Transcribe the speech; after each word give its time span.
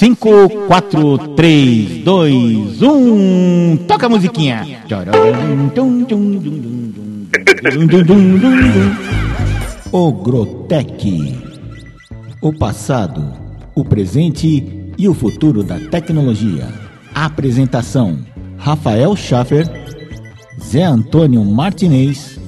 5, 0.00 0.48
4, 0.66 1.18
3, 1.36 2.02
2, 2.02 2.82
1. 2.82 3.76
Toca 3.86 4.06
a 4.06 4.08
musiquinha. 4.08 4.66
O 9.92 10.10
Grotec. 10.10 11.38
O 12.40 12.50
passado, 12.50 13.30
o 13.74 13.84
presente 13.84 14.90
e 14.96 15.06
o 15.06 15.12
futuro 15.12 15.62
da 15.62 15.78
tecnologia. 15.78 16.66
Apresentação: 17.14 18.20
Rafael 18.56 19.14
Schaffer, 19.14 19.68
Zé 20.64 20.82
Antônio 20.82 21.44
Martinez 21.44 22.40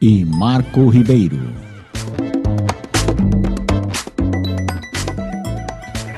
e 0.00 0.24
Marco 0.24 0.88
Ribeiro. 0.88 1.63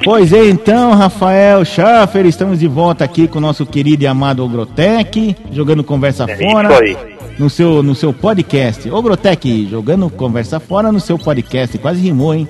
Pois 0.07 0.32
é, 0.32 0.48
então, 0.48 0.95
Rafael 0.95 1.64
Schaffer, 1.64 2.27
estamos 2.27 2.60
de 2.60 2.69
volta 2.69 3.02
aqui 3.05 3.27
com 3.27 3.38
o 3.38 3.41
nosso 3.41 3.66
querido 3.66 4.05
e 4.05 4.06
amado 4.06 4.45
Ogrotec, 4.45 5.34
jogando 5.51 5.82
conversa 5.82 6.27
É 6.29 6.37
fora 6.37 6.69
no 7.37 7.51
seu, 7.51 7.82
no 7.82 7.92
seu 7.92 8.12
podcast. 8.12 8.88
Ogrotec, 8.88 9.66
jogando 9.69 10.09
conversa 10.09 10.60
fora 10.60 10.92
no 10.92 11.01
seu 11.01 11.19
podcast. 11.19 11.77
Quase 11.79 12.01
rimou, 12.01 12.32
hein? 12.32 12.48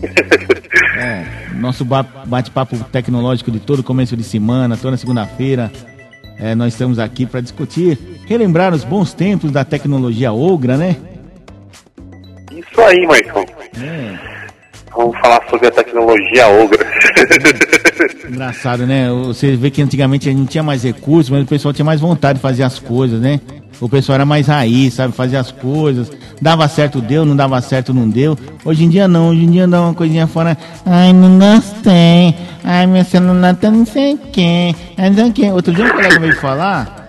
É, 0.98 1.24
nosso 1.54 1.82
ba- 1.82 2.04
bate-papo 2.26 2.76
tecnológico 2.92 3.50
de 3.50 3.58
todo 3.58 3.82
começo 3.82 4.14
de 4.16 4.22
semana, 4.24 4.76
toda 4.76 4.98
segunda-feira. 4.98 5.72
É, 6.38 6.54
nós 6.54 6.74
estamos 6.74 6.98
aqui 6.98 7.24
para 7.24 7.40
discutir, 7.40 7.98
relembrar 8.26 8.74
os 8.74 8.84
bons 8.84 9.14
tempos 9.14 9.50
da 9.50 9.64
tecnologia 9.64 10.30
Ogra, 10.30 10.76
né? 10.76 10.96
Isso 12.52 12.80
aí, 12.82 13.06
Marcão. 13.06 13.46
É, 13.82 14.39
Vamos 14.96 15.18
falar 15.20 15.40
sobre 15.48 15.68
a 15.68 15.70
tecnologia 15.70 16.48
Ogra. 16.48 16.86
engraçado, 18.28 18.86
né? 18.86 19.10
Você 19.10 19.56
vê 19.56 19.70
que 19.70 19.82
antigamente 19.82 20.28
a 20.28 20.32
gente 20.32 20.40
não 20.40 20.46
tinha 20.46 20.62
mais 20.62 20.82
recursos, 20.82 21.30
mas 21.30 21.42
o 21.42 21.46
pessoal 21.46 21.72
tinha 21.74 21.84
mais 21.84 22.00
vontade 22.00 22.38
de 22.38 22.42
fazer 22.42 22.62
as 22.62 22.78
coisas, 22.78 23.20
né? 23.20 23.40
O 23.80 23.88
pessoal 23.88 24.14
era 24.16 24.26
mais 24.26 24.46
raiz, 24.46 24.94
sabe? 24.94 25.14
Fazer 25.14 25.36
as 25.36 25.50
coisas. 25.50 26.10
Dava 26.40 26.68
certo, 26.68 27.00
deu, 27.00 27.24
não 27.24 27.34
dava 27.34 27.60
certo, 27.60 27.94
não 27.94 28.08
deu. 28.08 28.36
Hoje 28.64 28.84
em 28.84 28.88
dia 28.88 29.08
não, 29.08 29.30
hoje 29.30 29.44
em 29.44 29.50
dia 29.50 29.66
dá 29.66 29.80
uma 29.80 29.94
coisinha 29.94 30.26
fora. 30.26 30.56
Ai, 30.84 31.12
não 31.12 31.38
gostei. 31.38 32.34
Ai, 32.62 32.86
meu 32.86 33.04
celular 33.04 33.54
tá 33.56 33.70
não 33.70 33.86
sei. 33.86 34.18
Ai, 34.98 35.10
Não 35.10 35.34
sei. 35.34 35.52
Outro 35.52 35.72
dia 35.72 35.84
um 35.86 35.90
colega 35.90 36.18
veio 36.18 36.36
falar 36.36 37.00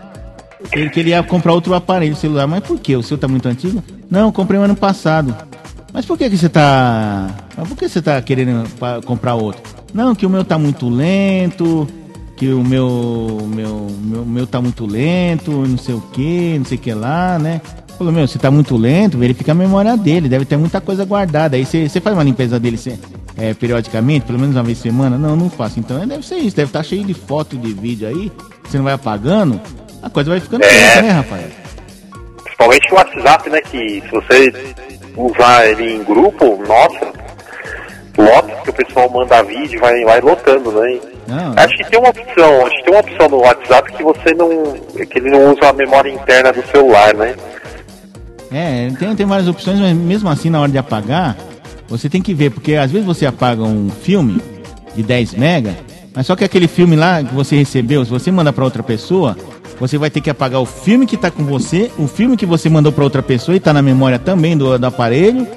que 0.70 1.00
ele, 1.00 1.10
ia 1.10 1.24
comprar 1.24 1.54
outro 1.54 1.74
aparelho 1.74 2.16
celular. 2.16 2.48
Mas 2.48 2.64
por 2.64 2.80
quê? 2.80 2.96
O 2.96 3.04
seu 3.04 3.18
tá 3.18 3.28
muito 3.28 3.48
antigo? 3.48 3.84
Não, 4.10 4.32
comprei 4.32 4.60
no 4.60 4.66
ano 4.66 4.76
passado. 4.76 5.36
Mas 5.94 6.06
por 6.06 6.18
que, 6.18 6.30
que 6.30 6.38
você 6.38 6.50
tá. 6.50 7.30
Mas 7.58 7.68
por 7.68 7.78
que 7.78 7.88
você 7.90 8.02
tá 8.02 8.22
querendo 8.22 8.64
comprar 9.06 9.36
outro? 9.36 9.62
Não, 9.94 10.16
que 10.16 10.26
o 10.26 10.30
meu 10.30 10.44
tá 10.44 10.58
muito 10.58 10.88
lento, 10.88 11.88
que 12.38 12.50
o 12.50 12.64
meu. 12.64 13.48
meu, 13.54 13.88
meu, 14.02 14.26
meu 14.26 14.48
tá 14.48 14.62
muito 14.62 14.86
lento, 14.86 15.52
não 15.52 15.78
sei 15.78 15.96
o 15.96 16.02
que, 16.02 16.58
não 16.58 16.66
sei 16.66 16.78
o 16.78 16.82
que 16.82 16.94
lá, 16.94 17.38
né? 17.38 17.62
Falou, 17.98 18.12
meu, 18.12 18.26
se 18.26 18.40
tá 18.40 18.50
muito 18.50 18.76
lento, 18.78 19.18
verifica 19.18 19.52
a 19.52 19.56
memória 19.56 19.96
dele, 19.96 20.28
deve 20.28 20.46
ter 20.46 20.58
muita 20.58 20.82
coisa 20.82 21.06
guardada. 21.06 21.56
Aí 21.56 21.66
você 21.66 22.00
faz 22.02 22.16
uma 22.16 22.24
limpeza 22.24 22.60
dele 22.60 22.78
cê, 22.78 22.98
é, 23.38 23.54
periodicamente, 23.54 24.26
pelo 24.26 24.40
menos 24.40 24.56
uma 24.56 24.64
vez 24.64 24.80
por 24.80 24.84
semana? 24.84 25.18
Não, 25.20 25.36
não 25.36 25.50
faço. 25.50 25.80
Então 25.80 26.02
é, 26.02 26.06
deve 26.08 26.26
ser 26.26 26.38
isso, 26.38 26.56
deve 26.56 26.70
estar 26.70 26.84
cheio 26.84 27.04
de 27.04 27.14
foto 27.14 27.56
e 27.56 27.60
de 27.60 27.74
vídeo 27.74 28.08
aí, 28.08 28.32
você 28.64 28.78
não 28.78 28.86
vai 28.86 28.94
apagando, 28.94 29.62
a 30.02 30.10
coisa 30.10 30.32
vai 30.32 30.40
ficando 30.40 30.64
É. 30.64 30.68
lenta, 30.68 31.02
né, 31.04 31.12
Rafael? 31.12 31.50
Principalmente 32.44 32.92
o 32.92 32.96
WhatsApp, 32.96 33.50
né? 33.52 33.62
Que 33.62 34.02
se 34.02 34.10
você 34.10 34.52
usar 35.26 35.68
ele 35.68 35.96
em 35.96 36.04
grupo, 36.04 36.62
nossa, 36.68 37.14
lota 38.18 38.52
que 38.64 38.70
o 38.70 38.74
pessoal 38.74 39.10
manda 39.10 39.44
vídeo 39.44 39.80
vai, 39.80 40.04
vai 40.04 40.22
lotando, 40.22 40.72
né? 40.72 41.00
Não, 41.28 41.54
Acho 41.56 41.78
que 41.78 41.90
tem 41.90 42.00
uma 42.00 42.10
opção, 42.10 42.66
acho 42.66 42.76
que 42.78 42.84
tem 42.84 42.94
uma 42.94 43.00
opção 43.00 43.30
no 43.30 43.38
WhatsApp 43.38 43.92
que 43.94 44.04
você 44.04 44.34
não. 44.34 44.74
que 45.06 45.18
ele 45.18 45.30
não 45.30 45.52
usa 45.52 45.70
a 45.70 45.74
memória 45.74 46.12
interna 46.12 46.52
do 46.52 46.66
celular, 46.68 47.14
né? 47.14 47.36
É, 48.52 48.90
tem, 49.00 49.16
tem 49.16 49.26
várias 49.26 49.48
opções, 49.48 49.80
mas 49.80 49.96
mesmo 49.96 50.30
assim, 50.30 50.50
na 50.50 50.60
hora 50.60 50.72
de 50.72 50.78
apagar, 50.78 51.38
você 51.88 52.10
tem 52.10 52.22
que 52.22 52.34
ver, 52.34 52.52
porque 52.52 52.76
às 52.76 52.92
vezes 52.92 53.08
você 53.08 53.26
apaga 53.26 53.64
um 53.64 53.90
filme 53.90 54.42
de 54.94 55.04
10 55.04 55.36
mega, 55.36 55.74
mas 56.14 56.26
só 56.26 56.36
que 56.36 56.44
aquele 56.44 56.68
filme 56.68 56.98
lá 56.98 57.24
que 57.24 57.34
você 57.34 57.56
recebeu, 57.56 58.04
se 58.04 58.12
você 58.12 58.30
mandar 58.30 58.52
para 58.52 58.66
outra 58.66 58.84
pessoa, 58.84 59.38
você 59.82 59.98
vai 59.98 60.10
ter 60.12 60.22
que 60.22 60.30
apagar 60.30 60.62
o 60.62 60.66
filme 60.66 61.06
que 61.08 61.18
tá 61.18 61.32
com 61.32 61.44
você, 61.44 61.92
o 61.98 62.08
filme 62.08 62.38
que 62.38 62.46
você 62.46 62.70
mandou 62.70 62.92
para 62.92 63.04
outra 63.04 63.22
pessoa 63.24 63.56
e 63.56 63.60
tá 63.60 63.74
na 63.74 63.82
memória 63.82 64.20
também 64.20 64.56
do, 64.56 64.78
do 64.78 64.86
aparelho, 64.86 65.48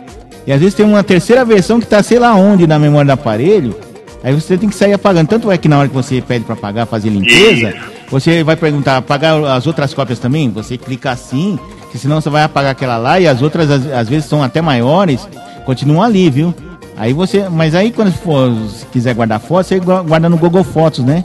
e 0.46 0.50
às 0.52 0.58
vezes 0.58 0.74
tem 0.74 0.84
uma 0.84 1.04
terceira 1.04 1.44
versão 1.44 1.78
que 1.78 1.86
tá 1.86 2.02
sei 2.02 2.18
lá 2.18 2.34
onde 2.34 2.66
na 2.66 2.78
memória 2.78 3.06
do 3.06 3.12
aparelho, 3.12 3.76
aí 4.22 4.34
você 4.34 4.56
tem 4.56 4.68
que 4.68 4.74
sair 4.74 4.94
apagando. 4.94 5.28
Tanto 5.28 5.52
é 5.52 5.58
que 5.58 5.68
na 5.68 5.78
hora 5.78 5.88
que 5.88 5.94
você 5.94 6.22
pede 6.22 6.44
para 6.44 6.54
apagar, 6.54 6.86
fazer 6.86 7.10
limpeza, 7.10 7.68
Isso. 7.70 7.78
você 8.10 8.42
vai 8.42 8.56
perguntar, 8.56 8.96
apagar 8.96 9.44
as 9.44 9.66
outras 9.66 9.92
cópias 9.92 10.18
também? 10.18 10.50
Você 10.52 10.78
clica 10.78 11.10
assim, 11.10 11.58
que 11.92 11.98
senão 11.98 12.18
você 12.20 12.30
vai 12.30 12.42
apagar 12.44 12.72
aquela 12.72 12.96
lá 12.96 13.20
e 13.20 13.28
as 13.28 13.42
outras 13.42 13.70
às, 13.70 13.86
às 13.92 14.08
vezes 14.08 14.24
são 14.26 14.42
até 14.42 14.60
maiores, 14.62 15.28
continuam 15.66 16.02
ali, 16.02 16.30
viu? 16.30 16.54
Aí 16.96 17.12
você, 17.12 17.48
mas 17.48 17.74
aí 17.74 17.90
quando 17.90 18.12
for, 18.12 18.50
se 18.70 18.86
quiser 18.86 19.14
guardar 19.14 19.40
fotos, 19.40 19.66
você 19.66 19.80
gua- 19.80 20.02
guarda 20.02 20.28
no 20.28 20.36
Google 20.38 20.62
Fotos, 20.64 21.04
né? 21.04 21.24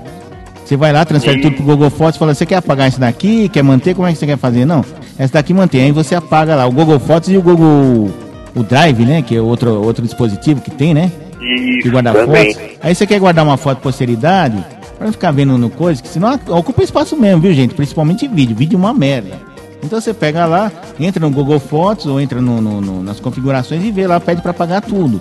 Você 0.69 0.77
vai 0.77 0.93
lá, 0.93 1.03
transfere 1.03 1.41
tudo 1.41 1.55
pro 1.55 1.65
Google 1.65 1.89
Fotos, 1.89 2.19
fala, 2.19 2.35
você 2.35 2.45
quer 2.45 2.57
apagar 2.57 2.87
esse 2.87 2.99
daqui, 2.99 3.49
quer 3.49 3.63
manter, 3.63 3.95
como 3.95 4.07
é 4.07 4.11
que 4.13 4.19
você 4.19 4.27
quer 4.27 4.37
fazer? 4.37 4.65
Não, 4.65 4.85
essa 5.17 5.33
daqui 5.33 5.51
mantém, 5.51 5.81
aí 5.81 5.91
você 5.91 6.13
apaga 6.13 6.55
lá 6.55 6.67
o 6.67 6.71
Google 6.71 6.99
Fotos 6.99 7.27
e 7.31 7.37
o 7.37 7.41
Google, 7.41 8.11
o 8.55 8.61
Drive, 8.61 8.99
né? 9.03 9.23
Que 9.23 9.35
é 9.37 9.41
outro, 9.41 9.81
outro 9.83 10.03
dispositivo 10.05 10.61
que 10.61 10.69
tem, 10.69 10.93
né? 10.93 11.11
que 11.39 11.79
Isso, 11.79 11.89
guarda 11.89 12.13
também. 12.13 12.53
fotos. 12.53 12.69
Aí 12.83 12.93
você 12.93 13.07
quer 13.07 13.19
guardar 13.19 13.43
uma 13.43 13.57
foto 13.57 13.81
posteridade, 13.81 14.63
pra 14.95 15.07
não 15.07 15.11
ficar 15.11 15.31
vendo 15.31 15.57
no 15.57 15.71
coisa, 15.71 16.03
que 16.03 16.07
senão 16.07 16.39
ocupa 16.49 16.83
espaço 16.83 17.17
mesmo, 17.17 17.41
viu, 17.41 17.53
gente? 17.55 17.73
Principalmente 17.73 18.27
vídeo. 18.27 18.55
Vídeo 18.55 18.75
é 18.75 18.79
uma 18.79 18.93
merda. 18.93 19.39
Então 19.83 19.99
você 19.99 20.13
pega 20.13 20.45
lá, 20.45 20.71
entra 20.99 21.19
no 21.19 21.31
Google 21.31 21.59
Fotos 21.59 22.05
ou 22.05 22.21
entra 22.21 22.39
no- 22.39 22.61
no- 22.61 22.79
no- 22.79 23.01
nas 23.01 23.19
configurações 23.19 23.83
e 23.83 23.89
vê 23.91 24.05
lá, 24.05 24.19
pede 24.19 24.39
pra 24.43 24.51
apagar 24.51 24.83
tudo. 24.83 25.19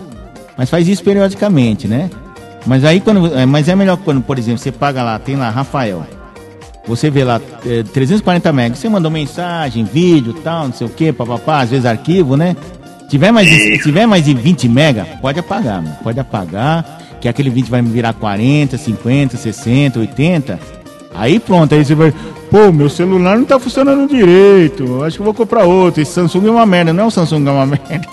Mas 0.59 0.69
faz 0.69 0.87
isso 0.87 1.03
periodicamente, 1.03 1.89
né? 1.89 2.11
Mas 2.67 2.85
aí 2.85 3.01
quando. 3.01 3.35
é, 3.37 3.47
Mas 3.47 3.69
é 3.69 3.75
melhor 3.77 3.97
quando, 3.99 4.21
por 4.21 4.39
exemplo, 4.39 4.59
você 4.59 4.71
paga 4.73 5.03
lá, 5.03 5.19
tem 5.19 5.37
lá, 5.37 5.51
Rafael. 5.51 6.05
Você 6.87 7.11
vê 7.11 7.23
lá 7.23 7.41
é, 7.67 7.83
340 7.83 8.51
megas, 8.53 8.79
você 8.79 8.89
mandou 8.89 9.11
mensagem, 9.11 9.85
vídeo, 9.85 10.33
tal, 10.33 10.67
não 10.69 10.73
sei 10.73 10.87
o 10.87 10.91
que, 10.91 11.13
papapá, 11.13 11.61
às 11.61 11.71
vezes 11.71 11.85
arquivo, 11.85 12.35
né? 12.37 12.57
Tiver 13.11 13.31
mais 13.31 13.47
de, 13.49 13.79
tiver 13.83 14.07
mais 14.07 14.25
de 14.25 14.33
20 14.35 14.69
mega, 14.69 15.05
pode 15.21 15.39
apagar. 15.39 15.83
Pode 16.03 16.19
apagar, 16.19 17.01
que 17.21 17.29
aquele 17.29 17.51
20 17.51 17.69
vai 17.71 17.83
virar 17.83 18.13
40, 18.15 18.77
50, 18.79 19.37
60, 19.37 19.99
80. 20.01 20.59
Aí 21.15 21.39
pronto, 21.39 21.75
aí 21.75 21.85
você 21.85 21.95
vai. 21.95 22.13
Pô, 22.51 22.73
meu 22.73 22.89
celular 22.89 23.37
não 23.37 23.45
tá 23.45 23.59
funcionando 23.59 24.09
direito. 24.09 25.03
Acho 25.05 25.19
que 25.19 25.23
vou 25.23 25.35
comprar 25.35 25.65
outro. 25.65 26.01
Esse 26.01 26.13
Samsung 26.13 26.47
é 26.47 26.51
uma 26.51 26.65
merda, 26.67 26.93
não 26.93 27.05
é 27.05 27.07
o 27.07 27.11
Samsung 27.11 27.47
é 27.47 27.51
uma 27.51 27.67
merda. 27.67 28.09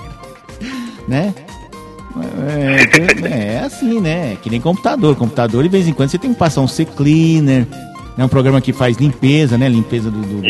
né? 1.07 1.33
É, 2.47 2.85
tem- 2.85 3.31
é 3.33 3.59
assim, 3.65 3.99
né? 3.99 4.37
Que 4.41 4.49
nem 4.49 4.61
computador. 4.61 5.15
Computador, 5.15 5.63
de 5.63 5.69
vez 5.69 5.87
em 5.87 5.93
quando, 5.93 6.09
você 6.09 6.17
tem 6.17 6.31
que 6.33 6.39
passar 6.39 6.61
um 6.61 6.67
C-Cleaner. 6.67 7.65
É 8.17 8.23
um 8.23 8.29
programa 8.29 8.61
que 8.61 8.71
faz 8.71 8.95
limpeza, 8.97 9.57
né? 9.57 9.67
Limpeza 9.67 10.09
do, 10.09 10.19
do- 10.21 10.41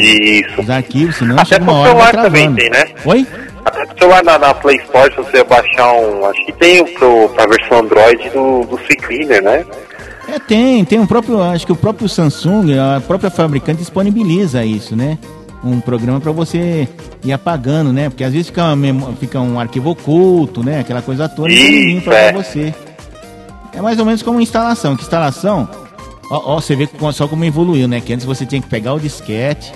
dos 0.55 0.69
arquivos, 0.69 1.15
senão 1.15 1.35
Até 1.35 1.45
chega 1.45 1.63
uma 1.63 1.71
pro 1.73 1.81
hora 1.81 1.89
celular 1.89 2.11
também 2.23 2.53
tem, 2.53 2.69
né? 2.69 2.85
Oi? 3.05 3.27
Até 3.65 3.85
no 3.85 3.97
celular 3.97 4.23
na, 4.23 4.37
na 4.37 4.53
Play 4.53 4.77
Store, 4.77 5.09
se 5.11 5.17
você 5.17 5.43
baixar 5.43 5.91
um. 5.93 6.25
Acho 6.27 6.45
que 6.45 6.53
tem 6.53 6.85
pro, 6.93 7.29
pra 7.29 7.47
versão 7.47 7.79
Android 7.79 8.29
do, 8.29 8.65
do 8.65 8.77
C-Cleaner, 8.85 9.41
né? 9.43 9.65
É, 10.27 10.37
tem, 10.39 10.85
tem 10.85 10.99
um 10.99 11.07
próprio, 11.07 11.41
acho 11.41 11.65
que 11.65 11.71
o 11.71 11.75
próprio 11.75 12.07
Samsung, 12.09 12.77
a 12.77 12.99
própria 13.01 13.29
fabricante 13.31 13.79
disponibiliza 13.79 14.63
isso, 14.65 14.95
né? 14.95 15.17
Um 15.65 15.79
programa 15.79 16.21
para 16.21 16.31
você 16.31 16.87
ir 17.23 17.33
apagando, 17.33 17.91
né? 17.91 18.07
Porque 18.07 18.23
às 18.23 18.31
vezes 18.31 18.47
fica, 18.47 18.63
fica 19.19 19.39
um 19.41 19.59
arquivo 19.59 19.89
oculto, 19.89 20.63
né? 20.63 20.81
Aquela 20.81 21.01
coisa 21.01 21.27
toda, 21.27 21.51
e 21.51 21.93
limpa 21.93 22.13
é. 22.13 22.31
pra 22.31 22.43
você. 22.43 22.73
É 23.73 23.81
mais 23.81 23.99
ou 23.99 24.05
menos 24.05 24.21
como 24.21 24.39
instalação, 24.39 24.95
que 24.95 25.01
instalação, 25.01 25.67
ó, 26.31 26.55
ó, 26.55 26.61
você 26.61 26.75
vê 26.75 26.87
só 27.11 27.27
como 27.27 27.43
evoluiu, 27.43 27.87
né? 27.87 27.99
Que 27.99 28.13
antes 28.13 28.25
você 28.25 28.45
tinha 28.45 28.61
que 28.61 28.69
pegar 28.69 28.93
o 28.93 28.99
disquete, 28.99 29.73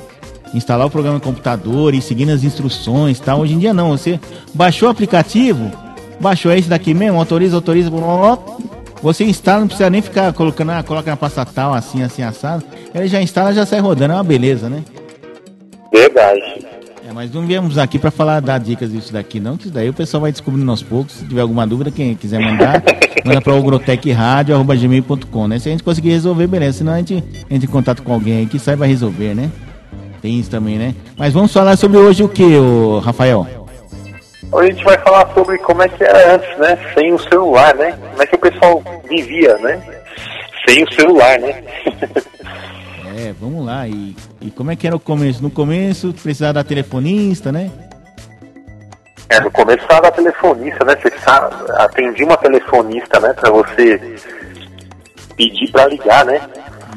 instalar 0.53 0.87
o 0.87 0.89
programa 0.89 1.15
no 1.15 1.21
computador 1.21 1.93
e 1.93 2.01
seguindo 2.01 2.31
as 2.31 2.43
instruções 2.43 3.17
e 3.17 3.21
tal. 3.21 3.41
Hoje 3.41 3.55
em 3.55 3.59
dia 3.59 3.73
não, 3.73 3.89
você 3.89 4.19
baixou 4.53 4.87
o 4.87 4.91
aplicativo, 4.91 5.71
baixou 6.19 6.51
esse 6.53 6.69
daqui 6.69 6.93
mesmo, 6.93 7.17
autoriza, 7.17 7.55
autoriza, 7.55 7.89
blá, 7.89 7.99
blá, 7.99 8.35
blá, 8.35 8.57
você 9.01 9.23
instala, 9.23 9.61
não 9.61 9.67
precisa 9.67 9.89
nem 9.89 10.01
ficar 10.01 10.33
colocando, 10.33 10.71
ah, 10.71 10.83
coloca 10.83 11.09
na 11.09 11.17
pasta 11.17 11.45
tal, 11.45 11.73
assim, 11.73 12.03
assim, 12.03 12.21
assado. 12.21 12.63
Ele 12.93 13.07
já 13.07 13.21
instala, 13.21 13.53
já 13.53 13.65
sai 13.65 13.79
rodando, 13.79 14.13
é 14.13 14.15
uma 14.15 14.23
beleza, 14.23 14.69
né? 14.69 14.83
Verdade. 15.91 16.67
É, 17.07 17.13
mas 17.13 17.33
não 17.33 17.45
viemos 17.45 17.77
aqui 17.77 17.97
para 17.97 18.11
falar, 18.11 18.39
dar 18.39 18.59
dicas 18.59 18.91
disso 18.91 19.11
daqui, 19.11 19.39
não, 19.39 19.57
que 19.57 19.63
isso 19.63 19.73
daí 19.73 19.89
o 19.89 19.93
pessoal 19.93 20.21
vai 20.21 20.31
descobrindo 20.31 20.69
aos 20.69 20.83
poucos. 20.83 21.13
Se 21.13 21.25
tiver 21.25 21.41
alguma 21.41 21.65
dúvida, 21.65 21.89
quem 21.89 22.13
quiser 22.15 22.39
mandar, 22.39 22.83
manda 23.25 23.41
para 23.41 23.53
ogrotecradio.gmail.com, 23.53 25.47
né? 25.47 25.59
Se 25.59 25.69
a 25.69 25.71
gente 25.71 25.83
conseguir 25.83 26.11
resolver, 26.11 26.47
beleza. 26.47 26.79
Senão 26.79 26.93
a 26.93 26.97
gente 26.97 27.23
entra 27.49 27.67
em 27.67 27.71
contato 27.71 28.03
com 28.03 28.13
alguém 28.13 28.37
aí 28.37 28.45
que 28.45 28.59
saiba 28.59 28.85
resolver, 28.85 29.33
né? 29.33 29.49
Tem 30.21 30.37
isso 30.39 30.51
também, 30.51 30.77
né? 30.77 30.93
Mas 31.17 31.33
vamos 31.33 31.51
falar 31.51 31.77
sobre 31.77 31.97
hoje 31.97 32.23
o 32.23 32.29
que, 32.29 32.43
Rafael? 33.01 33.47
Hoje 34.51 34.69
a 34.69 34.73
gente 34.73 34.83
vai 34.83 34.97
falar 34.97 35.31
sobre 35.33 35.57
como 35.59 35.81
é 35.81 35.87
que 35.87 36.03
era 36.03 36.35
antes, 36.35 36.57
né? 36.57 36.77
Sem 36.93 37.13
o 37.13 37.19
celular, 37.19 37.73
né? 37.75 37.97
Como 38.11 38.21
é 38.21 38.25
que 38.25 38.35
o 38.35 38.39
pessoal 38.39 38.83
vivia, 39.07 39.57
né? 39.59 39.81
Sem 40.67 40.83
o 40.83 40.93
celular, 40.93 41.39
né? 41.39 41.63
é, 43.19 43.33
vamos 43.39 43.65
lá. 43.65 43.87
E, 43.87 44.15
e 44.41 44.49
como 44.51 44.71
é 44.71 44.75
que 44.75 44.87
era 44.87 44.95
o 44.95 44.99
começo? 44.99 45.43
No 45.43 45.49
começo 45.49 46.13
precisava 46.13 46.53
da 46.53 46.63
telefonista, 46.63 47.51
né? 47.51 47.69
É, 49.29 49.39
no 49.41 49.51
começo 49.51 49.79
precisava 49.79 50.03
da 50.03 50.11
telefonista, 50.11 50.85
né? 50.85 50.95
Você 50.95 51.11
atendia 51.77 52.25
uma 52.25 52.37
telefonista, 52.37 53.19
né? 53.19 53.33
Pra 53.33 53.51
você 53.51 54.15
pedir 55.35 55.71
pra 55.71 55.87
ligar, 55.87 56.25
né? 56.25 56.41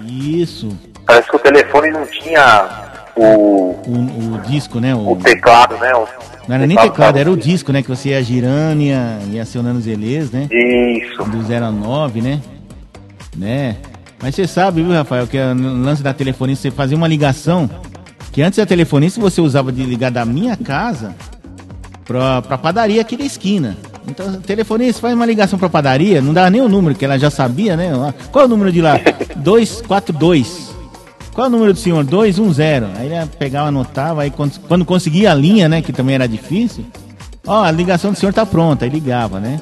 Isso. 0.06 0.68
Parece 1.04 1.28
que 1.28 1.36
o 1.36 1.40
telefone 1.40 1.90
não 1.90 2.06
tinha 2.06 2.68
o... 3.16 3.74
O, 3.84 4.34
o 4.34 4.38
disco, 4.46 4.78
né? 4.78 4.94
O, 4.94 5.12
o 5.12 5.16
teclado, 5.16 5.76
né? 5.78 5.92
O, 5.94 6.06
não 6.46 6.56
era 6.56 6.66
nem 6.66 6.76
teclado, 6.76 7.18
era 7.18 7.30
o 7.30 7.36
disco, 7.36 7.72
né? 7.72 7.82
Que 7.82 7.88
você 7.88 8.10
ia 8.10 8.22
girando 8.22 8.80
e 8.80 8.88
ia, 8.88 9.18
ia 9.30 9.42
acionando 9.42 9.78
os 9.78 9.86
elês, 9.86 10.30
né? 10.30 10.48
Isso. 10.50 11.22
Do 11.24 11.42
0 11.42 11.66
a 11.66 11.70
9, 11.70 12.20
né? 12.20 12.40
Né? 13.36 13.76
Mas 14.22 14.36
você 14.36 14.46
sabe, 14.46 14.82
viu, 14.82 14.92
Rafael, 14.92 15.26
que 15.26 15.36
no 15.52 15.82
lance 15.82 16.00
da 16.00 16.14
telefonista, 16.14 16.62
você 16.62 16.70
fazia 16.70 16.96
uma 16.96 17.08
ligação, 17.08 17.68
que 18.30 18.40
antes 18.40 18.56
da 18.56 18.64
telefonista 18.64 19.20
você 19.20 19.40
usava 19.40 19.72
de 19.72 19.82
ligar 19.82 20.12
da 20.12 20.24
minha 20.24 20.56
casa 20.56 21.12
pra, 22.04 22.40
pra 22.40 22.56
padaria 22.56 23.00
aqui 23.00 23.16
da 23.16 23.24
esquina. 23.24 23.76
Então, 24.06 24.40
telefonista, 24.40 25.00
faz 25.00 25.14
uma 25.14 25.26
ligação 25.26 25.58
pra 25.58 25.68
padaria, 25.68 26.22
não 26.22 26.32
dava 26.32 26.50
nem 26.50 26.60
o 26.60 26.68
número, 26.68 26.94
que 26.94 27.04
ela 27.04 27.18
já 27.18 27.30
sabia, 27.30 27.76
né? 27.76 27.90
Qual 28.30 28.44
é 28.44 28.46
o 28.46 28.48
número 28.48 28.70
de 28.70 28.80
lá? 28.80 28.94
242. 29.36 30.70
Qual 31.34 31.46
é 31.46 31.48
o 31.48 31.52
número 31.52 31.72
do 31.72 31.78
senhor? 31.78 32.04
210. 32.04 32.84
Aí 32.96 33.06
ele 33.06 33.26
pegava, 33.38 33.68
anotava, 33.68 34.22
aí 34.22 34.30
quando, 34.30 34.58
quando 34.68 34.84
conseguia 34.84 35.32
a 35.32 35.34
linha, 35.34 35.68
né, 35.68 35.82
que 35.82 35.92
também 35.92 36.14
era 36.14 36.28
difícil, 36.28 36.84
ó, 37.44 37.64
a 37.64 37.70
ligação 37.70 38.12
do 38.12 38.18
senhor 38.18 38.32
tá 38.32 38.46
pronta, 38.46 38.84
aí 38.84 38.90
ligava, 38.90 39.40
né? 39.40 39.60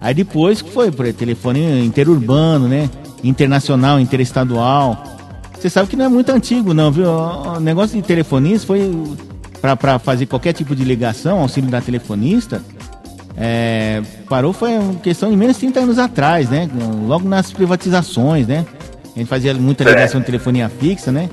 Aí 0.00 0.14
depois 0.14 0.60
foi 0.60 0.90
por 0.90 1.10
telefone 1.12 1.84
interurbano, 1.84 2.68
né? 2.68 2.90
Internacional, 3.22 4.00
interestadual. 4.00 5.02
Você 5.58 5.70
sabe 5.70 5.88
que 5.88 5.96
não 5.96 6.06
é 6.06 6.08
muito 6.08 6.30
antigo, 6.30 6.74
não, 6.74 6.90
viu? 6.90 7.08
O 7.08 7.60
negócio 7.60 8.00
de 8.00 8.06
telefonista 8.06 8.66
foi 8.66 8.90
para 9.60 9.98
fazer 9.98 10.26
qualquer 10.26 10.52
tipo 10.52 10.74
de 10.74 10.84
ligação, 10.84 11.38
auxílio 11.38 11.70
da 11.70 11.80
telefonista. 11.80 12.60
É, 13.36 14.02
parou 14.28 14.52
foi 14.52 14.76
uma 14.76 14.94
questão 14.94 15.30
de 15.30 15.36
menos 15.36 15.56
de 15.56 15.60
30 15.60 15.80
anos 15.80 15.98
atrás, 15.98 16.50
né? 16.50 16.68
Logo 17.06 17.28
nas 17.28 17.52
privatizações, 17.52 18.46
né? 18.46 18.66
A 19.14 19.18
gente 19.18 19.28
fazia 19.28 19.54
muita 19.54 19.84
ligação 19.84 20.20
de 20.20 20.26
telefonia 20.26 20.68
fixa, 20.68 21.12
né? 21.12 21.30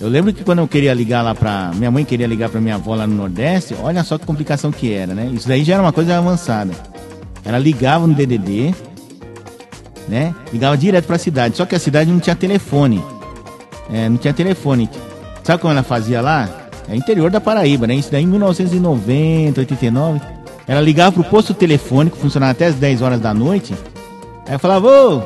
Eu 0.00 0.08
lembro 0.08 0.32
que 0.32 0.42
quando 0.42 0.58
eu 0.58 0.68
queria 0.68 0.92
ligar 0.92 1.22
lá 1.22 1.34
pra. 1.34 1.70
Minha 1.74 1.90
mãe 1.90 2.04
queria 2.04 2.26
ligar 2.26 2.48
pra 2.48 2.60
minha 2.60 2.74
avó 2.74 2.94
lá 2.94 3.06
no 3.06 3.14
Nordeste, 3.14 3.74
olha 3.80 4.02
só 4.02 4.18
que 4.18 4.26
complicação 4.26 4.72
que 4.72 4.92
era, 4.92 5.14
né? 5.14 5.30
Isso 5.32 5.46
daí 5.46 5.62
já 5.62 5.74
era 5.74 5.82
uma 5.82 5.92
coisa 5.92 6.18
avançada. 6.18 6.72
Ela 7.44 7.58
ligava 7.58 8.06
no 8.06 8.14
DDD, 8.14 8.74
né? 10.08 10.34
Ligava 10.52 10.76
direto 10.76 11.06
pra 11.06 11.18
cidade. 11.18 11.56
Só 11.56 11.64
que 11.66 11.74
a 11.74 11.78
cidade 11.78 12.10
não 12.10 12.20
tinha 12.20 12.36
telefone. 12.36 13.02
É, 13.92 14.08
não 14.08 14.16
tinha 14.16 14.32
telefone. 14.32 14.88
Sabe 15.42 15.60
como 15.60 15.72
ela 15.72 15.82
fazia 15.82 16.20
lá? 16.20 16.48
É 16.88 16.96
interior 16.96 17.30
da 17.30 17.40
Paraíba, 17.40 17.86
né? 17.86 17.94
Isso 17.94 18.10
daí 18.10 18.22
em 18.22 18.26
1990, 18.26 19.60
89. 19.60 20.20
Ela 20.66 20.80
ligava 20.80 21.12
pro 21.12 21.24
posto 21.24 21.52
telefônico, 21.52 22.16
funcionava 22.16 22.52
até 22.52 22.66
as 22.66 22.74
10 22.74 23.02
horas 23.02 23.20
da 23.20 23.34
noite. 23.34 23.74
Aí 24.46 24.54
eu 24.54 24.58
falava, 24.58 24.88
ô, 24.88 25.22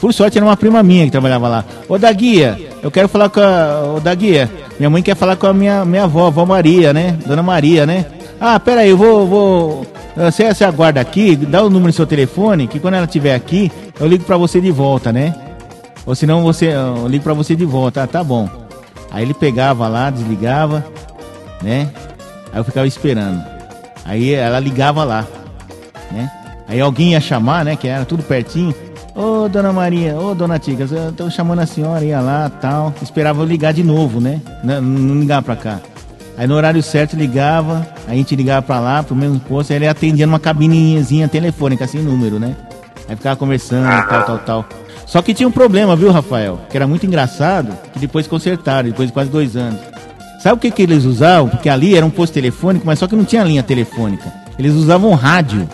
por 0.00 0.12
sorte 0.12 0.38
era 0.38 0.46
uma 0.46 0.56
prima 0.56 0.82
minha 0.82 1.04
que 1.04 1.10
trabalhava 1.10 1.48
lá. 1.48 1.64
Ô 1.88 1.98
da 1.98 2.12
guia, 2.12 2.58
eu 2.82 2.90
quero 2.90 3.08
falar 3.08 3.28
com 3.28 3.40
a. 3.40 3.94
Ô 3.96 4.00
da 4.00 4.14
guia, 4.14 4.50
minha 4.78 4.90
mãe 4.90 5.02
quer 5.02 5.16
falar 5.16 5.36
com 5.36 5.46
a 5.46 5.54
minha, 5.54 5.84
minha 5.84 6.04
avó, 6.04 6.26
avó 6.26 6.44
Maria, 6.44 6.92
né? 6.92 7.18
Dona 7.26 7.42
Maria, 7.42 7.86
né? 7.86 8.06
Ah, 8.40 8.58
pera 8.60 8.82
aí, 8.82 8.90
eu 8.90 8.96
vou. 8.96 9.26
vou... 9.26 9.86
Você, 10.16 10.52
você 10.52 10.64
aguarda 10.64 11.00
aqui, 11.00 11.36
dá 11.36 11.62
o 11.62 11.70
número 11.70 11.92
do 11.92 11.94
seu 11.94 12.06
telefone, 12.06 12.66
que 12.66 12.80
quando 12.80 12.94
ela 12.94 13.04
estiver 13.04 13.34
aqui, 13.34 13.70
eu 14.00 14.06
ligo 14.06 14.24
pra 14.24 14.36
você 14.36 14.60
de 14.60 14.70
volta, 14.70 15.12
né? 15.12 15.34
Ou 16.06 16.14
senão 16.14 16.42
você. 16.42 16.66
Eu 16.66 17.06
ligo 17.06 17.24
pra 17.24 17.34
você 17.34 17.54
de 17.54 17.64
volta. 17.64 18.02
Ah, 18.02 18.06
tá 18.06 18.22
bom. 18.22 18.48
Aí 19.10 19.22
ele 19.22 19.34
pegava 19.34 19.88
lá, 19.88 20.10
desligava, 20.10 20.84
né? 21.62 21.90
Aí 22.52 22.60
eu 22.60 22.64
ficava 22.64 22.86
esperando. 22.86 23.42
Aí 24.04 24.32
ela 24.32 24.60
ligava 24.60 25.04
lá, 25.04 25.26
né? 26.10 26.30
Aí 26.66 26.80
alguém 26.80 27.12
ia 27.12 27.20
chamar, 27.20 27.64
né? 27.64 27.76
Que 27.76 27.88
era 27.88 28.04
tudo 28.04 28.22
pertinho. 28.22 28.74
Ô, 29.14 29.44
oh, 29.44 29.48
dona 29.48 29.72
Maria, 29.72 30.14
ô, 30.14 30.30
oh, 30.30 30.34
dona 30.34 30.58
Tigas, 30.58 30.92
eu 30.92 31.12
tô 31.12 31.28
chamando 31.28 31.58
a 31.58 31.66
senhora, 31.66 32.04
ia 32.04 32.20
lá, 32.20 32.50
tal. 32.60 32.94
Esperava 33.02 33.42
eu 33.42 33.46
ligar 33.46 33.72
de 33.72 33.82
novo, 33.82 34.20
né? 34.20 34.40
Não, 34.62 34.80
não 34.80 35.18
ligava 35.18 35.42
pra 35.42 35.56
cá. 35.56 35.80
Aí 36.36 36.46
no 36.46 36.54
horário 36.54 36.80
certo 36.84 37.16
ligava, 37.16 37.84
a 38.06 38.14
gente 38.14 38.36
ligava 38.36 38.62
pra 38.62 38.78
lá, 38.78 39.02
pro 39.02 39.16
mesmo 39.16 39.40
posto, 39.40 39.72
aí 39.72 39.78
ele 39.78 39.88
atendia 39.88 40.24
numa 40.24 40.38
cabininhazinha 40.38 41.26
telefônica, 41.26 41.84
sem 41.88 42.00
número, 42.00 42.38
né? 42.38 42.54
Aí 43.08 43.16
ficava 43.16 43.36
conversando, 43.36 43.88
tal, 44.06 44.22
tal, 44.24 44.38
tal. 44.38 44.64
Só 45.06 45.22
que 45.22 45.32
tinha 45.32 45.48
um 45.48 45.52
problema, 45.52 45.96
viu, 45.96 46.10
Rafael? 46.10 46.60
Que 46.68 46.76
era 46.76 46.86
muito 46.86 47.06
engraçado, 47.06 47.76
que 47.92 47.98
depois 47.98 48.26
consertaram, 48.26 48.90
depois 48.90 49.08
de 49.08 49.12
quase 49.14 49.30
dois 49.30 49.56
anos. 49.56 49.80
Sabe 50.38 50.56
o 50.56 50.58
que, 50.58 50.70
que 50.70 50.82
eles 50.82 51.04
usavam? 51.04 51.48
Porque 51.48 51.68
ali 51.68 51.96
era 51.96 52.04
um 52.04 52.10
posto 52.10 52.34
telefônico, 52.34 52.86
mas 52.86 52.98
só 52.98 53.06
que 53.08 53.16
não 53.16 53.24
tinha 53.24 53.42
linha 53.42 53.62
telefônica. 53.62 54.30
Eles 54.58 54.74
usavam 54.74 55.14
rádio. 55.14 55.68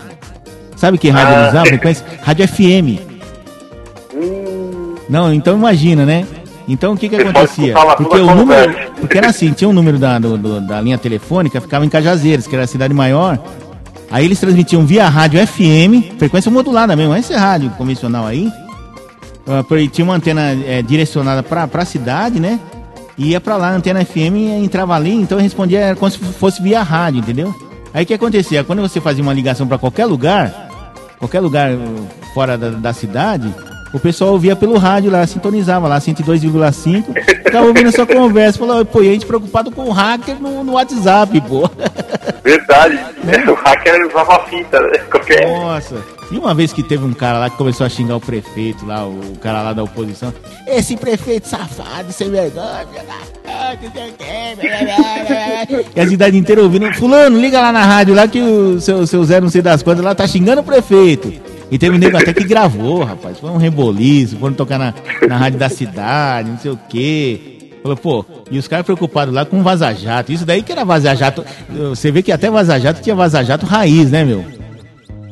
Sabe 0.77 0.99
que 0.99 1.11
rádio 1.11 1.35
eles 1.35 1.49
usavam? 1.49 1.79
Conhece? 1.79 2.05
Rádio 2.23 2.49
FM. 2.49 3.15
Não, 5.09 5.35
então 5.35 5.57
imagina, 5.57 6.07
né? 6.07 6.25
Então 6.67 6.95
o 6.95 6.97
que 6.97 7.09
que 7.09 7.17
acontecia? 7.17 7.75
Porque 7.97 8.17
o 8.17 8.35
número, 8.35 8.93
porque 9.01 9.19
era 9.19 9.29
assim, 9.29 9.53
tinha 9.53 9.69
um 9.69 9.73
número 9.73 9.99
da, 9.99 10.19
do, 10.19 10.61
da 10.61 10.81
linha 10.81 10.97
telefônica, 10.97 11.61
ficava 11.61 11.85
em 11.85 11.89
Cajazeiras, 11.91 12.47
que 12.47 12.55
era 12.55 12.65
a 12.65 12.67
cidade 12.67 12.95
maior. 12.95 13.39
Aí 14.15 14.27
eles 14.27 14.39
transmitiam 14.39 14.87
via 14.87 15.09
rádio 15.09 15.45
FM, 15.45 16.15
frequência 16.17 16.49
modulada 16.49 16.95
mesmo, 16.95 17.17
esse 17.17 17.35
rádio 17.35 17.69
convencional 17.71 18.25
aí. 18.25 18.47
Uh, 18.47 19.89
tinha 19.89 20.05
uma 20.05 20.15
antena 20.15 20.53
é, 20.65 20.83
direcionada 20.83 21.43
para 21.43 21.69
a 21.75 21.85
cidade, 21.85 22.39
né? 22.39 22.61
E 23.19 23.31
ia 23.31 23.41
para 23.41 23.57
lá, 23.57 23.71
a 23.71 23.75
antena 23.75 24.05
FM 24.05 24.63
entrava 24.63 24.95
ali, 24.95 25.11
então 25.11 25.41
respondia 25.41 25.97
como 25.99 26.09
se 26.13 26.19
fosse 26.19 26.63
via 26.63 26.81
rádio, 26.81 27.19
entendeu? 27.19 27.53
Aí 27.93 28.05
o 28.05 28.07
que 28.07 28.15
acontecia? 28.15 28.63
Quando 28.63 28.83
você 28.83 29.01
fazia 29.01 29.21
uma 29.21 29.35
ligação 29.35 29.67
para 29.67 29.79
qualquer 29.79 30.07
lugar, 30.07 30.71
qualquer 31.19 31.41
lugar 31.41 31.71
fora 32.33 32.57
da, 32.57 32.71
da 32.71 32.93
cidade, 32.93 33.53
o 33.95 34.01
pessoal 34.01 34.33
ouvia 34.33 34.57
pelo 34.57 34.77
rádio 34.77 35.09
lá, 35.09 35.25
sintonizava 35.25 35.87
lá, 35.87 36.01
102,5, 36.01 37.05
ficava 37.45 37.65
ouvindo 37.65 37.89
a 37.89 37.93
sua 37.93 38.05
conversa, 38.05 38.59
falou, 38.59 38.85
pô, 38.85 39.01
e 39.01 39.09
a 39.09 39.13
gente 39.13 39.25
preocupado 39.25 39.71
com 39.71 39.85
o 39.85 39.93
hacker 39.93 40.35
no, 40.41 40.65
no 40.65 40.73
WhatsApp, 40.73 41.41
pô. 41.43 41.71
Verdade, 42.43 42.97
né? 43.23 43.45
o 43.49 43.55
hacker 43.55 44.09
usava 44.09 44.45
fita, 44.47 44.81
né? 44.81 44.99
Qualquer... 45.09 45.47
Nossa, 45.47 46.05
e 46.29 46.37
uma 46.37 46.53
vez 46.53 46.73
que 46.73 46.83
teve 46.83 47.05
um 47.05 47.15
cara 47.15 47.39
lá 47.39 47.49
que 47.49 47.57
começou 47.57 47.87
a 47.87 47.89
xingar 47.89 48.17
o 48.17 48.21
prefeito 48.21 48.85
lá, 48.85 49.07
o 49.07 49.39
cara 49.41 49.63
lá 49.63 49.73
da 49.73 49.85
oposição, 49.85 50.35
esse 50.67 50.97
prefeito 50.97 51.47
safado, 51.47 52.13
sem 52.13 52.29
vergonha, 52.29 52.89
e 55.95 56.01
a 56.01 56.09
cidade 56.09 56.37
inteira 56.37 56.61
ouvindo, 56.63 56.93
fulano, 56.95 57.41
liga 57.41 57.61
lá 57.61 57.71
na 57.71 57.85
rádio 57.85 58.13
lá 58.13 58.27
que 58.27 58.41
o 58.41 58.81
seu, 58.81 59.07
seu 59.07 59.23
Zé 59.23 59.41
não 59.41 59.49
sei 59.49 59.63
das 59.63 59.85
quantas 59.85 60.05
lá 60.05 60.17
tá 60.17 60.27
xingando 60.27 60.63
o 60.63 60.65
prefeito. 60.65 61.54
E 61.75 61.79
teve 61.79 61.97
um 61.97 61.99
nego 61.99 62.17
até 62.17 62.33
que 62.33 62.45
gravou, 62.45 63.03
rapaz. 63.03 63.41
Foi 63.41 63.51
um 63.51 63.57
reboliço, 63.57 64.39
foram 64.39 64.55
tocar 64.55 64.79
na, 64.79 64.95
na 65.29 65.37
rádio 65.37 65.59
da 65.59 65.69
cidade, 65.69 66.49
não 66.49 66.57
sei 66.57 66.71
o 66.71 66.79
quê. 66.89 67.73
Falou, 67.83 67.97
pô, 67.97 68.25
e 68.49 68.61
os 68.61 68.69
caras 68.69 68.87
preocupados 68.87 69.35
lá 69.35 69.45
com 69.45 69.61
vaza-jato. 69.61 70.31
Isso 70.31 70.47
daí 70.47 70.63
que 70.63 70.71
era 70.71 70.85
vaza-jato. 70.85 71.45
Você 71.89 72.13
vê 72.13 72.23
que 72.23 72.31
até 72.31 72.49
vaza-jato 72.49 73.03
tinha 73.03 73.17
vaza-jato 73.17 73.67
raiz, 73.67 74.09
né, 74.09 74.23
meu? 74.23 74.45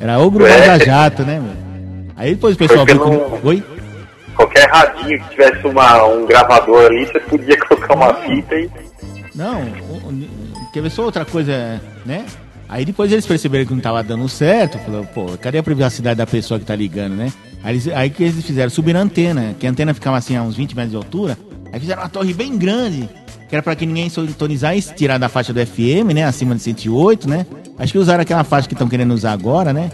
Era 0.01 0.19
ogro 0.19 0.45
é. 0.45 0.67
vaza-jato, 0.67 1.23
né, 1.23 1.39
meu? 1.39 1.53
Aí 2.17 2.35
depois 2.35 2.57
o 2.57 2.59
pessoal 2.59 2.85
viu 2.87 2.99
como... 2.99 3.39
Oi? 3.45 3.63
Qualquer 4.35 4.69
radinho 4.69 5.23
que 5.23 5.31
tivesse 5.31 5.65
uma, 5.65 6.07
um 6.07 6.27
gravador 6.27 6.87
ali, 6.87 7.07
você 7.07 7.21
podia 7.21 7.57
colocar 7.69 7.95
uma 7.95 8.15
fita 8.15 8.57
e... 8.57 8.69
Não, 9.33 9.63
quer 10.75 10.83
ver 10.83 10.91
só 10.91 11.05
outra 11.05 11.25
coisa, 11.25 11.81
né? 12.05 12.25
Aí 12.73 12.87
depois 12.87 13.13
eles 13.13 13.27
perceberam 13.27 13.67
que 13.67 13.75
não 13.75 13.83
tava 13.83 14.03
dando 14.03 14.27
certo, 14.31 14.79
falou, 14.79 15.05
pô, 15.05 15.27
cadê 15.39 15.59
a 15.59 15.63
privacidade 15.63 16.17
da 16.17 16.27
pessoa 16.27 16.59
que 16.59 16.65
tá 16.65 16.75
ligando, 16.75 17.15
né? 17.15 17.31
Aí, 17.63 17.75
eles, 17.75 17.89
aí 17.89 18.09
que 18.09 18.23
eles 18.23 18.43
fizeram? 18.43 18.71
Subiram 18.71 19.01
a 19.01 19.03
antena, 19.03 19.55
que 19.61 19.67
a 19.67 19.71
antena 19.71 19.93
ficava 19.93 20.17
assim 20.17 20.37
a 20.37 20.43
uns 20.43 20.57
20 20.57 20.75
metros 20.75 20.93
de 20.93 20.97
altura, 20.97 21.37
aí 21.71 21.79
fizeram 21.79 22.01
uma 22.01 22.09
torre 22.09 22.33
bem 22.33 22.57
grande, 22.57 23.11
que 23.47 23.55
era 23.55 23.63
para 23.63 23.77
que 23.77 23.85
ninguém 23.85 24.09
sintonizar 24.09 24.75
e 24.75 24.81
tirar 24.81 25.19
da 25.19 25.29
faixa 25.29 25.53
do 25.53 25.61
FM, 25.61 26.15
né? 26.15 26.25
Acima 26.25 26.55
de 26.55 26.63
108, 26.63 27.29
né? 27.29 27.45
Acho 27.79 27.93
que 27.93 27.99
usaram 27.99 28.23
aquela 28.23 28.43
faixa 28.43 28.67
que 28.67 28.73
estão 28.73 28.89
querendo 28.89 29.13
usar 29.13 29.33
agora, 29.33 29.75
né? 29.75 29.91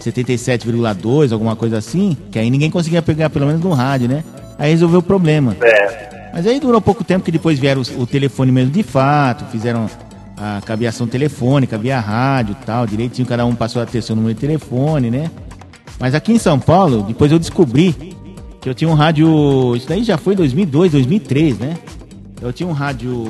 77,2, 0.00 1.32
alguma 1.32 1.54
coisa 1.54 1.76
assim, 1.76 2.16
que 2.30 2.38
aí 2.38 2.48
ninguém 2.48 2.70
conseguia 2.70 3.02
pegar 3.02 3.28
pelo 3.28 3.44
menos 3.44 3.60
no 3.60 3.74
rádio, 3.74 4.08
né? 4.08 4.24
Aí 4.58 4.70
resolveu 4.70 5.00
o 5.00 5.02
problema. 5.02 5.54
É. 5.60 6.30
Mas 6.32 6.46
aí 6.46 6.58
durou 6.58 6.80
pouco 6.80 7.04
tempo 7.04 7.26
que 7.26 7.30
depois 7.30 7.58
vieram 7.58 7.82
o 7.98 8.06
telefone 8.06 8.50
mesmo 8.50 8.70
de 8.70 8.82
fato, 8.82 9.44
fizeram 9.52 9.86
a 10.42 10.60
caviação 10.60 11.06
telefônica, 11.06 11.78
via 11.78 12.00
rádio 12.00 12.56
tal, 12.66 12.84
direitinho, 12.84 13.28
cada 13.28 13.46
um 13.46 13.54
passou 13.54 13.80
a 13.80 13.86
ter 13.86 14.02
seu 14.02 14.16
número 14.16 14.34
de 14.34 14.40
telefone, 14.40 15.08
né? 15.08 15.30
Mas 16.00 16.16
aqui 16.16 16.32
em 16.32 16.38
São 16.38 16.58
Paulo, 16.58 17.04
depois 17.04 17.30
eu 17.30 17.38
descobri 17.38 18.16
que 18.60 18.68
eu 18.68 18.74
tinha 18.74 18.90
um 18.90 18.94
rádio, 18.94 19.76
isso 19.76 19.88
daí 19.88 20.02
já 20.02 20.18
foi 20.18 20.34
2002, 20.34 20.90
2003, 20.90 21.58
né? 21.60 21.78
Eu 22.40 22.52
tinha 22.52 22.68
um 22.68 22.72
rádio 22.72 23.24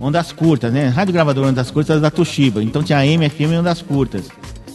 ondas 0.00 0.30
curtas, 0.30 0.72
né? 0.72 0.86
Rádio 0.86 1.12
gravadora 1.12 1.48
ondas 1.48 1.68
curtas 1.68 2.00
da 2.00 2.12
Toshiba. 2.12 2.62
Então 2.62 2.80
tinha 2.80 2.98
AM, 2.98 3.28
FM 3.28 3.52
e 3.54 3.56
ondas 3.56 3.82
curtas. 3.82 4.28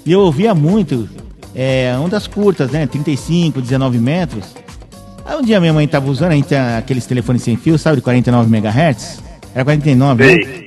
E 0.05 0.11
eu 0.11 0.19
ouvia 0.19 0.53
muito 0.53 1.07
é, 1.55 1.95
ondas 1.97 2.27
curtas, 2.27 2.69
né? 2.69 2.85
35, 2.85 3.61
19 3.61 3.97
metros. 3.97 4.53
Aí 5.25 5.37
um 5.37 5.41
dia 5.41 5.57
minha 5.61 5.71
mãe 5.71 5.87
tava 5.87 6.11
usando, 6.11 6.33
a 6.33 6.35
gente 6.35 6.49
tinha 6.49 6.77
aqueles 6.77 7.05
telefones 7.05 7.43
sem 7.43 7.55
fio, 7.55 7.77
sabe, 7.77 7.97
de 7.97 8.01
49 8.01 8.53
MHz? 8.53 9.23
Era 9.55 9.63
49, 9.63 10.25
né? 10.25 10.65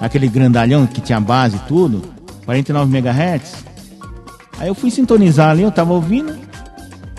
Aquele 0.00 0.28
grandalhão 0.28 0.86
que 0.86 1.00
tinha 1.00 1.20
base 1.20 1.56
e 1.56 1.60
tudo. 1.60 2.02
49 2.44 2.96
MHz. 2.96 3.64
Aí 4.58 4.68
eu 4.68 4.74
fui 4.74 4.90
sintonizar 4.90 5.50
ali, 5.50 5.62
eu 5.62 5.70
tava 5.70 5.92
ouvindo. 5.92 6.34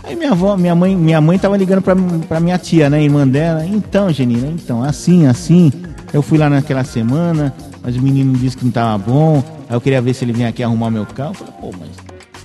Aí 0.03 0.15
minha 0.15 0.31
avó, 0.31 0.57
minha 0.57 0.73
mãe, 0.73 0.95
minha 0.95 1.21
mãe 1.21 1.37
tava 1.37 1.55
ligando 1.55 1.81
pra, 1.81 1.95
pra 2.27 2.39
minha 2.39 2.57
tia, 2.57 2.89
né, 2.89 3.01
irmã 3.03 3.27
dela. 3.27 3.65
Então, 3.65 4.11
Genina, 4.11 4.47
então, 4.47 4.83
assim, 4.83 5.27
assim. 5.27 5.71
Eu 6.11 6.21
fui 6.21 6.37
lá 6.37 6.49
naquela 6.49 6.83
semana, 6.83 7.53
mas 7.83 7.95
o 7.95 8.01
menino 8.01 8.35
disse 8.35 8.57
que 8.57 8.65
não 8.65 8.71
tava 8.71 8.97
bom. 8.97 9.43
Aí 9.69 9.75
eu 9.75 9.81
queria 9.81 10.01
ver 10.01 10.13
se 10.15 10.25
ele 10.25 10.33
vinha 10.33 10.49
aqui 10.49 10.63
arrumar 10.63 10.89
meu 10.89 11.05
carro. 11.05 11.31
Eu 11.31 11.35
falei, 11.35 11.53
pô, 11.61 11.71
mas 11.79 11.89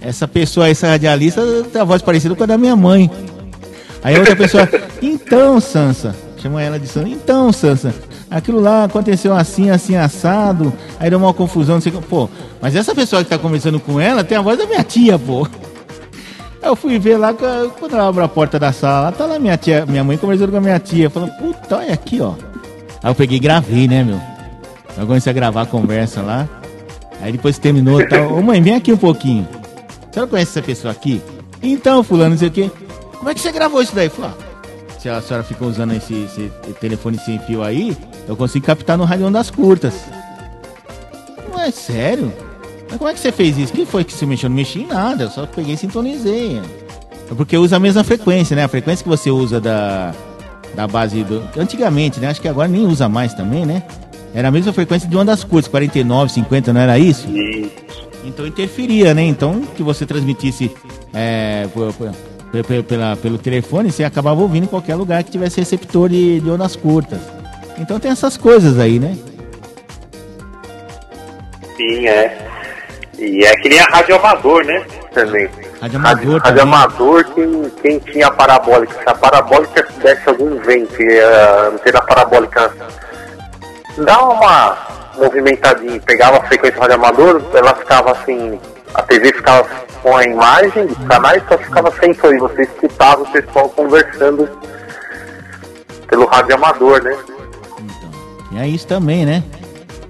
essa 0.00 0.28
pessoa, 0.28 0.68
essa 0.68 0.88
radialista, 0.88 1.42
tem 1.72 1.80
a 1.80 1.84
voz 1.84 2.02
parecida 2.02 2.34
com 2.34 2.42
a 2.44 2.46
da 2.46 2.58
minha 2.58 2.76
mãe. 2.76 3.10
Aí 4.02 4.18
outra 4.18 4.36
pessoa, 4.36 4.68
então, 5.00 5.58
Sansa, 5.58 6.14
chama 6.36 6.62
ela 6.62 6.78
de 6.78 6.86
Sansa, 6.86 7.08
então, 7.08 7.50
Sansa, 7.50 7.94
aquilo 8.30 8.60
lá 8.60 8.84
aconteceu 8.84 9.34
assim, 9.34 9.70
assim, 9.70 9.96
assado, 9.96 10.72
aí 10.98 11.10
deu 11.10 11.18
uma 11.18 11.34
confusão, 11.34 11.76
não 11.76 11.82
sei 11.82 11.92
o 11.92 12.00
que. 12.00 12.06
Pô, 12.06 12.28
mas 12.60 12.74
essa 12.74 12.94
pessoa 12.94 13.22
que 13.22 13.30
tá 13.30 13.38
conversando 13.38 13.78
com 13.80 14.00
ela 14.00 14.24
tem 14.24 14.36
a 14.36 14.42
voz 14.42 14.58
da 14.58 14.66
minha 14.66 14.82
tia, 14.82 15.18
pô. 15.18 15.46
Eu 16.62 16.74
fui 16.74 16.98
ver 16.98 17.18
lá, 17.18 17.34
quando 17.34 17.92
eu 17.92 18.00
abro 18.00 18.24
a 18.24 18.28
porta 18.28 18.58
da 18.58 18.72
sala, 18.72 19.12
tá 19.12 19.26
lá 19.26 19.38
minha 19.38 19.54
tia, 19.54 19.84
minha 19.84 20.02
mãe 20.02 20.16
conversando 20.16 20.50
com 20.50 20.56
a 20.56 20.60
minha 20.62 20.78
tia, 20.78 21.10
falando, 21.10 21.32
puta, 21.32 21.76
olha 21.76 21.92
aqui, 21.92 22.22
ó. 22.22 22.32
Aí 23.02 23.10
eu 23.10 23.14
peguei 23.14 23.36
e 23.36 23.40
gravei, 23.40 23.86
né, 23.86 24.02
meu? 24.02 24.18
Eu 24.96 25.06
comecei 25.06 25.28
a 25.28 25.34
gravar 25.34 25.60
a 25.60 25.66
conversa 25.66 26.22
lá. 26.22 26.48
Aí 27.20 27.32
depois 27.32 27.58
terminou, 27.58 28.06
tal. 28.08 28.38
Ô 28.38 28.42
mãe, 28.42 28.62
vem 28.62 28.74
aqui 28.74 28.90
um 28.90 28.96
pouquinho. 28.96 29.46
Você 30.10 30.20
não 30.20 30.26
conhece 30.26 30.52
essa 30.52 30.62
pessoa 30.62 30.92
aqui? 30.92 31.20
Então, 31.62 32.02
fulano, 32.02 32.30
não 32.30 32.38
sei 32.38 32.48
o 32.48 32.50
quê. 32.50 32.70
Como 33.18 33.28
é 33.28 33.34
que 33.34 33.40
você 33.40 33.52
gravou 33.52 33.82
isso 33.82 33.94
daí? 33.94 34.08
Falei, 34.08 34.30
ah, 34.30 34.43
se 35.04 35.10
a 35.10 35.20
senhora 35.20 35.44
fica 35.44 35.66
usando 35.66 35.92
esse, 35.92 36.14
esse, 36.14 36.50
telefone 36.80 37.18
sem 37.18 37.38
fio 37.40 37.62
aí, 37.62 37.94
eu 38.26 38.34
consigo 38.34 38.64
captar 38.64 38.96
no 38.96 39.04
rádio 39.04 39.30
das 39.30 39.50
curtas. 39.50 39.92
Não 41.52 41.60
é 41.60 41.70
sério? 41.70 42.32
Mas 42.88 42.96
como 42.96 43.10
é 43.10 43.12
que 43.12 43.20
você 43.20 43.30
fez 43.30 43.58
isso? 43.58 43.70
Quem 43.70 43.84
foi 43.84 44.02
que 44.02 44.14
se 44.14 44.24
mexeu? 44.24 44.48
Não 44.48 44.56
mexi 44.56 44.80
em 44.80 44.86
nada, 44.86 45.24
eu 45.24 45.30
só 45.30 45.44
peguei 45.44 45.74
e 45.74 45.76
sintonizei. 45.76 46.58
É 47.30 47.34
porque 47.34 47.54
usa 47.54 47.76
a 47.76 47.78
mesma 47.78 48.02
frequência, 48.02 48.56
né? 48.56 48.64
A 48.64 48.68
frequência 48.68 49.02
que 49.02 49.08
você 49.10 49.30
usa 49.30 49.60
da, 49.60 50.14
da 50.74 50.86
base 50.86 51.22
do. 51.22 51.42
Antigamente, 51.54 52.18
né? 52.18 52.28
Acho 52.28 52.40
que 52.40 52.48
agora 52.48 52.66
nem 52.66 52.86
usa 52.86 53.06
mais 53.06 53.34
também, 53.34 53.66
né? 53.66 53.82
Era 54.32 54.48
a 54.48 54.50
mesma 54.50 54.72
frequência 54.72 55.06
de 55.06 55.14
ondas 55.14 55.44
curtas, 55.44 55.70
49, 55.70 56.32
50, 56.32 56.72
não 56.72 56.80
era 56.80 56.98
isso? 56.98 57.28
Isso. 57.28 58.08
Então 58.24 58.46
interferia, 58.46 59.12
né? 59.12 59.22
Então 59.22 59.60
que 59.76 59.82
você 59.82 60.06
transmitisse 60.06 60.74
é, 61.12 61.68
pela, 62.62 63.16
pelo 63.16 63.38
telefone, 63.38 63.90
você 63.90 64.04
acabava 64.04 64.40
ouvindo 64.40 64.64
em 64.64 64.68
qualquer 64.68 64.94
lugar 64.94 65.24
que 65.24 65.30
tivesse 65.30 65.58
receptor 65.58 66.08
de, 66.08 66.40
de 66.40 66.50
ondas 66.50 66.76
curtas. 66.76 67.18
Então 67.78 67.98
tem 67.98 68.10
essas 68.10 68.36
coisas 68.36 68.78
aí, 68.78 68.98
né? 68.98 69.16
Sim, 71.76 72.06
é. 72.06 72.38
E 73.18 73.44
é 73.44 73.56
que 73.56 73.68
nem 73.68 73.80
a 73.80 73.84
rádio 73.84 74.16
amador, 74.16 74.64
né? 74.64 74.84
Também. 75.12 75.48
Rádio 75.80 75.98
amador, 75.98 76.40
rádio, 76.40 76.42
rádio 76.42 76.62
amador 76.62 77.24
quem, 77.34 77.72
quem 77.82 77.98
tinha 77.98 78.30
parabólica. 78.30 78.94
Se 78.94 79.08
a 79.08 79.14
parabólica 79.14 79.86
desse 80.02 80.28
algum 80.28 80.58
vento, 80.60 80.94
a 81.00 81.68
antena 81.68 82.00
parabólica 82.02 82.72
dá 83.98 84.22
uma 84.22 84.76
movimentadinha, 85.16 86.00
pegava 86.00 86.38
a 86.38 86.44
frequência 86.44 86.80
rádio 86.80 86.94
amador, 86.96 87.42
ela 87.54 87.74
ficava 87.74 88.12
assim, 88.12 88.58
a 88.94 89.02
TV 89.02 89.32
ficava 89.32 89.68
com 90.02 90.16
a 90.16 90.24
imagem 90.24 90.86
dos 90.86 90.98
canais, 91.06 91.42
só 91.48 91.58
ficava 91.58 91.90
sem 91.98 92.14
som, 92.14 92.32
e 92.32 92.38
você 92.38 92.62
escutava 92.62 93.22
o 93.22 93.32
pessoal 93.32 93.68
conversando 93.70 94.48
pelo 96.08 96.26
rádio 96.26 96.54
amador, 96.54 97.02
né? 97.02 97.16
Então, 97.80 98.60
é 98.60 98.68
isso 98.68 98.86
também, 98.86 99.26
né? 99.26 99.42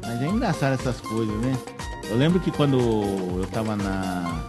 Mas 0.03 0.23
é 0.23 0.27
engraçado 0.27 0.75
essas 0.75 1.01
coisas, 1.01 1.35
né? 1.37 1.57
Eu 2.11 2.17
lembro 2.17 2.39
que 2.41 2.51
quando 2.51 2.79
eu 2.79 3.49
tava 3.53 3.77
na. 3.77 4.43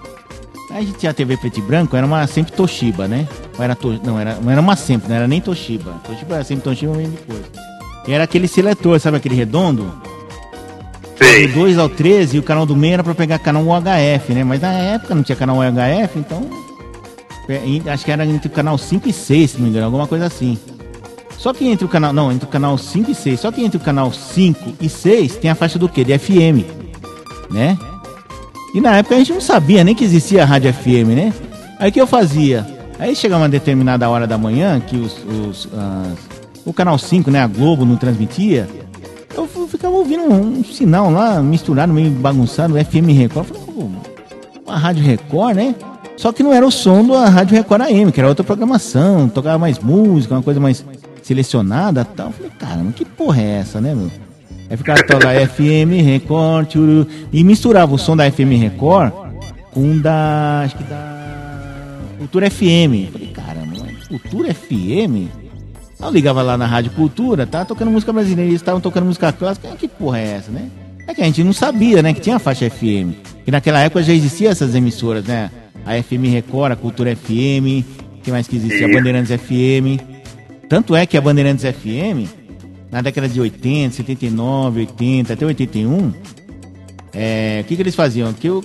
A 0.71 0.81
gente 0.81 0.93
tinha 0.93 1.11
a 1.11 1.13
TV 1.13 1.37
preto 1.37 1.59
e 1.59 1.61
branco, 1.61 1.95
era 1.95 2.05
uma 2.05 2.27
sempre 2.27 2.51
Toshiba, 2.51 3.07
né? 3.07 3.27
Ou 3.57 3.63
era 3.63 3.75
to... 3.75 3.97
Não, 4.03 4.19
era, 4.19 4.37
era 4.49 4.59
uma 4.59 4.75
sempre, 4.75 5.07
não 5.07 5.15
era 5.15 5.27
nem 5.27 5.39
Toshiba. 5.39 5.93
Toshiba 6.03 6.35
era 6.35 6.43
sempre 6.43 6.63
Toshiba, 6.65 6.93
vem 6.93 7.09
depois. 7.09 7.43
E 8.05 8.11
era 8.11 8.25
aquele 8.25 8.47
seletor, 8.47 8.99
sabe 8.99 9.17
aquele 9.17 9.35
redondo? 9.35 9.89
Sim. 11.21 11.47
Do 11.47 11.53
2 11.53 11.77
ao 11.77 11.89
13 11.89 12.37
e 12.37 12.39
o 12.39 12.43
canal 12.43 12.65
do 12.65 12.75
meio 12.75 12.95
era 12.95 13.03
pra 13.03 13.15
pegar 13.15 13.39
canal 13.39 13.63
UHF, 13.63 14.33
né? 14.33 14.43
Mas 14.43 14.61
na 14.61 14.71
época 14.71 15.15
não 15.15 15.23
tinha 15.23 15.35
canal 15.35 15.57
UHF, 15.57 16.17
então. 16.19 16.49
É, 17.47 17.91
acho 17.91 18.03
que 18.03 18.11
era 18.11 18.25
entre 18.25 18.47
o 18.47 18.51
canal 18.51 18.77
5 18.77 19.07
e 19.07 19.13
6, 19.13 19.51
se 19.51 19.57
não 19.57 19.63
me 19.63 19.69
engano, 19.69 19.85
alguma 19.85 20.07
coisa 20.07 20.25
assim. 20.25 20.57
Só 21.37 21.53
que 21.53 21.67
entre 21.67 21.85
o 21.85 21.89
canal. 21.89 22.11
Não, 22.11 22.31
entre 22.31 22.45
o 22.45 22.49
canal 22.49 22.77
5 22.77 23.11
e 23.11 23.15
6. 23.15 23.39
Só 23.39 23.51
que 23.51 23.63
entre 23.63 23.77
o 23.77 23.79
canal 23.79 24.11
5 24.11 24.73
e 24.81 24.89
6 24.89 25.35
tem 25.35 25.51
a 25.51 25.55
faixa 25.55 25.77
do 25.77 25.87
quê? 25.87 26.03
De 26.03 26.17
FM 26.17 26.85
né? 27.49 27.77
E 28.73 28.81
na 28.81 28.97
época 28.97 29.15
a 29.15 29.17
gente 29.17 29.31
não 29.31 29.41
sabia 29.41 29.83
nem 29.83 29.95
que 29.95 30.03
existia 30.03 30.43
a 30.43 30.45
rádio 30.45 30.73
FM, 30.73 31.15
né? 31.15 31.33
Aí 31.79 31.89
o 31.89 31.93
que 31.93 32.01
eu 32.01 32.07
fazia? 32.07 32.65
Aí 32.99 33.15
chegava 33.15 33.43
uma 33.43 33.49
determinada 33.49 34.09
hora 34.09 34.27
da 34.27 34.37
manhã, 34.37 34.79
que 34.79 34.97
os, 34.97 35.17
os 35.25 35.65
uh, 35.65 36.17
o 36.65 36.73
canal 36.73 36.97
5, 36.97 37.29
né, 37.29 37.41
a 37.41 37.47
Globo 37.47 37.85
não 37.85 37.95
transmitia, 37.95 38.67
eu 39.35 39.67
ficava 39.67 39.95
ouvindo 39.95 40.23
um, 40.23 40.59
um 40.59 40.63
sinal 40.63 41.11
lá, 41.11 41.41
misturado, 41.41 41.93
meio 41.93 42.11
bagunçado, 42.11 42.73
FM 42.73 43.09
Record. 43.17 43.47
Falei, 43.47 43.89
uma 44.65 44.77
Rádio 44.77 45.03
Record, 45.03 45.55
né? 45.55 45.75
Só 46.17 46.31
que 46.31 46.41
não 46.41 46.53
era 46.53 46.65
o 46.65 46.71
som 46.71 47.05
da 47.05 47.27
Rádio 47.29 47.55
Record 47.55 47.81
AM, 47.81 48.11
que 48.11 48.19
era 48.19 48.29
outra 48.29 48.43
programação, 48.43 49.27
tocava 49.27 49.57
mais 49.57 49.79
música, 49.79 50.33
uma 50.33 50.41
coisa 50.43 50.59
mais 50.59 50.85
selecionada 51.21 52.05
tal. 52.05 52.27
Eu 52.27 52.33
falei, 52.33 52.51
caramba, 52.57 52.91
que 52.93 53.03
porra 53.03 53.41
é 53.41 53.59
essa, 53.59 53.81
né, 53.81 53.93
meu? 53.93 54.09
Aí 54.69 54.77
ficava 54.77 55.01
lá 55.23 55.47
FM 55.47 56.03
Record, 56.03 56.73
e 57.31 57.43
misturava 57.43 57.93
o 57.93 57.97
som 57.97 58.15
da 58.15 58.29
FM 58.31 58.59
Record 58.59 59.13
com 59.71 59.99
da. 59.99 60.61
Acho 60.63 60.77
que 60.77 60.83
da. 60.83 61.13
Cultura 62.17 62.49
FM. 62.49 63.11
Falei, 63.11 63.27
caramba, 63.33 63.75
Cultura 64.07 64.53
FM? 64.53 65.44
Eu 65.99 66.11
ligava 66.11 66.41
lá 66.41 66.57
na 66.57 66.65
Rádio 66.65 66.91
Cultura, 66.91 67.47
tá 67.47 67.63
tocando 67.63 67.91
música 67.91 68.11
brasileira, 68.11 68.49
eles 68.49 68.61
estavam 68.61 68.81
tocando 68.81 69.05
música 69.05 69.31
clássica. 69.31 69.69
Que 69.75 69.87
porra 69.87 70.19
é 70.19 70.27
essa, 70.37 70.51
né? 70.51 70.69
É 71.07 71.13
que 71.13 71.21
a 71.21 71.25
gente 71.25 71.43
não 71.43 71.53
sabia, 71.53 72.01
né, 72.01 72.13
que 72.13 72.19
tinha 72.19 72.35
a 72.35 72.39
faixa 72.39 72.69
FM. 72.69 73.13
E 73.45 73.51
naquela 73.51 73.79
época 73.79 74.03
já 74.03 74.13
existiam 74.13 74.51
essas 74.51 74.75
emissoras, 74.75 75.23
né? 75.25 75.51
A 75.85 76.01
FM 76.01 76.31
Record, 76.31 76.73
a 76.73 76.75
Cultura 76.75 77.15
FM, 77.15 77.85
que 78.23 78.31
mais 78.31 78.47
que 78.47 78.55
existia? 78.55 78.87
A 78.87 78.91
Bandeirantes 78.91 79.31
FM. 79.39 80.01
Tanto 80.67 80.95
é 80.95 81.05
que 81.05 81.15
a 81.15 81.21
Bandeirantes 81.21 81.63
FM 81.63 82.45
na 82.91 83.01
década 83.01 83.27
de 83.27 83.41
80, 83.41 83.93
79, 83.93 84.79
80, 84.81 85.33
até 85.33 85.45
81, 85.45 86.13
é, 87.13 87.59
o 87.61 87.67
que, 87.67 87.75
que 87.75 87.81
eles 87.81 87.93
faziam? 87.93 88.31
Que 88.31 88.49
o, 88.49 88.63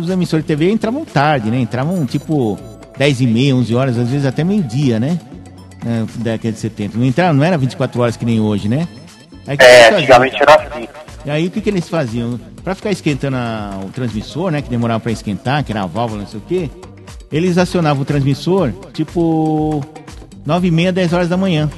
os 0.00 0.10
emissores 0.10 0.44
de 0.44 0.48
TV 0.48 0.70
entravam 0.70 1.04
tarde, 1.04 1.48
né? 1.48 1.60
Entravam 1.60 2.04
tipo 2.04 2.58
10 2.96 3.20
e 3.20 3.26
meia, 3.26 3.54
11 3.54 3.74
horas, 3.74 3.98
às 3.98 4.08
vezes 4.08 4.26
até 4.26 4.42
meio-dia, 4.42 4.98
né? 4.98 5.18
Na 5.84 6.06
década 6.16 6.52
de 6.52 6.58
70. 6.58 6.98
Não, 6.98 7.04
entrava, 7.04 7.32
não 7.32 7.44
era 7.44 7.56
24 7.56 8.00
horas 8.00 8.16
que 8.16 8.24
nem 8.24 8.40
hoje, 8.40 8.68
né? 8.68 8.88
Aí, 9.46 9.56
é, 9.60 9.94
antigamente 9.94 10.36
era 10.36 10.54
assim. 10.54 10.88
E 11.24 11.30
aí 11.30 11.46
o 11.46 11.50
que, 11.50 11.60
que 11.60 11.70
eles 11.70 11.88
faziam? 11.88 12.38
Para 12.62 12.74
ficar 12.74 12.90
esquentando 12.90 13.36
a, 13.36 13.80
o 13.84 13.88
transmissor, 13.90 14.50
né? 14.50 14.62
Que 14.62 14.68
demorava 14.68 15.00
para 15.00 15.12
esquentar, 15.12 15.64
que 15.64 15.72
era 15.72 15.82
a 15.82 15.86
válvula, 15.86 16.22
não 16.22 16.28
sei 16.28 16.38
o 16.38 16.42
quê. 16.42 16.70
Eles 17.30 17.58
acionavam 17.58 18.02
o 18.02 18.04
transmissor 18.04 18.72
tipo 18.92 19.84
9 20.44 20.68
e 20.68 20.70
meia, 20.70 20.92
10 20.92 21.12
horas 21.12 21.28
da 21.28 21.36
manhã. 21.36 21.70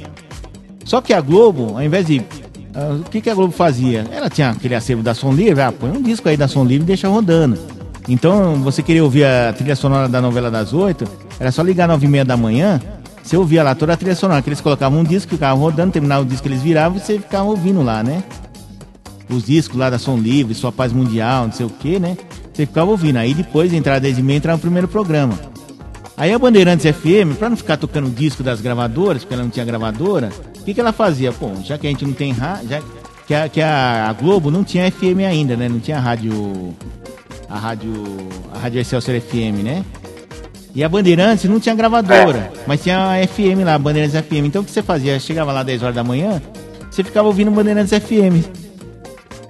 Só 0.85 1.01
que 1.01 1.13
a 1.13 1.21
Globo, 1.21 1.75
ao 1.75 1.83
invés 1.83 2.05
de. 2.05 2.19
Uh, 2.19 3.01
o 3.01 3.09
que, 3.09 3.19
que 3.19 3.29
a 3.29 3.35
Globo 3.35 3.51
fazia? 3.51 4.05
Ela 4.11 4.29
tinha 4.29 4.49
aquele 4.49 4.75
acervo 4.75 5.03
da 5.03 5.13
Som 5.13 5.33
Livre, 5.33 5.61
ah, 5.61 5.73
põe 5.73 5.91
um 5.91 6.01
disco 6.01 6.29
aí 6.29 6.37
da 6.37 6.47
Som 6.47 6.63
Livre 6.63 6.83
e 6.83 6.87
deixa 6.87 7.09
rodando. 7.09 7.59
Então, 8.07 8.55
você 8.61 8.81
queria 8.81 9.03
ouvir 9.03 9.25
a 9.25 9.53
trilha 9.53 9.75
sonora 9.75 10.07
da 10.07 10.21
novela 10.21 10.49
das 10.49 10.73
oito, 10.73 11.05
era 11.39 11.51
só 11.51 11.61
ligar 11.61 11.87
nove 11.87 12.05
e 12.05 12.09
meia 12.09 12.25
da 12.25 12.37
manhã, 12.37 12.79
você 13.23 13.37
ouvia 13.37 13.63
lá 13.63 13.75
toda 13.75 13.93
a 13.93 13.97
trilha 13.97 14.15
sonora, 14.15 14.41
que 14.41 14.49
eles 14.49 14.61
colocavam 14.61 14.99
um 14.99 15.03
disco, 15.03 15.31
ficavam 15.31 15.61
rodando, 15.61 15.91
terminava 15.91 16.23
o 16.23 16.25
disco 16.25 16.47
eles 16.47 16.61
viravam 16.61 16.97
e 16.97 17.01
você 17.01 17.19
ficava 17.19 17.45
ouvindo 17.45 17.81
lá, 17.81 18.03
né? 18.03 18.23
Os 19.29 19.45
discos 19.45 19.77
lá 19.77 19.89
da 19.89 19.97
Som 19.97 20.17
Livre, 20.17 20.53
Sua 20.53 20.71
Paz 20.71 20.91
Mundial, 20.91 21.45
não 21.45 21.53
sei 21.53 21.65
o 21.65 21.69
que, 21.69 21.99
né? 21.99 22.17
Você 22.53 22.65
ficava 22.65 22.91
ouvindo. 22.91 23.17
Aí 23.17 23.33
depois, 23.33 23.73
entrar 23.73 23.99
10 23.99 24.17
e 24.17 24.21
meia, 24.21 24.37
entrava 24.37 24.57
no 24.57 24.61
primeiro 24.61 24.87
programa. 24.87 25.39
Aí 26.17 26.33
a 26.33 26.37
Bandeirantes 26.37 26.85
FM, 26.85 27.37
pra 27.39 27.49
não 27.49 27.55
ficar 27.55 27.77
tocando 27.77 28.09
disco 28.09 28.43
das 28.43 28.59
gravadoras, 28.59 29.23
porque 29.23 29.33
ela 29.33 29.43
não 29.43 29.49
tinha 29.49 29.65
gravadora, 29.65 30.29
o 30.59 30.63
que, 30.63 30.73
que 30.73 30.79
ela 30.79 30.91
fazia? 30.91 31.31
Pô, 31.31 31.51
já 31.63 31.77
que 31.77 31.87
a 31.87 31.89
gente 31.89 32.05
não 32.05 32.13
tem 32.13 32.31
rádio, 32.31 32.69
já 32.69 32.81
que, 33.25 33.33
a, 33.33 33.49
que 33.49 33.61
a, 33.61 34.13
Globo 34.19 34.51
não 34.51 34.63
tinha 34.63 34.91
FM 34.91 35.25
ainda, 35.27 35.55
né? 35.55 35.69
Não 35.69 35.79
tinha 35.79 35.99
rádio. 35.99 36.75
A 37.49 37.57
rádio. 37.57 37.91
A 38.53 38.59
Rádio 38.59 38.79
Excelsior 38.81 39.19
FM, 39.19 39.63
né? 39.63 39.85
E 40.73 40.83
a 40.83 40.89
Bandeirantes 40.89 41.49
não 41.49 41.59
tinha 41.59 41.75
gravadora, 41.75 42.37
é. 42.37 42.51
mas 42.65 42.81
tinha 42.81 42.97
a 42.97 43.27
FM 43.27 43.65
lá, 43.65 43.77
Bandeirantes 43.77 44.17
FM. 44.19 44.45
Então 44.45 44.61
o 44.61 44.65
que 44.65 44.71
você 44.71 44.81
fazia? 44.81 45.19
Chegava 45.19 45.51
lá 45.51 45.63
10 45.63 45.83
horas 45.83 45.95
da 45.95 46.03
manhã, 46.03 46.41
você 46.89 47.03
ficava 47.03 47.27
ouvindo 47.27 47.51
Bandeirantes 47.51 47.91
FM. 47.91 48.45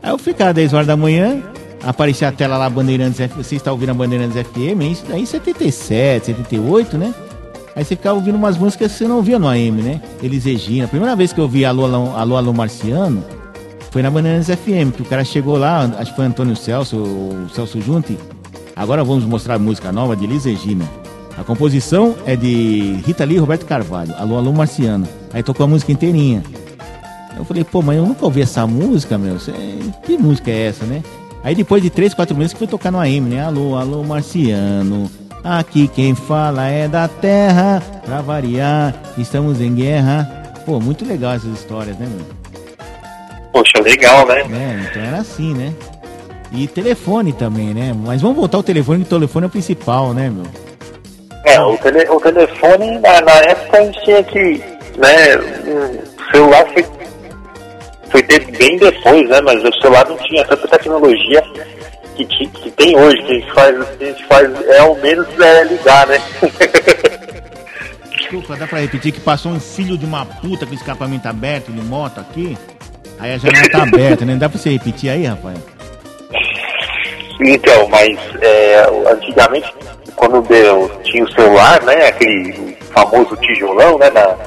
Aí 0.02 0.10
eu 0.10 0.18
ficava 0.18 0.52
10 0.54 0.74
horas 0.74 0.88
da 0.88 0.98
manhã, 0.98 1.44
aparecia 1.84 2.28
a 2.28 2.32
tela 2.32 2.58
lá, 2.58 2.68
Bandeirantes 2.70 3.20
FM, 3.20 3.38
você 3.38 3.56
está 3.56 3.72
ouvindo 3.72 3.92
a 3.92 3.94
Bandeirantes 3.94 4.36
FM, 4.36 4.82
isso 4.92 5.06
daí 5.08 5.22
em 5.22 5.26
77, 5.26 6.28
78, 6.28 6.98
né? 6.98 7.14
Aí 7.76 7.86
você 7.86 7.96
ficava 7.96 8.16
ouvindo 8.16 8.36
umas 8.36 8.58
músicas 8.58 8.92
que 8.92 8.98
você 8.98 9.08
não 9.08 9.18
ouvia 9.18 9.38
no 9.38 9.48
AM, 9.48 9.82
né? 9.82 10.02
Elis 10.22 10.44
Regina. 10.44 10.86
A 10.86 10.88
primeira 10.88 11.16
vez 11.16 11.32
que 11.32 11.40
eu 11.40 11.48
vi 11.48 11.64
Alô, 11.64 11.86
Alô, 11.86 12.16
Alô, 12.16 12.36
Alô 12.36 12.54
Marciano 12.54 13.24
foi 13.92 14.02
na 14.02 14.10
Bandeirantes 14.10 14.48
FM, 14.48 14.96
que 14.96 15.02
o 15.04 15.06
cara 15.06 15.24
chegou 15.24 15.58
lá, 15.58 15.90
acho 15.98 16.12
que 16.12 16.16
foi 16.16 16.26
Antônio 16.26 16.56
Celso, 16.56 16.98
o 16.98 17.48
Celso 17.54 17.80
Junti. 17.80 18.18
Agora 18.76 19.04
vamos 19.04 19.24
mostrar 19.24 19.56
a 19.56 19.60
música 19.60 19.92
nova 19.92 20.16
de 20.16 20.26
Elis 20.26 20.46
Regina. 20.46 21.01
A 21.38 21.44
composição 21.44 22.16
é 22.26 22.36
de 22.36 23.02
Rita 23.06 23.24
Lee 23.24 23.38
e 23.38 23.40
Roberto 23.40 23.66
Carvalho, 23.66 24.14
Alô, 24.18 24.38
Alô 24.38 24.52
Marciano. 24.52 25.08
Aí 25.34 25.42
tocou 25.42 25.64
a 25.64 25.68
música 25.68 25.92
inteirinha. 25.92 26.44
Eu 27.38 27.46
falei, 27.46 27.64
pô, 27.64 27.82
mas 27.82 27.98
eu 27.98 28.06
nunca 28.06 28.26
ouvi 28.26 28.42
essa 28.42 28.68
música, 28.68 29.18
meu. 29.18 29.38
Que 30.04 30.18
música 30.18 30.52
é 30.52 30.68
essa, 30.68 30.86
né? 30.86 31.02
Aí 31.44 31.56
depois 31.56 31.82
de 31.82 31.90
três, 31.90 32.14
quatro 32.14 32.36
meses 32.36 32.54
que 32.54 32.60
foi 32.60 32.68
tocar 32.68 32.92
no 32.92 33.00
AM, 33.00 33.22
né? 33.22 33.44
Alô, 33.44 33.76
alô, 33.76 34.04
Marciano. 34.04 35.10
Aqui 35.44 35.88
quem 35.88 36.14
fala 36.14 36.68
é 36.68 36.88
da 36.88 37.08
terra, 37.08 37.82
pra 38.06 38.22
variar, 38.22 38.94
estamos 39.18 39.60
em 39.60 39.74
guerra. 39.74 40.54
Pô, 40.66 40.80
muito 40.80 41.04
legal 41.04 41.34
essas 41.34 41.52
histórias, 41.54 41.98
né, 41.98 42.08
meu? 42.08 42.26
Poxa, 43.52 43.82
legal, 43.82 44.28
né? 44.28 44.42
É, 44.42 44.88
então 44.90 45.02
era 45.02 45.18
assim, 45.18 45.56
né? 45.56 45.74
E 46.52 46.68
telefone 46.68 47.34
também, 47.34 47.74
né? 47.74 47.92
Mas 47.92 48.22
vamos 48.22 48.38
voltar 48.38 48.58
ao 48.58 48.64
telefone, 48.64 49.00
que 49.00 49.06
o 49.06 49.18
telefone 49.18 49.46
é 49.46 49.48
o 49.48 49.50
principal, 49.50 50.14
né, 50.14 50.30
meu? 50.30 50.46
É, 51.44 51.60
o, 51.60 51.78
tele, 51.78 52.08
o 52.10 52.20
telefone, 52.20 53.00
na, 53.00 53.22
na, 53.22 53.34
época 53.42 53.78
a 53.78 53.84
gente 53.84 54.04
tinha 54.04 54.24
que, 54.24 54.64
né, 54.98 55.36
o 55.38 56.32
celular 56.32 56.68
foi, 56.72 56.86
foi 58.10 58.24
ter 58.24 58.46
bem 58.52 58.78
depois, 58.78 59.28
né, 59.28 59.42
mas 59.42 59.64
o 59.64 59.74
celular 59.82 60.08
não 60.08 60.18
tinha 60.18 60.46
tanta 60.46 60.68
tecnologia 60.68 61.44
que, 62.26 62.48
que 62.48 62.72
tem 62.72 62.98
hoje, 62.98 63.22
que 63.24 63.32
a 63.32 63.36
gente 63.36 63.54
faz, 63.54 63.76
a 63.80 64.04
gente 64.04 64.26
faz 64.26 64.68
é 64.68 64.80
ao 64.80 64.96
menos 64.96 65.28
é 65.40 65.64
ligar, 65.64 66.08
né? 66.08 66.22
Desculpa, 68.18 68.56
dá 68.56 68.68
pra 68.68 68.80
repetir 68.80 69.12
que 69.12 69.20
passou 69.20 69.52
um 69.52 69.60
filho 69.60 69.98
de 69.98 70.06
uma 70.06 70.26
puta 70.26 70.66
com 70.66 70.74
escapamento 70.74 71.28
aberto 71.28 71.72
de 71.72 71.82
moto 71.82 72.20
aqui? 72.20 72.58
Aí 73.20 73.34
a 73.34 73.38
janela 73.38 73.70
tá 73.70 73.84
aberta, 73.84 74.26
né? 74.26 74.36
Dá 74.36 74.50
pra 74.50 74.58
você 74.58 74.70
repetir 74.70 75.10
aí, 75.10 75.26
Rafael? 75.26 75.58
Então, 77.42 77.88
mas 77.90 78.18
é, 78.42 78.86
antigamente, 79.12 79.74
quando 80.16 80.42
deu, 80.48 80.90
tinha 81.04 81.24
o 81.24 81.32
celular, 81.32 81.82
né? 81.84 82.08
Aquele 82.08 82.78
famoso 82.94 83.36
tijolão, 83.38 83.98
né? 83.98 84.10
Na, 84.10 84.38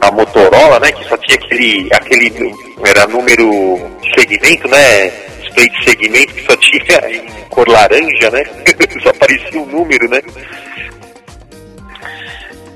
na 0.00 0.10
Motorola, 0.10 0.80
né? 0.80 0.92
Que 0.92 1.04
só 1.08 1.16
tinha 1.16 1.36
aquele, 1.36 1.88
aquele 1.92 2.54
era 2.84 3.06
número 3.06 3.80
segmento, 4.16 4.68
né? 4.68 5.08
Display 5.40 5.68
de 5.68 5.84
segmento 5.84 6.34
que 6.34 6.44
só 6.44 6.56
tinha 6.56 7.10
em 7.10 7.44
cor 7.50 7.68
laranja, 7.68 8.30
né? 8.30 8.44
só 9.02 9.10
aparecia 9.10 9.60
um 9.60 9.66
número, 9.66 10.08
né? 10.08 10.20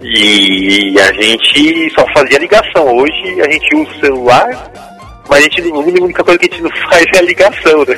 E 0.04 0.98
a 0.98 1.12
gente 1.12 1.94
só 1.94 2.04
fazia 2.12 2.38
ligação. 2.38 2.96
Hoje 2.96 3.40
a 3.40 3.50
gente 3.50 3.76
usa 3.76 3.90
o 3.90 4.00
celular, 4.00 4.72
mas 5.28 5.38
a, 5.38 5.42
gente, 5.42 5.70
a 5.70 5.74
única 5.74 6.24
coisa 6.24 6.38
que 6.38 6.46
a 6.46 6.50
gente 6.50 6.62
não 6.62 6.70
faz 6.90 7.06
é 7.14 7.18
a 7.18 7.22
ligação, 7.22 7.84
né? 7.84 7.96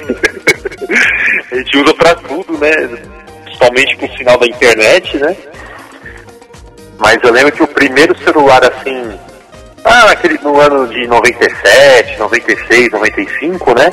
a 1.51 1.57
gente 1.57 1.79
usa 1.79 1.95
pra 1.95 2.15
tudo, 2.17 2.59
né? 2.59 3.24
Principalmente 3.55 3.97
com 3.97 4.07
o 4.07 4.17
sinal 4.17 4.39
da 4.39 4.47
internet, 4.47 5.17
né? 5.17 5.37
Mas 6.99 7.19
eu 7.23 7.33
lembro 7.33 7.53
que 7.53 7.63
o 7.63 7.69
primeiro 7.69 8.17
celular 8.19 8.65
assim, 8.65 9.17
ah, 9.85 10.07
naquele, 10.07 10.39
no 10.39 10.61
ano 10.61 10.89
de 10.89 11.07
97, 11.07 12.19
96, 12.19 12.91
95, 12.91 13.75
né? 13.79 13.93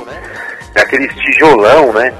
É 0.75 0.82
aquele 0.82 1.08
tijolão, 1.10 1.94
né? 1.94 2.12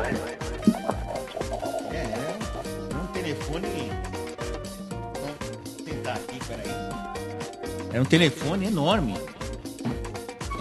Era 7.92 8.02
um 8.02 8.06
telefone 8.06 8.68
enorme. 8.68 9.18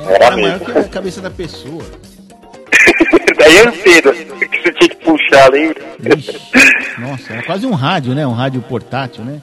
Era, 0.08 0.24
era 0.24 0.36
maior 0.36 0.58
que 0.58 0.78
a 0.78 0.84
cabeça 0.84 1.20
da 1.20 1.30
pessoa. 1.30 1.84
Daí 3.38 3.58
é 3.58 3.72
cedo, 3.72 4.12
puxar 5.10 5.46
ali. 5.46 5.74
Ixi, 6.16 6.40
nossa, 6.98 7.32
era 7.32 7.42
quase 7.42 7.66
um 7.66 7.74
rádio, 7.74 8.14
né? 8.14 8.26
Um 8.26 8.32
rádio 8.32 8.60
portátil, 8.62 9.24
né? 9.24 9.40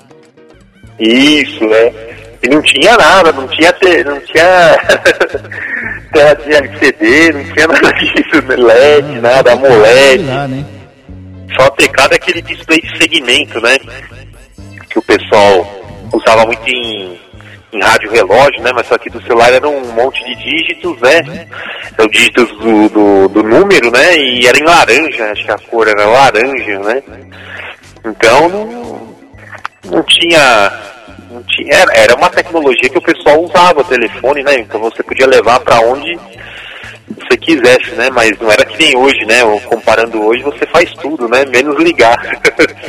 Isso, 0.99 1.63
né? 1.65 1.93
E 2.41 2.49
não 2.49 2.61
tinha 2.61 2.95
nada, 2.95 3.31
não 3.31 3.47
tinha 3.47 3.73
te, 3.73 4.03
não 4.03 4.19
tinha 4.21 4.77
de 6.45 6.53
LCD, 6.53 7.33
não 7.33 7.43
tinha 7.53 7.67
nada 7.67 7.91
disso, 7.93 8.41
né? 8.47 8.55
LED, 8.55 9.07
não, 9.07 9.21
nada, 9.21 9.53
AMOLED. 9.53 10.23
Lá, 10.23 10.47
né? 10.47 10.65
Só 11.59 11.69
teclado 11.71 12.13
é 12.13 12.15
aquele 12.15 12.41
display 12.41 12.79
de 12.81 12.97
segmento, 12.97 13.59
né? 13.61 13.77
Que 14.89 14.99
o 14.99 15.01
pessoal 15.01 15.67
usava 16.13 16.45
muito 16.45 16.67
em 16.67 17.19
em 17.73 17.81
rádio 17.81 18.11
relógio, 18.11 18.61
né? 18.61 18.71
Mas 18.73 18.87
só 18.87 18.97
que 18.97 19.09
do 19.09 19.21
celular 19.21 19.51
era 19.51 19.67
um 19.67 19.91
monte 19.93 20.23
de 20.23 20.35
dígitos, 20.35 20.99
né? 21.01 21.47
Então, 21.91 22.07
dígitos 22.07 22.49
do, 22.59 22.89
do, 22.89 23.27
do, 23.27 23.43
número, 23.43 23.91
né? 23.91 24.17
E 24.17 24.47
era 24.47 24.57
em 24.57 24.63
laranja, 24.63 25.31
acho 25.31 25.43
que 25.43 25.51
a 25.51 25.57
cor 25.57 25.87
era 25.87 26.05
laranja, 26.05 26.79
né? 26.79 27.03
Então 28.05 28.49
não, 28.49 29.15
não 29.85 30.03
tinha. 30.03 30.71
Não 31.29 31.43
tinha 31.43 31.75
era, 31.75 31.93
era 31.93 32.15
uma 32.15 32.29
tecnologia 32.29 32.89
que 32.89 32.97
o 32.97 33.01
pessoal 33.01 33.43
usava 33.43 33.81
o 33.81 33.83
telefone, 33.83 34.43
né? 34.43 34.59
Então 34.59 34.79
você 34.79 35.03
podia 35.03 35.27
levar 35.27 35.59
para 35.59 35.81
onde 35.81 36.17
você 37.07 37.37
quisesse, 37.37 37.91
né? 37.95 38.09
Mas 38.09 38.37
não 38.39 38.49
era 38.49 38.63
que 38.63 38.77
nem 38.77 38.95
hoje, 38.95 39.25
né? 39.25 39.41
Comparando 39.65 40.23
hoje, 40.23 40.41
você 40.43 40.65
faz 40.67 40.91
tudo, 40.93 41.27
né? 41.27 41.45
Menos 41.45 41.77
ligar. 41.77 42.17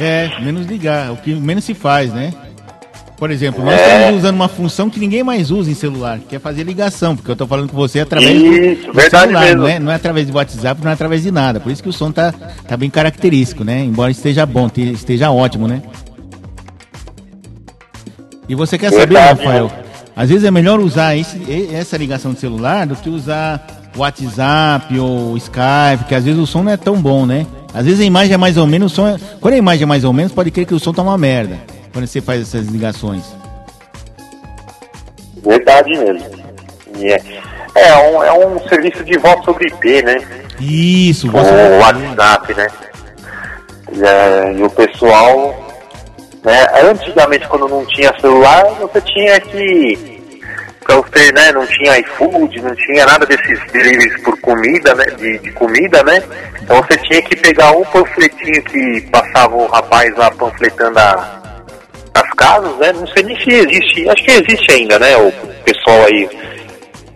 é, 0.01 0.31
menos 0.41 0.67
ligar, 0.67 1.13
o 1.13 1.17
que 1.17 1.35
menos 1.35 1.65
se 1.65 1.75
faz, 1.75 2.13
né? 2.13 2.33
Por 3.19 3.33
exemplo, 3.33 3.65
nós 3.65 3.75
é. 3.75 3.99
estamos 3.99 4.21
usando 4.21 4.35
uma 4.37 4.49
função 4.49 4.89
que 4.89 5.01
ninguém 5.01 5.25
mais 5.25 5.51
usa 5.51 5.69
em 5.69 5.75
celular, 5.75 6.21
que 6.21 6.37
é 6.37 6.39
fazer 6.39 6.63
ligação, 6.63 7.17
porque 7.17 7.29
eu 7.29 7.33
estou 7.33 7.49
falando 7.49 7.69
com 7.69 7.77
você 7.77 7.99
através 7.99 8.41
isso, 8.41 8.93
do, 8.93 9.01
celular, 9.01 9.45
mesmo. 9.45 9.63
não 9.63 9.69
é, 9.69 9.79
não 9.81 9.93
é 9.93 9.95
através 9.97 10.29
do 10.29 10.37
WhatsApp, 10.37 10.81
não 10.81 10.89
é 10.89 10.95
através 10.95 11.25
de 11.25 11.33
nada. 11.33 11.59
Por 11.59 11.73
isso 11.73 11.83
que 11.83 11.89
o 11.89 11.93
som 11.93 12.13
tá, 12.13 12.33
tá 12.33 12.77
bem 12.77 12.89
característico, 12.89 13.65
né? 13.65 13.85
Embora 13.85 14.13
esteja 14.13 14.47
bom, 14.47 14.71
esteja 14.77 15.33
ótimo, 15.33 15.67
né? 15.67 15.83
E 18.49 18.55
você 18.55 18.79
quer 18.79 18.91
saber, 18.91 19.15
Verdade, 19.15 19.41
Rafael? 19.41 19.65
Né? 19.65 19.85
Às 20.15 20.29
vezes 20.29 20.45
é 20.45 20.51
melhor 20.51 20.79
usar 20.79 21.17
esse, 21.17 21.41
essa 21.75 21.97
ligação 21.97 22.33
de 22.33 22.39
celular 22.39 22.87
do 22.87 22.95
que 22.95 23.11
usar 23.11 23.67
WhatsApp 23.97 24.97
ou 24.97 25.37
Skype, 25.37 25.99
porque 25.99 26.15
às 26.15 26.25
vezes 26.25 26.39
o 26.39 26.47
som 26.47 26.63
não 26.63 26.71
é 26.71 26.77
tão 26.77 27.03
bom, 27.03 27.27
né? 27.27 27.47
Às 27.75 27.85
vezes 27.85 28.01
a 28.01 28.05
imagem 28.05 28.35
é 28.35 28.37
mais 28.37 28.57
ou 28.57 28.67
menos, 28.67 28.93
o 28.93 28.95
som 28.95 29.09
é... 29.09 29.17
quando 29.41 29.55
a 29.55 29.59
imagem 29.59 29.83
é 29.83 29.87
mais 29.87 30.05
ou 30.05 30.13
menos, 30.13 30.31
pode 30.31 30.53
crer 30.53 30.67
que 30.67 30.75
o 30.75 30.79
som 30.79 30.93
tá 30.93 31.03
uma 31.03 31.19
merda 31.19 31.59
quando 31.99 32.07
você 32.07 32.21
faz 32.21 32.43
essas 32.43 32.69
ligações? 32.69 33.25
Verdade 35.43 35.91
mesmo. 35.99 36.31
É, 37.01 37.21
é, 37.75 37.97
um, 37.97 38.23
é 38.23 38.33
um 38.47 38.69
serviço 38.69 39.03
de 39.05 39.19
voz 39.19 39.45
sobre 39.45 39.67
IP, 39.67 40.03
né? 40.03 40.17
Isso, 40.61 41.29
voz 41.29 41.49
sobre 41.49 41.63
O 41.63 41.79
WhatsApp, 41.81 42.55
né? 42.55 42.69
E, 43.93 44.05
é, 44.05 44.53
e 44.53 44.63
o 44.63 44.71
pessoal, 44.71 45.67
né? 46.45 46.67
Antigamente, 46.89 47.49
quando 47.49 47.69
não 47.69 47.85
tinha 47.87 48.15
celular, 48.21 48.65
você 48.81 49.01
tinha 49.01 49.41
que 49.41 50.17
para 50.85 50.97
você, 50.97 51.31
né, 51.33 51.53
não 51.53 51.67
tinha 51.67 51.99
iFood, 51.99 52.63
não 52.63 52.75
tinha 52.75 53.05
nada 53.05 53.27
desses 53.27 53.61
deliveries 53.71 54.23
por 54.23 54.41
comida, 54.41 54.95
né, 54.95 55.05
de, 55.19 55.39
de, 55.39 55.53
comida, 55.53 56.03
né, 56.03 56.23
então 56.63 56.83
você 56.83 56.97
tinha 57.01 57.21
que 57.21 57.37
pegar 57.37 57.73
um 57.73 57.85
panfletinho 57.85 58.63
que 58.65 59.03
passava 59.13 59.55
o 59.55 59.67
rapaz 59.67 60.17
lá 60.17 60.31
panfletando 60.31 60.99
a, 60.99 61.39
as 62.19 62.31
casas, 62.35 62.77
né? 62.79 62.93
Não 62.93 63.07
sei 63.09 63.23
nem 63.23 63.39
se 63.41 63.51
existe, 63.51 64.09
acho 64.09 64.25
que 64.25 64.31
existe 64.31 64.73
ainda, 64.73 64.99
né? 64.99 65.17
O 65.17 65.33
pessoal 65.65 66.05
aí 66.07 66.29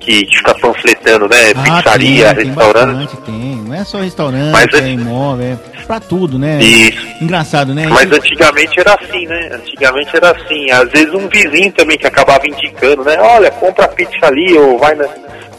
que 0.02 0.26
fica 0.36 0.54
panfletando, 0.54 1.28
né? 1.28 1.52
Ah, 1.54 1.62
Pizzaria, 1.62 2.34
tem, 2.34 2.46
restaurante. 2.46 3.16
Tem, 3.18 3.34
tem, 3.34 3.56
não 3.56 3.74
é 3.74 3.84
só 3.84 3.98
restaurante, 3.98 4.52
Mas, 4.52 4.66
é 4.74 4.88
imóvel, 4.88 5.46
é 5.46 5.72
pra 5.86 6.00
tudo, 6.00 6.38
né? 6.38 6.58
Isso. 6.60 7.06
Engraçado, 7.20 7.74
né? 7.74 7.86
Mas 7.86 8.10
antigamente 8.10 8.80
era 8.80 8.94
assim, 8.94 9.26
né? 9.26 9.50
Antigamente 9.52 10.16
era 10.16 10.30
assim. 10.30 10.70
Às 10.70 10.90
vezes 10.90 11.14
um 11.14 11.28
vizinho 11.28 11.72
também 11.72 11.96
que 11.98 12.06
acabava 12.06 12.46
indicando, 12.46 13.04
né? 13.04 13.16
Olha, 13.20 13.50
compra 13.52 13.88
pizza 13.88 14.26
ali, 14.26 14.56
ou 14.58 14.78
vai 14.78 14.94
na. 14.94 15.06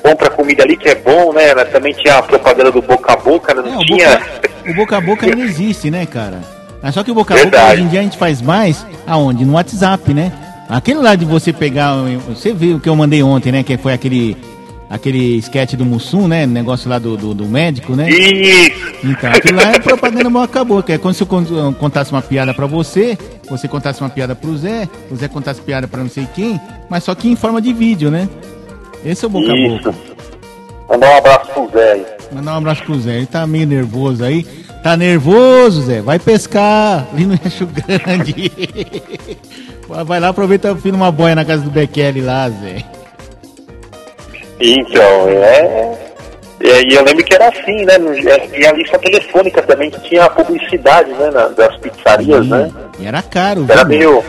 Compra 0.02 0.30
comida 0.30 0.64
ali 0.64 0.76
que 0.76 0.90
é 0.90 0.96
bom, 0.96 1.32
né? 1.32 1.56
Também 1.66 1.94
tinha 1.94 2.18
a 2.18 2.24
propaganda 2.24 2.70
do 2.72 2.82
boca 2.82 3.14
a 3.14 3.16
boca, 3.16 3.54
né? 3.54 3.62
não 3.66 3.82
é, 3.82 3.86
tinha. 3.86 4.10
Boca, 4.18 4.50
o 4.68 4.74
boca 4.74 4.98
a 4.98 5.02
boca 5.02 5.26
ainda 5.26 5.42
existe, 5.42 5.90
né, 5.90 6.06
cara? 6.06 6.42
Mas 6.84 6.94
só 6.94 7.04
que 7.04 7.10
o 7.10 7.16
boca 7.16 7.34
a 7.34 7.46
boca 7.46 7.72
hoje 7.72 7.82
em 7.82 7.88
dia 7.88 8.02
a 8.02 8.04
gente 8.04 8.18
faz 8.18 8.42
mais 8.42 8.86
aonde? 9.08 9.46
No 9.46 9.54
WhatsApp, 9.54 10.14
né? 10.14 10.34
Aquele 10.68 11.00
lá 11.00 11.16
de 11.16 11.24
você 11.24 11.54
pegar. 11.54 11.96
Você 12.28 12.54
viu 12.54 12.76
o 12.76 12.80
que 12.80 12.90
eu 12.90 12.96
mandei 12.96 13.24
ontem, 13.24 13.54
né? 13.54 13.64
Que 13.64 13.78
foi 13.78 13.94
aquele. 13.94 14.36
Aquele 14.90 15.38
sketch 15.38 15.74
do 15.74 15.86
Mussum, 15.86 16.28
né? 16.28 16.46
Negócio 16.46 16.88
lá 16.88 17.00
do, 17.00 17.18
do, 17.18 17.34
do 17.34 17.46
médico, 17.46 17.96
né? 17.96 18.08
Isso! 18.12 18.94
Então, 19.04 19.32
aquilo 19.32 19.58
lá 19.58 19.72
é 19.72 19.80
propaganda 19.80 20.30
boca 20.30 20.62
a 20.62 20.64
boca. 20.64 20.94
É 20.94 21.00
como 21.00 21.12
se 21.16 21.24
eu 21.24 21.74
contasse 21.80 22.12
uma 22.12 22.22
piada 22.22 22.54
pra 22.54 22.68
você, 22.68 23.18
você 23.50 23.68
contasse 23.68 24.02
uma 24.02 24.10
piada 24.10 24.36
pro 24.36 24.56
Zé, 24.56 24.88
o 25.10 25.16
Zé 25.16 25.28
contasse 25.28 25.62
piada 25.62 25.88
pra 25.88 26.00
não 26.00 26.10
sei 26.10 26.28
quem, 26.36 26.62
mas 26.92 27.06
só 27.06 27.16
que 27.16 27.28
em 27.28 27.36
forma 27.36 27.60
de 27.60 27.74
vídeo, 27.74 28.12
né? 28.12 28.30
Esse 29.04 29.26
é 29.26 29.28
o 29.28 29.32
boca 29.32 29.52
a 29.52 29.56
boca. 29.56 29.96
Mandar 30.88 31.10
um 31.10 31.18
abraço 31.18 31.52
pro 31.52 31.72
Zé 31.72 31.92
aí. 31.94 32.06
Mandar 32.34 32.54
um 32.54 32.58
abraço 32.58 32.84
pro 32.84 33.00
Zé. 33.00 33.18
Ele 33.18 33.26
tá 33.26 33.46
meio 33.46 33.68
nervoso 33.68 34.24
aí. 34.24 34.44
Tá 34.82 34.98
nervoso, 34.98 35.84
Zé? 35.84 36.02
Vai 36.02 36.20
pescar 36.20 37.08
ali 37.14 37.26
no 37.26 37.36
Riacho 37.36 37.68
Grande. 37.68 38.52
Vai 40.06 40.20
lá, 40.20 40.30
aproveita 40.30 40.76
filho 40.76 40.96
uma 40.96 41.12
boia 41.12 41.36
na 41.36 41.46
casa 41.46 41.62
do 41.62 41.70
Bekele 41.70 42.22
lá, 42.22 42.50
Zé. 42.50 42.84
Então, 44.60 45.30
é. 45.30 46.14
E 46.62 46.94
eu 46.96 47.04
lembro 47.04 47.24
que 47.24 47.34
era 47.34 47.50
assim, 47.50 47.84
né? 47.84 47.96
E 48.58 48.66
a 48.66 48.72
lista 48.72 48.98
telefônica 48.98 49.62
também, 49.64 49.92
que 49.92 50.00
tinha 50.02 50.30
publicidade, 50.30 51.12
né? 51.12 51.30
Das 51.56 51.76
pizzarias, 51.78 52.46
Sim. 52.46 52.50
né? 52.50 52.72
E 53.00 53.06
era 53.06 53.22
caro, 53.22 53.66
Era 53.70 53.84
viu? 53.84 53.98
meio. 53.98 54.24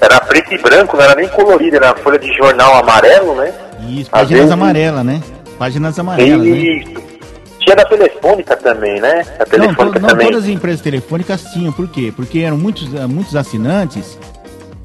Era 0.00 0.20
preto 0.20 0.54
e 0.54 0.58
branco, 0.58 0.96
não 0.96 1.04
era 1.04 1.14
nem 1.14 1.28
colorido, 1.28 1.76
era 1.76 1.94
folha 1.96 2.18
de 2.18 2.32
jornal 2.36 2.74
amarelo, 2.76 3.34
né? 3.34 3.52
Isso, 3.88 4.10
páginas 4.10 4.40
vezes... 4.40 4.52
amarelas, 4.52 5.04
né? 5.04 5.20
Páginas 5.58 5.98
amarelas. 5.98 6.46
Né? 6.46 6.56
Isso. 6.56 6.90
Né? 6.90 7.15
Tinha 7.66 7.74
da 7.74 7.84
telefônica 7.84 8.56
também, 8.58 9.00
né? 9.00 9.24
A 9.40 9.44
telefônica 9.44 9.98
não, 9.98 10.08
to, 10.08 10.16
não 10.16 10.24
todas 10.24 10.44
as 10.44 10.48
empresas 10.48 10.80
telefônicas 10.80 11.42
tinham, 11.52 11.72
por 11.72 11.88
quê? 11.88 12.12
Porque 12.14 12.38
eram 12.38 12.56
muitos, 12.56 12.94
eh, 12.94 13.06
muitos 13.08 13.34
assinantes. 13.34 14.16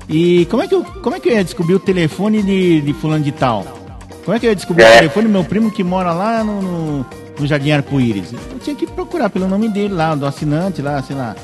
E 0.09 0.45
como 0.45 0.63
é 0.63 0.67
que 0.67 0.73
eu, 0.73 0.83
como 0.83 1.15
é 1.15 1.19
que 1.19 1.29
eu 1.29 1.33
ia 1.33 1.43
descobrir 1.43 1.75
o 1.75 1.79
telefone 1.79 2.41
de, 2.41 2.81
de 2.81 2.93
fulano 2.93 3.23
de 3.23 3.31
tal? 3.31 3.63
Como 4.25 4.35
é 4.35 4.39
que 4.39 4.47
eu 4.47 4.49
ia 4.49 4.55
descobrir 4.55 4.83
é. 4.83 4.95
o 4.95 4.97
telefone 4.97 5.27
do 5.27 5.31
meu 5.31 5.43
primo 5.43 5.69
que 5.69 5.83
mora 5.83 6.11
lá 6.11 6.43
no, 6.43 6.59
no, 6.59 7.05
no 7.39 7.45
Jardim 7.45 7.69
Arco-Íris? 7.69 8.33
Eu 8.33 8.57
tinha 8.59 8.75
que 8.75 8.87
procurar 8.87 9.29
pelo 9.29 9.47
nome 9.47 9.69
dele 9.69 9.93
lá, 9.93 10.15
do 10.15 10.25
assinante 10.25 10.81
lá, 10.81 11.03
sei 11.03 11.15
lá, 11.15 11.35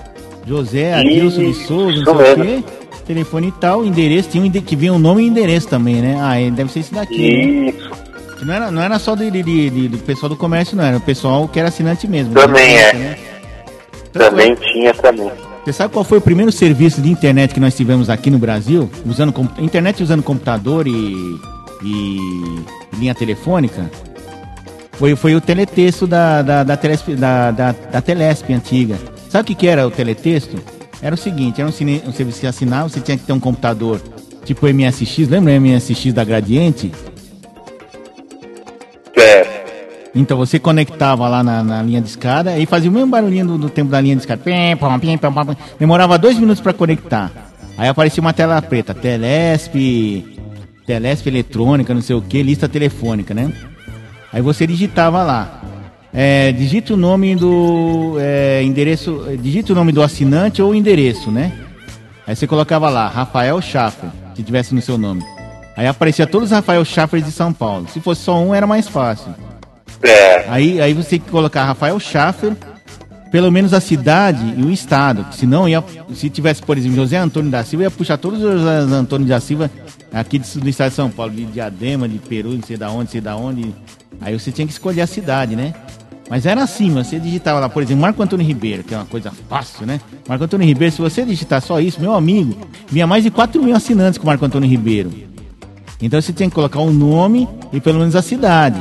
José 0.43 0.95
Adilson 0.95 1.51
de 1.51 1.53
Souza, 1.53 2.01
não 2.03 2.17
sei 2.17 2.33
o 2.33 2.35
quê. 2.41 2.63
Telefone 3.05 3.49
e 3.49 3.51
tal, 3.51 3.85
endereço, 3.85 4.29
tinha 4.29 4.43
um 4.43 4.49
que 4.49 4.75
vinha 4.75 4.91
o 4.91 4.97
nome 4.97 5.21
e 5.23 5.27
endereço 5.27 5.67
também, 5.67 6.01
né? 6.01 6.17
Ah, 6.19 6.33
deve 6.51 6.71
ser 6.71 6.79
esse 6.79 6.93
daqui. 6.93 7.69
Isso. 7.69 7.89
Né? 7.89 8.06
Não 8.41 8.53
era, 8.53 8.71
não 8.71 8.81
era 8.81 8.99
só 8.99 9.15
de, 9.15 9.31
de, 9.31 9.43
de, 9.43 9.87
do 9.87 9.97
pessoal 9.99 10.29
do 10.29 10.35
comércio, 10.35 10.77
não, 10.77 10.83
era 10.83 10.97
o 10.97 11.01
pessoal 11.01 11.47
que 11.47 11.59
era 11.59 11.69
assinante 11.69 12.07
mesmo. 12.07 12.33
Também 12.33 12.77
é. 12.77 12.93
Né? 12.93 13.17
Então, 14.09 14.29
também 14.29 14.55
tinha 14.55 14.93
também. 14.93 15.31
Você 15.63 15.73
sabe 15.73 15.93
qual 15.93 16.05
foi 16.05 16.19
o 16.19 16.21
primeiro 16.21 16.51
serviço 16.51 17.01
de 17.01 17.09
internet 17.09 17.53
que 17.53 17.59
nós 17.59 17.75
tivemos 17.75 18.09
aqui 18.09 18.29
no 18.29 18.37
Brasil? 18.37 18.89
Usando 19.05 19.33
internet 19.59 20.01
usando 20.01 20.23
computador 20.23 20.87
e, 20.87 21.13
e 21.83 22.17
linha 22.97 23.13
telefônica? 23.13 23.89
Foi, 24.93 25.15
foi 25.15 25.35
o 25.35 25.41
teletexto 25.41 26.07
da, 26.07 26.41
da, 26.41 26.63
da, 26.63 26.77
Telesp, 26.77 27.15
da, 27.15 27.51
da, 27.51 27.75
da 27.91 28.01
Telesp 28.01 28.51
antiga. 28.51 28.97
Sabe 29.29 29.43
o 29.43 29.45
que, 29.45 29.55
que 29.55 29.67
era 29.67 29.85
o 29.85 29.91
teletexto? 29.91 30.57
Era 31.01 31.13
o 31.13 31.17
seguinte, 31.17 31.61
era 31.61 31.69
um, 31.69 31.71
cine, 31.71 32.01
um 32.07 32.11
serviço 32.11 32.41
de 32.41 32.47
assinar, 32.47 32.83
você 32.83 32.99
tinha 32.99 33.17
que 33.17 33.23
ter 33.23 33.33
um 33.33 33.39
computador 33.39 34.01
tipo 34.43 34.65
MSX, 34.65 35.27
lembra 35.27 35.53
o 35.53 35.61
MSX 35.61 36.13
da 36.13 36.23
Gradiente? 36.23 36.91
Então 40.15 40.37
você 40.37 40.57
conectava 40.57 41.27
lá 41.27 41.43
na, 41.43 41.63
na, 41.63 41.83
linha 41.83 42.01
de 42.01 42.07
escada 42.09 42.57
e 42.57 42.65
fazia 42.65 42.89
o 42.89 42.93
mesmo 42.93 43.09
barulhinho 43.09 43.45
do, 43.45 43.57
do 43.57 43.69
tempo 43.69 43.91
da 43.91 44.01
linha 44.01 44.15
de 44.15 44.21
escada. 44.21 44.41
Demorava 45.79 46.17
dois 46.17 46.37
minutos 46.39 46.61
para 46.61 46.73
conectar. 46.73 47.31
Aí 47.77 47.87
aparecia 47.87 48.21
uma 48.21 48.33
tela 48.33 48.59
preta, 48.61 48.93
Telesp, 48.93 50.25
Telesp 50.85 51.27
eletrônica, 51.27 51.93
não 51.93 52.01
sei 52.01 52.15
o 52.15 52.21
que, 52.21 52.41
lista 52.41 52.67
telefônica, 52.67 53.33
né? 53.33 53.53
Aí 54.33 54.41
você 54.41 54.65
digitava 54.65 55.23
lá. 55.23 55.61
É, 56.11 56.51
digita 56.51 56.93
o 56.93 56.97
nome 56.97 57.35
do 57.35 58.15
é, 58.19 58.63
endereço, 58.63 59.23
digita 59.39 59.73
o 59.73 59.75
nome 59.75 59.91
do 59.91 60.01
assinante 60.01 60.61
ou 60.61 60.73
endereço, 60.73 61.29
né? 61.29 61.51
Aí 62.25 62.35
você 62.35 62.47
colocava 62.47 62.89
lá, 62.89 63.07
Rafael 63.07 63.61
Schaffer, 63.61 64.09
se 64.33 64.41
tivesse 64.41 64.73
no 64.73 64.81
seu 64.81 64.97
nome. 64.97 65.23
Aí 65.75 65.85
aparecia 65.85 66.25
todos 66.25 66.49
os 66.49 66.55
Rafael 66.55 66.83
Schaffer 66.83 67.21
de 67.21 67.31
São 67.31 67.53
Paulo. 67.53 67.87
Se 67.89 67.99
fosse 67.99 68.21
só 68.21 68.41
um, 68.41 68.55
era 68.55 68.65
mais 68.65 68.87
fácil. 68.87 69.33
É. 70.01 70.45
Aí, 70.49 70.79
aí 70.81 70.93
você 70.93 71.11
tem 71.11 71.19
que 71.19 71.29
colocar 71.29 71.65
Rafael 71.65 71.99
Schaffer, 71.99 72.55
pelo 73.31 73.51
menos 73.51 73.73
a 73.73 73.81
cidade 73.81 74.55
e 74.57 74.63
o 74.63 74.71
estado. 74.71 75.25
Senão, 75.31 75.67
ia, 75.67 75.83
se 76.13 76.29
tivesse, 76.29 76.61
por 76.61 76.77
exemplo, 76.77 76.95
José 76.95 77.17
Antônio 77.17 77.51
da 77.51 77.63
Silva, 77.63 77.83
ia 77.83 77.91
puxar 77.91 78.17
todos 78.17 78.41
os 78.41 78.63
Antônio 78.91 79.27
da 79.27 79.39
Silva 79.39 79.69
aqui 80.13 80.39
do, 80.39 80.59
do 80.59 80.69
estado 80.69 80.89
de 80.89 80.95
São 80.95 81.09
Paulo, 81.09 81.33
de 81.33 81.45
Diadema, 81.45 82.07
de 82.07 82.17
Peru, 82.19 82.53
não 82.53 82.63
sei 82.63 82.77
da 82.77 82.89
onde, 82.89 83.11
sei 83.11 83.21
da 83.21 83.35
onde. 83.35 83.73
Aí 84.21 84.37
você 84.37 84.51
tinha 84.51 84.65
que 84.65 84.73
escolher 84.73 85.01
a 85.01 85.07
cidade, 85.07 85.55
né? 85.55 85.73
Mas 86.29 86.45
era 86.45 86.61
assim, 86.61 86.89
você 86.91 87.19
digitava 87.19 87.59
lá, 87.59 87.69
por 87.69 87.81
exemplo, 87.81 88.01
Marco 88.01 88.21
Antônio 88.21 88.45
Ribeiro, 88.45 88.83
que 88.83 88.93
é 88.93 88.97
uma 88.97 89.05
coisa 89.05 89.31
fácil, 89.49 89.85
né? 89.85 89.99
Marco 90.27 90.43
Antônio 90.43 90.67
Ribeiro, 90.67 90.93
se 90.93 91.01
você 91.01 91.23
digitar 91.23 91.61
só 91.61 91.79
isso, 91.79 92.01
meu 92.01 92.13
amigo, 92.13 92.67
vinha 92.89 93.07
mais 93.07 93.23
de 93.23 93.31
4 93.31 93.61
mil 93.63 93.75
assinantes 93.75 94.17
com 94.17 94.27
Marco 94.27 94.43
Antônio 94.43 94.69
Ribeiro. 94.69 95.11
Então 96.01 96.21
você 96.21 96.33
tem 96.33 96.49
que 96.49 96.55
colocar 96.55 96.79
o 96.79 96.87
um 96.87 96.93
nome 96.93 97.47
e 97.71 97.79
pelo 97.79 97.99
menos 97.99 98.15
a 98.15 98.21
cidade. 98.21 98.77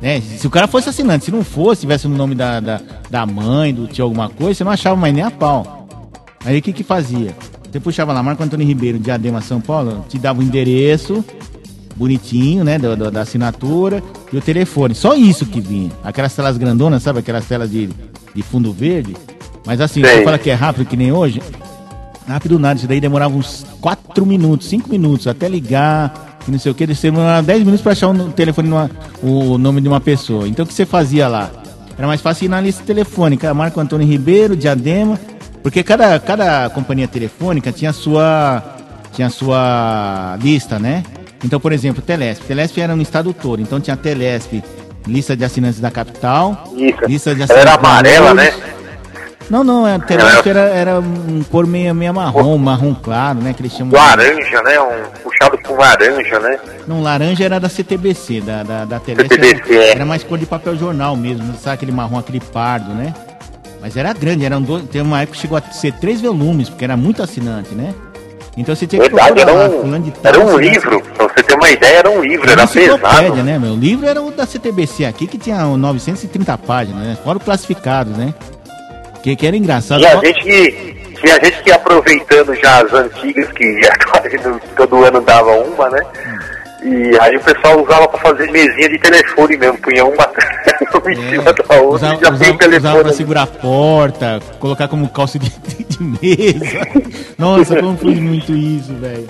Né? 0.00 0.20
Se 0.20 0.46
o 0.46 0.50
cara 0.50 0.66
fosse 0.66 0.88
assinante, 0.88 1.26
se 1.26 1.30
não 1.30 1.44
fosse, 1.44 1.82
tivesse 1.82 2.06
o 2.06 2.10
nome 2.10 2.34
da, 2.34 2.60
da, 2.60 2.80
da 3.10 3.26
mãe, 3.26 3.74
do 3.74 3.86
tio, 3.86 4.04
alguma 4.04 4.28
coisa, 4.28 4.54
você 4.54 4.64
não 4.64 4.72
achava 4.72 4.96
mais 4.96 5.14
nem 5.14 5.22
a 5.22 5.30
pau. 5.30 5.86
Aí 6.44 6.58
o 6.58 6.62
que 6.62 6.72
que 6.72 6.82
fazia? 6.82 7.34
Você 7.70 7.78
puxava 7.78 8.12
lá, 8.12 8.22
Marco 8.22 8.42
Antônio 8.42 8.66
Ribeiro, 8.66 8.98
de 8.98 9.10
Adema, 9.10 9.40
São 9.40 9.60
Paulo, 9.60 10.04
te 10.08 10.18
dava 10.18 10.40
o 10.40 10.42
um 10.42 10.46
endereço, 10.46 11.24
bonitinho, 11.94 12.64
né, 12.64 12.78
da, 12.78 12.94
da, 12.94 13.20
assinatura 13.20 14.02
e 14.32 14.36
o 14.36 14.40
telefone. 14.40 14.94
Só 14.94 15.14
isso 15.14 15.44
que 15.44 15.60
vinha. 15.60 15.90
Aquelas 16.02 16.34
telas 16.34 16.56
grandonas, 16.56 17.02
sabe? 17.02 17.18
Aquelas 17.18 17.44
telas 17.46 17.70
de, 17.70 17.90
de 18.34 18.42
fundo 18.42 18.72
verde. 18.72 19.14
Mas 19.66 19.80
assim, 19.80 20.00
você 20.00 20.24
fala 20.24 20.38
que 20.38 20.48
é 20.48 20.54
rápido 20.54 20.86
que 20.86 20.96
nem 20.96 21.12
hoje. 21.12 21.42
Rápido 22.26 22.58
nada, 22.58 22.78
isso 22.78 22.88
daí 22.88 23.00
demorava 23.00 23.36
uns 23.36 23.66
4 23.80 24.24
minutos, 24.24 24.68
5 24.68 24.88
minutos 24.88 25.26
até 25.26 25.48
ligar, 25.48 26.29
não 26.48 26.58
sei 26.58 26.72
o 26.72 26.74
que, 26.74 26.86
você 26.86 27.10
demorava 27.10 27.42
10 27.42 27.60
minutos 27.60 27.82
para 27.82 27.92
achar 27.92 28.08
o 28.08 28.32
telefone, 28.32 28.68
numa, 28.68 28.90
o 29.22 29.58
nome 29.58 29.80
de 29.80 29.88
uma 29.88 30.00
pessoa. 30.00 30.48
Então 30.48 30.64
o 30.64 30.68
que 30.68 30.74
você 30.74 30.86
fazia 30.86 31.28
lá? 31.28 31.50
Era 31.96 32.06
mais 32.06 32.20
fácil 32.20 32.46
ir 32.46 32.48
na 32.48 32.60
lista 32.60 32.82
telefônica, 32.82 33.52
Marco 33.52 33.78
Antônio 33.78 34.06
Ribeiro, 34.06 34.56
Diadema, 34.56 35.18
porque 35.62 35.82
cada, 35.82 36.18
cada 36.18 36.70
companhia 36.70 37.06
telefônica 37.06 37.70
tinha 37.70 37.90
a 37.90 37.92
sua, 37.92 38.62
tinha 39.12 39.28
sua 39.28 40.38
lista, 40.40 40.78
né? 40.78 41.02
Então, 41.44 41.60
por 41.60 41.72
exemplo, 41.72 42.02
Telesp. 42.02 42.44
Telesp 42.44 42.78
era 42.80 42.96
no 42.96 43.02
estado 43.02 43.32
todo, 43.34 43.60
então 43.60 43.80
tinha 43.80 43.96
Telesp, 43.96 44.62
lista 45.06 45.36
de 45.36 45.44
assinantes 45.44 45.80
da 45.80 45.90
capital, 45.90 46.64
Isso. 46.76 47.06
lista 47.06 47.34
de 47.34 47.42
assinantes 47.42 47.66
Era 47.66 47.74
amarela, 47.74 48.34
né? 48.34 48.52
Não, 49.50 49.64
não, 49.64 49.84
a 49.84 49.98
Telesp 49.98 50.46
era, 50.48 50.60
era 50.60 51.00
um 51.00 51.42
cor 51.42 51.66
meio, 51.66 51.92
meio 51.92 52.14
marrom, 52.14 52.56
marrom 52.56 52.94
claro, 52.94 53.40
né? 53.40 53.52
Que 53.52 53.62
eles 53.62 53.72
chamam 53.72 53.92
Laranja, 53.92 54.62
né? 54.62 54.80
Um 54.80 55.10
puxado 55.24 55.58
por 55.58 55.76
laranja, 55.76 56.38
né? 56.38 56.56
Não, 56.86 57.02
laranja 57.02 57.44
era 57.44 57.58
da 57.58 57.68
CTBC, 57.68 58.42
da, 58.42 58.62
da, 58.62 58.84
da. 58.84 59.00
CTBC, 59.00 59.74
era, 59.74 59.84
é. 59.84 59.90
era 59.90 60.06
mais 60.06 60.22
cor 60.22 60.38
de 60.38 60.46
papel 60.46 60.76
jornal 60.76 61.16
mesmo, 61.16 61.52
sabe 61.54 61.74
aquele 61.74 61.90
marrom, 61.90 62.16
aquele 62.16 62.38
pardo, 62.38 62.94
né? 62.94 63.12
Mas 63.80 63.96
era 63.96 64.12
grande, 64.12 64.44
eram 64.44 64.62
dois, 64.62 64.84
tem 64.84 65.02
uma 65.02 65.22
época 65.22 65.34
que 65.34 65.42
chegou 65.42 65.58
a 65.58 65.62
ser 65.72 65.94
três 65.94 66.20
volumes, 66.20 66.68
porque 66.68 66.84
era 66.84 66.96
muito 66.96 67.20
assinante, 67.20 67.74
né? 67.74 67.92
Então 68.56 68.74
você 68.74 68.86
tinha 68.86 69.02
que 69.02 69.08
Verdade, 69.08 69.40
era 69.40 69.52
um, 69.52 70.00
tal, 70.10 70.32
era 70.32 70.38
um 70.38 70.58
livro, 70.58 71.02
pra 71.02 71.26
você 71.26 71.42
ter 71.42 71.54
uma 71.54 71.70
ideia, 71.70 71.98
era 71.98 72.10
um 72.10 72.22
livro, 72.22 72.48
era, 72.48 72.62
era 72.62 72.68
pesado. 72.68 73.42
né, 73.42 73.58
meu? 73.58 73.72
O 73.72 73.76
livro 73.76 74.06
era 74.06 74.22
o 74.22 74.30
da 74.30 74.46
CTBC 74.46 75.06
aqui, 75.06 75.26
que 75.26 75.38
tinha 75.38 75.64
930 75.64 76.58
páginas, 76.58 77.02
né? 77.02 77.18
Fora 77.24 77.38
o 77.38 77.40
classificado, 77.40 78.10
né? 78.10 78.32
Que, 79.22 79.36
que 79.36 79.46
era 79.46 79.56
engraçado. 79.56 80.00
E 80.00 80.06
a 80.06 80.16
gente 80.16 80.42
que, 81.20 81.30
a 81.30 81.44
gente 81.44 81.62
que 81.62 81.70
aproveitando 81.70 82.54
já 82.54 82.82
as 82.82 82.92
antigas, 82.92 83.50
que 83.52 83.80
todo 84.76 85.04
ano 85.04 85.20
dava 85.20 85.52
uma, 85.56 85.90
né? 85.90 86.00
E 86.82 87.18
aí 87.20 87.36
o 87.36 87.40
pessoal 87.40 87.82
usava 87.82 88.08
para 88.08 88.18
fazer 88.20 88.50
mesinha 88.50 88.88
de 88.88 88.98
telefone 88.98 89.56
mesmo, 89.58 89.76
punha 89.78 90.02
uma 90.04 90.30
em 91.12 91.26
é, 91.26 91.30
cima 91.30 91.52
da 91.52 91.76
outra 91.76 91.82
usava, 91.82 92.14
e 92.14 92.24
já 92.24 92.32
usava, 92.32 92.58
telefone. 92.58 92.76
Usava 92.78 93.02
pra 93.02 93.12
segurar 93.12 93.42
a 93.42 93.46
porta, 93.46 94.40
colocar 94.58 94.88
como 94.88 95.08
calça 95.10 95.38
de, 95.38 95.50
de 95.84 96.02
mesa. 96.02 96.86
Nossa, 97.36 97.76
como 97.76 97.98
foi 97.98 98.14
muito 98.14 98.52
isso, 98.52 98.94
velho. 98.94 99.28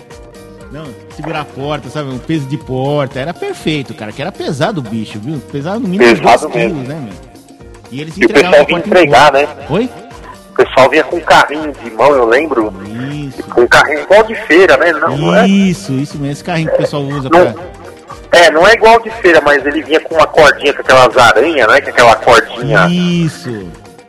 Não, 0.71 0.85
segurar 1.17 1.41
a 1.41 1.45
porta, 1.45 1.89
sabe? 1.89 2.11
Um 2.11 2.19
peso 2.19 2.47
de 2.47 2.57
porta. 2.57 3.19
Era 3.19 3.35
perfeito, 3.35 3.93
cara, 3.95 4.13
que 4.13 4.23
era 4.23 4.31
pesado 4.31 4.79
o 4.79 4.83
bicho, 4.83 5.19
viu? 5.19 5.41
Pesado 5.51 5.81
no 5.81 5.89
mínimo 5.89 6.15
2 6.15 6.47
quilos, 6.47 6.87
né, 6.87 7.03
meu? 7.03 7.30
E 7.91 8.01
eles 8.01 8.17
e 8.17 8.25
o 8.25 8.29
pessoal 8.29 8.65
vinha 8.67 8.79
entregar, 8.79 9.33
né? 9.33 9.49
Oi? 9.69 9.91
O 10.51 10.65
pessoal 10.65 10.91
vinha 10.91 11.05
com 11.05 11.17
um 11.17 11.21
carrinho 11.21 11.73
de 11.73 11.91
mão, 11.91 12.13
eu 12.13 12.27
lembro. 12.27 12.73
Isso. 12.85 13.43
Com 13.45 13.63
um 13.63 13.67
carrinho 13.67 14.01
igual 14.01 14.23
de 14.23 14.35
feira, 14.47 14.77
né? 14.77 14.93
Não, 14.93 15.15
isso, 15.15 15.23
não 15.23 15.35
é... 15.35 15.47
isso 15.47 15.93
mesmo. 15.93 16.27
Esse 16.27 16.45
carrinho 16.45 16.69
que 16.69 16.75
o 16.75 16.79
pessoal 16.79 17.03
usa 17.03 17.29
não, 17.31 17.53
pra... 17.53 17.63
É, 18.33 18.51
não 18.51 18.67
é 18.67 18.75
igual 18.75 19.01
de 19.01 19.11
feira, 19.11 19.41
mas 19.41 19.65
ele 19.67 19.83
vinha 19.83 20.01
com 20.01 20.15
uma 20.15 20.27
cordinha, 20.27 20.73
com 20.73 20.83
aquelas 20.83 21.17
aranhas, 21.17 21.67
né? 21.67 21.81
Com 21.81 21.91
aquela 21.91 22.17
cordinha. 22.17 22.87
Isso. 22.89 23.69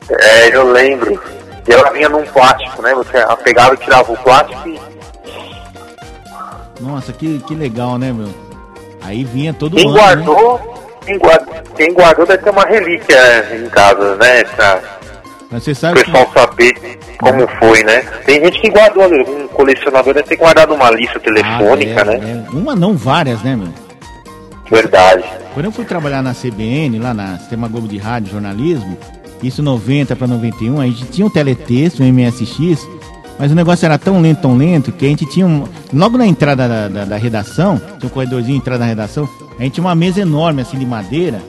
É, 0.09 0.55
eu 0.55 0.71
lembro. 0.71 1.21
E 1.67 1.71
ela 1.71 1.89
vinha 1.91 2.09
num 2.09 2.23
plástico, 2.23 2.81
né? 2.81 2.93
Você 2.95 3.25
pegava 3.43 3.73
e 3.73 3.77
tirava 3.77 4.11
o 4.11 4.17
plástico 4.17 4.67
e... 4.67 4.79
Nossa, 6.79 7.13
que, 7.13 7.39
que 7.39 7.55
legal, 7.55 7.97
né, 7.97 8.11
meu? 8.11 8.33
Aí 9.01 9.23
vinha 9.23 9.53
todo 9.53 9.75
Quem 9.75 9.87
ano, 9.87 9.97
guardou, 9.97 10.59
né? 10.59 10.80
Quem, 11.05 11.17
guardou, 11.17 11.55
quem 11.75 11.93
guardou 11.93 12.25
deve 12.25 12.43
ter 12.43 12.49
uma 12.49 12.65
relíquia 12.65 13.55
em 13.55 13.69
casa, 13.69 14.15
né? 14.15 14.43
Pra 14.43 14.81
Mas 15.51 15.63
você 15.63 15.75
sabe 15.75 15.99
o 15.99 16.05
pessoal 16.05 16.25
que... 16.27 16.39
saber 16.39 16.99
como 17.19 17.47
foi, 17.59 17.83
né? 17.83 18.01
Tem 18.25 18.43
gente 18.43 18.59
que 18.61 18.69
guardou, 18.69 19.05
um 19.05 19.47
colecionador 19.49 20.13
deve 20.13 20.27
ter 20.27 20.35
guardado 20.37 20.73
uma 20.73 20.89
lista 20.91 21.19
telefônica, 21.19 22.01
ah, 22.01 22.13
é, 22.13 22.17
né? 22.17 22.45
É. 22.47 22.55
Uma 22.55 22.75
não, 22.75 22.95
várias, 22.95 23.41
né, 23.43 23.55
meu? 23.55 23.73
Verdade. 24.69 25.23
Quando 25.53 25.65
eu 25.65 25.71
fui 25.71 25.83
trabalhar 25.83 26.21
na 26.21 26.33
CBN, 26.33 26.97
lá 26.97 27.13
na 27.13 27.37
Sistema 27.37 27.67
Globo 27.67 27.87
de 27.87 27.97
Rádio 27.97 28.31
Jornalismo, 28.31 28.97
isso 29.43 29.61
90 29.61 30.15
para 30.15 30.27
91, 30.27 30.79
a 30.79 30.85
gente 30.85 31.05
tinha 31.05 31.27
um 31.27 31.29
teletexto, 31.29 32.01
um 32.01 32.11
MSX, 32.11 32.87
mas 33.37 33.51
o 33.51 33.55
negócio 33.55 33.85
era 33.85 33.97
tão 33.97 34.21
lento, 34.21 34.41
tão 34.41 34.55
lento, 34.55 34.91
que 34.91 35.05
a 35.05 35.09
gente 35.09 35.25
tinha 35.25 35.45
um. 35.45 35.67
Logo 35.91 36.17
na 36.17 36.25
entrada 36.25 36.67
da, 36.67 36.87
da, 36.87 37.05
da 37.05 37.17
redação, 37.17 37.81
tinha 37.97 38.07
um 38.07 38.09
corredorzinho 38.09 38.57
entrada 38.57 38.79
da 38.79 38.85
redação, 38.85 39.27
a 39.61 39.63
gente 39.63 39.73
tinha 39.73 39.85
uma 39.85 39.93
mesa 39.93 40.19
enorme 40.19 40.63
assim 40.63 40.75
de 40.79 40.87
madeira, 40.87 41.39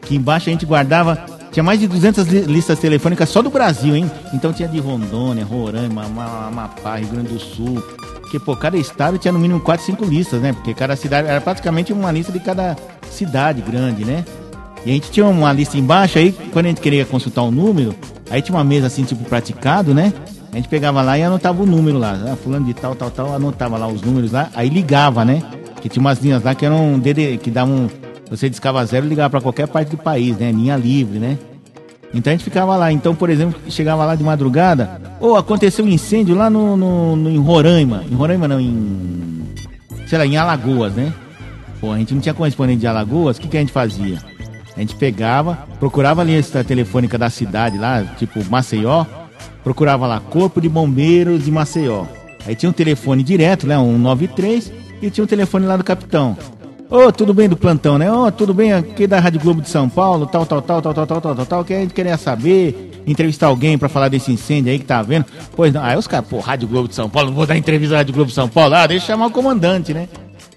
que 0.00 0.16
embaixo 0.16 0.50
a 0.50 0.52
gente 0.52 0.66
guardava. 0.66 1.16
Tinha 1.52 1.62
mais 1.62 1.78
de 1.78 1.86
200 1.86 2.26
listas 2.26 2.76
telefônicas 2.80 3.28
só 3.28 3.40
do 3.40 3.50
Brasil, 3.50 3.94
hein? 3.94 4.10
Então 4.34 4.52
tinha 4.52 4.66
de 4.66 4.80
Rondônia, 4.80 5.44
Roraima, 5.44 6.02
Amapá, 6.48 6.96
Rio 6.96 7.06
Grande 7.06 7.28
do 7.28 7.38
Sul. 7.38 7.80
Porque, 8.20 8.40
pô, 8.40 8.56
cada 8.56 8.76
estado 8.76 9.16
tinha 9.16 9.30
no 9.30 9.38
mínimo 9.38 9.60
4, 9.60 9.86
5 9.86 10.04
listas, 10.04 10.40
né? 10.40 10.52
Porque 10.52 10.74
cada 10.74 10.96
cidade 10.96 11.28
era 11.28 11.40
praticamente 11.40 11.92
uma 11.92 12.10
lista 12.10 12.32
de 12.32 12.40
cada 12.40 12.76
cidade 13.08 13.62
grande, 13.62 14.04
né? 14.04 14.24
E 14.84 14.90
a 14.90 14.94
gente 14.94 15.12
tinha 15.12 15.24
uma 15.24 15.52
lista 15.52 15.78
embaixo, 15.78 16.18
aí 16.18 16.32
quando 16.52 16.66
a 16.66 16.68
gente 16.70 16.80
queria 16.80 17.04
consultar 17.04 17.42
o 17.42 17.46
um 17.46 17.52
número, 17.52 17.94
aí 18.28 18.42
tinha 18.42 18.56
uma 18.56 18.64
mesa 18.64 18.88
assim, 18.88 19.04
tipo 19.04 19.22
praticado, 19.26 19.94
né? 19.94 20.12
A 20.52 20.56
gente 20.56 20.68
pegava 20.68 21.00
lá 21.00 21.16
e 21.16 21.22
anotava 21.22 21.62
o 21.62 21.66
número 21.66 21.96
lá. 21.96 22.18
Ah, 22.32 22.34
fulano 22.34 22.66
de 22.66 22.74
tal, 22.74 22.96
tal, 22.96 23.10
tal, 23.10 23.32
anotava 23.32 23.78
lá 23.78 23.86
os 23.86 24.02
números 24.02 24.32
lá, 24.32 24.50
aí 24.52 24.68
ligava, 24.68 25.24
né? 25.24 25.40
Que 25.82 25.88
tinha 25.88 26.00
umas 26.00 26.20
linhas 26.20 26.42
lá 26.42 26.54
que 26.54 26.64
eram 26.64 26.98
DD, 26.98 27.36
que 27.38 27.50
davam. 27.50 27.90
Você 28.30 28.48
discava 28.48 28.84
zero 28.86 29.04
e 29.04 29.08
ligava 29.10 29.28
para 29.28 29.40
qualquer 29.42 29.68
parte 29.68 29.90
do 29.90 29.98
país, 29.98 30.38
né? 30.38 30.50
Linha 30.50 30.76
livre, 30.76 31.18
né? 31.18 31.36
Então 32.14 32.30
a 32.30 32.36
gente 32.36 32.44
ficava 32.44 32.76
lá. 32.76 32.90
Então, 32.90 33.14
por 33.14 33.28
exemplo, 33.28 33.60
chegava 33.68 34.04
lá 34.06 34.14
de 34.14 34.22
madrugada, 34.22 35.00
ou 35.20 35.36
aconteceu 35.36 35.84
um 35.84 35.88
incêndio 35.88 36.34
lá 36.34 36.48
no, 36.48 36.76
no, 36.76 37.16
no, 37.16 37.30
em 37.30 37.38
Roraima. 37.38 38.04
Em 38.10 38.14
Roraima 38.14 38.48
não, 38.48 38.60
em. 38.60 39.42
Sei 40.06 40.16
lá, 40.16 40.24
em 40.24 40.36
Alagoas, 40.36 40.94
né? 40.94 41.12
Pô, 41.80 41.90
a 41.90 41.98
gente 41.98 42.14
não 42.14 42.20
tinha 42.20 42.32
correspondente 42.32 42.78
de 42.78 42.86
Alagoas, 42.86 43.36
o 43.36 43.40
que, 43.40 43.48
que 43.48 43.56
a 43.56 43.60
gente 43.60 43.72
fazia? 43.72 44.18
A 44.76 44.80
gente 44.80 44.94
pegava, 44.94 45.66
procurava 45.80 46.22
a 46.22 46.24
linha 46.24 46.40
telefônica 46.42 47.18
da 47.18 47.28
cidade 47.28 47.76
lá, 47.76 48.04
tipo 48.16 48.42
Maceió, 48.48 49.04
procurava 49.64 50.06
lá 50.06 50.20
Corpo 50.20 50.60
de 50.60 50.68
Bombeiros 50.68 51.44
de 51.44 51.50
Maceió. 51.50 52.04
Aí 52.46 52.54
tinha 52.54 52.70
um 52.70 52.72
telefone 52.72 53.22
direto, 53.22 53.66
né, 53.66 53.78
um 53.78 53.98
93, 53.98 54.72
e 55.02 55.10
tinha 55.10 55.24
um 55.24 55.26
telefone 55.26 55.66
lá 55.66 55.76
do 55.76 55.84
capitão. 55.84 56.36
Ô, 56.88 57.06
oh, 57.06 57.12
tudo 57.12 57.32
bem 57.32 57.48
do 57.48 57.56
plantão, 57.56 57.98
né? 57.98 58.12
Ô, 58.12 58.26
oh, 58.26 58.30
tudo 58.30 58.52
bem 58.52 58.72
aqui 58.72 59.06
da 59.06 59.18
Rádio 59.18 59.40
Globo 59.40 59.62
de 59.62 59.68
São 59.68 59.88
Paulo, 59.88 60.26
tal, 60.26 60.44
tal, 60.44 60.62
tal, 60.62 60.82
tal, 60.82 60.94
tal, 60.94 61.06
tal, 61.06 61.20
tal, 61.20 61.34
tal, 61.34 61.46
tal, 61.46 61.64
que 61.64 61.72
a 61.72 61.80
gente 61.80 61.94
queria 61.94 62.18
saber, 62.18 63.02
entrevistar 63.06 63.46
alguém 63.46 63.78
para 63.78 63.88
falar 63.88 64.08
desse 64.08 64.30
incêndio 64.30 64.70
aí 64.70 64.78
que 64.78 64.84
tá 64.84 65.02
vendo. 65.02 65.24
Pois 65.56 65.72
não, 65.72 65.82
aí 65.82 65.96
os 65.96 66.06
caras, 66.06 66.28
pô, 66.28 66.38
Rádio 66.38 66.68
Globo 66.68 66.88
de 66.88 66.94
São 66.94 67.08
Paulo, 67.08 67.30
não 67.30 67.36
vou 67.36 67.46
dar 67.46 67.56
entrevista 67.56 67.92
na 67.92 67.98
Rádio 68.00 68.14
Globo 68.14 68.28
de 68.28 68.34
São 68.34 68.48
Paulo, 68.48 68.74
ah, 68.74 68.86
deixa 68.86 69.04
eu 69.04 69.06
chamar 69.08 69.26
o 69.26 69.30
comandante, 69.30 69.94
né? 69.94 70.06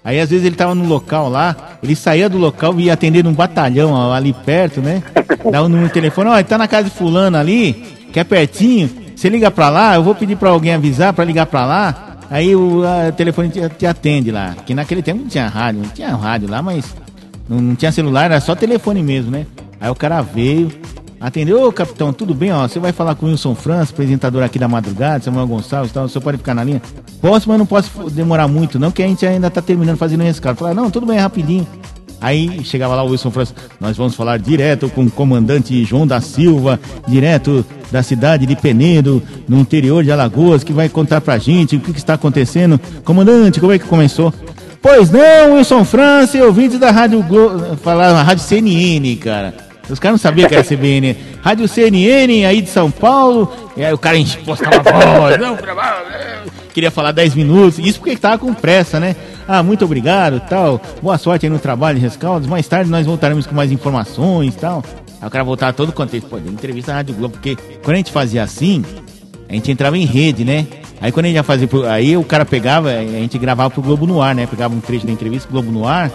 Aí 0.04 0.20
às 0.20 0.30
vezes 0.30 0.44
ele 0.46 0.54
tava 0.54 0.74
no 0.74 0.86
local 0.86 1.28
lá, 1.28 1.56
ele 1.82 1.96
saía 1.96 2.28
do 2.28 2.38
local 2.38 2.78
e 2.78 2.84
ia 2.84 2.92
atender 2.92 3.24
num 3.24 3.32
batalhão 3.32 4.12
ali 4.12 4.32
perto, 4.32 4.80
né? 4.80 5.02
Dá 5.50 5.62
um 5.62 5.68
número 5.68 5.88
de 5.88 5.94
telefone, 5.94 6.28
ó, 6.30 6.34
oh, 6.34 6.36
ele 6.36 6.44
tá 6.44 6.58
na 6.58 6.68
casa 6.68 6.84
de 6.84 6.94
fulano 6.94 7.36
ali, 7.38 7.72
que 8.12 8.20
é 8.20 8.24
pertinho. 8.24 8.90
Você 9.16 9.30
liga 9.30 9.50
pra 9.50 9.70
lá, 9.70 9.94
eu 9.94 10.02
vou 10.02 10.14
pedir 10.14 10.36
pra 10.36 10.50
alguém 10.50 10.74
avisar 10.74 11.14
pra 11.14 11.24
ligar 11.24 11.46
pra 11.46 11.64
lá. 11.64 12.15
Aí 12.30 12.54
o 12.54 12.82
telefone 13.16 13.48
te, 13.48 13.68
te, 13.70 13.86
atende 13.86 14.30
lá. 14.30 14.54
Que 14.66 14.74
naquele 14.74 15.02
tempo 15.02 15.22
não 15.22 15.28
tinha 15.28 15.48
rádio, 15.48 15.82
não 15.82 15.88
tinha 15.90 16.14
rádio 16.14 16.50
lá, 16.50 16.62
mas 16.62 16.94
não, 17.48 17.60
não 17.60 17.74
tinha 17.74 17.92
celular, 17.92 18.26
era 18.26 18.40
só 18.40 18.54
telefone 18.54 19.02
mesmo, 19.02 19.30
né? 19.30 19.46
Aí 19.80 19.90
o 19.90 19.94
cara 19.94 20.20
veio, 20.22 20.72
atendeu, 21.20 21.66
ô 21.66 21.72
capitão, 21.72 22.12
tudo 22.12 22.34
bem, 22.34 22.52
ó, 22.52 22.66
você 22.66 22.78
vai 22.78 22.92
falar 22.92 23.14
com 23.14 23.26
o 23.26 23.28
Wilson 23.28 23.54
França, 23.54 23.92
apresentador 23.92 24.42
aqui 24.42 24.58
da 24.58 24.66
madrugada, 24.66 25.22
Samuel 25.22 25.46
Gonçalves 25.46 25.90
e 25.90 25.94
tal, 25.94 26.08
você 26.08 26.18
pode 26.18 26.38
ficar 26.38 26.54
na 26.54 26.64
linha? 26.64 26.82
Posso, 27.20 27.48
mas 27.48 27.58
não 27.58 27.66
posso 27.66 28.10
demorar 28.10 28.48
muito, 28.48 28.78
não, 28.78 28.90
que 28.90 29.02
a 29.02 29.06
gente 29.06 29.24
ainda 29.26 29.50
tá 29.50 29.62
terminando 29.62 29.96
fazendo 29.96 30.24
esse 30.24 30.40
cara. 30.40 30.56
Falar, 30.56 30.74
não, 30.74 30.90
tudo 30.90 31.06
bem, 31.06 31.18
rapidinho. 31.18 31.66
Aí 32.20 32.64
chegava 32.64 32.94
lá 32.94 33.02
o 33.02 33.10
Wilson 33.10 33.30
França, 33.30 33.54
nós 33.78 33.96
vamos 33.96 34.14
falar 34.14 34.38
direto 34.38 34.88
com 34.88 35.02
o 35.02 35.10
comandante 35.10 35.84
João 35.84 36.06
da 36.06 36.20
Silva, 36.20 36.80
direto 37.06 37.64
da 37.90 38.02
cidade 38.02 38.46
de 38.46 38.56
Penedo, 38.56 39.22
no 39.48 39.58
interior 39.58 40.02
de 40.02 40.10
Alagoas, 40.10 40.64
que 40.64 40.72
vai 40.72 40.88
contar 40.88 41.20
pra 41.20 41.38
gente 41.38 41.76
o 41.76 41.80
que, 41.80 41.92
que 41.92 41.98
está 41.98 42.14
acontecendo. 42.14 42.80
Comandante, 43.04 43.60
como 43.60 43.72
é 43.72 43.78
que 43.78 43.84
começou? 43.84 44.32
Pois 44.80 45.10
não, 45.10 45.54
Wilson 45.54 45.84
França 45.84 46.38
e 46.38 46.42
ouvintes 46.42 46.78
da 46.78 46.90
Rádio 46.90 47.22
Glo... 47.22 47.76
falar 47.82 48.22
Rádio 48.22 48.44
CNN, 48.44 49.16
cara. 49.16 49.54
Os 49.88 49.98
caras 49.98 50.14
não 50.14 50.18
sabiam 50.18 50.48
que 50.48 50.54
era 50.54 50.64
CBN. 50.64 51.16
Rádio 51.42 51.68
CNN 51.68 52.44
aí 52.44 52.60
de 52.60 52.68
São 52.68 52.90
Paulo. 52.90 53.52
E 53.76 53.84
aí 53.84 53.92
o 53.92 53.98
cara 53.98 54.16
postava 54.44 54.76
a 54.76 55.18
voz. 55.18 55.38
Não, 55.38 55.56
queria 56.74 56.90
falar 56.90 57.12
10 57.12 57.34
minutos. 57.34 57.78
Isso 57.78 57.98
porque 57.98 58.12
estava 58.12 58.38
com 58.38 58.52
pressa, 58.52 58.98
né? 58.98 59.14
Ah, 59.48 59.62
muito 59.62 59.84
obrigado, 59.84 60.40
tal. 60.40 60.80
Boa 61.00 61.16
sorte 61.18 61.46
aí 61.46 61.50
no 61.50 61.58
trabalho, 61.58 62.00
Rescaldos. 62.00 62.48
Mais 62.48 62.66
tarde 62.66 62.90
nós 62.90 63.06
voltaremos 63.06 63.46
com 63.46 63.54
mais 63.54 63.70
informações, 63.70 64.56
tal. 64.56 64.82
Aí 65.20 65.28
o 65.28 65.30
cara 65.30 65.44
voltava 65.44 65.72
todo 65.72 65.92
contente. 65.92 66.26
Pô, 66.26 66.38
deu 66.38 66.52
entrevista 66.52 66.90
na 66.90 66.98
Rádio 66.98 67.14
Globo, 67.14 67.34
porque 67.34 67.56
quando 67.84 67.94
a 67.94 67.98
gente 67.98 68.10
fazia 68.10 68.42
assim, 68.42 68.84
a 69.48 69.52
gente 69.52 69.70
entrava 69.70 69.96
em 69.96 70.04
rede, 70.04 70.44
né? 70.44 70.66
Aí 71.00 71.12
quando 71.12 71.26
a 71.26 71.28
gente 71.28 71.36
ia 71.36 71.42
fazer, 71.44 71.68
aí 71.88 72.16
o 72.16 72.24
cara 72.24 72.44
pegava, 72.44 72.90
a 72.90 73.04
gente 73.04 73.38
gravava 73.38 73.70
pro 73.70 73.82
Globo 73.82 74.04
no 74.04 74.20
ar, 74.20 74.34
né? 74.34 74.46
Pegava 74.46 74.74
um 74.74 74.80
trecho 74.80 75.06
da 75.06 75.12
entrevista, 75.12 75.48
Globo 75.48 75.70
no 75.70 75.86
ar. 75.86 76.10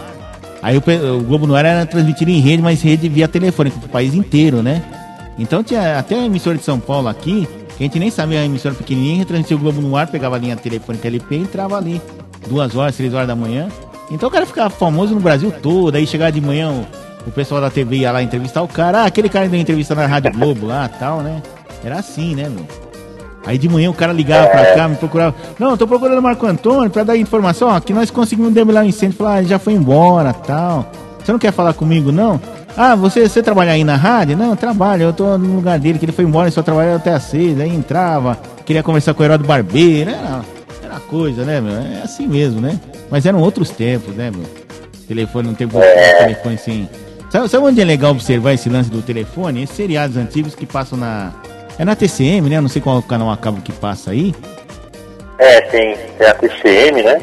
Aí 0.60 0.76
o, 0.76 0.82
o 1.16 1.22
Globo 1.22 1.46
no 1.46 1.54
ar 1.54 1.64
era 1.64 1.86
transmitido 1.86 2.30
em 2.30 2.38
rede, 2.38 2.62
mas 2.62 2.82
rede 2.82 3.08
via 3.08 3.26
telefone, 3.26 3.70
pro 3.70 3.88
país 3.88 4.14
inteiro, 4.14 4.62
né? 4.62 4.82
Então 5.38 5.62
tinha 5.62 5.98
até 5.98 6.16
a 6.16 6.26
emissora 6.26 6.58
de 6.58 6.64
São 6.64 6.78
Paulo 6.78 7.08
aqui, 7.08 7.48
que 7.76 7.82
a 7.82 7.86
gente 7.86 7.98
nem 7.98 8.10
sabia 8.10 8.40
a 8.40 8.44
emissora 8.44 8.74
pequenininha, 8.74 9.24
transmitia 9.24 9.56
o 9.56 9.60
Globo 9.60 9.80
no 9.80 9.96
ar, 9.96 10.06
pegava 10.06 10.36
a 10.36 10.38
linha 10.38 10.54
telefônica 10.54 11.08
LP 11.08 11.34
e 11.34 11.38
entrava 11.38 11.78
ali. 11.78 12.00
Duas 12.48 12.74
horas, 12.76 12.96
três 12.96 13.14
horas 13.14 13.26
da 13.26 13.36
manhã. 13.36 13.68
Então 14.10 14.28
o 14.28 14.32
cara 14.32 14.44
ficava 14.44 14.70
famoso 14.70 15.14
no 15.14 15.20
Brasil 15.20 15.50
todo. 15.50 15.94
Aí 15.94 16.06
chegava 16.06 16.32
de 16.32 16.40
manhã, 16.40 16.70
o, 16.70 17.28
o 17.28 17.32
pessoal 17.32 17.60
da 17.60 17.70
TV 17.70 17.96
ia 17.96 18.12
lá 18.12 18.22
entrevistar 18.22 18.62
o 18.62 18.68
cara. 18.68 19.02
Ah, 19.02 19.06
aquele 19.06 19.28
cara 19.28 19.48
deu 19.48 19.58
entrevista 19.58 19.94
na 19.94 20.06
Rádio 20.06 20.32
Globo 20.32 20.66
lá 20.66 20.88
tal, 20.88 21.20
né? 21.20 21.42
Era 21.84 21.98
assim, 21.98 22.34
né, 22.34 22.48
meu? 22.48 22.66
Aí 23.44 23.58
de 23.58 23.68
manhã 23.68 23.90
o 23.90 23.94
cara 23.94 24.12
ligava 24.12 24.48
pra 24.48 24.74
cá, 24.74 24.88
me 24.88 24.96
procurava. 24.96 25.34
Não, 25.58 25.76
tô 25.76 25.86
procurando 25.86 26.18
o 26.18 26.22
Marco 26.22 26.46
Antônio 26.46 26.90
pra 26.90 27.02
dar 27.02 27.16
informação. 27.16 27.68
Ó, 27.68 27.80
que 27.80 27.92
nós 27.92 28.10
conseguimos 28.10 28.52
demolir 28.52 28.80
o 28.80 28.84
um 28.84 28.88
incêndio. 28.88 29.16
Falar, 29.16 29.34
ah, 29.34 29.38
ele 29.38 29.48
já 29.48 29.58
foi 29.58 29.72
embora 29.72 30.32
tal. 30.32 30.90
Você 31.18 31.32
não 31.32 31.38
quer 31.38 31.52
falar 31.52 31.72
comigo, 31.72 32.12
não? 32.12 32.40
Ah, 32.76 32.94
você, 32.94 33.28
você 33.28 33.42
trabalha 33.42 33.72
aí 33.72 33.84
na 33.84 33.96
rádio? 33.96 34.36
Não, 34.36 34.54
trabalho. 34.56 35.02
Eu 35.02 35.12
tô 35.12 35.36
no 35.38 35.56
lugar 35.56 35.78
dele, 35.78 35.98
que 35.98 36.04
ele 36.04 36.12
foi 36.12 36.24
embora 36.24 36.48
e 36.48 36.52
só 36.52 36.62
trabalhava 36.62 36.96
até 36.96 37.12
às 37.12 37.24
seis. 37.24 37.58
Aí 37.60 37.74
entrava, 37.74 38.38
queria 38.64 38.82
conversar 38.82 39.12
com 39.14 39.22
o 39.22 39.24
herói 39.24 39.38
do 39.38 39.44
barbeiro. 39.44 40.10
Era, 40.10 40.40
era 40.92 41.00
coisa, 41.00 41.44
né, 41.44 41.60
meu? 41.60 41.74
É 41.74 42.02
assim 42.04 42.26
mesmo, 42.26 42.60
né? 42.60 42.78
Mas 43.10 43.24
eram 43.24 43.40
outros 43.40 43.70
tempos, 43.70 44.14
né, 44.14 44.30
meu? 44.30 44.44
Telefone, 45.08 45.48
não 45.48 45.54
tem 45.54 45.66
telefone 45.66 46.54
assim. 46.54 46.88
Sabe, 47.30 47.48
sabe 47.48 47.64
onde 47.64 47.80
é 47.80 47.84
legal 47.84 48.12
observar 48.12 48.52
esse 48.52 48.68
lance 48.68 48.90
do 48.90 49.00
telefone? 49.00 49.62
Esses 49.62 49.74
seriados 49.74 50.16
antigos 50.16 50.54
que 50.54 50.66
passam 50.66 50.98
na. 50.98 51.32
É 51.78 51.84
na 51.84 51.96
TCM, 51.96 52.50
né? 52.50 52.60
Não 52.60 52.68
sei 52.68 52.82
qual 52.82 53.02
canal 53.02 53.30
a 53.30 53.36
cabo 53.36 53.62
que 53.62 53.72
passa 53.72 54.10
aí. 54.10 54.34
É, 55.38 55.60
tem, 55.62 55.96
tem 56.18 56.26
a 56.26 56.34
TCM, 56.34 57.02
né? 57.02 57.22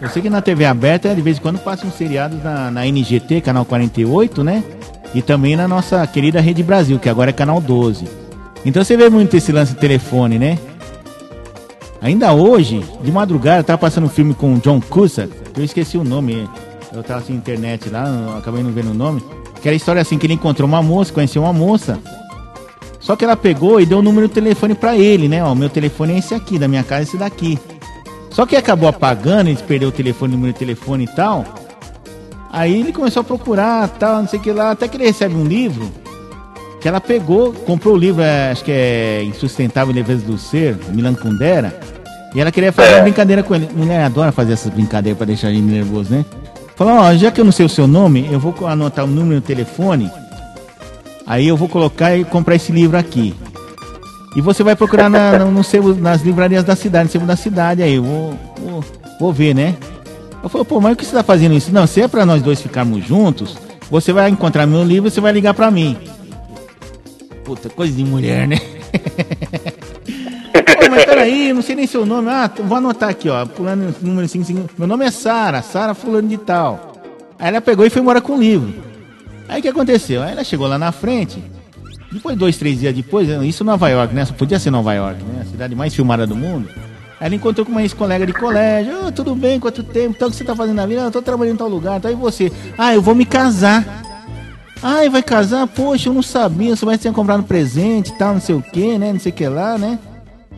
Eu 0.00 0.08
sei 0.10 0.20
que 0.20 0.28
na 0.28 0.42
TV 0.42 0.66
aberta, 0.66 1.14
de 1.14 1.22
vez 1.22 1.38
em 1.38 1.40
quando, 1.40 1.58
passam 1.58 1.90
seriados 1.90 2.42
na, 2.42 2.70
na 2.70 2.86
NGT, 2.86 3.40
canal 3.40 3.64
48, 3.64 4.44
né? 4.44 4.62
E 5.14 5.22
também 5.22 5.56
na 5.56 5.66
nossa 5.66 6.06
querida 6.06 6.40
Rede 6.40 6.62
Brasil, 6.62 6.98
que 6.98 7.08
agora 7.08 7.30
é 7.30 7.32
canal 7.32 7.60
12. 7.60 8.06
Então 8.66 8.84
você 8.84 8.96
vê 8.96 9.08
muito 9.08 9.34
esse 9.36 9.50
lance 9.52 9.72
de 9.72 9.78
telefone, 9.78 10.38
né? 10.38 10.58
Ainda 12.04 12.34
hoje, 12.34 12.84
de 13.02 13.10
madrugada, 13.10 13.60
eu 13.60 13.64
tava 13.64 13.78
passando 13.78 14.04
um 14.04 14.10
filme 14.10 14.34
com 14.34 14.52
o 14.52 14.58
John 14.58 14.78
Cusack, 14.78 15.32
eu 15.56 15.64
esqueci 15.64 15.96
o 15.96 16.04
nome, 16.04 16.46
eu 16.92 17.02
tava 17.02 17.20
assim 17.20 17.32
na 17.32 17.38
internet 17.38 17.88
lá, 17.88 18.36
acabei 18.36 18.62
não 18.62 18.70
vendo 18.70 18.90
o 18.90 18.94
nome. 18.94 19.24
Que 19.62 19.68
era 19.68 19.74
a 19.74 19.76
história 19.76 20.02
assim 20.02 20.18
que 20.18 20.26
ele 20.26 20.34
encontrou 20.34 20.68
uma 20.68 20.82
moça, 20.82 21.10
conheceu 21.10 21.40
uma 21.40 21.52
moça. 21.54 21.98
Só 23.00 23.16
que 23.16 23.24
ela 23.24 23.34
pegou 23.34 23.80
e 23.80 23.86
deu 23.86 24.00
o 24.00 24.02
número 24.02 24.28
do 24.28 24.34
telefone 24.34 24.74
para 24.74 24.98
ele, 24.98 25.28
né? 25.28 25.42
Ó, 25.42 25.54
meu 25.54 25.70
telefone 25.70 26.12
é 26.12 26.18
esse 26.18 26.34
aqui, 26.34 26.58
da 26.58 26.68
minha 26.68 26.84
casa 26.84 27.00
é 27.00 27.04
esse 27.04 27.16
daqui. 27.16 27.58
Só 28.28 28.44
que 28.44 28.54
acabou 28.54 28.86
apagando, 28.86 29.48
ele 29.48 29.56
perdeu 29.66 29.88
o 29.88 29.92
telefone, 29.92 30.34
o 30.34 30.36
número 30.36 30.52
de 30.52 30.58
telefone 30.58 31.04
e 31.04 31.08
tal. 31.08 31.42
Aí 32.52 32.80
ele 32.80 32.92
começou 32.92 33.22
a 33.22 33.24
procurar, 33.24 33.88
tal, 33.88 34.20
não 34.20 34.28
sei 34.28 34.38
o 34.38 34.42
que 34.42 34.52
lá, 34.52 34.72
até 34.72 34.86
que 34.88 34.98
ele 34.98 35.06
recebe 35.06 35.34
um 35.34 35.46
livro 35.46 35.90
que 36.84 36.88
ela 36.88 37.00
pegou, 37.00 37.50
comprou 37.50 37.94
o 37.94 37.96
livro, 37.96 38.20
é, 38.20 38.50
acho 38.50 38.62
que 38.62 38.70
é 38.70 39.22
Insustentável 39.22 39.94
Leveza 39.94 40.26
do 40.26 40.36
Ser, 40.36 40.76
Milan 40.90 41.14
Kundera, 41.14 41.80
e 42.34 42.40
ela 42.40 42.50
queria 42.50 42.72
fazer 42.72 42.94
uma 42.94 43.02
brincadeira 43.02 43.42
com 43.42 43.54
ele. 43.54 43.68
Mulher 43.74 44.04
adora 44.04 44.32
fazer 44.32 44.54
essas 44.54 44.72
brincadeiras 44.72 45.16
para 45.16 45.26
deixar 45.26 45.50
ele 45.50 45.60
nervoso, 45.60 46.12
né? 46.12 46.24
Falou, 46.74 46.94
ó, 46.94 47.14
já 47.14 47.30
que 47.30 47.40
eu 47.40 47.44
não 47.44 47.52
sei 47.52 47.64
o 47.64 47.68
seu 47.68 47.86
nome, 47.86 48.28
eu 48.30 48.40
vou 48.40 48.54
anotar 48.66 49.04
o 49.04 49.08
número 49.08 49.40
do 49.40 49.46
telefone, 49.46 50.10
aí 51.24 51.46
eu 51.46 51.56
vou 51.56 51.68
colocar 51.68 52.16
e 52.16 52.24
comprar 52.24 52.56
esse 52.56 52.72
livro 52.72 52.98
aqui. 52.98 53.32
E 54.34 54.40
você 54.40 54.64
vai 54.64 54.74
procurar 54.74 55.08
na, 55.08 55.38
no, 55.38 55.52
no 55.52 55.94
nas 55.94 56.22
livrarias 56.22 56.64
da 56.64 56.74
cidade, 56.74 57.04
no 57.04 57.10
sebo 57.12 57.26
da 57.26 57.36
cidade 57.36 57.82
aí, 57.82 57.94
eu 57.94 58.02
vou, 58.02 58.38
vou, 58.58 58.84
vou 59.20 59.32
ver, 59.32 59.54
né? 59.54 59.76
Eu 60.42 60.48
falei, 60.48 60.64
pô, 60.64 60.80
mas 60.80 60.94
o 60.94 60.96
que 60.96 61.06
você 61.06 61.12
tá 61.12 61.22
fazendo 61.22 61.54
isso? 61.54 61.72
Não, 61.72 61.86
se 61.86 62.02
é 62.02 62.08
pra 62.08 62.26
nós 62.26 62.42
dois 62.42 62.60
ficarmos 62.60 63.06
juntos, 63.06 63.56
você 63.88 64.12
vai 64.12 64.28
encontrar 64.28 64.66
meu 64.66 64.82
livro 64.82 65.08
e 65.08 65.10
você 65.10 65.20
vai 65.20 65.32
ligar 65.32 65.54
pra 65.54 65.70
mim. 65.70 65.96
Puta, 67.44 67.68
coisa 67.68 67.92
de 67.92 68.04
mulher, 68.04 68.48
né? 68.48 68.58
Pô, 70.62 70.90
mas 70.90 71.04
peraí, 71.04 71.52
não 71.52 71.62
sei 71.62 71.74
nem 71.74 71.86
seu 71.86 72.06
nome. 72.06 72.30
Ah, 72.30 72.50
vou 72.56 72.78
anotar 72.78 73.08
aqui, 73.08 73.28
ó. 73.28 73.44
Pulando 73.44 73.94
número 74.00 74.28
55. 74.28 74.70
Meu 74.78 74.86
nome 74.86 75.04
é 75.04 75.10
Sara, 75.10 75.62
Sara 75.62 75.94
fulano 75.94 76.28
de 76.28 76.38
tal. 76.38 76.92
Aí 77.38 77.48
ela 77.48 77.60
pegou 77.60 77.84
e 77.84 77.90
foi 77.90 78.00
embora 78.00 78.20
com 78.20 78.34
o 78.34 78.40
livro. 78.40 78.72
Aí 79.48 79.58
o 79.58 79.62
que 79.62 79.68
aconteceu? 79.68 80.22
Aí 80.22 80.32
ela 80.32 80.44
chegou 80.44 80.66
lá 80.66 80.78
na 80.78 80.92
frente. 80.92 81.42
Depois, 82.12 82.36
dois, 82.36 82.56
três 82.56 82.78
dias 82.78 82.94
depois, 82.94 83.28
isso 83.42 83.64
Nova 83.64 83.88
York, 83.88 84.14
né? 84.14 84.24
Só 84.24 84.32
podia 84.34 84.58
ser 84.58 84.70
Nova 84.70 84.94
York, 84.94 85.22
né? 85.24 85.42
A 85.42 85.44
cidade 85.44 85.74
mais 85.74 85.92
filmada 85.94 86.26
do 86.26 86.36
mundo. 86.36 86.68
Aí 87.20 87.26
ela 87.26 87.34
encontrou 87.34 87.66
com 87.66 87.72
uma 87.72 87.82
ex-colega 87.82 88.24
de 88.24 88.32
colégio. 88.32 89.06
Oh, 89.06 89.12
tudo 89.12 89.34
bem, 89.34 89.58
quanto 89.58 89.82
tempo? 89.82 90.14
Então, 90.16 90.28
o 90.28 90.30
que 90.30 90.36
você 90.36 90.44
tá 90.44 90.54
fazendo 90.54 90.76
na 90.76 90.86
vida? 90.86 91.00
Eu 91.00 91.10
tô 91.10 91.20
trabalhando 91.20 91.54
em 91.54 91.58
tal 91.58 91.68
lugar. 91.68 91.98
Então, 91.98 92.10
e 92.10 92.14
você? 92.14 92.52
Ah, 92.78 92.94
eu 92.94 93.02
vou 93.02 93.14
me 93.14 93.26
casar. 93.26 93.84
Ai, 94.80 95.08
vai 95.08 95.22
casar? 95.22 95.66
Poxa, 95.66 96.08
eu 96.08 96.14
não 96.14 96.22
sabia. 96.22 96.76
Você 96.76 96.84
vai 96.84 96.96
ter 96.96 97.12
comprado 97.12 97.40
um 97.40 97.44
presente 97.44 98.10
e 98.10 98.18
tal, 98.18 98.34
não 98.34 98.40
sei 98.40 98.54
o 98.54 98.62
que, 98.62 98.96
né? 98.96 99.12
Não 99.12 99.18
sei 99.18 99.32
o 99.32 99.34
que 99.34 99.48
lá, 99.48 99.76
né? 99.76 99.98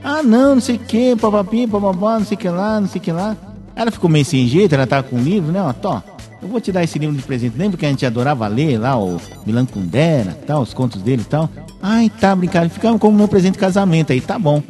Ah, 0.09 0.23
não, 0.23 0.55
não 0.55 0.63
sei 0.63 0.77
o 0.77 0.79
que, 0.79 1.17
papapi, 1.17 1.67
papapá, 1.67 2.21
não 2.21 2.25
sei 2.25 2.37
o 2.37 2.39
que 2.39 2.49
lá, 2.49 2.81
não 2.81 2.87
sei 2.87 3.01
o 3.01 3.03
que 3.03 3.11
lá. 3.11 3.37
Ela 3.75 3.91
ficou 3.91 4.09
meio 4.09 4.25
sem 4.25 4.47
jeito, 4.47 4.73
ela 4.73 4.87
tava 4.87 5.03
com 5.03 5.17
um 5.17 5.21
livro, 5.21 5.51
né? 5.51 5.61
Ó, 5.61 5.73
tó, 5.73 6.01
eu 6.41 6.47
vou 6.47 6.61
te 6.61 6.71
dar 6.71 6.85
esse 6.85 6.97
livro 6.97 7.17
de 7.17 7.23
presente. 7.25 7.59
Lembra 7.59 7.77
que 7.77 7.85
a 7.85 7.89
gente 7.89 8.07
adorava 8.07 8.47
ler 8.47 8.79
lá, 8.79 8.97
o 8.97 9.21
Milan 9.45 9.67
Kundera, 9.67 10.39
tal, 10.47 10.63
os 10.63 10.73
contos 10.73 11.03
dele 11.03 11.23
e 11.23 11.25
tal? 11.25 11.51
Ai, 11.83 12.09
tá, 12.21 12.37
brincando. 12.37 12.71
Ficava 12.71 12.97
como 13.01 13.19
meu 13.19 13.27
presente 13.27 13.55
de 13.55 13.59
casamento 13.59 14.13
aí, 14.13 14.21
tá 14.21 14.39
bom. 14.39 14.63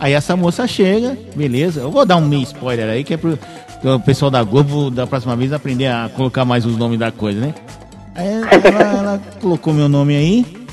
Aí 0.00 0.14
essa 0.14 0.34
moça 0.34 0.66
chega, 0.66 1.18
beleza. 1.36 1.82
Eu 1.82 1.90
vou 1.90 2.06
dar 2.06 2.16
um 2.16 2.26
meio 2.26 2.42
spoiler 2.44 2.88
aí, 2.88 3.04
que 3.04 3.12
é 3.12 3.18
pro, 3.18 3.38
pro 3.82 4.00
pessoal 4.00 4.30
da 4.30 4.42
Globo 4.42 4.90
da 4.90 5.06
próxima 5.06 5.36
vez 5.36 5.52
aprender 5.52 5.88
a 5.88 6.10
colocar 6.16 6.46
mais 6.46 6.64
os 6.64 6.78
nomes 6.78 6.98
da 6.98 7.12
coisa, 7.12 7.38
né? 7.38 7.54
Aí 8.14 8.26
ela, 8.26 8.80
ela 8.80 9.22
colocou 9.38 9.74
meu 9.74 9.86
nome 9.86 10.16
aí. 10.16 10.65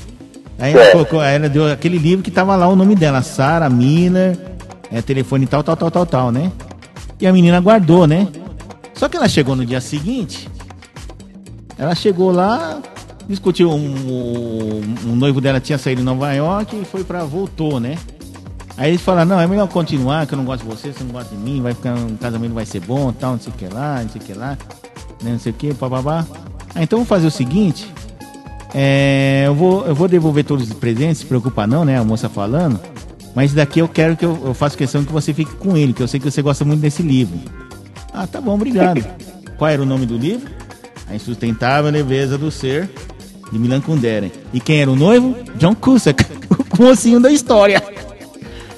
Aí 0.58 0.72
ela, 0.72 0.92
colocou, 0.92 1.20
aí 1.20 1.34
ela 1.34 1.48
deu 1.48 1.70
aquele 1.70 1.98
livro 1.98 2.22
que 2.22 2.30
tava 2.30 2.54
lá 2.56 2.68
o 2.68 2.76
nome 2.76 2.94
dela, 2.94 3.22
Sara 3.22 3.68
Miller, 3.68 4.38
é, 4.90 5.02
telefone 5.02 5.46
tal, 5.46 5.62
tal, 5.62 5.76
tal, 5.76 5.90
tal, 5.90 6.06
tal, 6.06 6.32
né? 6.32 6.52
E 7.20 7.26
a 7.26 7.32
menina 7.32 7.60
guardou, 7.60 8.06
né? 8.06 8.28
Só 8.94 9.08
que 9.08 9.16
ela 9.16 9.28
chegou 9.28 9.56
no 9.56 9.66
dia 9.66 9.80
seguinte, 9.80 10.48
ela 11.76 11.94
chegou 11.94 12.30
lá, 12.30 12.80
discutiu, 13.28 13.70
um, 13.70 13.74
um, 13.76 14.94
um 15.10 15.16
noivo 15.16 15.40
dela 15.40 15.60
tinha 15.60 15.76
saído 15.78 16.00
em 16.00 16.04
Nova 16.04 16.32
York 16.32 16.76
e 16.76 16.84
foi 16.84 17.02
pra, 17.02 17.24
voltou, 17.24 17.80
né? 17.80 17.98
Aí 18.76 18.90
eles 18.90 19.02
falaram, 19.02 19.30
não, 19.30 19.40
é 19.40 19.46
melhor 19.46 19.68
continuar, 19.68 20.26
que 20.26 20.34
eu 20.34 20.38
não 20.38 20.44
gosto 20.44 20.62
de 20.62 20.68
você, 20.68 20.92
você 20.92 21.04
não 21.04 21.12
gosta 21.12 21.34
de 21.34 21.40
mim, 21.40 21.62
vai 21.62 21.74
ficar, 21.74 21.94
um 21.94 22.16
casamento 22.16 22.54
vai 22.54 22.66
ser 22.66 22.80
bom, 22.80 23.12
tal, 23.12 23.32
não 23.32 23.40
sei 23.40 23.52
o 23.52 23.56
que 23.56 23.66
lá, 23.66 24.00
não 24.02 24.08
sei 24.08 24.20
o 24.20 24.24
que 24.24 24.32
lá, 24.32 24.58
né, 25.22 25.32
não 25.32 25.38
sei 25.38 25.52
o 25.52 25.54
que, 25.54 25.72
bababá. 25.72 26.24
Ah, 26.74 26.82
então 26.82 26.98
vamos 26.98 27.08
fazer 27.08 27.26
o 27.26 27.30
seguinte, 27.30 27.88
é, 28.74 29.44
eu, 29.46 29.54
vou, 29.54 29.86
eu 29.86 29.94
vou 29.94 30.08
devolver 30.08 30.44
todos 30.44 30.68
os 30.68 30.74
presentes, 30.74 31.18
se 31.18 31.26
preocupa 31.26 31.64
não, 31.64 31.84
né, 31.84 31.96
a 31.96 32.02
moça 32.02 32.28
falando, 32.28 32.80
mas 33.32 33.54
daqui 33.54 33.78
eu 33.78 33.86
quero 33.86 34.16
que 34.16 34.24
eu, 34.24 34.36
eu 34.44 34.52
faça 34.52 34.76
questão 34.76 35.04
que 35.04 35.12
você 35.12 35.32
fique 35.32 35.54
com 35.54 35.76
ele, 35.76 35.92
que 35.92 36.02
eu 36.02 36.08
sei 36.08 36.18
que 36.18 36.28
você 36.28 36.42
gosta 36.42 36.64
muito 36.64 36.80
desse 36.80 37.00
livro. 37.00 37.38
Ah, 38.12 38.26
tá 38.26 38.40
bom, 38.40 38.54
obrigado. 38.54 39.04
Qual 39.56 39.70
era 39.70 39.80
o 39.80 39.86
nome 39.86 40.06
do 40.06 40.16
livro? 40.16 40.50
A 41.08 41.14
Insustentável 41.14 41.90
Leveza 41.90 42.36
do 42.36 42.50
Ser, 42.50 42.90
de 43.52 43.58
Milan 43.58 43.80
Kundera. 43.80 44.30
E 44.52 44.58
quem 44.58 44.82
era 44.82 44.90
o 44.90 44.96
noivo? 44.96 45.36
John 45.56 45.74
Cusack, 45.74 46.24
o 46.76 46.82
mocinho 46.82 47.20
da 47.20 47.30
história. 47.30 47.80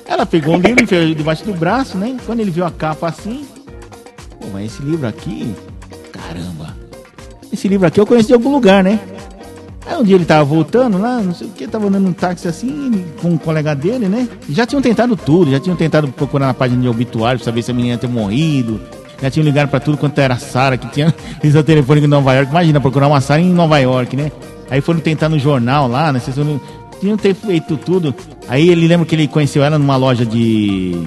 Ela 0.06 0.26
pegou 0.26 0.56
o 0.56 0.60
livro, 0.60 0.84
enfiou 0.84 1.14
debaixo 1.14 1.44
do 1.44 1.54
braço, 1.54 1.96
né? 1.96 2.16
Quando 2.26 2.40
ele 2.40 2.50
viu 2.50 2.66
a 2.66 2.70
capa 2.70 3.08
assim, 3.08 3.46
pô, 4.40 4.48
mas 4.52 4.72
esse 4.72 4.82
livro 4.82 5.06
aqui, 5.06 5.54
caramba. 6.12 6.76
Esse 7.50 7.66
livro 7.66 7.86
aqui 7.86 7.98
eu 7.98 8.06
conheço 8.06 8.28
de 8.28 8.34
algum 8.34 8.52
lugar, 8.52 8.84
né? 8.84 9.00
Aí 9.86 9.96
um 9.96 10.02
dia 10.02 10.16
ele 10.16 10.24
tava 10.24 10.44
voltando 10.44 10.98
lá, 10.98 11.20
não 11.20 11.32
sei 11.32 11.46
o 11.46 11.50
que, 11.50 11.66
tava 11.66 11.86
andando 11.86 12.04
num 12.04 12.12
táxi 12.12 12.48
assim, 12.48 13.04
com 13.22 13.30
um 13.30 13.38
colega 13.38 13.74
dele, 13.74 14.08
né? 14.08 14.28
Já 14.48 14.66
tinham 14.66 14.82
tentado 14.82 15.16
tudo, 15.16 15.50
já 15.52 15.60
tinham 15.60 15.76
tentado 15.76 16.08
procurar 16.08 16.46
na 16.48 16.54
página 16.54 16.82
de 16.82 16.88
obituário 16.88 17.38
pra 17.38 17.44
saber 17.44 17.62
se 17.62 17.70
a 17.70 17.74
menina 17.74 17.96
tinha 17.96 18.10
morrido. 18.10 18.80
Já 19.22 19.30
tinham 19.30 19.44
ligado 19.44 19.68
pra 19.68 19.80
tudo 19.80 19.96
quanto 19.96 20.18
era 20.18 20.36
Sara, 20.36 20.76
que 20.76 20.88
tinha 20.88 21.08
o 21.42 21.62
telefone 21.62 22.02
em 22.02 22.06
Nova 22.06 22.34
York. 22.34 22.50
Imagina, 22.50 22.80
procurar 22.80 23.06
uma 23.06 23.20
Sara 23.20 23.40
em 23.40 23.52
Nova 23.52 23.78
York, 23.78 24.16
né? 24.16 24.30
Aí 24.68 24.80
foram 24.80 25.00
tentar 25.00 25.28
no 25.28 25.38
jornal 25.38 25.88
lá, 25.88 26.12
né? 26.12 26.18
Vocês 26.18 26.36
tinham 27.00 27.16
ter 27.16 27.34
feito 27.34 27.76
tudo. 27.76 28.14
Aí 28.48 28.68
ele 28.68 28.86
lembra 28.86 29.06
que 29.06 29.14
ele 29.14 29.28
conheceu 29.28 29.62
ela 29.62 29.78
numa 29.78 29.96
loja 29.96 30.26
de. 30.26 31.06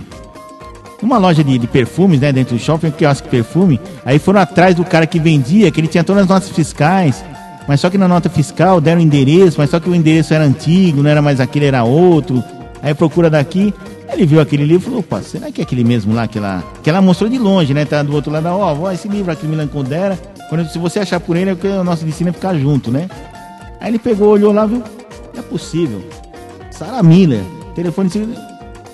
Numa 1.01 1.17
loja 1.17 1.43
de, 1.43 1.57
de 1.57 1.67
perfumes, 1.67 2.19
né? 2.19 2.31
Dentro 2.31 2.55
do 2.55 2.61
shopping, 2.61 2.87
um 2.87 2.91
quiosque 2.91 3.27
perfume. 3.27 3.79
Aí 4.05 4.19
foram 4.19 4.39
atrás 4.39 4.75
do 4.75 4.83
cara 4.83 5.05
que 5.05 5.19
vendia, 5.19 5.69
que 5.71 5.79
ele 5.79 5.87
tinha 5.87 6.03
todas 6.03 6.23
as 6.23 6.29
notas 6.29 6.49
fiscais. 6.49 7.23
Mas 7.69 7.81
só 7.81 7.89
que 7.91 7.99
na 7.99 8.07
nota 8.07 8.31
fiscal 8.31 8.81
deram 8.81 8.99
endereço, 8.99 9.59
mas 9.59 9.69
só 9.69 9.79
que 9.79 9.87
o 9.87 9.93
endereço 9.93 10.33
era 10.33 10.43
antigo, 10.43 11.03
não 11.03 11.09
era 11.11 11.21
mais 11.21 11.39
aquele, 11.39 11.67
era 11.67 11.83
outro. 11.83 12.43
Aí 12.81 12.95
procura 12.95 13.29
daqui. 13.29 13.71
Ele 14.11 14.25
viu 14.25 14.41
aquele 14.41 14.65
livro 14.65 14.81
e 14.81 14.85
falou, 14.85 14.99
opa, 15.01 15.21
será 15.21 15.51
que 15.51 15.61
é 15.61 15.63
aquele 15.63 15.83
mesmo 15.83 16.11
lá 16.15 16.27
que 16.27 16.39
ela, 16.39 16.63
que 16.81 16.89
ela 16.89 16.99
mostrou 16.99 17.29
de 17.29 17.37
longe, 17.37 17.71
né? 17.71 17.85
Tá 17.85 18.01
do 18.01 18.11
outro 18.11 18.31
lado, 18.31 18.47
ó, 18.47 18.75
oh, 18.75 18.89
esse 18.89 19.07
livro 19.07 19.31
aqui, 19.31 19.45
Milan 19.45 19.67
Condera, 19.67 20.17
quando, 20.49 20.67
se 20.67 20.79
você 20.79 20.97
achar 20.97 21.19
por 21.19 21.37
ele, 21.37 21.51
é 21.51 21.53
porque 21.53 21.67
o 21.67 21.83
nosso 21.83 22.03
destino 22.03 22.31
é 22.31 22.33
ficar 22.33 22.55
junto, 22.55 22.89
né? 22.89 23.07
Aí 23.79 23.91
ele 23.91 23.99
pegou, 23.99 24.29
olhou 24.29 24.51
lá, 24.51 24.65
viu? 24.65 24.81
é 25.37 25.41
possível. 25.43 26.03
Sarah 26.71 27.03
Miller, 27.03 27.43
telefone. 27.75 28.09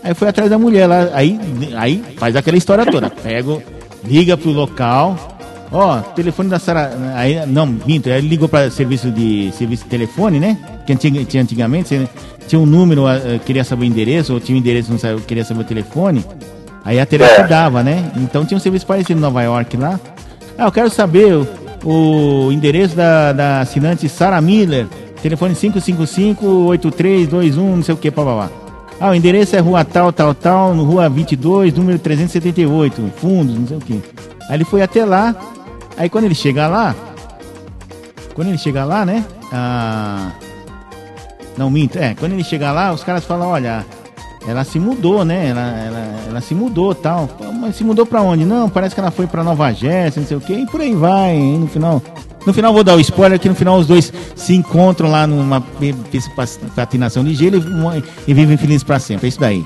Aí 0.03 0.13
foi 0.13 0.27
atrás 0.27 0.49
da 0.49 0.59
mulher 0.59 0.85
lá. 0.85 1.11
Aí, 1.13 1.39
aí 1.77 2.03
faz 2.17 2.35
aquela 2.35 2.57
história 2.57 2.85
toda. 2.85 3.09
Pega, 3.09 3.63
liga 4.03 4.35
pro 4.35 4.51
local. 4.51 5.34
Ó, 5.75 5.99
telefone 6.15 6.49
da 6.49 6.57
Sarah. 6.57 6.89
Aí, 7.15 7.45
não, 7.45 7.65
minto, 7.65 8.09
aí 8.09 8.19
ele 8.19 8.29
ligou 8.29 8.47
para 8.47 8.71
serviço 8.71 9.11
de 9.11 9.51
serviço 9.51 9.83
de 9.83 9.89
telefone, 9.89 10.39
né? 10.39 10.57
Que 10.87 10.95
tinha, 10.95 11.25
tinha 11.25 11.43
antigamente, 11.43 11.89
você, 11.89 12.07
tinha 12.47 12.57
um 12.57 12.65
número, 12.65 13.03
queria 13.45 13.65
saber 13.65 13.83
o 13.83 13.85
endereço, 13.85 14.33
ou 14.33 14.39
tinha 14.39 14.55
um 14.55 14.59
endereço, 14.59 14.89
não 14.89 14.97
sabia, 14.97 15.21
queria 15.25 15.43
saber 15.43 15.59
o 15.61 15.65
telefone. 15.65 16.23
Aí 16.85 16.97
a 16.97 17.05
telefone 17.05 17.43
é. 17.43 17.47
dava, 17.47 17.83
né? 17.83 18.09
Então 18.15 18.45
tinha 18.45 18.57
um 18.57 18.61
serviço 18.61 18.85
parecido 18.85 19.19
em 19.19 19.21
Nova 19.21 19.41
York 19.41 19.75
lá. 19.75 19.99
Ah, 20.57 20.63
eu 20.63 20.71
quero 20.71 20.89
saber 20.89 21.33
o, 21.33 21.45
o 21.83 22.53
endereço 22.53 22.95
da, 22.95 23.33
da 23.33 23.59
assinante 23.59 24.07
Sarah 24.07 24.39
Miller. 24.39 24.87
Telefone 25.21 25.55
555-8321, 25.55 27.57
não 27.57 27.83
sei 27.83 27.95
o 27.95 27.97
que, 27.97 28.09
papapá. 28.09 28.49
Ah, 28.97 29.09
o 29.09 29.13
endereço 29.13 29.57
é 29.57 29.59
rua 29.59 29.83
tal, 29.83 30.13
tal, 30.13 30.33
tal, 30.33 30.73
no 30.73 30.85
rua 30.85 31.09
22, 31.09 31.73
número 31.73 31.99
378, 31.99 33.11
fundos, 33.17 33.59
não 33.59 33.67
sei 33.67 33.75
o 33.75 33.81
que. 33.81 34.01
Aí 34.47 34.55
ele 34.55 34.63
foi 34.63 34.81
até 34.81 35.03
lá, 35.03 35.35
aí 35.97 36.09
quando 36.09 36.25
ele 36.25 36.35
chega 36.35 36.67
lá, 36.67 36.95
quando 38.33 38.49
ele 38.49 38.57
chega 38.57 38.83
lá, 38.83 39.05
né? 39.05 39.25
Ah, 39.51 40.31
não, 41.57 41.69
minto, 41.69 41.97
é, 41.97 42.13
quando 42.15 42.33
ele 42.33 42.43
chega 42.43 42.71
lá, 42.71 42.91
os 42.91 43.03
caras 43.03 43.23
falam, 43.23 43.49
olha, 43.49 43.85
ela 44.47 44.63
se 44.63 44.79
mudou, 44.79 45.23
né? 45.23 45.49
Ela, 45.49 45.61
ela, 45.61 46.15
ela 46.27 46.41
se 46.41 46.53
mudou 46.53 46.93
tal. 46.93 47.29
Mas 47.59 47.75
se 47.75 47.83
mudou 47.83 48.05
pra 48.05 48.21
onde? 48.21 48.45
Não, 48.45 48.69
parece 48.69 48.93
que 48.93 49.01
ela 49.01 49.11
foi 49.11 49.25
pra 49.25 49.43
Nova 49.43 49.71
Jéssica, 49.71 50.21
não 50.21 50.27
sei 50.27 50.37
o 50.37 50.41
que, 50.41 50.53
e 50.53 50.65
por 50.65 50.81
aí 50.81 50.93
vai, 50.93 51.37
no 51.37 51.67
final 51.67 52.01
no 52.45 52.53
final 52.53 52.71
vou 52.71 52.83
dar 52.83 52.95
o 52.95 52.99
spoiler 52.99 53.39
que 53.39 53.49
no 53.49 53.55
final 53.55 53.77
os 53.77 53.87
dois 53.87 54.13
se 54.35 54.53
encontram 54.53 55.09
lá 55.09 55.25
numa 55.25 55.63
patinação 56.75 57.23
de 57.23 57.33
gelo 57.33 57.57
e, 57.57 58.31
e 58.31 58.33
vivem 58.33 58.55
felizes 58.55 58.83
para 58.83 58.99
sempre. 58.99 59.25
É 59.25 59.29
isso 59.29 59.39
daí. 59.39 59.65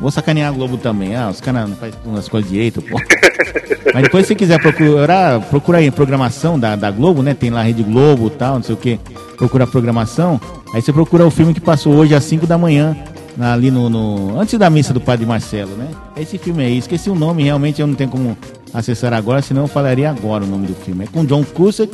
Vou 0.00 0.10
sacanear 0.10 0.48
a 0.48 0.52
Globo 0.52 0.78
também. 0.78 1.14
Ah, 1.14 1.28
os 1.28 1.40
caras 1.40 1.68
não 1.68 1.76
fazem 1.76 1.98
as 2.16 2.28
coisas 2.28 2.50
direito, 2.50 2.80
pô. 2.80 2.98
Mas 3.92 4.02
depois 4.04 4.26
se 4.26 4.34
quiser 4.34 4.60
procurar, 4.60 5.40
procura 5.42 5.78
aí 5.78 5.88
a 5.88 5.92
programação 5.92 6.58
da, 6.58 6.76
da 6.76 6.90
Globo, 6.90 7.22
né? 7.22 7.34
Tem 7.34 7.50
lá 7.50 7.60
a 7.60 7.64
Rede 7.64 7.82
Globo 7.82 8.28
e 8.28 8.30
tal, 8.30 8.54
não 8.54 8.62
sei 8.62 8.74
o 8.74 8.78
que. 8.78 8.98
Procura 9.36 9.64
a 9.64 9.66
programação. 9.66 10.40
Aí 10.72 10.80
você 10.80 10.92
procura 10.92 11.26
o 11.26 11.30
filme 11.30 11.52
que 11.52 11.60
passou 11.60 11.94
hoje 11.94 12.14
às 12.14 12.24
5 12.24 12.46
da 12.46 12.56
manhã 12.56 12.96
ali 13.38 13.70
no, 13.70 13.88
no, 13.88 14.38
antes 14.38 14.58
da 14.58 14.68
missa 14.68 14.92
do 14.92 15.00
Padre 15.00 15.26
Marcelo, 15.26 15.74
né? 15.76 15.88
Esse 16.16 16.38
filme 16.38 16.64
aí, 16.64 16.78
esqueci 16.78 17.08
o 17.08 17.14
nome, 17.14 17.44
realmente 17.44 17.80
eu 17.80 17.86
não 17.86 17.94
tenho 17.94 18.10
como 18.10 18.36
acessar 18.72 19.12
agora, 19.12 19.40
senão 19.42 19.62
eu 19.62 19.68
falaria 19.68 20.10
agora 20.10 20.44
o 20.44 20.46
nome 20.46 20.66
do 20.66 20.74
filme. 20.74 21.04
É 21.04 21.06
com 21.06 21.24
John 21.24 21.44
Cusack 21.44 21.92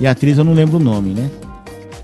e 0.00 0.06
a 0.06 0.12
atriz 0.12 0.38
eu 0.38 0.44
não 0.44 0.54
lembro 0.54 0.78
o 0.78 0.80
nome, 0.80 1.10
né? 1.10 1.30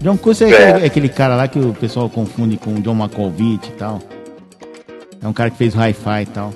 John 0.00 0.16
Cusack 0.16 0.52
é, 0.52 0.68
aquele, 0.68 0.84
é 0.84 0.86
aquele 0.86 1.08
cara 1.08 1.36
lá 1.36 1.48
que 1.48 1.58
o 1.58 1.72
pessoal 1.74 2.08
confunde 2.08 2.56
com 2.56 2.74
John 2.80 2.94
Malkovich 2.94 3.68
e 3.68 3.72
tal. 3.72 4.00
É 5.22 5.28
um 5.28 5.32
cara 5.32 5.50
que 5.50 5.56
fez 5.56 5.74
o 5.74 5.78
Hi-Fi 5.78 6.22
e 6.22 6.26
tal. 6.26 6.52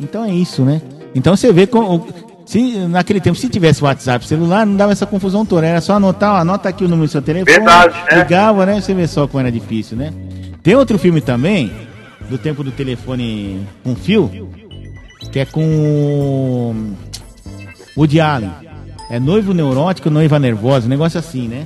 Então 0.00 0.24
é 0.24 0.32
isso, 0.32 0.62
né? 0.62 0.80
Então 1.14 1.36
você 1.36 1.52
vê 1.52 1.66
como 1.66 2.06
se 2.44 2.76
naquele 2.86 3.20
tempo, 3.20 3.36
se 3.36 3.48
tivesse 3.48 3.82
WhatsApp 3.82 4.26
celular, 4.26 4.64
não 4.64 4.76
dava 4.76 4.92
essa 4.92 5.06
confusão 5.06 5.44
toda. 5.44 5.66
Era 5.66 5.80
só 5.80 5.94
anotar, 5.94 6.34
ó, 6.34 6.36
anota 6.36 6.68
aqui 6.68 6.84
o 6.84 6.88
número 6.88 7.08
do 7.08 7.10
seu 7.10 7.20
telefone. 7.20 7.50
Verdade, 7.50 7.96
né? 8.10 8.18
Ligava, 8.18 8.64
né? 8.66 8.80
Você 8.80 8.94
vê 8.94 9.06
só 9.06 9.26
como 9.26 9.40
era 9.40 9.50
difícil, 9.50 9.96
né? 9.96 10.12
Tem 10.62 10.74
outro 10.74 10.98
filme 10.98 11.20
também, 11.20 11.72
do 12.28 12.38
tempo 12.38 12.62
do 12.62 12.70
telefone 12.70 13.66
com 13.82 13.94
fio, 13.96 14.50
que 15.32 15.40
é 15.40 15.44
com 15.44 16.86
o 17.96 18.02
Allen. 18.22 18.52
É 19.10 19.18
noivo 19.20 19.52
neurótico, 19.54 20.10
noiva 20.10 20.38
nervosa, 20.38 20.86
um 20.86 20.90
negócio 20.90 21.18
assim, 21.18 21.48
né? 21.48 21.64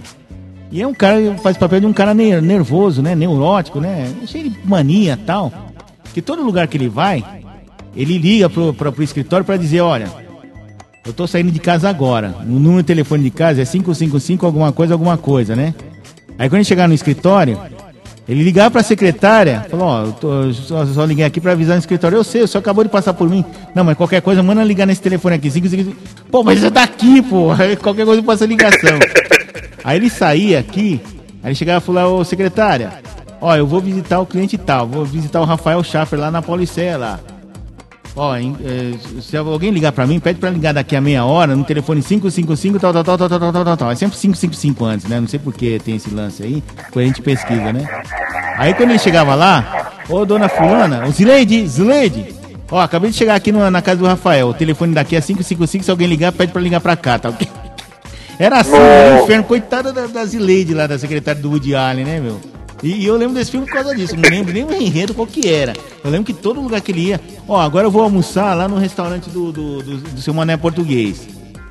E 0.70 0.80
é 0.80 0.86
um 0.86 0.94
cara 0.94 1.20
que 1.20 1.42
faz 1.42 1.56
papel 1.56 1.80
de 1.80 1.86
um 1.86 1.92
cara 1.92 2.14
nervoso, 2.14 3.02
né? 3.02 3.14
Neurótico, 3.14 3.80
né? 3.80 4.08
Cheio 4.26 4.50
de 4.50 4.58
mania 4.64 5.18
tal. 5.26 5.52
Que 6.12 6.20
todo 6.20 6.42
lugar 6.42 6.66
que 6.66 6.76
ele 6.76 6.88
vai, 6.88 7.24
ele 7.94 8.18
liga 8.18 8.48
pro, 8.48 8.74
pro, 8.74 8.92
pro 8.92 9.02
escritório 9.02 9.44
para 9.44 9.56
dizer, 9.56 9.80
olha, 9.80 10.08
eu 11.06 11.12
tô 11.12 11.26
saindo 11.26 11.50
de 11.50 11.58
casa 11.58 11.88
agora. 11.88 12.34
O 12.42 12.58
número 12.58 12.82
de 12.82 12.86
telefone 12.86 13.22
de 13.24 13.30
casa 13.30 13.62
é 13.62 13.64
555 13.64 14.44
alguma 14.44 14.72
coisa, 14.72 14.94
alguma 14.94 15.16
coisa, 15.16 15.56
né? 15.56 15.74
Aí 16.38 16.48
quando 16.48 16.56
ele 16.56 16.64
chegar 16.64 16.88
no 16.88 16.94
escritório, 16.94 17.58
Ele 18.28 18.44
ligava 18.44 18.70
pra 18.70 18.82
secretária, 18.82 19.66
falou, 19.68 19.86
ó, 19.86 20.04
eu 20.04 20.12
tô, 20.12 20.52
só, 20.52 20.86
só 20.86 21.04
liguei 21.04 21.24
aqui 21.24 21.40
pra 21.40 21.50
avisar 21.50 21.74
no 21.74 21.80
escritório. 21.80 22.16
Eu 22.16 22.22
sei, 22.22 22.42
o 22.42 22.46
senhor 22.46 22.60
acabou 22.60 22.84
de 22.84 22.90
passar 22.90 23.12
por 23.12 23.28
mim. 23.28 23.44
Não, 23.74 23.82
mas 23.82 23.96
qualquer 23.96 24.22
coisa, 24.22 24.40
manda 24.40 24.62
ligar 24.62 24.86
nesse 24.86 25.02
telefone 25.02 25.34
aqui. 25.34 25.50
Cinco, 25.50 25.68
cinco, 25.68 25.82
cinco. 25.82 25.96
Pô, 26.30 26.44
mas 26.44 26.60
você 26.60 26.70
tá 26.70 26.84
aqui, 26.84 27.22
pô. 27.22 27.48
Qualquer 27.82 28.06
coisa 28.06 28.22
passa 28.22 28.46
ligação. 28.46 28.98
aí 29.82 29.96
ele 29.96 30.08
saía 30.08 30.60
aqui, 30.60 31.00
aí 31.42 31.48
ele 31.48 31.54
chegava 31.56 31.82
e 31.82 31.86
falou, 31.86 32.20
ô 32.20 32.24
secretária, 32.24 32.92
ó, 33.40 33.54
eu 33.56 33.66
vou 33.66 33.80
visitar 33.80 34.20
o 34.20 34.26
cliente 34.26 34.56
tal, 34.58 34.86
vou 34.86 35.04
visitar 35.04 35.40
o 35.40 35.44
Rafael 35.44 35.82
Schaffer 35.82 36.18
lá 36.18 36.30
na 36.30 36.42
Pauliceia 36.42 36.96
lá. 36.98 37.20
Ó, 38.16 38.34
eh, 38.36 38.50
se 39.22 39.36
alguém 39.36 39.70
ligar 39.70 39.92
pra 39.92 40.04
mim, 40.06 40.18
pede 40.18 40.40
pra 40.40 40.50
ligar 40.50 40.74
daqui 40.74 40.96
a 40.96 41.00
meia 41.00 41.24
hora 41.24 41.54
no 41.54 41.62
telefone 41.62 42.02
555 42.02 42.80
tal, 42.80 42.92
tal, 42.92 43.04
tal, 43.04 43.16
tal, 43.16 43.28
tal, 43.28 43.38
tal, 43.40 43.52
tal, 43.52 43.64
tal, 43.64 43.76
tal. 43.76 43.90
É 43.92 43.94
sempre 43.94 44.18
555 44.18 44.84
antes, 44.84 45.06
né? 45.08 45.20
Não 45.20 45.28
sei 45.28 45.38
por 45.38 45.54
que 45.54 45.78
tem 45.78 45.94
esse 45.94 46.10
lance 46.12 46.42
aí. 46.42 46.62
Depois 46.86 47.04
a 47.04 47.06
gente 47.06 47.22
pesquisa, 47.22 47.72
né? 47.72 47.86
Aí 48.58 48.74
quando 48.74 48.90
ele 48.90 48.98
chegava 48.98 49.34
lá, 49.36 49.92
ô 50.08 50.24
dona 50.26 50.48
fulana, 50.48 51.06
ô 51.06 51.10
Zileide, 51.12 51.64
Zileide, 51.68 52.34
ó, 52.68 52.80
acabei 52.80 53.10
de 53.10 53.16
chegar 53.16 53.36
aqui 53.36 53.52
no- 53.52 53.70
na 53.70 53.80
casa 53.80 53.98
do 54.00 54.06
Rafael. 54.06 54.48
O 54.48 54.54
telefone 54.54 54.92
daqui 54.92 55.14
é 55.14 55.20
555, 55.20 55.84
se 55.84 55.90
alguém 55.90 56.08
ligar, 56.08 56.32
pede 56.32 56.50
pra 56.52 56.60
ligar 56.60 56.80
pra 56.80 56.96
cá, 56.96 57.16
tá 57.16 57.28
ok? 57.28 57.46
Era 58.40 58.58
assim, 58.58 58.72
Nossa. 58.72 59.20
o 59.20 59.24
inferno, 59.24 59.44
coitada 59.44 59.92
da, 59.92 60.06
da 60.08 60.24
Zileide 60.24 60.74
lá, 60.74 60.88
da 60.88 60.98
secretária 60.98 61.40
do 61.40 61.48
Woody 61.50 61.76
Allen, 61.76 62.04
né, 62.04 62.18
meu? 62.18 62.40
E, 62.82 63.02
e 63.02 63.06
eu 63.06 63.16
lembro 63.16 63.34
desse 63.34 63.50
filme 63.50 63.66
por 63.66 63.74
causa 63.74 63.94
disso, 63.94 64.16
não 64.16 64.28
lembro 64.28 64.52
nem 64.52 64.64
o 64.64 64.72
enredo 64.72 65.14
qual 65.14 65.26
que 65.26 65.48
era. 65.48 65.74
Eu 66.02 66.10
lembro 66.10 66.26
que 66.26 66.32
todo 66.32 66.60
lugar 66.60 66.80
que 66.80 66.92
ele 66.92 67.08
ia, 67.08 67.20
ó, 67.46 67.60
agora 67.60 67.86
eu 67.86 67.90
vou 67.90 68.02
almoçar 68.02 68.54
lá 68.54 68.66
no 68.66 68.76
restaurante 68.76 69.28
do, 69.28 69.52
do, 69.52 69.82
do, 69.82 69.96
do 69.98 70.20
seu 70.20 70.32
mané 70.32 70.56
português. 70.56 71.28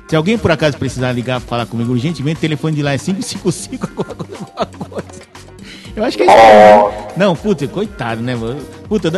Se 0.08 0.16
alguém 0.16 0.36
por 0.36 0.50
acaso 0.50 0.76
precisar 0.76 1.12
ligar 1.12 1.40
falar 1.40 1.66
comigo 1.66 1.92
urgentemente, 1.92 2.38
o 2.38 2.40
telefone 2.40 2.74
de 2.76 2.82
lá 2.82 2.92
é 2.92 2.98
555, 2.98 3.88
alguma 3.96 4.66
coisa. 4.88 5.20
Eu 5.94 6.04
acho 6.04 6.16
que 6.16 6.22
é 6.22 6.26
isso. 6.26 6.36
mesmo. 6.36 7.10
Não, 7.16 7.36
puta, 7.36 7.66
coitado, 7.68 8.22
né, 8.22 8.34
mano? 8.34 8.60
Puta, 8.88 9.10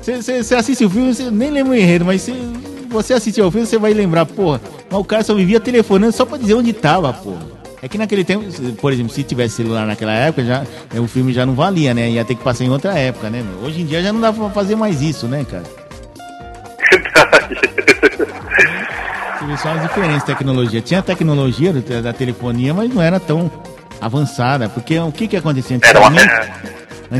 você 0.00 0.54
assiste 0.54 0.84
o 0.84 0.90
filme, 0.90 1.14
você 1.14 1.30
nem 1.30 1.50
lembra 1.50 1.72
o 1.72 1.76
enredo, 1.76 2.04
mas 2.04 2.22
se 2.22 2.32
você 2.88 3.14
assistir 3.14 3.40
ao 3.40 3.50
filme, 3.50 3.66
você 3.66 3.78
vai 3.78 3.92
lembrar, 3.92 4.26
porra, 4.26 4.60
mas 4.90 5.00
o 5.00 5.04
cara 5.04 5.24
só 5.24 5.34
vivia 5.34 5.58
telefonando 5.58 6.12
só 6.12 6.24
pra 6.24 6.38
dizer 6.38 6.54
onde 6.54 6.72
tava, 6.72 7.12
porra. 7.12 7.55
É 7.82 7.88
que 7.88 7.98
naquele 7.98 8.24
tempo, 8.24 8.44
por 8.80 8.92
exemplo, 8.92 9.12
se 9.12 9.22
tivesse 9.22 9.56
celular 9.56 9.86
naquela 9.86 10.12
época, 10.12 10.44
já, 10.44 10.64
eh, 10.94 11.00
o 11.00 11.06
filme 11.06 11.32
já 11.32 11.44
não 11.44 11.54
valia, 11.54 11.92
né? 11.92 12.08
Ia 12.08 12.24
ter 12.24 12.34
que 12.34 12.42
passar 12.42 12.64
em 12.64 12.70
outra 12.70 12.98
época, 12.98 13.28
né? 13.28 13.42
meu? 13.42 13.66
Hoje 13.66 13.82
em 13.82 13.86
dia 13.86 14.02
já 14.02 14.12
não 14.12 14.20
dá 14.20 14.32
pra 14.32 14.48
fazer 14.50 14.76
mais 14.76 15.02
isso, 15.02 15.26
né, 15.26 15.44
cara? 15.48 15.64
Você 19.38 19.44
vê 19.44 19.56
só 19.58 19.68
as 19.72 19.82
diferenças 19.82 20.20
de 20.20 20.26
tecnologia. 20.26 20.80
Tinha 20.80 21.02
tecnologia 21.02 21.72
da 22.02 22.12
telefonia, 22.12 22.72
mas 22.72 22.92
não 22.92 23.02
era 23.02 23.20
tão 23.20 23.50
avançada. 24.00 24.68
Porque 24.68 24.98
o 24.98 25.12
que 25.12 25.28
que 25.28 25.36
acontecia 25.36 25.76
antigamente? 25.76 26.26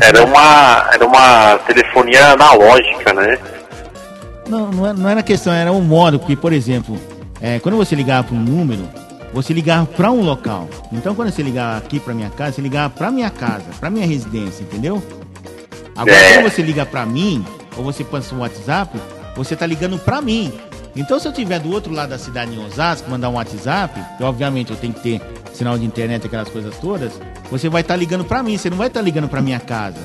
era 0.01 0.25
uma, 0.25 0.89
era 0.91 1.05
uma 1.05 1.57
telefonia 1.59 2.33
analógica, 2.33 3.13
né? 3.13 3.37
Não, 4.49 4.71
não 4.71 4.85
era, 4.85 4.93
não 4.93 5.09
era 5.09 5.23
questão, 5.23 5.53
era 5.53 5.71
um 5.71 5.81
modo, 5.81 6.19
porque, 6.19 6.35
por 6.35 6.53
exemplo, 6.53 6.97
é, 7.41 7.59
quando 7.59 7.75
você 7.75 7.95
ligava 7.95 8.27
para 8.27 8.35
um 8.35 8.39
número, 8.39 8.87
você 9.33 9.53
ligava 9.53 9.85
para 9.85 10.11
um 10.11 10.21
local. 10.21 10.67
Então, 10.91 11.13
quando 11.15 11.31
você 11.31 11.41
ligava 11.43 11.77
aqui 11.77 11.99
para 11.99 12.13
minha 12.13 12.29
casa, 12.29 12.53
você 12.53 12.61
ligava 12.61 12.89
para 12.93 13.11
minha 13.11 13.29
casa, 13.29 13.65
para 13.79 13.89
minha 13.89 14.05
residência, 14.05 14.63
entendeu? 14.63 15.01
Agora, 15.95 16.15
É. 16.15 16.33
quando 16.33 16.51
você 16.51 16.61
liga 16.61 16.85
para 16.85 17.05
mim, 17.05 17.45
ou 17.75 17.83
você 17.83 18.03
passa 18.03 18.33
um 18.33 18.39
WhatsApp, 18.39 18.97
você 19.35 19.55
tá 19.55 19.65
ligando 19.65 19.97
para 19.99 20.21
mim. 20.21 20.51
Então, 20.95 21.19
se 21.19 21.27
eu 21.27 21.33
tiver 21.33 21.59
do 21.59 21.71
outro 21.71 21.93
lado 21.93 22.09
da 22.09 22.17
cidade 22.17 22.55
em 22.55 22.65
Osasco, 22.65 23.09
mandar 23.09 23.29
um 23.29 23.33
WhatsApp, 23.35 23.99
que 24.17 24.23
obviamente 24.23 24.71
eu 24.71 24.77
tenho 24.77 24.93
que 24.93 25.01
ter 25.01 25.21
sinal 25.53 25.77
de 25.77 25.85
internet, 25.85 26.25
aquelas 26.25 26.49
coisas 26.49 26.75
todas, 26.77 27.11
você 27.51 27.69
vai 27.69 27.81
estar 27.81 27.95
ligando 27.95 28.23
para 28.23 28.41
mim, 28.41 28.57
você 28.57 28.69
não 28.69 28.77
vai 28.77 28.87
estar 28.87 29.01
ligando 29.01 29.27
para 29.27 29.41
minha 29.41 29.59
casa. 29.59 29.99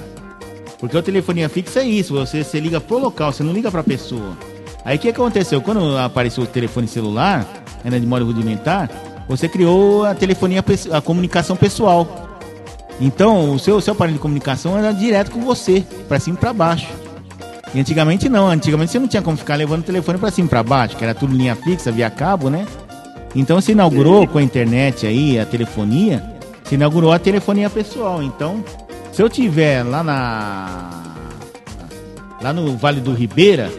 Porque 0.79 0.97
o 0.97 1.03
telefonia 1.03 1.49
fixa 1.49 1.81
é 1.81 1.85
isso, 1.85 2.15
você, 2.15 2.43
você 2.43 2.59
liga 2.59 2.81
pro 2.81 2.99
local, 2.99 3.33
você 3.33 3.43
não 3.43 3.53
liga 3.53 3.71
pra 3.71 3.83
pessoa. 3.83 4.37
Aí 4.85 4.97
o 4.97 4.99
que 4.99 5.09
aconteceu? 5.11 5.61
Quando 5.63 5.97
apareceu 5.97 6.43
o 6.45 6.47
telefone 6.47 6.89
celular, 6.89 7.47
ainda 7.85 8.01
de 8.01 8.07
modo 8.07 8.25
rudimentar, 8.25 8.91
você 9.37 9.49
criou 9.49 10.05
a 10.05 10.15
telefonia, 10.15 10.65
a 10.93 11.01
comunicação 11.01 11.57
pessoal. 11.57 12.29
Então, 13.01 13.55
o 13.55 13.59
seu, 13.59 13.81
seu 13.81 13.93
aparelho 13.93 14.17
de 14.17 14.23
comunicação 14.23 14.79
era 14.79 14.93
direto 14.93 15.31
com 15.31 15.41
você, 15.41 15.85
pra 16.09 16.21
cima 16.21 16.37
e 16.37 16.41
pra 16.41 16.53
baixo. 16.53 16.89
E 17.75 17.81
antigamente 17.81 18.29
não, 18.29 18.49
antigamente 18.49 18.93
você 18.93 18.99
não 18.99 19.09
tinha 19.09 19.23
como 19.23 19.37
ficar 19.37 19.55
levando 19.55 19.81
o 19.81 19.85
telefone 19.85 20.19
pra 20.19 20.31
cima 20.31 20.47
e 20.47 20.51
pra 20.51 20.63
baixo, 20.63 20.97
que 20.97 21.03
era 21.03 21.15
tudo 21.15 21.35
linha 21.35 21.57
fixa, 21.57 21.91
via 21.91 22.11
cabo, 22.11 22.51
né? 22.51 22.67
Então 23.35 23.61
você 23.61 23.73
inaugurou 23.73 24.27
com 24.27 24.39
a 24.39 24.43
internet 24.43 25.07
aí, 25.07 25.39
a 25.41 25.47
telefonia, 25.47 26.23
você 26.63 26.75
inaugurou 26.75 27.13
a 27.13 27.19
telefonia 27.19 27.71
pessoal. 27.71 28.23
Então, 28.23 28.63
se 29.11 29.23
eu 29.23 29.29
tiver 29.29 29.83
lá 29.83 30.03
na. 30.03 30.91
lá 32.43 32.53
no 32.53 32.77
Vale 32.77 33.01
do 33.01 33.15
Ribeira, 33.15 33.73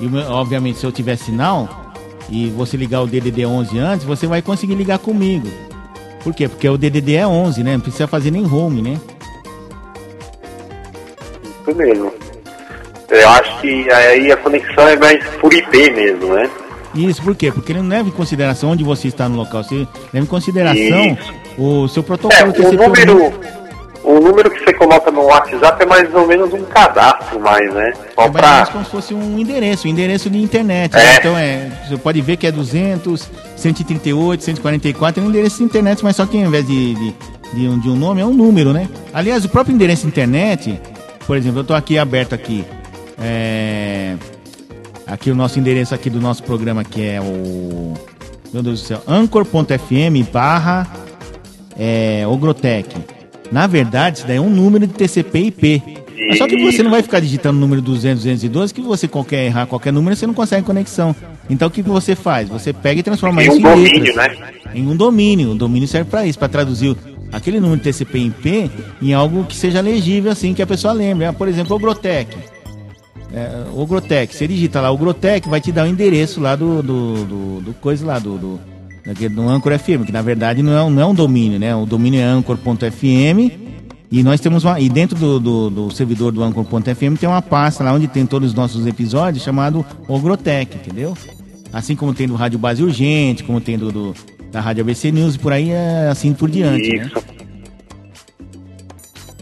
e 0.00 0.06
obviamente 0.28 0.78
se 0.78 0.86
eu 0.86 0.92
tiver 0.92 1.16
sinal, 1.16 1.85
e 2.30 2.48
você 2.50 2.76
ligar 2.76 3.02
o 3.02 3.06
DDD 3.06 3.46
11 3.46 3.78
antes, 3.78 4.04
você 4.06 4.26
vai 4.26 4.42
conseguir 4.42 4.74
ligar 4.74 4.98
comigo. 4.98 5.48
Por 6.22 6.34
quê? 6.34 6.48
Porque 6.48 6.68
o 6.68 6.76
DDD 6.76 7.14
é 7.14 7.26
11, 7.26 7.62
né? 7.62 7.74
Não 7.74 7.80
precisa 7.80 8.06
fazer 8.06 8.30
nem 8.30 8.44
home, 8.44 8.82
né? 8.82 8.98
Isso 11.66 11.76
mesmo. 11.76 12.12
Eu 13.08 13.28
acho 13.28 13.60
que 13.60 13.90
aí 13.90 14.32
a 14.32 14.36
conexão 14.36 14.88
é 14.88 14.96
mais 14.96 15.24
por 15.40 15.52
IP 15.52 15.90
mesmo, 15.92 16.34
né? 16.34 16.50
Isso, 16.94 17.22
por 17.22 17.34
quê? 17.36 17.52
Porque 17.52 17.72
ele 17.72 17.80
não 17.82 17.88
leva 17.88 18.08
em 18.08 18.12
consideração 18.12 18.70
onde 18.70 18.82
você 18.82 19.08
está 19.08 19.28
no 19.28 19.36
local, 19.36 19.62
você 19.62 19.86
leva 20.12 20.24
em 20.24 20.28
consideração 20.28 21.18
o 21.58 21.86
seu 21.88 22.02
É, 22.02 22.06
protocolo 22.06 22.50
o 22.50 22.52
TCP/IP. 22.52 23.06
número, 23.06 23.40
o 24.02 24.14
número 24.20 24.50
que 24.50 24.64
você 24.64 24.65
coloca 24.76 25.10
no 25.10 25.22
WhatsApp 25.22 25.82
é 25.82 25.86
mais 25.86 26.14
ou 26.14 26.26
menos 26.26 26.52
um 26.52 26.62
cadastro 26.64 27.40
mais, 27.40 27.72
né? 27.72 27.92
Só 28.14 28.22
É 28.22 28.28
mais 28.28 28.32
pra... 28.32 28.52
menos 28.54 28.68
como 28.70 28.84
se 28.84 28.90
fosse 28.90 29.14
um 29.14 29.38
endereço, 29.38 29.86
um 29.86 29.90
endereço 29.90 30.30
de 30.30 30.38
internet. 30.38 30.94
É. 30.94 30.98
né? 30.98 31.16
Então 31.18 31.36
é, 31.36 31.70
você 31.86 31.96
pode 31.96 32.20
ver 32.20 32.36
que 32.36 32.46
é 32.46 32.52
200, 32.52 33.28
138, 33.56 34.44
144, 34.44 35.22
é 35.22 35.26
um 35.26 35.28
endereço 35.28 35.58
de 35.58 35.64
internet, 35.64 36.02
mas 36.04 36.16
só 36.16 36.26
que 36.26 36.36
ao 36.36 36.44
invés 36.44 36.66
de, 36.66 36.94
de, 36.94 37.14
de 37.54 37.68
um, 37.68 37.78
de 37.78 37.88
um 37.88 37.96
nome, 37.96 38.20
é 38.20 38.26
um 38.26 38.34
número, 38.34 38.72
né? 38.72 38.88
Aliás, 39.12 39.44
o 39.44 39.48
próprio 39.48 39.74
endereço 39.74 40.02
de 40.02 40.08
internet, 40.08 40.80
por 41.26 41.36
exemplo, 41.36 41.58
eu 41.58 41.62
estou 41.62 41.76
aqui 41.76 41.98
aberto 41.98 42.34
aqui. 42.34 42.64
É, 43.18 44.14
aqui 45.06 45.30
o 45.30 45.34
nosso 45.34 45.58
endereço 45.58 45.94
aqui 45.94 46.10
do 46.10 46.20
nosso 46.20 46.42
programa 46.42 46.84
que 46.84 47.02
é 47.06 47.20
o. 47.20 47.94
Meu 48.52 48.62
Deus 48.62 48.80
do 48.80 48.86
céu, 48.86 49.02
anchor.fm 49.08 50.30
barra 50.32 50.86
é, 51.78 52.26
Ogrotec. 52.26 53.15
Na 53.50 53.66
verdade, 53.66 54.18
isso 54.18 54.26
daí 54.26 54.36
é 54.36 54.40
um 54.40 54.50
número 54.50 54.86
de 54.86 54.92
TCP 54.92 55.38
IP. 55.38 55.82
Mas 56.28 56.38
só 56.38 56.46
que 56.46 56.56
você 56.56 56.82
não 56.82 56.90
vai 56.90 57.02
ficar 57.02 57.20
digitando 57.20 57.58
o 57.58 57.60
número 57.60 57.82
200, 57.82 58.22
212, 58.24 58.72
que 58.74 58.80
você 58.80 59.06
qualquer 59.06 59.44
errar 59.46 59.66
qualquer 59.66 59.92
número, 59.92 60.16
você 60.16 60.26
não 60.26 60.34
consegue 60.34 60.64
conexão. 60.64 61.14
Então 61.48 61.68
o 61.68 61.70
que, 61.70 61.82
você 61.82 62.14
faz? 62.14 62.48
Você 62.48 62.72
pega 62.72 63.00
e 63.00 63.02
transforma 63.02 63.42
Em 63.42 63.48
isso 63.48 63.56
um 63.56 63.60
em 63.60 63.62
domínio, 63.62 64.16
letras. 64.16 64.38
né? 64.38 64.52
Em 64.74 64.86
um 64.88 64.96
domínio. 64.96 65.50
O 65.50 65.54
domínio 65.54 65.86
serve 65.86 66.10
para 66.10 66.26
isso, 66.26 66.38
para 66.38 66.48
traduzir 66.48 66.96
aquele 67.32 67.60
número 67.60 67.78
de 67.78 67.84
TCP 67.84 68.18
IP 68.18 68.70
em 69.02 69.12
algo 69.12 69.44
que 69.44 69.54
seja 69.54 69.80
legível, 69.80 70.32
assim, 70.32 70.54
que 70.54 70.62
a 70.62 70.66
pessoa 70.66 70.92
lembre. 70.92 71.26
Ah, 71.26 71.32
Por 71.32 71.48
exemplo, 71.48 71.76
o 71.76 71.78
Grotec. 71.78 72.36
É, 73.32 73.66
o 73.74 73.84
Grotec, 73.86 74.34
você 74.34 74.46
digita 74.48 74.80
lá 74.80 74.90
o 74.90 74.96
Grotec, 74.96 75.48
vai 75.48 75.60
te 75.60 75.70
dar 75.70 75.84
o 75.84 75.88
endereço 75.88 76.40
lá 76.40 76.56
do, 76.56 76.82
do, 76.82 77.24
do, 77.24 77.60
do 77.60 77.74
coisa 77.74 78.06
lá, 78.06 78.18
do, 78.18 78.38
do, 78.38 78.60
do 79.30 79.48
Anchor 79.48 79.78
FM, 79.78 80.04
que 80.04 80.12
na 80.12 80.22
verdade 80.22 80.62
não 80.62 80.72
é, 80.76 80.82
um- 80.82 80.90
não 80.90 81.02
é 81.02 81.06
um 81.06 81.14
domínio, 81.14 81.58
né? 81.58 81.74
O 81.76 81.86
domínio 81.86 82.20
é 82.20 82.24
anchor.fm 82.24 83.52
e 84.10 84.22
nós 84.22 84.40
temos 84.40 84.64
uma. 84.64 84.80
E 84.80 84.88
dentro 84.88 85.16
do, 85.18 85.38
do, 85.40 85.70
do 85.70 85.90
servidor 85.92 86.32
do 86.32 86.42
Anchor.fm 86.42 87.16
tem 87.18 87.28
uma 87.28 87.42
pasta 87.42 87.84
lá 87.84 87.92
onde 87.92 88.08
tem 88.08 88.26
todos 88.26 88.48
os 88.50 88.54
nossos 88.54 88.86
episódios 88.86 89.44
chamado 89.44 89.84
Ogrotec, 90.08 90.76
entendeu? 90.76 91.16
Assim 91.72 91.94
como 91.94 92.14
tem 92.14 92.26
do 92.26 92.34
Rádio 92.34 92.58
Base 92.58 92.82
Urgente, 92.82 93.44
como 93.44 93.60
tem 93.60 93.78
do, 93.78 93.92
do- 93.92 94.14
da 94.50 94.60
Rádio 94.60 94.82
ABC 94.82 95.10
News 95.12 95.34
e 95.34 95.38
por 95.38 95.52
aí 95.52 95.70
é 95.70 96.08
assim 96.10 96.32
por 96.32 96.48
diante, 96.50 96.96
né? 96.96 97.06
Isso. 97.06 97.24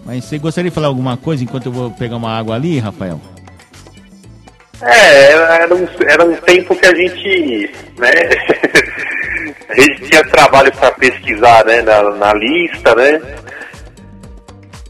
Mas 0.04 0.24
você 0.24 0.38
gostaria 0.38 0.70
de 0.70 0.74
falar 0.74 0.88
alguma 0.88 1.16
coisa 1.16 1.42
enquanto 1.44 1.66
eu 1.66 1.72
vou 1.72 1.90
pegar 1.90 2.16
uma 2.16 2.30
água 2.30 2.54
ali, 2.54 2.78
Rafael? 2.78 3.20
É, 4.82 5.32
era 5.32 5.74
um, 5.74 5.86
era 6.06 6.24
um 6.26 6.36
tempo 6.36 6.76
que 6.76 6.84
a 6.86 6.94
gente, 6.94 7.70
né, 7.98 8.10
a 9.68 9.74
gente 9.80 10.08
tinha 10.08 10.24
trabalho 10.24 10.72
para 10.72 10.90
pesquisar, 10.92 11.64
né, 11.64 11.82
na, 11.82 12.02
na 12.10 12.32
lista, 12.34 12.94
né, 12.94 13.20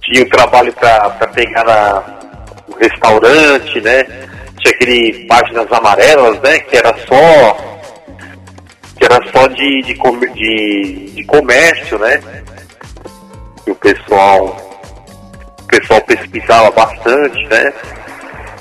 tinha 0.02 0.24
o 0.24 0.28
trabalho 0.28 0.72
para 0.72 1.10
pegar 1.28 1.64
na, 1.64 2.02
no 2.68 2.76
restaurante, 2.76 3.80
né, 3.80 4.04
tinha 4.58 4.74
aquele 4.74 5.26
páginas 5.26 5.70
amarelas, 5.72 6.40
né, 6.40 6.58
que 6.60 6.76
era 6.76 6.94
só, 7.06 7.80
que 8.98 9.04
era 9.04 9.20
só 9.32 9.46
de, 9.48 9.82
de, 9.82 9.94
de, 9.94 11.10
de 11.14 11.24
comércio, 11.24 11.98
né, 11.98 12.20
que 13.64 13.70
o 13.70 13.74
pessoal, 13.76 14.56
o 15.62 15.66
pessoal 15.66 16.00
pesquisava 16.02 16.70
bastante, 16.70 17.46
né, 17.46 17.72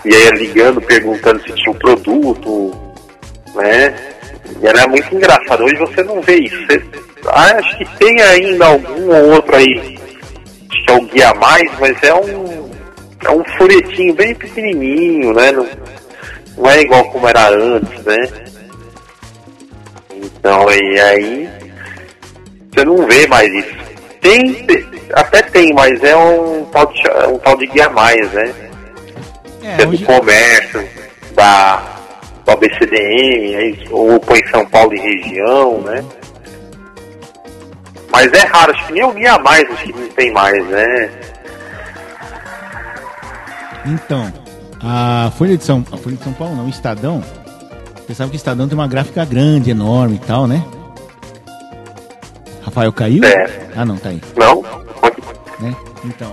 e 0.06 0.14
aí 0.14 0.30
ligando, 0.32 0.82
perguntando 0.82 1.42
se 1.44 1.54
tinha 1.54 1.72
um 1.72 1.80
produto, 1.80 2.94
né? 3.56 4.13
E 4.64 4.68
era 4.68 4.88
muito 4.88 5.14
engraçado. 5.14 5.64
Hoje 5.64 5.76
você 5.76 6.02
não 6.04 6.22
vê 6.22 6.38
isso. 6.38 6.56
Você- 6.66 6.82
ah, 7.28 7.56
acho 7.58 7.78
que 7.78 7.86
tem 7.98 8.22
ainda 8.22 8.66
algum 8.66 9.10
ou 9.10 9.32
outro 9.34 9.56
aí. 9.56 10.00
Acho 10.72 10.86
que 10.86 10.92
é 10.92 10.96
o 10.96 11.02
Guia 11.02 11.34
Mais, 11.34 11.72
mas 11.80 12.02
é 12.02 12.14
um, 12.14 12.70
é 13.26 13.30
um 13.30 13.44
folhetinho 13.58 14.14
bem 14.14 14.34
pequenininho, 14.34 15.34
né? 15.34 15.52
Não, 15.52 15.68
não 16.58 16.70
é 16.70 16.82
igual 16.82 17.04
como 17.12 17.28
era 17.28 17.50
antes, 17.50 18.04
né? 18.06 18.16
Então, 20.16 20.72
e 20.72 21.00
aí 21.00 21.50
você 22.74 22.86
não 22.86 23.06
vê 23.06 23.28
mais 23.28 23.54
isso. 23.54 23.76
Tem, 24.22 24.66
até 25.14 25.42
tem, 25.42 25.74
mas 25.74 26.02
é 26.04 26.16
um 26.16 26.66
tal 26.72 26.86
de, 26.88 27.02
um 27.30 27.38
tal 27.40 27.58
de 27.58 27.68
Guia 27.68 27.90
Mais, 27.90 28.32
né? 28.32 28.54
É, 29.62 29.82
é 29.84 29.88
hoje... 29.88 29.98
do 29.98 30.06
comércio, 30.06 30.88
da, 31.34 31.93
do 32.46 32.52
ABCDM, 32.52 33.54
é 33.54 33.76
ou 33.92 34.20
põe 34.20 34.46
São 34.48 34.66
Paulo 34.66 34.94
e 34.94 35.00
região, 35.00 35.82
né? 35.82 36.04
Mas 38.12 38.32
é 38.34 38.46
raro, 38.46 38.72
acho 38.74 38.88
que 38.88 38.94
nem 38.94 39.04
o 39.04 39.12
Guia 39.14 39.40
Mais, 39.40 39.70
acho 39.72 39.84
que 39.86 39.94
não 39.94 40.08
tem 40.10 40.32
mais, 40.32 40.68
né? 40.68 41.10
Então, 43.86 44.32
a 44.82 45.32
Folha 45.38 45.58
de 45.58 45.64
São, 45.64 45.84
a 45.92 45.98
Folha 45.98 46.16
de 46.16 46.24
São 46.24 46.34
Paulo 46.34 46.56
não, 46.56 46.66
o 46.66 46.70
Estadão, 46.70 47.24
você 48.06 48.14
sabe 48.14 48.32
que 48.32 48.36
o 48.36 48.38
Estadão 48.38 48.68
tem 48.68 48.78
uma 48.78 48.88
gráfica 48.88 49.26
grande, 49.26 49.72
enorme 49.72 50.16
e 50.16 50.20
tal, 50.20 50.48
né? 50.48 50.64
Rafael 52.62 52.92
caiu? 52.94 53.24
É. 53.24 53.70
Ah, 53.76 53.86
não, 53.86 53.98
tá 53.98 54.10
aí. 54.10 54.22
Não? 54.36 54.62
Né? 55.60 55.76
Então, 56.06 56.32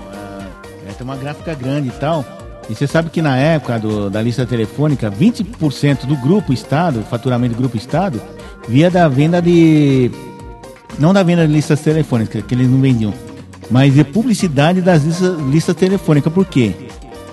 é, 0.88 0.92
tem 0.92 1.04
uma 1.04 1.16
gráfica 1.16 1.54
grande 1.54 1.88
e 1.88 1.92
tal. 1.92 2.24
E 2.70 2.74
você 2.74 2.86
sabe 2.86 3.10
que 3.10 3.20
na 3.20 3.36
época 3.36 3.80
do, 3.80 4.08
da 4.08 4.22
lista 4.22 4.46
telefônica, 4.46 5.10
20% 5.10 6.06
do 6.06 6.14
grupo 6.14 6.52
Estado, 6.52 7.02
faturamento 7.02 7.54
do 7.56 7.58
grupo 7.58 7.76
Estado, 7.76 8.22
via 8.68 8.88
da 8.88 9.08
venda 9.08 9.42
de 9.42 10.08
não 10.96 11.12
da 11.12 11.24
venda 11.24 11.44
de 11.44 11.52
listas 11.52 11.80
telefônicas, 11.80 12.44
que 12.44 12.54
eles 12.54 12.70
não 12.70 12.80
vendiam, 12.80 13.12
mas 13.68 13.92
de 13.92 14.04
publicidade 14.04 14.80
das 14.80 15.02
listas, 15.02 15.36
listas 15.50 15.74
telefônicas. 15.74 16.32
Por 16.32 16.46
quê? 16.46 16.72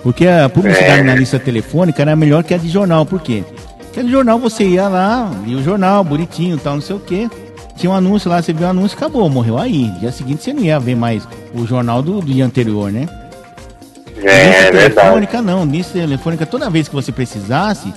Porque 0.02 0.26
a 0.26 0.48
publicidade 0.48 1.02
é. 1.02 1.04
na 1.04 1.14
lista 1.14 1.38
telefônica 1.38 2.02
era 2.02 2.16
melhor 2.16 2.42
que 2.42 2.52
a 2.52 2.58
de 2.58 2.68
jornal. 2.68 3.06
Por 3.06 3.20
quê? 3.20 3.44
Porque 3.84 4.00
a 4.00 4.02
de 4.02 4.10
jornal 4.10 4.40
você 4.40 4.64
ia 4.64 4.88
lá, 4.88 5.30
lia 5.46 5.58
o 5.58 5.62
jornal, 5.62 6.02
bonitinho, 6.02 6.58
tal, 6.58 6.74
não 6.74 6.82
sei 6.82 6.96
o 6.96 7.00
quê. 7.00 7.30
Tinha 7.76 7.92
um 7.92 7.94
anúncio 7.94 8.28
lá, 8.28 8.42
você 8.42 8.52
viu 8.52 8.66
o 8.66 8.70
anúncio, 8.70 8.96
acabou, 8.96 9.28
morreu 9.30 9.56
aí. 9.56 9.88
Dia 10.00 10.10
seguinte 10.10 10.42
você 10.42 10.52
não 10.52 10.64
ia 10.64 10.80
ver 10.80 10.96
mais 10.96 11.28
o 11.54 11.64
jornal 11.64 12.02
do, 12.02 12.20
do 12.20 12.32
dia 12.32 12.44
anterior, 12.44 12.90
né? 12.90 13.06
É, 14.22 14.70
lista 14.70 14.72
telefônica 14.72 15.32
verdade. 15.32 15.46
não, 15.46 15.64
lista 15.64 15.92
telefônica 15.92 16.46
toda 16.46 16.70
vez 16.70 16.88
que 16.88 16.94
você 16.94 17.12
precisasse 17.12 17.92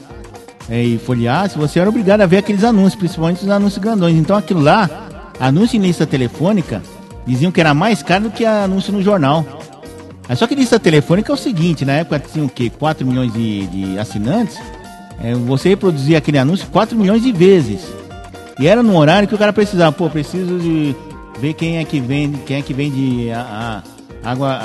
é, 0.69 0.81
e 0.81 0.97
folheasse, 0.97 1.57
você 1.57 1.79
era 1.79 1.89
obrigado 1.89 2.21
a 2.21 2.25
ver 2.25 2.37
aqueles 2.37 2.63
anúncios, 2.63 2.95
principalmente 2.95 3.43
os 3.43 3.49
anúncios 3.49 3.81
grandões. 3.81 4.15
Então 4.15 4.35
aquilo 4.35 4.61
lá 4.61 4.89
anúncio 5.39 5.77
em 5.77 5.81
lista 5.81 6.05
telefônica 6.05 6.81
diziam 7.25 7.51
que 7.51 7.59
era 7.59 7.73
mais 7.73 8.03
caro 8.03 8.25
do 8.25 8.31
que 8.31 8.45
anúncio 8.45 8.93
no 8.93 9.01
jornal. 9.01 9.45
Só 10.35 10.47
que 10.47 10.55
lista 10.55 10.79
telefônica 10.79 11.31
é 11.31 11.35
o 11.35 11.37
seguinte, 11.37 11.83
na 11.83 11.93
época 11.93 12.19
tinha 12.19 12.45
o 12.45 12.49
quê? 12.49 12.71
4 12.79 13.05
milhões 13.05 13.33
de, 13.33 13.67
de 13.67 13.99
assinantes, 13.99 14.57
é, 15.21 15.33
você 15.33 15.69
reproduzia 15.69 16.17
aquele 16.17 16.37
anúncio 16.37 16.67
4 16.71 16.97
milhões 16.97 17.21
de 17.21 17.31
vezes. 17.31 17.81
E 18.59 18.67
era 18.67 18.81
no 18.81 18.95
horário 18.95 19.27
que 19.27 19.35
o 19.35 19.37
cara 19.37 19.51
precisava, 19.51 19.91
pô, 19.91 20.09
preciso 20.09 20.57
de 20.57 20.95
ver 21.39 21.53
quem 21.53 21.79
é 21.79 21.83
que 21.83 21.99
vende, 21.99 22.37
quem 22.45 22.57
é 22.57 22.61
que 22.61 22.73
vende 22.73 23.29
a, 23.31 23.83
a 23.83 23.90
água, 24.23 24.59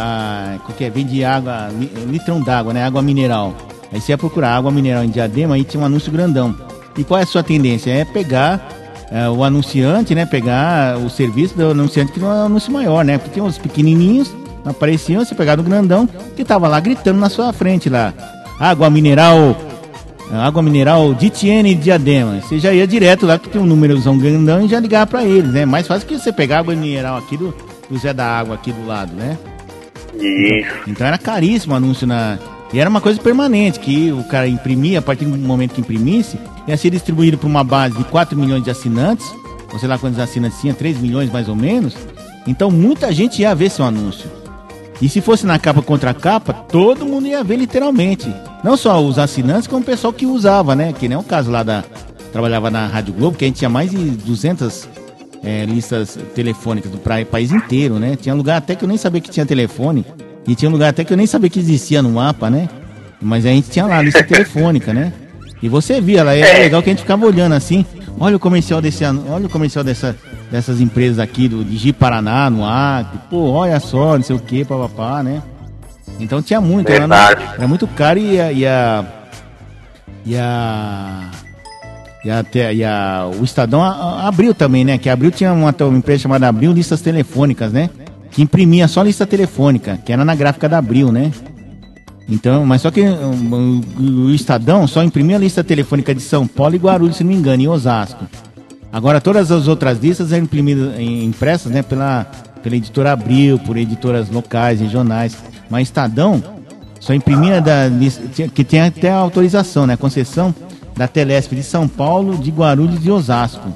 qualquer, 0.65 0.91
vende 0.91 1.25
água, 1.25 1.69
litrão 2.09 2.41
d'água, 2.41 2.73
né? 2.73 2.85
Água 2.85 3.03
mineral. 3.03 3.55
Aí 3.93 4.01
você 4.01 4.13
ia 4.13 4.19
procurar 4.19 4.57
água 4.57 4.71
mineral 4.71 5.05
em 5.05 5.09
diadema, 5.09 5.55
aí 5.55 5.65
tinha 5.65 5.83
um 5.83 5.87
anúncio 5.87 6.13
grandão. 6.13 6.55
E 6.97 7.05
qual 7.05 7.21
é 7.21 7.23
a 7.23 7.27
sua 7.27 7.43
tendência? 7.43 7.91
É 7.91 8.05
pegar 8.05 8.69
é, 9.11 9.29
o 9.29 9.45
anunciante, 9.45 10.15
né, 10.15 10.27
pegar 10.27 10.99
o 10.99 11.09
serviço 11.09 11.57
do 11.57 11.71
anunciante 11.71 12.13
que 12.13 12.21
é 12.21 12.25
um 12.25 12.31
anúncio 12.47 12.73
maior, 12.73 13.05
né? 13.05 13.19
Porque 13.19 13.41
uns 13.41 13.59
pequenininhos 13.59 14.35
apareciam, 14.65 15.25
você 15.25 15.35
pegava 15.35 15.61
o 15.61 15.65
grandão 15.65 16.09
que 16.35 16.45
tava 16.45 16.67
lá 16.67 16.81
gritando 16.81 17.21
na 17.21 17.29
sua 17.29 17.53
frente 17.53 17.89
lá. 17.89 18.13
Água 18.59 18.91
mineral, 18.91 19.57
água 20.33 20.63
mineral 20.63 21.15
de 21.15 21.31
Tiene 21.31 21.75
Diadema. 21.75 22.41
Você 22.41 22.59
já 22.59 22.73
ia 22.73 22.87
direto 22.87 23.27
lá 23.27 23.39
que 23.39 23.49
tem 23.49 23.61
um 23.61 23.67
númerozão 23.67 24.19
grandão 24.19 24.65
e 24.65 24.69
já 24.69 24.81
ligava 24.81 25.07
para 25.07 25.25
eles, 25.25 25.53
né? 25.53 25.65
Mais 25.65 25.87
fácil 25.87 26.09
que 26.09 26.19
você 26.19 26.33
pegar 26.33 26.61
água 26.61 26.75
mineral 26.75 27.19
aqui 27.19 27.37
do, 27.37 27.55
do 27.91 27.99
Zé 27.99 28.13
da 28.13 28.27
Água 28.27 28.55
aqui 28.55 28.73
do 28.73 28.87
lado, 28.87 29.13
né? 29.15 29.39
Isso. 30.15 30.75
Então 30.87 31.07
era 31.07 31.19
caríssimo 31.19 31.75
o 31.75 31.77
anúncio 31.77 32.07
na 32.07 32.39
e 32.73 32.81
era 32.81 32.91
uma 32.91 33.01
coisa 33.01 33.21
permanente, 33.21 33.79
que 33.79 34.13
o 34.13 34.25
cara 34.25 34.49
imprimia, 34.49 34.99
a 34.99 35.03
partir 35.03 35.25
do 35.25 35.37
momento 35.39 35.75
que 35.75 35.81
imprimisse, 35.81 36.39
ia 36.67 36.77
ser 36.77 36.91
distribuído 36.91 37.39
para 37.39 37.49
uma 37.49 37.63
base 37.63 37.97
de 37.97 38.05
4 38.05 38.37
milhões 38.37 38.65
de 38.65 38.71
assinantes, 38.71 39.27
ou 39.73 39.79
sei 39.79 39.89
lá 39.89 39.97
quantos 39.99 40.19
assinantes 40.19 40.61
tinha, 40.61 40.75
3 40.75 40.99
milhões 40.99 41.31
mais 41.31 41.49
ou 41.49 41.55
menos. 41.55 41.97
Então 42.47 42.71
muita 42.71 43.13
gente 43.13 43.41
ia 43.41 43.55
ver 43.55 43.71
seu 43.71 43.85
anúncio. 43.85 44.29
E 45.01 45.09
se 45.09 45.21
fosse 45.21 45.47
na 45.47 45.59
capa 45.59 45.83
contra 45.83 46.15
capa, 46.15 46.53
todo 46.53 47.07
mundo 47.07 47.27
ia 47.27 47.45
ver 47.45 47.57
literalmente. 47.57 48.33
Não 48.65 48.77
só 48.77 49.03
os 49.03 49.19
assinantes, 49.19 49.69
como 49.69 49.83
o 49.83 49.85
pessoal 49.85 50.13
que 50.13 50.27
usava, 50.27 50.75
né? 50.75 50.93
Que 50.93 51.07
nem 51.09 51.19
o 51.19 51.23
caso 51.23 51.51
lá 51.51 51.63
da. 51.63 51.85
Trabalhava 52.33 52.71
na 52.71 52.87
Rádio 52.87 53.15
Globo, 53.15 53.37
que 53.37 53.45
a 53.45 53.49
gente 53.49 53.59
tinha 53.59 53.69
mais 53.69 53.91
de 53.91 53.97
200 53.97 54.89
é, 55.43 55.65
listas 55.65 56.19
telefônicas 56.35 56.91
do 56.91 56.99
pra, 56.99 57.25
país 57.25 57.53
inteiro, 57.53 57.99
né? 57.99 58.17
Tinha 58.17 58.35
lugar 58.35 58.59
até 58.59 58.75
que 58.75 58.85
eu 58.85 58.89
nem 58.89 58.97
sabia 58.97 59.21
que 59.21 59.31
tinha 59.31 59.47
telefone. 59.47 60.05
E 60.47 60.55
tinha 60.55 60.71
lugar 60.71 60.91
até 60.91 61.05
que 61.05 61.13
eu 61.13 61.17
nem 61.17 61.27
sabia 61.27 61.51
que 61.51 61.59
existia 61.59 62.01
no 62.03 62.11
mapa, 62.11 62.49
né? 62.49 62.69
Mas 63.21 63.45
a 63.45 63.49
gente 63.49 63.71
tinha 63.71 63.87
lá 63.87 63.99
a 63.99 64.03
lista 64.03 64.23
telefônica, 64.25 64.93
né? 64.93 65.13
E 65.63 65.69
você 65.69 66.01
via 66.01 66.23
lá, 66.23 66.35
era 66.35 66.59
é. 66.59 66.63
legal 66.63 66.83
que 66.83 66.91
a 66.91 66.93
gente 66.93 67.03
ficava 67.03 67.25
olhando 67.27 67.55
assim. 67.55 67.85
Olha 68.19 68.37
o 68.37 68.41
comercial 68.41 68.81
desse 68.81 69.05
olha 69.05 69.47
o 69.47 69.49
comercial 69.49 69.85
dessa, 69.85 70.17
dessas 70.51 70.81
empresas 70.81 71.19
aqui 71.19 71.49
do 71.49 71.65
de 71.65 71.93
Paraná, 71.93 72.49
no 72.49 72.65
Acre. 72.65 73.19
Pô, 73.29 73.51
olha 73.51 73.79
só, 73.81 74.17
não 74.17 74.23
sei 74.23 74.37
o 74.37 74.39
que, 74.39 74.65
papapá, 74.65 75.23
né? 75.23 75.43
Então 76.19 76.41
tinha 76.41 76.61
muito, 76.61 76.91
era, 76.91 77.05
era, 77.59 77.69
muito 77.69 77.87
caro 77.87 78.19
e 78.19 78.41
a, 78.41 78.53
e 78.53 78.67
a 78.67 79.05
e 80.25 80.37
a 80.37 81.31
e 82.27 82.31
a, 82.31 82.73
e 82.73 82.85
a 82.85 83.31
o 83.41 83.45
Estadão 83.45 83.83
abriu 83.83 84.55
também, 84.55 84.85
né? 84.85 84.99
Que 84.99 85.09
abriu 85.09 85.31
tinha 85.31 85.53
uma, 85.53 85.75
uma 85.79 85.99
empresa 85.99 86.23
chamada 86.23 86.49
Abril 86.49 86.73
Listas 86.73 87.01
Telefônicas, 87.01 87.73
né? 87.73 87.89
que 88.37 88.43
imprimia 88.43 88.87
só 88.87 89.03
lista 89.03 89.27
telefônica, 89.27 89.99
que 90.05 90.13
era 90.13 90.23
na 90.23 90.35
gráfica 90.35 90.69
da 90.69 90.77
Abril, 90.77 91.11
né? 91.11 91.33
Então, 92.29 92.67
mas 92.67 92.83
só 92.83 92.91
que 92.91 93.01
o 93.01 94.31
Estadão 94.31 94.87
só 94.87 95.03
imprimia 95.03 95.37
a 95.37 95.39
lista 95.39 95.65
telefônica 95.65 96.15
de 96.15 96.21
São 96.21 96.47
Paulo 96.47 96.75
e 96.75 96.79
Guarulhos, 96.79 97.17
se 97.17 97.25
não 97.25 97.31
me 97.31 97.37
engano, 97.37 97.63
e 97.63 97.69
Osasco. 97.69 98.27
Agora 98.93 99.23
todas 99.23 99.51
as 99.51 99.69
outras 99.69 99.99
listas 100.01 100.33
eram 100.33 100.45
imprimidas, 100.45 101.01
impressas, 101.01 101.73
né, 101.73 101.83
pela, 101.83 102.27
pela 102.63 102.77
editora 102.77 103.13
Abril, 103.13 103.59
por 103.61 103.79
editoras 103.79 104.29
locais, 104.29 104.81
regionais. 104.81 105.35
Mas 105.71 105.89
Estadão 105.89 106.45
só 107.01 107.15
imprimia 107.15 107.63
da 107.63 107.91
que 108.53 108.65
tem 108.65 108.83
até 108.83 109.11
a 109.11 109.17
autorização, 109.17 109.87
né, 109.87 109.97
concessão 109.97 110.55
da 110.97 111.07
Telesp 111.07 111.55
de 111.55 111.63
São 111.63 111.87
Paulo, 111.87 112.39
de 112.39 112.51
Guarulhos 112.51 113.05
e 113.05 113.11
Osasco. 113.11 113.75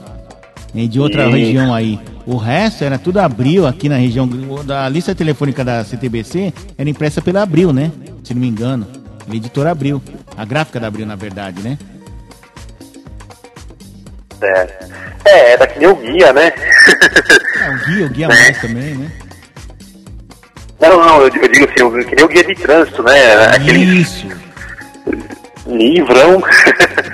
E 0.74 0.88
de 0.88 0.98
outra 0.98 1.26
e... 1.26 1.30
região 1.30 1.74
aí. 1.74 2.00
O 2.26 2.36
resto 2.36 2.84
era 2.84 2.98
tudo 2.98 3.18
Abril 3.18 3.66
aqui 3.66 3.88
na 3.88 3.96
região. 3.96 4.28
Da 4.64 4.88
lista 4.88 5.14
telefônica 5.14 5.64
da 5.64 5.84
CTBC 5.84 6.52
era 6.78 6.88
impressa 6.88 7.20
pela 7.20 7.42
Abril, 7.42 7.72
né? 7.72 7.90
Se 8.24 8.32
não 8.32 8.40
me 8.40 8.48
engano. 8.48 8.86
A 9.28 9.34
editora 9.34 9.70
Abril. 9.70 10.00
A 10.36 10.44
gráfica 10.44 10.80
da 10.80 10.86
Abril, 10.86 11.06
na 11.06 11.16
verdade, 11.16 11.60
né? 11.60 11.76
É, 14.42 14.68
é 15.26 15.52
era 15.52 15.66
que 15.66 15.78
nem 15.78 15.88
o 15.88 15.96
guia, 15.96 16.32
né? 16.32 16.52
É, 17.60 17.70
o 17.70 17.86
guia, 17.86 18.06
o 18.06 18.08
guia 18.08 18.28
mais 18.30 18.60
também, 18.60 18.94
né? 18.94 19.10
Não, 20.80 20.98
não, 20.98 21.20
eu, 21.20 21.28
eu 21.28 21.48
digo 21.48 21.64
assim, 21.66 22.08
que 22.08 22.16
nem 22.16 22.24
o 22.24 22.28
guia 22.28 22.44
de 22.44 22.54
trânsito, 22.54 23.02
né? 23.02 23.46
Aquele 23.46 24.00
Isso. 24.00 24.26
Livrão 25.66 26.40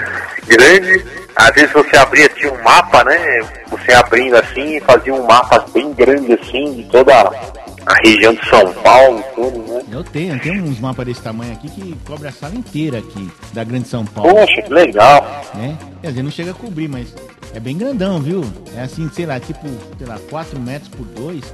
grande 0.46 1.04
às 1.36 1.54
vezes 1.54 1.70
você 1.72 1.96
abria, 1.98 2.28
tinha 2.30 2.50
um 2.50 2.62
mapa, 2.62 3.04
né? 3.04 3.40
Você 3.70 3.92
abrindo 3.92 4.36
assim, 4.36 4.80
fazia 4.80 5.14
um 5.14 5.26
mapa 5.26 5.64
bem 5.72 5.92
grande 5.92 6.32
assim, 6.32 6.72
de 6.72 6.84
toda 6.84 7.12
a 7.12 7.94
região 8.02 8.32
de 8.32 8.48
São 8.48 8.72
Paulo 8.72 9.22
tudo, 9.34 9.58
né? 9.70 9.82
Eu 9.92 10.02
tenho, 10.02 10.34
eu 10.34 10.40
tenho 10.40 10.64
uns 10.64 10.80
mapas 10.80 11.04
desse 11.06 11.20
tamanho 11.20 11.52
aqui 11.52 11.68
que 11.68 11.94
cobre 12.06 12.26
a 12.26 12.32
sala 12.32 12.54
inteira 12.54 12.98
aqui, 12.98 13.30
da 13.52 13.62
Grande 13.62 13.86
São 13.86 14.04
Paulo. 14.04 14.32
Poxa, 14.32 14.62
que 14.62 14.72
legal. 14.72 15.44
Né? 15.54 15.76
Quer 16.00 16.08
dizer, 16.08 16.22
não 16.22 16.30
chega 16.30 16.52
a 16.52 16.54
cobrir, 16.54 16.88
mas 16.88 17.14
é 17.54 17.60
bem 17.60 17.76
grandão, 17.76 18.18
viu? 18.18 18.42
É 18.74 18.80
assim, 18.80 19.08
sei 19.12 19.26
lá, 19.26 19.38
tipo, 19.38 19.68
sei 19.98 20.06
lá, 20.06 20.18
4 20.30 20.58
metros 20.58 20.88
por 20.88 21.04
2. 21.04 21.44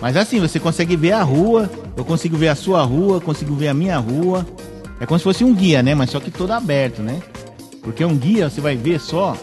Mas 0.00 0.16
assim, 0.16 0.40
você 0.40 0.58
consegue 0.58 0.96
ver 0.96 1.12
a 1.12 1.22
rua, 1.22 1.70
eu 1.96 2.04
consigo 2.04 2.36
ver 2.36 2.48
a 2.48 2.54
sua 2.54 2.82
rua, 2.82 3.20
consigo 3.20 3.54
ver 3.54 3.68
a 3.68 3.74
minha 3.74 3.98
rua. 3.98 4.46
É 5.00 5.06
como 5.06 5.18
se 5.18 5.24
fosse 5.24 5.44
um 5.44 5.54
guia, 5.54 5.82
né? 5.82 5.94
Mas 5.94 6.10
só 6.10 6.18
que 6.18 6.30
todo 6.30 6.50
aberto, 6.52 7.02
né? 7.02 7.20
Porque 7.82 8.04
um 8.04 8.16
guia, 8.16 8.48
você 8.48 8.60
vai 8.60 8.76
ver 8.76 9.00
só. 9.00 9.36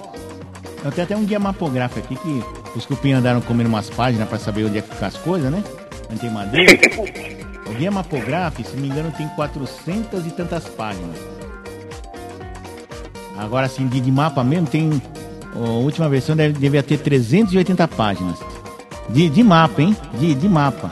Eu 0.83 0.91
tenho 0.91 1.05
até 1.05 1.15
um 1.15 1.25
guia 1.25 1.39
mapográfico 1.39 1.99
aqui 1.99 2.15
que 2.15 2.77
os 2.77 2.85
cupins 2.85 3.15
andaram 3.15 3.41
comendo 3.41 3.69
umas 3.69 3.89
páginas 3.89 4.27
para 4.27 4.37
saber 4.37 4.65
onde 4.65 4.77
é 4.77 4.81
que 4.81 4.89
ficam 4.89 5.07
as 5.07 5.17
coisas, 5.17 5.51
né? 5.51 5.63
Onde 6.11 6.19
tem 6.19 6.29
madeira. 6.29 6.73
o 7.67 7.73
guia 7.73 7.89
mapográfico, 7.89 8.69
se 8.69 8.75
não 8.75 8.83
me 8.83 8.89
engano, 8.89 9.11
tem 9.11 9.27
400 9.29 10.27
e 10.27 10.31
tantas 10.31 10.65
páginas. 10.65 11.17
Agora, 13.37 13.65
assim, 13.65 13.87
de, 13.87 14.11
mapa 14.11 14.43
mesmo, 14.43 14.67
tem. 14.67 15.01
A 15.55 15.69
última 15.69 16.09
versão 16.09 16.35
deve, 16.35 16.57
deve 16.57 16.81
ter 16.83 16.97
380 16.97 17.87
páginas. 17.89 18.39
De, 19.09 19.29
de 19.29 19.43
mapa, 19.43 19.81
hein? 19.81 19.95
De, 20.19 20.35
de 20.35 20.49
mapa. 20.49 20.91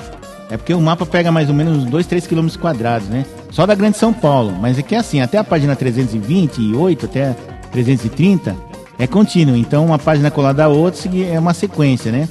É 0.50 0.58
porque 0.58 0.74
o 0.74 0.82
mapa 0.82 1.06
pega 1.06 1.32
mais 1.32 1.50
ou 1.50 1.56
menos 1.56 1.78
uns 1.78 1.86
2, 1.90 2.06
3 2.06 2.28
quilômetros 2.28 2.58
quadrados, 2.58 3.08
né? 3.08 3.26
Só 3.54 3.68
da 3.68 3.76
Grande 3.76 3.98
São 3.98 4.12
Paulo. 4.12 4.52
Mas 4.60 4.80
é 4.80 4.82
que 4.82 4.96
é 4.96 4.98
assim, 4.98 5.22
até 5.22 5.38
a 5.38 5.44
página 5.44 5.76
328, 5.76 7.06
até 7.06 7.36
330, 7.72 8.56
é 8.98 9.06
contínuo. 9.06 9.56
Então 9.56 9.86
uma 9.86 10.00
página 10.00 10.32
colada 10.32 10.66
à 10.66 10.68
outra 10.68 11.00
é 11.32 11.40
uma 11.40 11.54
sequência, 11.54 12.12
né? 12.12 12.28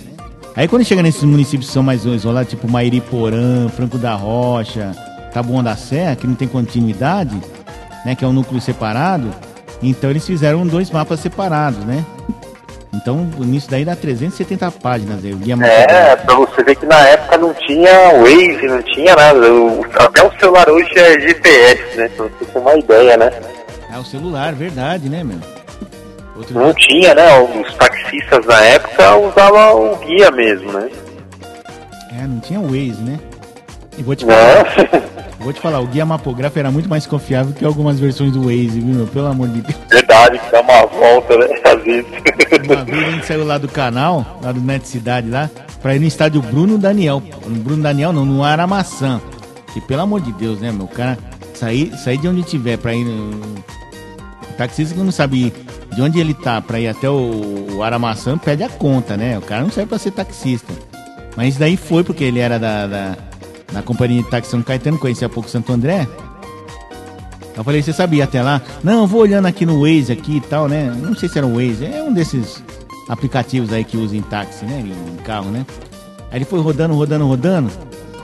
Aí 0.55 0.67
quando 0.67 0.85
chega 0.85 1.03
nesses 1.03 1.23
municípios 1.23 1.69
que 1.69 1.73
são 1.73 1.83
mais 1.83 2.05
isolados, 2.05 2.51
tipo 2.51 2.69
Mairiporã, 2.69 3.69
Franco 3.69 3.97
da 3.97 4.15
Rocha, 4.15 4.93
Taboão 5.33 5.63
da 5.63 5.77
Serra, 5.77 6.17
que 6.17 6.27
não 6.27 6.35
tem 6.35 6.49
continuidade, 6.49 7.41
né? 8.05 8.17
Que 8.17 8.25
é 8.25 8.29
um 8.29 8.33
núcleo 8.33 8.61
separado, 8.61 9.31
então 9.81 10.11
eles 10.11 10.27
fizeram 10.27 10.67
dois 10.67 10.91
mapas 10.91 11.21
separados, 11.21 11.85
né? 11.85 12.05
Então, 12.95 13.25
nisso 13.39 13.71
daí 13.71 13.85
dá 13.87 13.97
370 13.97 14.71
páginas 14.73 15.25
aí, 15.25 15.33
o 15.33 15.37
guia 15.39 15.57
É, 15.65 16.15
pra 16.15 16.35
você 16.35 16.63
ver 16.63 16.77
que 16.77 16.85
na 16.85 17.01
época 17.09 17.39
não 17.39 17.55
tinha 17.55 17.91
Waze, 18.19 18.67
não 18.67 18.83
tinha 18.83 19.17
nada. 19.17 19.51
O, 19.51 19.85
até 19.95 20.23
o 20.23 20.31
celular 20.39 20.69
hoje 20.69 20.91
é 20.97 21.19
GPS, 21.19 21.97
né? 21.97 22.09
Pra 22.11 22.27
você 22.27 22.45
ter 22.45 22.59
uma 22.59 22.75
ideia, 22.77 23.17
né? 23.17 23.31
É 23.95 23.99
o 23.99 24.05
celular, 24.05 24.53
verdade, 24.53 25.09
né, 25.09 25.25
meu? 25.25 25.39
Outro 26.37 26.55
não 26.55 26.73
dia... 26.73 26.87
tinha, 26.87 27.15
né? 27.15 27.41
Os 27.41 27.75
taxistas 27.75 28.45
na 28.45 28.61
época 28.63 29.17
usavam 29.17 29.93
o 29.93 29.97
guia 29.97 30.31
mesmo, 30.31 30.73
né? 30.73 30.91
É, 32.19 32.27
não 32.27 32.41
tinha 32.41 32.61
Waze, 32.61 33.03
né? 33.03 33.19
E 33.97 34.03
vou 34.03 34.15
te 34.15 34.27
falar. 34.27 34.67
vou 35.43 35.53
te 35.53 35.61
falar, 35.61 35.81
o 35.81 35.87
guia 35.87 36.07
mapográfico 36.07 36.59
era 36.59 36.71
muito 36.71 36.89
mais 36.89 37.07
confiável 37.07 37.53
que 37.53 37.65
algumas 37.65 37.99
versões 37.99 38.33
do 38.33 38.45
Waze, 38.45 38.81
viu, 38.81 38.95
meu? 38.95 39.07
Pelo 39.07 39.27
amor 39.27 39.49
de 39.49 39.61
Deus. 39.61 39.79
Verdade, 39.91 40.41
dá 40.51 40.61
uma 40.61 40.87
volta, 40.87 41.37
né? 41.37 41.47
Às 41.65 41.83
vezes. 41.83 42.07
Uma 42.65 42.85
vez 42.85 43.05
a 43.05 43.11
gente 43.11 43.27
saiu 43.27 43.45
lá 43.45 43.59
do 43.59 43.69
canal, 43.69 44.39
lá 44.43 44.53
do 44.53 44.61
Net 44.61 44.87
Cidade 44.87 45.29
lá, 45.29 45.51
pra 45.81 45.97
ir 45.97 45.99
no 45.99 46.07
estádio 46.07 46.41
Bruno 46.41 46.79
Daniel. 46.79 47.23
Bruno 47.47 47.83
Daniel 47.83 48.13
não, 48.13 48.25
no 48.25 48.43
Aramaçã. 48.43 49.21
Que 49.73 49.81
pelo 49.81 50.03
amor 50.03 50.21
de 50.21 50.33
Deus, 50.33 50.61
né, 50.61 50.71
meu? 50.71 50.85
O 50.85 50.89
cara 50.89 51.19
sair, 51.55 51.97
sair 51.97 52.19
de 52.19 52.29
onde 52.29 52.43
tiver 52.43 52.79
pra 52.79 52.95
ir. 52.95 53.05
No... 53.05 53.31
O 54.51 54.55
taxista 54.57 54.95
que 54.95 55.01
não 55.01 55.11
sabe 55.11 55.53
de 55.95 56.03
onde 56.03 56.21
ele 56.21 56.35
tá 56.35 56.61
pra 56.61 56.79
ir 56.79 56.89
até 56.89 57.09
o, 57.09 57.67
o 57.73 57.83
Aramaçã 57.83 58.37
pede 58.37 58.63
a 58.63 58.69
conta, 58.69 59.17
né? 59.17 59.39
O 59.39 59.43
cara 59.43 59.63
não 59.63 59.71
serve 59.71 59.89
pra 59.89 59.99
ser 59.99 60.11
taxista. 60.11 60.73
Mas 61.37 61.49
isso 61.49 61.59
daí 61.59 61.77
foi 61.77 62.05
porque 62.05 62.25
ele 62.25 62.39
era 62.39 62.59
da, 62.59 62.87
da 62.87 63.17
na 63.73 63.83
companhia 63.83 64.23
de 64.23 64.29
táxi 64.29 64.51
São 64.51 64.63
Caetano, 64.63 64.99
conhecia 64.99 65.27
há 65.27 65.31
pouco 65.31 65.49
Santo 65.49 65.73
André. 65.73 66.07
Eu 67.57 67.63
falei, 67.63 67.83
você 67.83 67.93
sabia 67.93 68.25
até 68.25 68.43
lá? 68.43 68.63
Não, 68.83 69.07
vou 69.07 69.21
olhando 69.21 69.47
aqui 69.47 69.67
no 69.67 69.81
Waze 69.81 70.13
aqui 70.13 70.37
e 70.37 70.41
tal, 70.41 70.69
né? 70.69 70.95
Não 70.97 71.15
sei 71.15 71.29
se 71.29 71.37
era 71.37 71.47
o 71.47 71.55
Waze, 71.55 71.85
é 71.85 72.03
um 72.03 72.13
desses 72.13 72.63
aplicativos 73.09 73.73
aí 73.73 73.85
que 73.85 73.97
usa 73.97 74.17
em 74.17 74.23
táxi, 74.23 74.65
né? 74.65 74.81
Em 74.81 75.17
carro, 75.23 75.51
né? 75.51 75.67
Aí 76.31 76.39
ele 76.39 76.45
foi 76.45 76.61
rodando, 76.61 76.95
rodando, 76.95 77.27
rodando. 77.27 77.71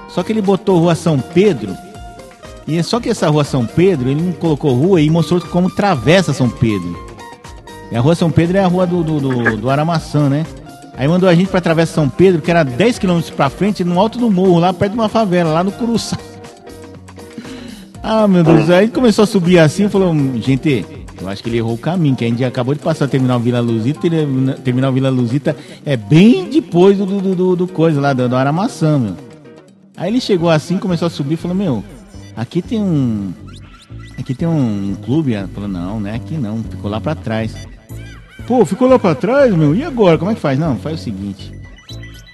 Só 0.09 0.23
que 0.23 0.33
ele 0.33 0.41
botou 0.41 0.79
Rua 0.79 0.95
São 0.95 1.21
Pedro. 1.21 1.77
E 2.67 2.77
é 2.79 2.83
só 2.83 2.99
que 2.99 3.11
essa 3.11 3.29
Rua 3.29 3.45
São 3.45 3.67
Pedro, 3.67 4.09
ele 4.09 4.21
não 4.21 4.33
colocou 4.33 4.75
rua 4.75 5.01
e 5.01 5.11
mostrou 5.11 5.41
como 5.41 5.71
travessa 5.71 6.33
São 6.33 6.49
Pedro. 6.49 6.99
E 7.93 7.97
a 7.97 8.01
Rua 8.01 8.15
São 8.15 8.31
Pedro 8.31 8.57
é 8.57 8.65
a 8.65 8.67
rua 8.67 8.87
do, 8.87 9.03
do, 9.03 9.21
do, 9.21 9.57
do 9.57 9.71
Aramaçã, 9.71 10.29
né? 10.29 10.47
Aí 10.99 11.07
mandou 11.07 11.29
a 11.29 11.35
gente 11.35 11.49
pra 11.49 11.61
Travessa 11.61 11.95
São 11.95 12.09
Pedro, 12.09 12.43
que 12.43 12.51
era 12.51 12.65
10 12.65 12.99
km 12.99 13.21
pra 13.37 13.49
frente, 13.49 13.85
no 13.85 14.01
alto 14.01 14.19
do 14.19 14.29
morro, 14.29 14.59
lá 14.59 14.73
perto 14.73 14.93
de 14.93 14.99
uma 14.99 15.09
favela, 15.09 15.53
lá 15.53 15.63
no 15.63 15.71
Curuçá. 15.71 16.19
Ah, 18.01 18.27
meu 18.27 18.43
Deus, 18.43 18.71
aí 18.71 18.89
começou 18.89 19.25
a 19.25 19.27
subir 19.27 19.59
assim 19.59 19.87
falou, 19.87 20.15
gente, 20.41 20.87
eu 21.21 21.29
acho 21.29 21.43
que 21.43 21.51
ele 21.51 21.59
errou 21.59 21.75
o 21.75 21.79
caminho, 21.79 22.17
que 22.17 22.25
a 22.25 22.29
gente 22.29 22.43
acabou 22.43 22.75
de 22.75 22.81
passar 22.81 23.05
o 23.05 23.09
terminal 23.09 23.39
Vila 23.39 23.61
Luzita, 23.61 24.09
terminal 24.65 24.91
Vila 24.93 25.11
Luzita 25.11 25.55
é 25.85 25.95
bem 25.95 26.49
depois 26.49 26.97
do, 26.97 27.05
do, 27.05 27.35
do, 27.35 27.57
do 27.57 27.69
coisa 27.69 28.01
lá, 28.01 28.15
do 28.15 28.35
Aramaçã, 28.35 28.99
meu. 28.99 29.15
Aí 29.95 30.09
ele 30.09 30.21
chegou 30.21 30.49
assim, 30.49 30.79
começou 30.79 31.07
a 31.07 31.11
subir 31.11 31.37
falou, 31.37 31.57
meu, 31.57 31.85
aqui 32.35 32.63
tem 32.63 32.81
um. 32.81 33.33
Aqui 34.17 34.33
tem 34.33 34.49
um, 34.49 34.97
clube. 35.05 35.35
Ela 35.35 35.49
falou, 35.49 35.69
não, 35.69 36.01
não 36.01 36.09
é 36.09 36.15
aqui 36.15 36.35
não, 36.39 36.63
ficou 36.63 36.91
lá 36.91 37.01
pra 37.01 37.15
trás. 37.15 37.55
Pô, 38.49 38.65
ficou 38.65 38.89
lá 38.89 38.99
pra 38.99 39.15
trás, 39.15 39.55
meu? 39.55 39.75
E 39.75 39.85
agora? 39.85 40.17
Como 40.17 40.31
é 40.31 40.35
que 40.35 40.41
faz? 40.41 40.59
Não, 40.59 40.75
faz 40.79 40.99
o 40.99 41.05
seguinte. 41.05 41.53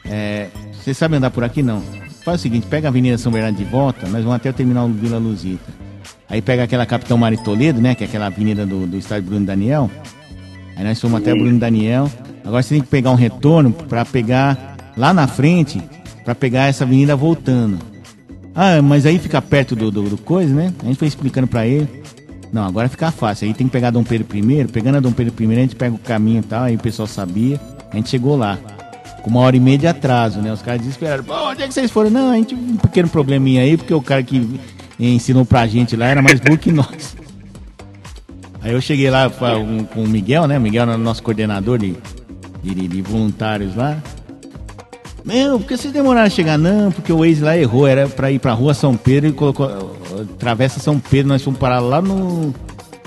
É. 0.05 0.47
Você 0.73 0.95
sabe 0.95 1.17
andar 1.17 1.33
por 1.33 1.43
aqui? 1.43 1.61
Não. 1.61 1.83
Faz 2.25 2.39
o 2.39 2.43
seguinte, 2.45 2.69
pega 2.69 2.87
a 2.87 2.91
Avenida 2.91 3.19
São 3.19 3.33
Bernardo 3.33 3.57
de 3.57 3.65
volta, 3.65 4.07
nós 4.07 4.23
vamos 4.23 4.37
até 4.37 4.49
o 4.49 4.53
terminal 4.53 4.89
Vila 4.89 5.19
Luzita. 5.19 5.73
Aí 6.31 6.41
pega 6.41 6.63
aquela 6.63 6.87
Capitão 6.87 7.19
Mari 7.19 7.37
Toledo, 7.43 7.81
né? 7.81 7.97
Que 7.97 8.05
é 8.05 8.07
aquela 8.07 8.27
avenida 8.27 8.65
do, 8.65 8.87
do 8.87 8.97
estádio 8.97 9.29
Bruno 9.29 9.45
Daniel. 9.45 9.91
Aí 10.77 10.85
nós 10.85 11.01
fomos 11.01 11.21
até 11.21 11.33
Bruno 11.35 11.59
Daniel. 11.59 12.09
Agora 12.45 12.63
você 12.63 12.75
tem 12.75 12.83
que 12.83 12.89
pegar 12.89 13.11
um 13.11 13.17
retorno 13.17 13.73
para 13.73 14.05
pegar 14.05 14.77
lá 14.97 15.13
na 15.13 15.27
frente, 15.27 15.83
para 16.25 16.35
pegar 16.35 16.69
essa 16.69 16.85
avenida 16.85 17.17
voltando. 17.17 17.79
Ah, 18.55 18.81
mas 18.81 19.05
aí 19.05 19.19
fica 19.19 19.43
perto 19.43 19.75
do, 19.75 19.91
do, 19.91 20.11
do 20.11 20.19
coisa, 20.19 20.55
né? 20.55 20.73
A 20.81 20.87
gente 20.87 20.97
foi 20.97 21.09
explicando 21.09 21.49
para 21.49 21.67
ele. 21.67 21.89
Não, 22.55 22.63
agora 22.63 22.89
fica 22.89 23.11
fácil. 23.11 23.49
Aí 23.49 23.53
tem 23.53 23.67
que 23.67 23.73
pegar 23.73 23.91
Dom 23.91 24.05
Pedro 24.05 24.29
I. 24.33 24.65
Pegando 24.67 24.99
a 24.99 25.01
Dom 25.01 25.11
Pedro 25.11 25.35
I, 25.43 25.53
a 25.53 25.55
gente 25.57 25.75
pega 25.75 25.93
o 25.93 25.99
caminho 25.99 26.39
e 26.39 26.43
tal. 26.45 26.63
Aí 26.63 26.77
o 26.77 26.79
pessoal 26.79 27.09
sabia. 27.09 27.61
A 27.91 27.97
gente 27.97 28.09
chegou 28.09 28.37
lá. 28.37 28.57
Com 29.25 29.31
uma 29.31 29.41
hora 29.41 29.57
e 29.57 29.61
meia 29.61 29.77
de 29.77 29.89
atraso, 29.89 30.41
né? 30.41 30.53
Os 30.53 30.63
caras 30.63 30.81
desesperaram. 30.81 31.25
Pô, 31.25 31.35
onde 31.49 31.65
é 31.65 31.67
que 31.67 31.75
vocês 31.75 31.91
foram? 31.91 32.11
Não, 32.11 32.31
a 32.31 32.37
gente 32.37 32.55
um 32.55 32.77
pequeno 32.77 33.09
probleminha 33.09 33.63
aí, 33.63 33.77
porque 33.77 33.93
o 33.93 34.01
cara 34.01 34.23
que 34.23 34.61
ensinou 35.01 35.45
pra 35.45 35.67
gente 35.67 35.97
lá 35.97 36.07
era 36.07 36.23
mais 36.23 36.39
burro 36.39 36.57
que 36.57 36.71
nós. 36.71 37.17
Aí 38.63 38.73
eu 38.73 38.81
cheguei 38.81 39.11
lá 39.11 39.29
com, 39.29 40.03
o 40.03 40.07
Miguel, 40.07 40.47
né? 40.47 40.57
Miguel 40.57 40.85
era 40.85 40.97
nosso 40.97 41.25
coordenador 41.25 41.79
de, 41.79 41.97
de, 42.63 42.87
de 42.87 43.03
voluntários 43.03 43.75
lá. 43.75 43.99
Meu, 45.25 45.59
por 45.59 45.67
que 45.67 45.77
vocês 45.77 45.93
demoraram 45.93 46.29
a 46.29 46.31
chegar? 46.31 46.57
Não, 46.57 46.93
porque 46.93 47.13
o 47.13 47.19
Waze 47.19 47.43
lá 47.43 47.59
errou, 47.59 47.89
era 47.89 48.07
pra 48.07 48.31
ir 48.31 48.39
pra 48.39 48.53
rua 48.53 48.75
São 48.75 48.97
Pedro 48.97 49.31
e 49.31 49.33
colocou. 49.33 50.04
Travessa 50.39 50.81
São 50.81 50.99
Pedro, 50.99 51.29
nós 51.29 51.43
fomos 51.43 51.59
parar 51.59 51.81
lá 51.81 52.01
no. 52.01 52.55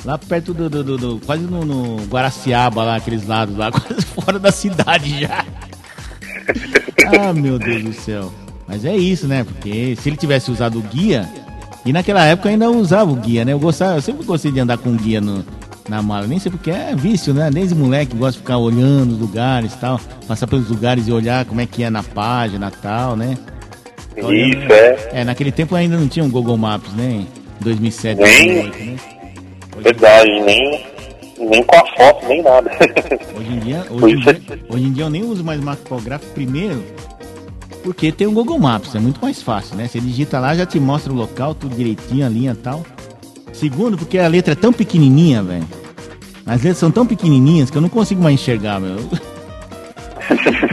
Lá 0.05 0.18
perto 0.18 0.53
do. 0.53 0.70
do, 0.70 0.84
do, 0.84 0.97
do 0.97 1.20
quase 1.26 1.43
no, 1.43 1.66
no, 1.66 2.05
Guaraciaba, 2.05 2.84
lá, 2.84 2.95
aqueles 2.95 3.26
lados 3.28 3.58
lá, 3.58 3.72
quase 3.74 4.05
fora 4.05 4.39
da 4.39 4.51
cidade 4.51 5.22
já. 5.22 5.45
ah, 7.20 7.34
meu 7.34 7.58
Deus 7.60 7.84
do 7.84 7.93
céu. 7.93 8.32
Mas 8.68 8.84
é 8.84 8.95
isso, 8.95 9.28
né? 9.28 9.43
Porque 9.43 9.95
se 9.95 10.10
ele 10.10 10.18
tivesse 10.18 10.51
usado 10.51 10.80
o 10.80 10.82
guia. 10.82 11.28
E 11.86 11.93
naquela 11.93 12.26
época 12.26 12.49
eu 12.49 12.51
ainda 12.51 12.70
usava 12.70 13.10
o 13.10 13.16
guia, 13.16 13.45
né? 13.45 13.53
Eu, 13.53 13.60
gostava, 13.60 13.95
eu 13.95 14.01
sempre 14.01 14.26
gostei 14.26 14.51
de 14.51 14.60
andar 14.60 14.78
com 14.78 14.93
guia 14.97 15.22
no, 15.22 15.45
na 15.88 16.01
mala. 16.01 16.28
Nem 16.28 16.38
sei 16.38 16.51
porque 16.51 16.70
é 16.70 16.93
vício, 16.93 17.34
né? 17.34 17.49
Desde 17.49 17.74
moleque 17.74 18.16
gosta 18.16 18.34
de 18.34 18.39
ficar 18.39 18.58
olhando 18.58 19.14
os 19.14 19.20
lugares 19.20 19.74
tal, 19.76 19.99
passar 20.28 20.47
pelos 20.47 20.68
lugares 20.68 21.08
e 21.08 21.12
olhar 21.12 21.45
como 21.45 21.62
é 21.62 21.66
que 21.66 21.84
é 21.84 21.89
na 21.89 22.03
página 22.03 22.70
tal, 22.70 23.16
né? 23.16 23.38
Isso, 24.18 24.74
é. 24.74 25.22
É, 25.22 25.24
naquele 25.24 25.51
tempo 25.51 25.76
ainda 25.76 25.97
não 25.97 26.07
tinha 26.07 26.26
um 26.26 26.30
Google 26.30 26.57
Maps, 26.57 26.91
né? 26.93 27.26
2007, 27.61 28.20
nem, 28.20 28.61
2008, 28.63 28.84
né? 28.84 28.95
Verdade, 29.78 30.41
nem, 30.41 30.86
nem 31.39 31.63
com 31.63 31.76
a 31.76 31.86
foto, 31.95 32.26
nem 32.28 32.41
nada. 32.41 32.72
Hoje 33.38 33.51
em 33.51 33.59
dia, 33.59 33.86
hoje 33.89 34.15
em 34.15 34.20
dia, 34.20 34.41
hoje 34.70 34.84
em 34.86 34.93
dia 34.93 35.03
eu 35.03 35.09
nem 35.09 35.24
uso 35.24 35.43
mais 35.43 35.59
mapográfico 35.61 36.34
primeiro, 36.34 36.84
porque 37.84 38.11
tem 38.11 38.28
o 38.28 38.32
Google 38.32 38.59
Maps, 38.59 38.95
é 38.95 38.99
muito 38.99 39.22
mais 39.22 39.41
fácil, 39.41 39.76
né? 39.76 39.88
Você 39.88 39.99
digita 39.99 40.39
lá, 40.39 40.55
já 40.55 40.65
te 40.65 40.80
mostra 40.80 41.11
o 41.11 41.15
local, 41.15 41.53
tudo 41.53 41.76
direitinho, 41.76 42.26
a 42.26 42.30
linha 42.30 42.51
e 42.51 42.55
tal. 42.55 42.84
Segundo, 43.53 43.97
porque 43.97 44.18
a 44.18 44.28
letra 44.28 44.53
é 44.53 44.55
tão 44.55 44.74
pequenininha, 44.74 45.41
velho. 45.41 45.68
As 46.45 46.61
letras 46.61 46.78
são 46.78 46.91
tão 46.91 47.05
pequenininhas 47.05 47.70
que 47.70 47.78
eu 47.78 47.82
não 47.82 47.89
consigo 47.89 48.22
mais 48.22 48.36
enxergar, 48.36 48.80
meu. 48.80 48.97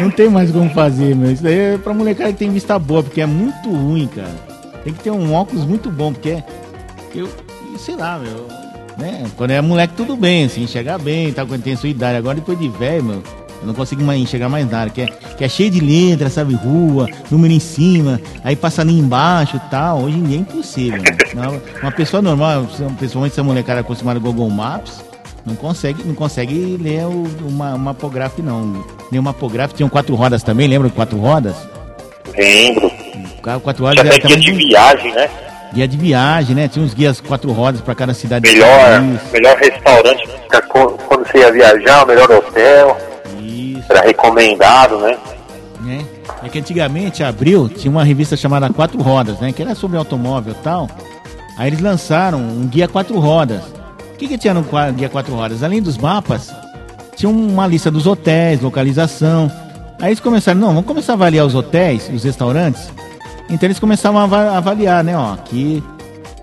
Não 0.01 0.11
tem 0.11 0.29
mais 0.29 0.51
como 0.51 0.71
fazer, 0.71 1.15
meu. 1.15 1.31
Isso 1.31 1.43
daí 1.43 1.59
é 1.75 1.79
pra 1.79 1.95
molecada 1.95 2.33
que 2.33 2.39
tem 2.39 2.51
vista 2.51 2.79
boa, 2.79 3.03
porque 3.03 3.21
é 3.21 3.27
muito 3.27 3.71
ruim, 3.71 4.07
cara. 4.07 4.35
Tem 4.83 4.93
que 4.93 5.03
ter 5.03 5.11
um 5.11 5.33
óculos 5.33 5.65
muito 5.65 5.91
bom, 5.91 6.13
porque 6.13 6.31
é, 6.31 6.45
eu, 7.15 7.29
sei 7.79 7.97
lá, 7.97 8.19
meu. 8.19 8.47
Né? 8.99 9.25
Quando 9.37 9.51
é 9.51 9.61
moleque, 9.61 9.95
tudo 9.97 10.17
bem, 10.17 10.45
assim, 10.45 10.63
enxergar 10.63 10.99
bem, 10.99 11.33
tal, 11.33 11.47
quando 11.47 11.63
tem 11.63 11.75
sua 11.75 11.89
idade. 11.89 12.19
Agora, 12.19 12.37
depois 12.37 12.59
de 12.59 12.69
velho, 12.69 13.03
meu, 13.03 13.23
eu 13.61 13.67
não 13.67 13.75
consigo 13.75 14.03
mais 14.05 14.21
enxergar 14.21 14.49
mais 14.49 14.71
nada. 14.71 14.91
Que 14.91 15.03
é, 15.03 15.07
que 15.07 15.43
é 15.43 15.49
cheio 15.49 15.71
de 15.71 15.81
letras, 15.81 16.35
sabe? 16.35 16.55
Rua, 16.55 17.09
número 17.31 17.53
em 17.53 17.61
cima, 17.61 18.21
aí 18.45 18.55
passa 18.55 18.83
ali 18.83 18.99
embaixo 18.99 19.57
e 19.57 19.71
tal. 19.71 20.03
Hoje 20.03 20.19
em 20.19 20.23
dia 20.23 20.37
é 20.37 20.41
impossível. 20.41 21.03
Né? 21.35 21.61
Uma 21.83 21.91
pessoa 21.91 22.21
normal, 22.21 22.67
principalmente 22.99 23.33
essa 23.33 23.43
molecada 23.43 23.81
acostumada 23.81 24.21
com 24.21 24.27
Google 24.27 24.51
Maps, 24.51 25.03
não 25.47 25.55
consegue, 25.55 26.03
não 26.05 26.15
consegue 26.15 26.79
ler 26.81 27.05
o, 27.05 27.25
uma, 27.43 27.71
uma 27.71 27.79
mapográfico, 27.79 28.43
não. 28.43 28.85
Nem 29.11 29.21
o 29.21 29.23
mapográfico 29.23 29.77
tinham 29.77 29.89
quatro 29.89 30.15
rodas 30.15 30.43
também, 30.43 30.67
lembra 30.67 30.89
de 30.89 30.95
quatro 30.95 31.19
rodas? 31.19 31.55
Lembro. 32.37 32.91
Quatro 33.63 33.85
rodas 33.85 34.05
era 34.05 34.19
guia 34.19 34.37
de 34.39 34.53
viagem, 34.53 35.13
né? 35.13 35.29
Guia 35.73 35.89
de 35.89 35.97
viagem, 35.97 36.55
né? 36.55 36.69
Tinha 36.69 36.85
uns 36.85 36.95
guias 36.95 37.21
quatro 37.21 37.53
rodas 37.53 37.81
para 37.81 37.95
cada 37.95 38.15
cidade. 38.15 38.49
Melhor, 38.49 39.03
melhor 39.33 39.57
restaurante 39.57 40.29
quando 41.09 41.27
você 41.27 41.39
ia 41.39 41.53
viajar, 41.53 42.05
o 42.05 42.07
melhor 42.07 42.31
hotel. 42.31 42.97
Isso. 43.41 43.85
Era 43.91 44.01
recomendado, 44.03 44.99
né? 44.99 45.19
É. 45.87 46.47
é 46.47 46.49
que 46.49 46.59
antigamente, 46.59 47.23
abril, 47.23 47.69
tinha 47.69 47.91
uma 47.91 48.05
revista 48.05 48.37
chamada 48.37 48.71
Quatro 48.71 49.01
Rodas, 49.03 49.39
né? 49.41 49.53
Que 49.53 49.63
era 49.63 49.75
sobre 49.75 49.99
automóvel 49.99 50.55
e 50.59 50.63
tal. 50.63 50.89
Aí 51.59 51.69
eles 51.69 51.81
lançaram 51.81 52.39
um 52.39 52.67
guia 52.67 52.89
quatro 52.89 53.19
rodas. 53.19 53.63
O 54.15 54.17
que, 54.17 54.29
que 54.29 54.39
tinha 54.39 54.55
no 54.55 54.65
guia 54.95 55.09
quatro 55.09 55.35
rodas? 55.35 55.63
Além 55.65 55.83
dos 55.83 55.99
mapas, 55.99 56.55
tinha 57.17 57.29
uma 57.29 57.67
lista 57.67 57.91
dos 57.91 58.07
hotéis, 58.07 58.61
localização. 58.61 59.51
Aí 60.01 60.11
eles 60.11 60.21
começaram, 60.21 60.61
não, 60.61 60.69
vamos 60.69 60.87
começar 60.87 61.13
a 61.13 61.17
avaliar 61.17 61.45
os 61.45 61.55
hotéis, 61.55 62.09
os 62.13 62.23
restaurantes, 62.23 62.91
Então 63.51 63.67
eles 63.67 63.79
começavam 63.79 64.21
a 64.21 64.57
avaliar, 64.57 65.03
né? 65.03 65.17
Ó, 65.17 65.35
aqui 65.35 65.83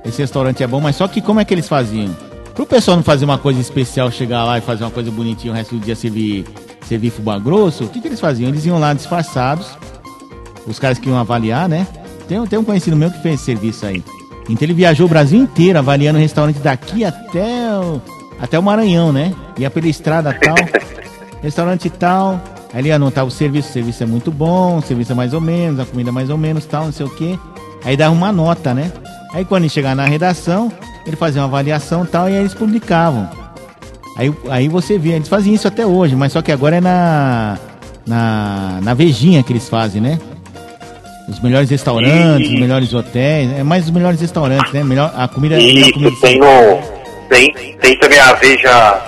esse 0.03 0.21
restaurante 0.21 0.61
é 0.61 0.67
bom, 0.67 0.81
mas 0.81 0.97
só 0.97 1.07
que 1.07 1.21
como 1.21 1.39
é 1.39 1.45
que 1.45 1.53
eles 1.53 1.67
faziam? 1.67 2.13
Pro 2.53 2.65
pessoal 2.65 2.97
não 2.97 3.03
fazer 3.03 3.23
uma 3.23 3.37
coisa 3.37 3.61
especial, 3.61 4.11
chegar 4.11 4.43
lá 4.43 4.57
e 4.57 4.61
fazer 4.61 4.83
uma 4.83 4.91
coisa 4.91 5.09
bonitinha 5.09 5.53
o 5.53 5.55
resto 5.55 5.75
do 5.75 5.83
dia 5.83 5.95
servir, 5.95 6.45
servir 6.85 7.09
fubá 7.09 7.39
grosso, 7.39 7.85
o 7.85 7.87
que, 7.87 8.01
que 8.01 8.07
eles 8.07 8.19
faziam? 8.19 8.49
Eles 8.49 8.65
iam 8.65 8.79
lá 8.79 8.93
disfarçados, 8.93 9.67
os 10.67 10.77
caras 10.77 10.99
que 10.99 11.07
iam 11.07 11.17
avaliar, 11.17 11.69
né? 11.69 11.87
Tem, 12.27 12.45
tem 12.47 12.59
um 12.59 12.63
conhecido 12.63 12.97
meu 12.97 13.09
que 13.09 13.21
fez 13.21 13.35
esse 13.35 13.45
serviço 13.45 13.85
aí. 13.85 14.03
Então 14.49 14.65
ele 14.65 14.73
viajou 14.73 15.05
o 15.05 15.09
Brasil 15.09 15.39
inteiro 15.39 15.79
avaliando 15.79 16.17
o 16.17 16.21
restaurante 16.21 16.59
daqui 16.59 17.05
até 17.05 17.77
o, 17.77 18.01
até 18.39 18.57
o 18.57 18.63
Maranhão, 18.63 19.13
né? 19.13 19.33
Ia 19.57 19.69
pela 19.69 19.87
estrada 19.87 20.33
tal, 20.33 20.55
restaurante 21.41 21.89
tal. 21.89 22.41
Aí 22.73 22.81
ele 22.81 22.91
anotava 22.91 23.27
o 23.27 23.31
serviço, 23.31 23.69
o 23.69 23.73
serviço 23.73 24.03
é 24.03 24.05
muito 24.05 24.31
bom, 24.31 24.77
o 24.77 24.81
serviço 24.81 25.11
é 25.11 25.15
mais 25.15 25.33
ou 25.33 25.41
menos, 25.41 25.79
a 25.79 25.85
comida 25.85 26.09
é 26.09 26.13
mais 26.13 26.29
ou 26.29 26.37
menos, 26.37 26.65
tal, 26.65 26.85
não 26.85 26.91
sei 26.91 27.05
o 27.05 27.09
quê. 27.09 27.37
Aí 27.83 27.97
dava 27.97 28.13
uma 28.13 28.31
nota, 28.31 28.73
né? 28.73 28.91
Aí 29.33 29.43
quando 29.45 29.63
ele 29.63 29.69
chegar 29.69 29.95
na 29.95 30.05
redação, 30.05 30.71
ele 31.05 31.15
fazia 31.15 31.41
uma 31.41 31.47
avaliação 31.47 32.05
tal, 32.05 32.29
e 32.29 32.33
aí 32.33 32.39
eles 32.39 32.53
publicavam. 32.53 33.29
Aí, 34.17 34.33
aí 34.49 34.67
você 34.67 34.97
via, 34.97 35.15
eles 35.15 35.27
fazem 35.27 35.53
isso 35.53 35.67
até 35.67 35.85
hoje, 35.85 36.15
mas 36.15 36.31
só 36.31 36.41
que 36.41 36.51
agora 36.51 36.77
é 36.77 36.81
na, 36.81 37.57
na, 38.05 38.79
na 38.81 38.93
Vejinha 38.93 39.43
que 39.43 39.51
eles 39.51 39.67
fazem, 39.67 40.01
né? 40.01 40.19
Os 41.31 41.39
melhores 41.39 41.69
restaurantes, 41.69 42.49
e... 42.49 42.53
os 42.55 42.59
melhores 42.59 42.93
hotéis, 42.93 43.57
é 43.57 43.63
mais 43.63 43.85
os 43.85 43.91
melhores 43.91 44.19
restaurantes, 44.19 44.73
né? 44.73 44.83
Melhor, 44.83 45.13
a 45.15 45.29
comida, 45.29 45.57
e 45.57 45.73
melhor 45.73 45.91
comida 45.93 46.15
tem, 46.21 46.37
no, 46.37 46.45
tem, 47.29 47.77
tem 47.77 47.97
também 47.97 48.19
a 48.19 48.33
Veja 48.33 49.01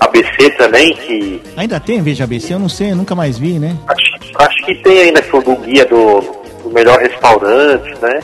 ABC 0.00 0.50
também, 0.58 0.92
que. 0.96 1.40
Ainda 1.56 1.78
tem 1.78 2.02
Veja 2.02 2.24
ABC? 2.24 2.52
Eu 2.52 2.58
não 2.58 2.68
sei, 2.68 2.90
eu 2.90 2.96
nunca 2.96 3.14
mais 3.14 3.38
vi, 3.38 3.60
né? 3.60 3.76
Acho, 3.86 4.44
acho 4.44 4.66
que 4.66 4.74
tem 4.82 5.00
ainda 5.00 5.22
do 5.22 5.56
guia 5.64 5.86
do, 5.86 6.20
do 6.64 6.70
melhor 6.72 6.98
restaurante, 6.98 7.88
né? 8.02 8.20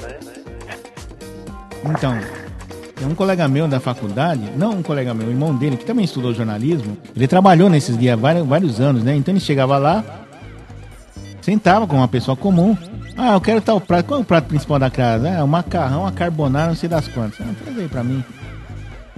Então, 1.84 2.18
tem 2.96 3.06
um 3.06 3.14
colega 3.14 3.46
meu 3.46 3.68
da 3.68 3.78
faculdade, 3.78 4.42
não 4.56 4.70
um 4.70 4.82
colega 4.82 5.14
meu, 5.14 5.28
o 5.28 5.30
irmão 5.30 5.54
dele, 5.54 5.76
que 5.76 5.84
também 5.84 6.04
estudou 6.04 6.34
jornalismo, 6.34 6.98
ele 7.14 7.28
trabalhou 7.28 7.70
nesses 7.70 7.96
guias 7.96 8.18
vários, 8.18 8.44
vários 8.44 8.80
anos, 8.80 9.04
né? 9.04 9.14
Então 9.14 9.32
ele 9.32 9.40
chegava 9.40 9.78
lá, 9.78 10.02
sentava 11.40 11.86
com 11.86 11.94
uma 11.94 12.08
pessoa 12.08 12.36
comum. 12.36 12.76
Ah, 13.16 13.32
eu 13.32 13.40
quero 13.40 13.60
tal 13.60 13.80
prato. 13.80 14.06
Qual 14.06 14.20
é 14.20 14.22
o 14.22 14.26
prato 14.26 14.48
principal 14.48 14.78
da 14.78 14.90
casa? 14.90 15.28
É, 15.28 15.42
o 15.42 15.48
macarrão, 15.48 16.06
a 16.06 16.12
carbonara, 16.12 16.68
não 16.68 16.76
sei 16.76 16.88
das 16.88 17.08
quantas. 17.08 17.40
Ah, 17.40 17.54
traz 17.62 17.78
aí 17.78 17.88
pra 17.88 18.04
mim. 18.04 18.22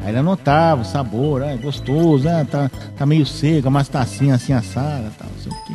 Aí 0.02 0.10
ele 0.10 0.18
anotava 0.18 0.82
o 0.82 0.84
sabor, 0.84 1.42
é 1.42 1.56
gostoso, 1.56 2.28
é, 2.28 2.44
tá, 2.44 2.70
tá 2.96 3.04
meio 3.04 3.26
seco, 3.26 3.68
mas 3.70 3.88
tá 3.88 4.00
assim, 4.00 4.30
assim, 4.30 4.52
assada, 4.52 5.10
tal, 5.18 5.28
não 5.28 5.42
sei 5.42 5.52
o 5.52 5.64
quê. 5.64 5.74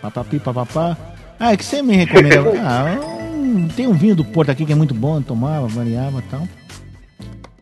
Papapi, 0.00 0.38
papapá. 0.38 0.96
Ah, 1.38 1.52
é 1.52 1.56
que 1.56 1.64
você 1.64 1.82
me 1.82 1.94
recomenda. 1.96 2.52
ah, 2.64 2.86
um, 3.34 3.68
tem 3.68 3.86
um 3.86 3.92
vinho 3.92 4.16
do 4.16 4.24
Porto 4.24 4.50
aqui 4.50 4.64
que 4.64 4.72
é 4.72 4.76
muito 4.76 4.94
bom, 4.94 5.20
tomava, 5.20 5.66
variava 5.66 6.20
e 6.20 6.22
tal. 6.22 6.48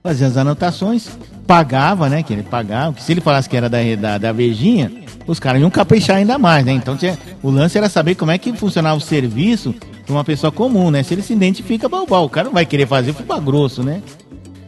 Fazia 0.03 0.29
as 0.29 0.37
anotações, 0.37 1.09
pagava, 1.47 2.09
né? 2.09 2.23
Que 2.23 2.33
ele 2.33 2.43
pagava, 2.43 2.95
que 2.95 3.03
se 3.03 3.13
ele 3.13 3.21
falasse 3.21 3.49
que 3.49 3.57
era 3.57 3.69
da, 3.69 3.79
da, 3.99 4.19
da 4.19 4.33
Vejinha, 4.33 4.91
os 5.27 5.39
caras 5.39 5.61
iam 5.61 5.71
caprichar 5.71 6.17
ainda 6.17 6.39
mais, 6.39 6.65
né? 6.65 6.73
Então 6.73 6.97
tinha, 6.97 7.19
o 7.43 7.51
lance 7.51 7.77
era 7.77 7.89
saber 7.89 8.15
como 8.15 8.31
é 8.31 8.39
que 8.39 8.53
funcionava 8.55 8.97
o 8.97 9.01
serviço 9.01 9.75
de 10.05 10.13
uma 10.13 10.25
pessoa 10.25 10.51
comum, 10.51 10.91
né? 10.91 11.03
Se 11.03 11.15
ele 11.15 11.23
se 11.23 11.33
identifica, 11.33 11.89
balbal, 11.89 12.25
o 12.25 12.31
cara 12.31 12.47
não 12.47 12.55
vai 12.55 12.67
querer 12.67 12.87
fazer 12.87 13.13
fubá 13.13 13.39
grosso, 13.39 13.83
né? 13.83 14.03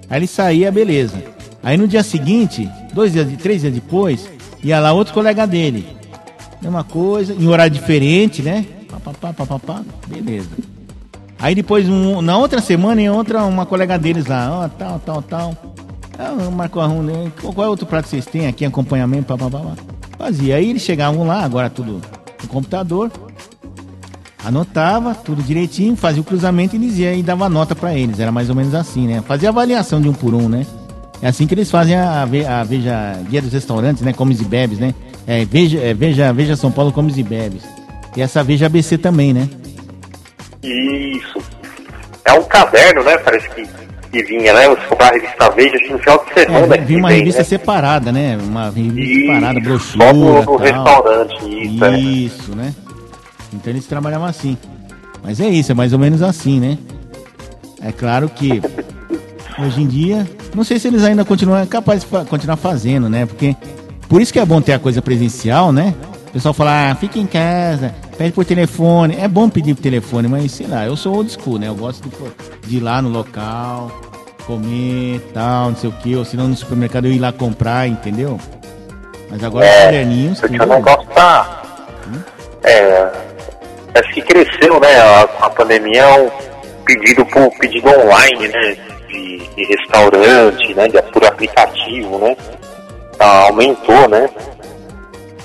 Aí 0.08 0.18
ele 0.18 0.26
saía, 0.26 0.70
beleza. 0.70 1.22
Aí 1.62 1.76
no 1.76 1.88
dia 1.88 2.02
seguinte, 2.02 2.68
dois 2.92 3.12
dias, 3.12 3.26
três 3.42 3.62
dias 3.62 3.72
depois, 3.72 4.28
ia 4.62 4.78
lá 4.78 4.92
outro 4.92 5.14
colega 5.14 5.46
dele. 5.46 5.86
Mesma 6.60 6.84
coisa, 6.84 7.34
em 7.34 7.46
horário 7.46 7.72
diferente, 7.72 8.42
né? 8.42 8.64
Pá, 8.88 9.12
pá, 9.20 9.32
pá, 9.32 9.58
pá, 9.58 9.82
beleza. 10.06 10.50
Aí 11.38 11.54
depois, 11.54 11.88
um, 11.88 12.22
na 12.22 12.38
outra 12.38 12.60
semana, 12.60 13.02
em 13.02 13.10
outra, 13.10 13.44
uma 13.44 13.66
colega 13.66 13.98
deles 13.98 14.26
lá, 14.26 14.64
ó, 14.64 14.68
tal, 14.68 14.98
tal, 15.00 15.22
tal. 15.22 15.74
Ah, 16.18 16.50
Marco 16.50 16.80
Arruda, 16.80 17.32
qual 17.40 17.66
é 17.66 17.68
outro 17.68 17.86
prato 17.86 18.04
que 18.04 18.10
vocês 18.10 18.26
têm 18.26 18.46
aqui, 18.46 18.64
acompanhamento, 18.64 19.26
pá, 19.26 19.36
pá, 19.36 19.50
pá, 19.50 19.58
pá. 19.58 19.76
Fazia. 20.18 20.56
Aí 20.56 20.70
eles 20.70 20.82
chegavam 20.82 21.26
lá, 21.26 21.44
agora 21.44 21.68
tudo 21.68 22.00
no 22.42 22.48
computador, 22.48 23.10
anotava 24.44 25.14
tudo 25.14 25.42
direitinho, 25.42 25.96
fazia 25.96 26.20
o 26.20 26.24
cruzamento 26.24 26.76
e 26.76 26.78
dizia 26.78 27.14
e 27.14 27.22
dava 27.22 27.48
nota 27.48 27.74
para 27.74 27.94
eles. 27.94 28.20
Era 28.20 28.30
mais 28.30 28.48
ou 28.48 28.54
menos 28.54 28.74
assim, 28.74 29.06
né? 29.06 29.22
Fazia 29.26 29.48
avaliação 29.48 30.00
de 30.00 30.08
um 30.08 30.12
por 30.12 30.34
um, 30.34 30.48
né? 30.48 30.66
É 31.22 31.28
assim 31.28 31.46
que 31.46 31.54
eles 31.54 31.70
fazem 31.70 31.96
a, 31.96 32.22
a 32.22 32.64
Veja 32.64 33.18
Guia 33.28 33.40
dos 33.42 33.52
Restaurantes, 33.52 34.02
né? 34.02 34.12
Comes 34.12 34.40
e 34.40 34.44
Bebes, 34.44 34.78
né? 34.78 34.94
É, 35.26 35.44
veja, 35.44 35.80
é, 35.80 35.94
veja, 35.94 36.32
veja 36.32 36.54
São 36.54 36.70
Paulo 36.70 36.92
Comes 36.92 37.16
e 37.16 37.22
Bebes. 37.22 37.62
E 38.16 38.20
essa 38.20 38.44
Veja 38.44 38.66
ABC 38.66 38.98
também, 38.98 39.32
né? 39.32 39.48
Isso. 40.62 41.38
É 42.24 42.32
um 42.32 42.44
caderno, 42.44 43.02
né? 43.02 43.16
Parece 43.18 43.48
que, 43.50 43.66
que 44.14 44.22
vinha, 44.22 44.52
né? 44.52 44.68
Você 44.68 44.86
comprar 44.86 45.08
a 45.08 45.12
revista 45.12 45.50
Veja, 45.50 45.76
assim, 45.76 45.92
no 45.92 45.98
final 45.98 46.24
de 46.24 46.40
semana. 46.40 46.74
É, 46.76 46.78
vinha 46.78 46.98
uma 46.98 47.10
revista 47.10 47.40
né? 47.40 47.44
separada, 47.44 48.12
né? 48.12 48.38
Uma 48.40 48.70
revista 48.70 49.00
isso, 49.00 49.20
separada, 49.20 49.60
brochura. 49.60 50.06
Só 50.06 50.12
no, 50.12 50.42
no 50.42 50.56
restaurante, 50.56 51.34
isso. 51.44 51.84
É. 51.84 51.98
Isso, 51.98 52.52
é. 52.52 52.56
né? 52.56 52.74
Então 53.52 53.72
eles 53.72 53.86
trabalhavam 53.86 54.26
assim. 54.26 54.56
Mas 55.22 55.40
é 55.40 55.48
isso, 55.48 55.72
é 55.72 55.74
mais 55.74 55.92
ou 55.92 55.98
menos 55.98 56.22
assim, 56.22 56.60
né? 56.60 56.78
É 57.82 57.92
claro 57.92 58.28
que 58.28 58.60
hoje 59.58 59.82
em 59.82 59.86
dia, 59.86 60.28
não 60.54 60.64
sei 60.64 60.78
se 60.78 60.88
eles 60.88 61.02
ainda 61.04 61.24
continuam 61.24 61.58
é 61.60 61.66
capazes 61.66 62.04
de 62.04 62.24
continuar 62.26 62.56
fazendo, 62.56 63.08
né? 63.08 63.26
Porque 63.26 63.56
por 64.08 64.20
isso 64.20 64.32
que 64.32 64.38
é 64.38 64.44
bom 64.44 64.60
ter 64.60 64.72
a 64.72 64.78
coisa 64.78 65.00
presencial, 65.00 65.72
né? 65.72 65.94
O 66.34 66.36
pessoal 66.36 66.52
fala, 66.52 66.90
ah, 66.90 66.94
fica 66.96 67.16
em 67.16 67.28
casa, 67.28 67.94
pede 68.18 68.32
por 68.32 68.44
telefone. 68.44 69.16
É 69.20 69.28
bom 69.28 69.48
pedir 69.48 69.72
por 69.72 69.82
telefone, 69.82 70.26
mas 70.26 70.50
sei 70.50 70.66
lá, 70.66 70.84
eu 70.84 70.96
sou 70.96 71.14
old 71.14 71.30
school, 71.30 71.60
né? 71.60 71.68
Eu 71.68 71.76
gosto 71.76 72.08
de, 72.08 72.68
de 72.68 72.76
ir 72.78 72.80
lá 72.80 73.00
no 73.00 73.08
local, 73.08 73.88
comer, 74.44 75.20
tal, 75.32 75.68
não 75.68 75.76
sei 75.76 75.88
o 75.88 75.92
que, 75.92 76.16
ou 76.16 76.24
se 76.24 76.36
não 76.36 76.48
no 76.48 76.56
supermercado 76.56 77.04
eu 77.04 77.12
ir 77.12 77.20
lá 77.20 77.30
comprar, 77.30 77.86
entendeu? 77.86 78.36
Mas 79.30 79.44
agora 79.44 79.64
é, 79.64 79.78
os 79.78 79.84
moderninhos. 79.84 80.42
Eu 80.42 80.48
tudo... 80.48 80.66
não 80.66 80.82
gosto 80.82 81.14
da. 81.14 81.62
Hum? 82.08 82.20
É, 82.64 83.12
acho 83.94 84.12
que 84.14 84.22
cresceu, 84.22 84.80
né? 84.80 84.92
A, 84.96 85.20
a 85.38 85.50
pandemia 85.50 86.02
é 86.02 86.18
um 86.20 86.30
pedido 86.84 87.24
por 87.26 87.48
pedido 87.60 87.88
online, 87.88 88.48
né? 88.48 88.76
De, 89.06 89.38
de 89.38 89.64
restaurante, 89.66 90.74
né? 90.74 90.88
De 90.88 91.00
por 91.12 91.24
aplicativo, 91.24 92.18
né? 92.18 92.36
Ah, 93.20 93.44
aumentou, 93.44 94.08
né? 94.08 94.28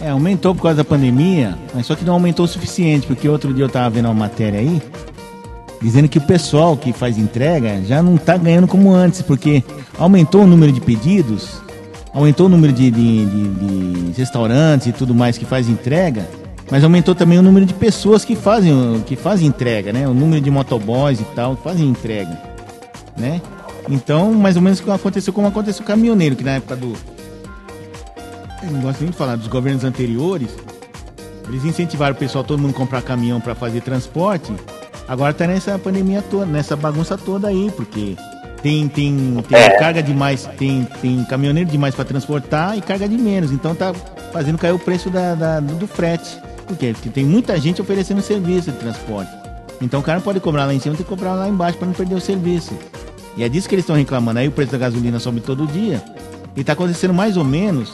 É, 0.02 0.10
aumentou 0.10 0.56
por 0.56 0.64
causa 0.64 0.78
da 0.78 0.84
pandemia, 0.86 1.58
mas 1.74 1.86
só 1.86 1.96
que 1.96 2.06
não 2.06 2.14
aumentou 2.14 2.46
o 2.46 2.48
suficiente, 2.48 3.06
porque 3.06 3.28
outro 3.28 3.54
dia 3.54 3.66
eu 3.66 3.70
tava 3.70 3.90
vendo 3.90 4.06
uma 4.06 4.14
matéria 4.14 4.60
aí, 4.60 4.82
dizendo 5.82 6.08
que 6.08 6.18
o 6.18 6.22
pessoal 6.22 6.78
que 6.78 6.94
faz 6.94 7.18
entrega 7.18 7.82
já 7.84 8.02
não 8.02 8.16
tá 8.16 8.38
ganhando 8.38 8.68
como 8.68 8.94
antes, 8.94 9.22
porque 9.22 9.64
aumentou 9.98 10.44
o 10.44 10.48
número 10.48 10.72
de 10.72 10.80
pedidos, 10.80 11.62
aumentou 12.14 12.46
o 12.46 12.50
número 12.50 12.72
de, 12.72 12.90
de, 12.90 13.26
de, 13.26 14.12
de 14.12 14.12
restaurantes 14.18 14.88
e 14.88 14.94
tudo 14.94 15.14
mais 15.14 15.38
que 15.38 15.46
faz 15.46 15.68
entrega, 15.68 16.28
mas 16.72 16.84
aumentou 16.84 17.16
também 17.16 17.38
o 17.38 17.42
número 17.42 17.66
de 17.66 17.74
pessoas 17.74 18.24
que 18.24 18.36
fazem, 18.36 19.04
que 19.06 19.16
fazem 19.16 19.48
entrega, 19.48 19.92
né? 19.92 20.08
O 20.08 20.14
número 20.14 20.42
de 20.42 20.52
motoboys 20.52 21.20
e 21.20 21.24
tal 21.36 21.56
que 21.56 21.64
fazem 21.64 21.88
entrega, 21.88 22.40
né? 23.18 23.42
Então, 23.90 24.34
mais 24.34 24.56
ou 24.56 24.62
menos 24.62 24.82
aconteceu 24.88 25.34
como 25.34 25.48
aconteceu 25.48 25.84
o 25.84 25.86
caminhoneiro, 25.86 26.36
que 26.36 26.44
na 26.44 26.52
época 26.52 26.76
do. 26.76 26.94
Eu 28.64 28.72
não 28.72 28.82
gosto 28.82 29.02
nem 29.02 29.12
de 29.12 29.18
falar 29.18 29.36
dos 29.36 29.48
governos 29.48 29.84
anteriores. 29.84 30.50
Eles 31.48 31.66
incentivaram 31.66 32.14
o 32.14 32.18
pessoal, 32.18 32.44
todo 32.44 32.60
mundo 32.60 32.74
comprar 32.74 33.02
caminhão 33.02 33.40
para 33.40 33.56
fazer 33.56 33.82
transporte. 33.82 34.54
Agora 35.08 35.34
tá 35.34 35.48
nessa 35.48 35.80
pandemia 35.80 36.22
toda, 36.22 36.46
nessa 36.46 36.76
bagunça 36.76 37.18
toda 37.18 37.48
aí, 37.48 37.72
porque 37.76 38.16
tem, 38.62 38.88
tem, 38.88 39.44
tem 39.48 39.58
é. 39.58 39.80
carga 39.80 40.04
demais, 40.04 40.48
tem, 40.58 40.88
tem 41.02 41.24
caminhoneiro 41.24 41.70
demais 41.70 41.96
para 41.96 42.06
transportar 42.06 42.78
e 42.78 42.82
carga 42.82 43.08
de 43.08 43.18
menos. 43.18 43.52
Então 43.52 43.74
tá 43.74 43.94
fazendo 44.32 44.58
cair 44.58 44.74
o 44.74 44.80
preço 44.80 45.10
da, 45.10 45.34
da 45.34 45.60
do 45.60 45.88
frete. 45.88 46.38
Por 46.68 46.78
quê? 46.78 46.92
Porque 46.94 47.10
tem 47.10 47.26
muita 47.26 47.60
gente 47.60 47.82
oferecendo 47.82 48.22
serviço 48.22 48.72
de 48.72 48.78
transporte. 48.78 49.32
Então 49.82 50.02
o 50.02 50.04
cara 50.04 50.20
não 50.20 50.24
pode 50.24 50.40
cobrar 50.40 50.66
lá 50.66 50.74
em 50.74 50.80
cima, 50.80 50.96
tem 50.96 51.04
que 51.04 51.10
cobrar 51.10 51.34
lá 51.34 51.48
embaixo 51.48 51.78
para 51.78 51.88
não 51.88 51.94
perder 51.94 52.16
o 52.16 52.22
serviço. 52.22 52.78
E 53.36 53.44
é 53.44 53.50
disso 53.50 53.68
que 53.68 53.74
eles 53.74 53.84
estão 53.84 53.96
reclamando. 53.96 54.40
Aí 54.40 54.48
o 54.48 54.52
preço 54.52 54.72
da 54.74 54.78
gasolina 54.78 55.18
sobe 55.20 55.40
todo 55.40 55.66
dia. 55.66 56.04
E 56.56 56.62
está 56.62 56.74
acontecendo 56.74 57.14
mais 57.14 57.38
ou 57.38 57.44
menos 57.44 57.92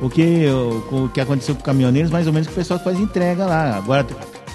o 0.00 0.08
que, 0.08 0.46
o, 0.46 1.04
o, 1.04 1.08
que 1.08 1.20
aconteceu 1.20 1.54
com 1.54 1.62
caminhoneiros, 1.62 2.10
mais 2.10 2.26
ou 2.26 2.32
menos 2.32 2.48
com 2.48 2.52
o 2.52 2.56
pessoal 2.56 2.78
que 2.78 2.84
faz 2.84 2.98
entrega 2.98 3.46
lá. 3.46 3.76
Agora 3.76 4.06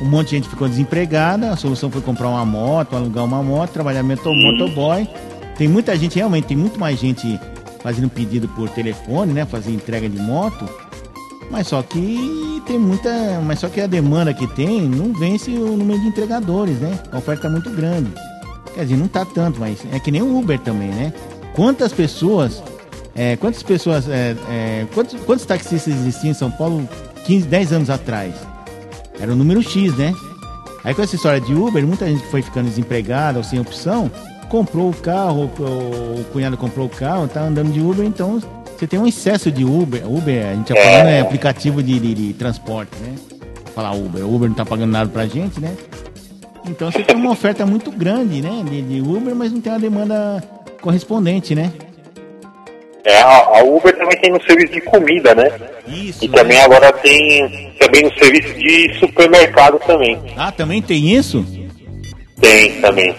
um 0.01 0.05
monte 0.05 0.29
de 0.29 0.35
gente 0.37 0.49
ficou 0.49 0.67
desempregada, 0.67 1.51
a 1.51 1.55
solução 1.55 1.89
foi 1.89 2.01
comprar 2.01 2.29
uma 2.29 2.45
moto, 2.45 2.95
alugar 2.95 3.23
uma 3.23 3.41
moto, 3.41 3.71
trabalhar 3.71 4.03
moto, 4.03 4.33
motoboy. 4.33 5.07
Tem 5.57 5.67
muita 5.67 5.97
gente, 5.97 6.15
realmente, 6.15 6.45
tem 6.45 6.57
muito 6.57 6.79
mais 6.79 6.99
gente 6.99 7.39
fazendo 7.81 8.09
pedido 8.09 8.47
por 8.49 8.69
telefone, 8.69 9.33
né? 9.33 9.45
Fazer 9.45 9.71
entrega 9.71 10.07
de 10.07 10.19
moto 10.19 10.67
mas 11.49 11.67
só 11.67 11.81
que 11.81 12.61
tem 12.65 12.77
muita. 12.77 13.09
Mas 13.43 13.59
só 13.59 13.69
que 13.69 13.79
a 13.79 13.87
demanda 13.87 14.33
que 14.33 14.47
tem 14.47 14.81
não 14.81 15.13
vence 15.13 15.51
o 15.51 15.77
número 15.77 15.99
de 15.99 16.07
entregadores, 16.07 16.77
né? 16.79 16.99
A 17.11 17.17
oferta 17.17 17.47
é 17.47 17.49
muito 17.49 17.69
grande. 17.69 18.11
Quer 18.73 18.83
dizer, 18.83 18.97
não 18.97 19.07
tá 19.07 19.25
tanto, 19.25 19.59
mas 19.59 19.79
é 19.91 19.99
que 19.99 20.11
nem 20.11 20.21
o 20.21 20.37
Uber 20.37 20.59
também, 20.59 20.89
né? 20.89 21.13
Quantas 21.53 21.93
pessoas. 21.93 22.61
É, 23.17 23.35
quantas 23.35 23.63
pessoas. 23.63 24.07
É, 24.07 24.35
é, 24.49 24.85
quantos, 24.93 25.19
quantos 25.21 25.45
taxistas 25.45 25.93
existiam 25.93 26.31
em 26.31 26.35
São 26.35 26.51
Paulo 26.51 26.87
15, 27.25 27.47
10 27.47 27.73
anos 27.73 27.89
atrás? 27.89 28.35
Era 29.19 29.31
o 29.31 29.35
número 29.35 29.61
X, 29.63 29.95
né? 29.97 30.13
Aí 30.83 30.93
com 30.93 31.01
essa 31.01 31.15
história 31.15 31.41
de 31.41 31.53
Uber, 31.53 31.85
muita 31.85 32.05
gente 32.07 32.23
foi 32.27 32.41
ficando 32.41 32.69
desempregada 32.69 33.39
ou 33.39 33.43
sem 33.43 33.59
opção, 33.59 34.09
comprou 34.47 34.89
o 34.89 34.93
carro, 34.93 35.51
o, 35.59 36.21
o 36.21 36.23
cunhado 36.31 36.55
comprou 36.55 36.85
o 36.85 36.89
carro, 36.89 37.27
tá 37.27 37.41
andando 37.41 37.73
de 37.73 37.81
Uber, 37.81 38.05
então 38.05 38.39
você 38.77 38.85
tem 38.85 38.99
um 38.99 39.07
excesso 39.07 39.51
de 39.51 39.65
Uber. 39.65 40.07
Uber, 40.07 40.45
a 40.45 40.53
gente 40.53 40.67
tá 40.67 40.75
falando, 40.79 41.07
é 41.07 41.19
aplicativo 41.19 41.81
de, 41.81 41.99
de, 41.99 42.13
de 42.13 42.33
transporte, 42.33 42.95
né? 43.01 43.15
Falar 43.73 43.93
Uber. 43.93 44.25
Uber 44.25 44.47
não 44.47 44.55
tá 44.55 44.65
pagando 44.65 44.91
nada 44.91 45.09
pra 45.09 45.25
gente, 45.25 45.59
né? 45.59 45.75
Então 46.65 46.91
você 46.91 47.03
tem 47.03 47.15
uma 47.15 47.31
oferta 47.31 47.65
muito 47.65 47.91
grande, 47.91 48.41
né? 48.41 48.63
De, 48.69 48.81
de 48.81 49.01
Uber, 49.01 49.35
mas 49.35 49.51
não 49.51 49.59
tem 49.59 49.73
uma 49.73 49.79
demanda 49.79 50.43
correspondente, 50.79 51.55
né? 51.55 51.71
É, 53.05 53.21
a 53.21 53.63
Uber 53.63 53.95
também 53.97 54.19
tem 54.19 54.31
no 54.31 54.41
serviço 54.43 54.73
de 54.73 54.81
comida, 54.81 55.33
né? 55.33 55.49
Isso. 55.87 56.25
E 56.25 56.27
também 56.27 56.57
né? 56.57 56.63
agora 56.63 56.91
tem 56.91 57.73
também 57.79 58.03
no 58.03 58.13
serviço 58.17 58.53
de 58.55 58.93
supermercado 58.99 59.79
também. 59.79 60.19
Ah, 60.35 60.51
também 60.51 60.81
tem 60.81 61.15
isso? 61.15 61.45
Tem 62.41 62.81
também. 62.81 63.15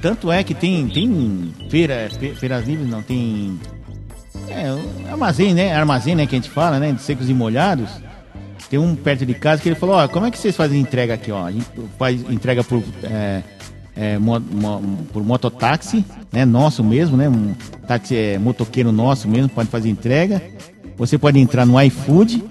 Tanto 0.00 0.32
é 0.32 0.42
que 0.42 0.54
tem, 0.54 0.88
tem 0.88 1.54
feira, 1.68 2.08
fe- 2.18 2.34
feiras 2.34 2.66
livres, 2.66 2.88
não, 2.88 3.02
tem. 3.02 3.60
É, 4.48 5.10
armazém, 5.10 5.52
né? 5.52 5.74
Armazém, 5.74 6.14
né? 6.14 6.26
Que 6.26 6.34
a 6.36 6.38
gente 6.38 6.50
fala, 6.50 6.78
né? 6.78 6.92
De 6.92 7.02
secos 7.02 7.28
e 7.28 7.34
molhados. 7.34 7.90
Tem 8.70 8.78
um 8.78 8.94
perto 8.96 9.26
de 9.26 9.34
casa 9.34 9.60
que 9.60 9.68
ele 9.68 9.76
falou: 9.76 9.96
Ó, 9.96 10.08
como 10.08 10.24
é 10.26 10.30
que 10.30 10.38
vocês 10.38 10.56
fazem 10.56 10.80
entrega 10.80 11.14
aqui, 11.14 11.30
ó? 11.30 11.44
A 11.44 11.52
gente 11.52 11.66
faz 11.98 12.18
entrega 12.30 12.64
por. 12.64 12.82
É, 13.04 13.42
é, 13.96 14.18
mo- 14.18 14.40
mo- 14.40 14.82
por 15.12 15.24
mototáxi, 15.24 16.04
né? 16.32 16.44
Nosso 16.44 16.82
mesmo, 16.84 17.16
né? 17.16 17.28
Um 17.28 17.54
táxi 17.86 18.16
é, 18.16 18.38
motoqueiro 18.38 18.92
nosso 18.92 19.28
mesmo, 19.28 19.48
pode 19.48 19.68
fazer 19.68 19.88
entrega. 19.88 20.42
Você 20.96 21.16
pode 21.18 21.38
entrar 21.38 21.64
no 21.66 21.80
iFood, 21.82 22.42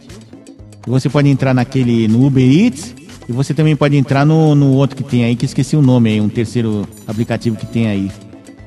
você 0.87 1.09
pode 1.09 1.29
entrar 1.29 1.53
naquele 1.53 2.07
no 2.07 2.25
Uber 2.25 2.43
Eats 2.43 2.95
e 3.27 3.31
você 3.31 3.53
também 3.53 3.75
pode 3.75 3.95
entrar 3.95 4.25
no, 4.25 4.55
no 4.55 4.73
outro 4.73 4.95
que 4.97 5.03
tem 5.03 5.23
aí, 5.23 5.35
que 5.35 5.45
esqueci 5.45 5.75
o 5.75 5.81
nome 5.81 6.09
aí, 6.09 6.21
um 6.21 6.29
terceiro 6.29 6.87
aplicativo 7.07 7.55
que 7.55 7.65
tem 7.67 7.87
aí. 7.87 8.11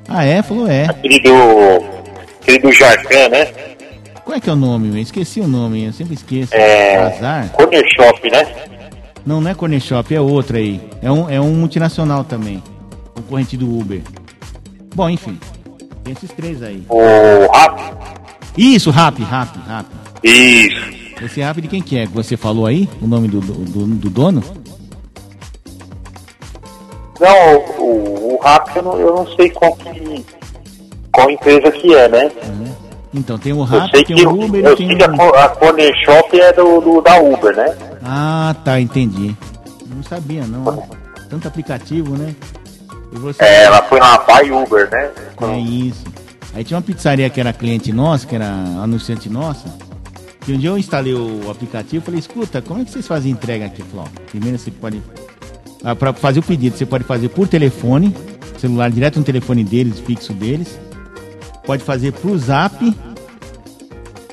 Ah, 0.09 0.25
é? 0.25 0.43
Falou 0.43 0.69
é. 0.69 0.85
Aquele 0.85 1.21
do. 1.21 1.33
Aquele 2.41 2.59
do 2.59 2.73
Jarcan, 2.73 3.29
né? 3.29 3.47
Qual 4.25 4.37
é 4.37 4.41
que 4.41 4.49
é 4.49 4.53
o 4.53 4.57
nome? 4.57 4.89
Eu 4.91 4.99
esqueci 4.99 5.41
o 5.41 5.49
nome, 5.49 5.85
eu 5.85 5.93
sempre 5.93 6.15
esqueço. 6.15 6.55
É. 6.55 6.97
Azar? 6.99 7.49
Corner 7.51 7.85
Shop, 7.97 8.31
né? 8.31 8.47
Não, 9.25 9.41
não 9.41 9.51
é 9.51 9.55
Corner 9.55 9.81
Shop, 9.81 10.13
é 10.15 10.21
outro 10.21 10.57
aí. 10.57 10.81
É 11.01 11.11
um, 11.11 11.29
é 11.31 11.41
um 11.41 11.55
multinacional 11.55 12.25
também. 12.25 12.63
Concorrente 13.15 13.57
do 13.57 13.67
Uber. 13.79 14.03
Bom, 14.95 15.09
enfim. 15.09 15.39
Tem 16.03 16.13
esses 16.13 16.31
três 16.33 16.63
aí. 16.63 16.85
O 16.89 17.51
Rap. 17.53 17.81
Isso, 18.57 18.91
Rap, 18.91 19.23
Rap, 19.23 19.57
Rap. 19.67 19.87
Isso. 20.25 20.93
Esse 21.25 21.41
Rap 21.41 21.61
de 21.61 21.69
quem 21.69 21.81
que 21.81 21.97
é? 21.97 22.07
Você 22.07 22.37
falou 22.37 22.67
aí? 22.67 22.89
O 23.01 23.07
nome 23.07 23.29
do, 23.29 23.41
do, 23.41 23.53
do- 23.53 23.87
do 23.87 24.11
dono? 24.11 24.43
Não, 27.21 27.57
o, 27.57 27.83
o, 27.83 28.35
o 28.35 28.41
Rap 28.43 28.75
eu 28.77 28.83
não, 28.83 28.99
eu 28.99 29.15
não 29.15 29.27
sei 29.37 29.49
qual 29.51 29.75
que. 29.77 30.25
Qual 31.13 31.31
empresa 31.31 31.71
que 31.71 31.95
é, 31.95 32.09
né? 32.09 32.31
Então, 33.15 33.37
tem 33.39 33.53
o 33.53 33.59
Eu 33.59 33.65
Rap, 33.65 33.91
sei 33.91 34.05
tem 34.05 34.17
que, 34.17 34.25
o 34.27 34.45
Uber 34.45 34.65
eu 34.65 34.77
tem 34.77 34.89
sei 34.89 34.97
que 34.97 35.05
a, 35.05 35.09
o... 35.09 35.17
Co- 35.17 35.37
a 35.37 35.49
Corner 35.51 35.93
Shop 36.05 36.41
é 36.41 36.53
do, 36.53 36.81
do- 36.81 37.01
da 37.03 37.21
Uber, 37.21 37.55
né? 37.55 37.77
Ah, 38.03 38.55
tá, 38.65 38.81
entendi. 38.81 39.37
Não 39.95 40.03
sabia, 40.03 40.47
não. 40.47 40.83
Tanto 41.29 41.47
aplicativo, 41.47 42.17
né? 42.17 42.35
Você... 43.13 43.45
É, 43.45 43.65
ela 43.65 43.83
foi 43.83 44.01
na 44.01 44.17
Buy 44.19 44.51
Uber, 44.51 44.89
né? 44.91 45.11
É 45.43 45.59
isso. 45.59 46.05
Aí 46.55 46.65
tinha 46.65 46.77
uma 46.77 46.83
pizzaria 46.83 47.29
que 47.29 47.39
era 47.41 47.53
cliente 47.53 47.93
nossa, 47.93 48.27
que 48.27 48.35
era 48.35 48.47
anunciante 48.83 49.29
nossa. 49.29 49.69
Que 50.41 50.53
um 50.55 50.59
dia 50.59 50.71
eu 50.71 50.79
instalei 50.79 51.15
o 51.15 51.51
aplicativo 51.51 52.03
e 52.03 52.05
falei, 52.05 52.19
escuta, 52.21 52.63
como 52.63 52.81
é 52.81 52.85
que 52.85 52.91
vocês 52.91 53.07
fazem 53.07 53.31
entrega 53.31 53.67
aqui? 53.67 53.83
Falou, 53.83 54.07
ó, 54.07 54.21
primeiro 54.31 54.59
você 54.59 54.71
pode. 54.71 55.03
Ah, 55.85 55.95
para 55.95 56.13
fazer 56.15 56.41
o 56.41 56.43
pedido, 56.43 56.77
você 56.77 56.87
pode 56.87 57.05
fazer 57.05 57.29
por 57.29 57.47
telefone, 57.47 58.15
celular 58.59 58.91
direto 58.91 59.19
no 59.19 59.25
telefone 59.25 59.63
deles, 59.63 60.01
fixo 60.01 60.33
deles. 60.33 60.79
Pode 61.65 61.83
fazer 61.83 62.13
pro 62.13 62.37
zap, 62.39 62.95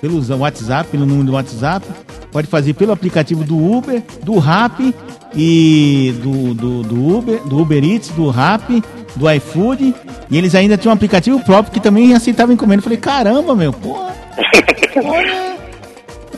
pelo 0.01 0.39
WhatsApp, 0.39 0.89
pelo 0.89 1.05
número 1.05 1.27
do 1.27 1.33
WhatsApp. 1.33 1.85
Pode 2.31 2.47
fazer 2.47 2.73
pelo 2.73 2.91
aplicativo 2.91 3.43
do 3.43 3.57
Uber, 3.57 4.03
do 4.23 4.37
Rap 4.37 4.93
e 5.35 6.13
do, 6.21 6.53
do, 6.53 6.83
do 6.83 7.17
Uber, 7.17 7.41
do 7.43 7.59
Uber 7.59 7.83
Eats, 7.83 8.09
do 8.09 8.29
Rap, 8.29 8.83
do 9.15 9.31
iFood. 9.31 9.95
E 10.29 10.37
eles 10.37 10.53
ainda 10.53 10.77
tinham 10.77 10.91
um 10.91 10.95
aplicativo 10.95 11.39
próprio 11.39 11.73
que 11.73 11.79
também 11.79 12.13
aceitava 12.13 12.53
encomenda. 12.53 12.79
Eu 12.79 12.83
falei, 12.83 12.97
caramba, 12.97 13.55
meu, 13.55 13.73
porra. 13.73 14.13
Olha. 15.03 15.58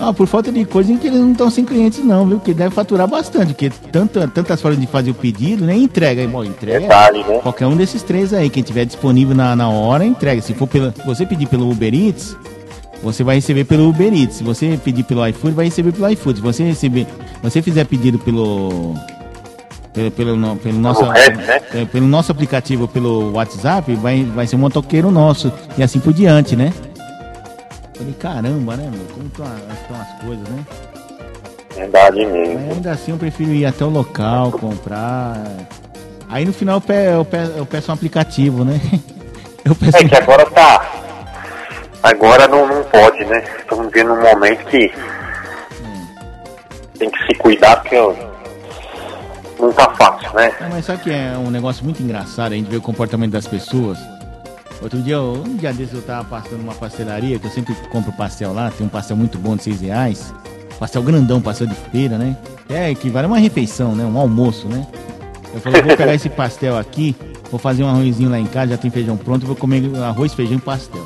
Ah, 0.03 0.11
por 0.11 0.25
falta 0.25 0.51
de 0.51 0.65
coisa 0.65 0.91
em 0.91 0.97
que 0.97 1.05
eles 1.05 1.19
não 1.19 1.31
estão 1.31 1.47
sem 1.51 1.63
clientes, 1.63 2.03
não, 2.03 2.25
viu? 2.25 2.39
Que 2.39 2.55
deve 2.55 2.73
faturar 2.73 3.07
bastante, 3.07 3.53
porque 3.53 3.69
tanta, 3.91 4.27
tantas 4.27 4.59
formas 4.59 4.81
de 4.81 4.87
fazer 4.87 5.11
o 5.11 5.13
pedido, 5.13 5.63
né? 5.63 5.75
Entrega, 5.75 6.27
bom, 6.27 6.43
entrega. 6.43 6.79
Detalhe, 6.79 7.23
né? 7.23 7.37
Qualquer 7.37 7.67
um 7.67 7.75
desses 7.75 8.01
três 8.01 8.33
aí, 8.33 8.49
quem 8.49 8.63
tiver 8.63 8.83
disponível 8.83 9.35
na, 9.35 9.55
na 9.55 9.69
hora, 9.69 10.03
entrega. 10.03 10.41
Se 10.41 10.55
for 10.55 10.65
pela, 10.65 10.91
você 11.05 11.23
pedir 11.23 11.45
pelo 11.45 11.69
Uber 11.69 11.93
Eats, 11.93 12.35
você 13.03 13.23
vai 13.23 13.35
receber 13.35 13.63
pelo 13.65 13.87
Uber 13.89 14.11
Eats. 14.11 14.37
Se 14.37 14.43
você 14.43 14.79
pedir 14.83 15.03
pelo 15.03 15.25
iFood, 15.27 15.53
vai 15.53 15.65
receber 15.65 15.91
pelo 15.91 16.09
iFood. 16.09 16.37
Se 16.39 16.43
você 16.43 16.63
receber, 16.63 17.05
você 17.43 17.61
fizer 17.61 17.85
pedido 17.85 18.17
pelo 18.17 18.95
pelo, 19.93 20.09
pelo, 20.09 20.55
pelo 20.55 20.79
nosso 20.79 21.05
né? 21.05 21.61
é, 21.75 21.85
pelo 21.85 22.07
nosso 22.07 22.31
aplicativo, 22.31 22.87
pelo 22.87 23.33
WhatsApp, 23.33 23.93
vai 23.95 24.23
vai 24.23 24.47
ser 24.47 24.55
um 24.55 24.59
motoqueiro 24.59 25.11
nosso 25.11 25.51
e 25.77 25.83
assim 25.83 25.99
por 25.99 26.11
diante, 26.11 26.55
né? 26.55 26.73
Falei, 28.01 28.15
caramba, 28.15 28.75
né, 28.75 28.89
meu? 28.91 29.05
Como 29.13 29.27
estão 29.27 29.45
as, 29.45 30.23
coisas, 30.23 30.47
né? 30.49 30.65
Verdade 31.75 32.25
Mas 32.25 32.33
mesmo. 32.33 32.71
ainda 32.73 32.91
assim 32.93 33.11
eu 33.11 33.17
prefiro 33.17 33.51
ir 33.51 33.63
até 33.63 33.85
o 33.85 33.89
local, 33.89 34.51
comprar. 34.51 35.37
Aí 36.27 36.43
no 36.43 36.51
final 36.51 36.77
eu 36.77 36.81
pe- 36.81 36.93
eu 37.13 37.23
pe- 37.23 37.57
eu 37.59 37.65
peço, 37.65 37.91
um 37.91 37.93
aplicativo, 37.93 38.65
né? 38.65 38.79
Eu 39.63 39.75
peço 39.75 39.95
É 39.97 40.03
que 40.03 40.15
agora 40.15 40.43
tá. 40.47 40.83
Agora 42.01 42.47
não, 42.47 42.65
não 42.67 42.83
pode, 42.85 43.23
né? 43.25 43.43
Estamos 43.59 43.85
vivendo 43.91 44.13
um 44.13 44.19
momento 44.19 44.65
que 44.65 44.91
tem 46.97 47.11
que 47.11 47.25
se 47.27 47.35
cuidar 47.35 47.75
porque 47.83 47.95
não 49.59 49.71
tá 49.71 49.87
fácil, 49.93 50.33
né? 50.33 50.51
Não, 50.61 50.69
mas 50.69 50.85
sabe 50.85 51.03
que 51.03 51.11
é 51.11 51.37
um 51.37 51.51
negócio 51.51 51.83
muito 51.85 52.01
engraçado, 52.01 52.53
a 52.53 52.55
gente 52.55 52.71
vê 52.71 52.77
o 52.77 52.81
comportamento 52.81 53.33
das 53.33 53.45
pessoas. 53.45 53.99
Outro 54.81 54.99
dia, 55.01 55.21
um 55.21 55.55
dia 55.57 55.71
desses 55.71 55.93
eu 55.93 56.01
tava 56.01 56.23
passando 56.25 56.59
numa 56.59 56.73
pastelaria, 56.73 57.37
que 57.37 57.45
eu 57.45 57.51
sempre 57.51 57.75
compro 57.91 58.11
pastel 58.11 58.51
lá, 58.51 58.71
tem 58.71 58.85
um 58.85 58.89
pastel 58.89 59.15
muito 59.15 59.37
bom 59.37 59.55
de 59.55 59.63
6 59.63 59.81
reais. 59.81 60.33
Pastel 60.79 61.03
grandão, 61.03 61.39
pastel 61.39 61.67
de 61.67 61.75
feira, 61.75 62.17
né? 62.17 62.35
É, 62.67 62.89
equivale 62.89 63.25
a 63.25 63.27
uma 63.27 63.37
refeição, 63.37 63.93
né? 63.93 64.03
Um 64.03 64.17
almoço, 64.17 64.67
né? 64.67 64.87
Eu 65.53 65.61
falei, 65.61 65.81
vou 65.83 65.95
pegar 65.95 66.15
esse 66.15 66.29
pastel 66.29 66.77
aqui, 66.77 67.15
vou 67.51 67.59
fazer 67.59 67.83
um 67.83 67.87
arrozinho 67.87 68.29
lá 68.29 68.39
em 68.39 68.47
casa, 68.47 68.71
já 68.71 68.77
tem 68.77 68.89
feijão 68.89 69.15
pronto, 69.15 69.45
vou 69.45 69.55
comer 69.55 69.83
arroz, 69.97 70.33
feijão 70.33 70.57
e 70.57 70.61
pastel. 70.61 71.05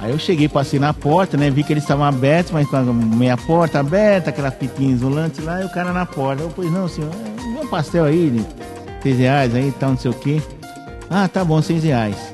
Aí 0.00 0.12
eu 0.12 0.18
cheguei, 0.18 0.48
passei 0.48 0.78
na 0.78 0.94
porta, 0.94 1.36
né? 1.36 1.50
Vi 1.50 1.64
que 1.64 1.72
eles 1.72 1.82
estavam 1.82 2.04
abertos, 2.04 2.52
mas 2.52 2.66
com 2.68 2.76
a 2.76 2.82
meia 2.82 3.36
porta 3.36 3.80
aberta, 3.80 4.30
aquela 4.30 4.50
fitinha 4.50 4.94
isolante 4.94 5.42
lá, 5.42 5.60
e 5.60 5.64
o 5.64 5.68
cara 5.68 5.92
na 5.92 6.06
porta. 6.06 6.44
Eu, 6.44 6.50
pois 6.54 6.72
não, 6.72 6.88
senhor, 6.88 7.10
é, 7.12 7.60
um 7.60 7.66
pastel 7.66 8.04
aí, 8.04 8.30
de 8.30 8.46
seis 9.02 9.18
reais 9.18 9.54
aí, 9.54 9.74
tal, 9.78 9.90
não 9.90 9.98
sei 9.98 10.10
o 10.10 10.14
quê. 10.14 10.40
Ah, 11.10 11.26
tá 11.26 11.44
bom, 11.44 11.60
seis 11.60 11.82
reais. 11.82 12.27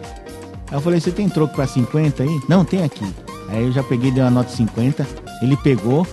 Aí 0.75 0.79
eu 0.79 0.83
falei, 0.83 0.99
você 0.99 1.13
tem 1.13 1.29
troco 1.29 1.55
pra 1.55 1.69
50 1.69 2.25
aí? 2.25 2.41
Não, 2.49 2.65
tem 2.65 2.83
aqui. 2.83 3.07
Aí 3.49 3.63
eu 3.63 3.71
já 3.71 3.81
peguei, 3.81 4.11
dei 4.11 4.21
uma 4.21 4.31
nota 4.31 4.51
de 4.51 4.57
50, 4.57 5.07
ele 5.41 5.57
pegou, 5.59 6.05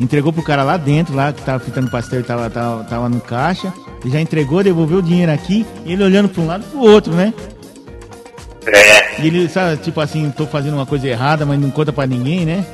entregou 0.00 0.32
pro 0.32 0.42
cara 0.42 0.62
lá 0.62 0.78
dentro, 0.78 1.14
lá 1.14 1.30
que 1.30 1.42
tava 1.42 1.58
fritando 1.58 1.90
pastel 1.90 2.20
e 2.20 2.22
tava, 2.22 2.48
tava, 2.48 2.84
tava 2.84 3.08
no 3.10 3.20
caixa, 3.20 3.70
ele 4.02 4.10
já 4.10 4.18
entregou, 4.18 4.64
devolveu 4.64 5.00
o 5.00 5.02
dinheiro 5.02 5.30
aqui, 5.30 5.66
ele 5.84 6.02
olhando 6.02 6.30
pra 6.30 6.40
um 6.40 6.46
lado 6.46 6.64
e 6.66 6.70
pro 6.70 6.80
outro, 6.80 7.12
né? 7.12 7.34
É, 8.64 9.20
E 9.20 9.26
ele, 9.26 9.46
sabe, 9.46 9.76
tipo 9.82 10.00
assim, 10.00 10.30
tô 10.30 10.46
fazendo 10.46 10.72
uma 10.76 10.86
coisa 10.86 11.06
errada, 11.06 11.44
mas 11.44 11.60
não 11.60 11.70
conta 11.70 11.92
pra 11.92 12.06
ninguém, 12.06 12.46
né? 12.46 12.64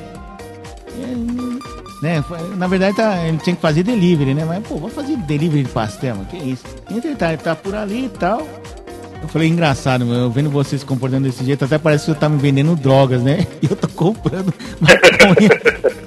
É, 0.97 2.01
né? 2.01 2.23
Na 2.55 2.67
verdade, 2.67 2.95
tá, 2.95 3.27
ele 3.27 3.39
tinha 3.39 3.57
que 3.57 3.61
fazer 3.61 3.83
delivery, 3.83 4.33
né? 4.33 4.45
Mas, 4.45 4.65
pô, 4.65 4.77
vou 4.77 4.89
fazer 4.89 5.17
delivery 5.17 5.63
de 5.63 5.69
pastel, 5.69 6.15
mano, 6.15 6.29
que 6.29 6.37
isso? 6.37 6.63
Entre 6.89 7.13
tá, 7.13 7.33
ele 7.33 7.41
tá 7.41 7.53
por 7.53 7.75
ali 7.75 8.05
e 8.05 8.09
tal. 8.09 8.47
Eu 9.25 9.29
falei, 9.29 9.49
engraçado, 9.49 10.05
meu, 10.05 10.15
eu 10.15 10.29
vendo 10.29 10.51
você 10.51 10.77
se 10.77 10.85
comportando 10.85 11.27
desse 11.27 11.43
jeito, 11.43 11.65
até 11.65 11.79
parece 11.79 12.05
que 12.05 12.11
você 12.11 12.17
tá 12.17 12.29
me 12.29 12.37
vendendo 12.37 12.75
drogas, 12.75 13.23
né? 13.23 13.47
E 13.61 13.65
eu 13.65 13.75
tô 13.75 13.87
comprando 13.87 14.53
maconha. 14.79 15.49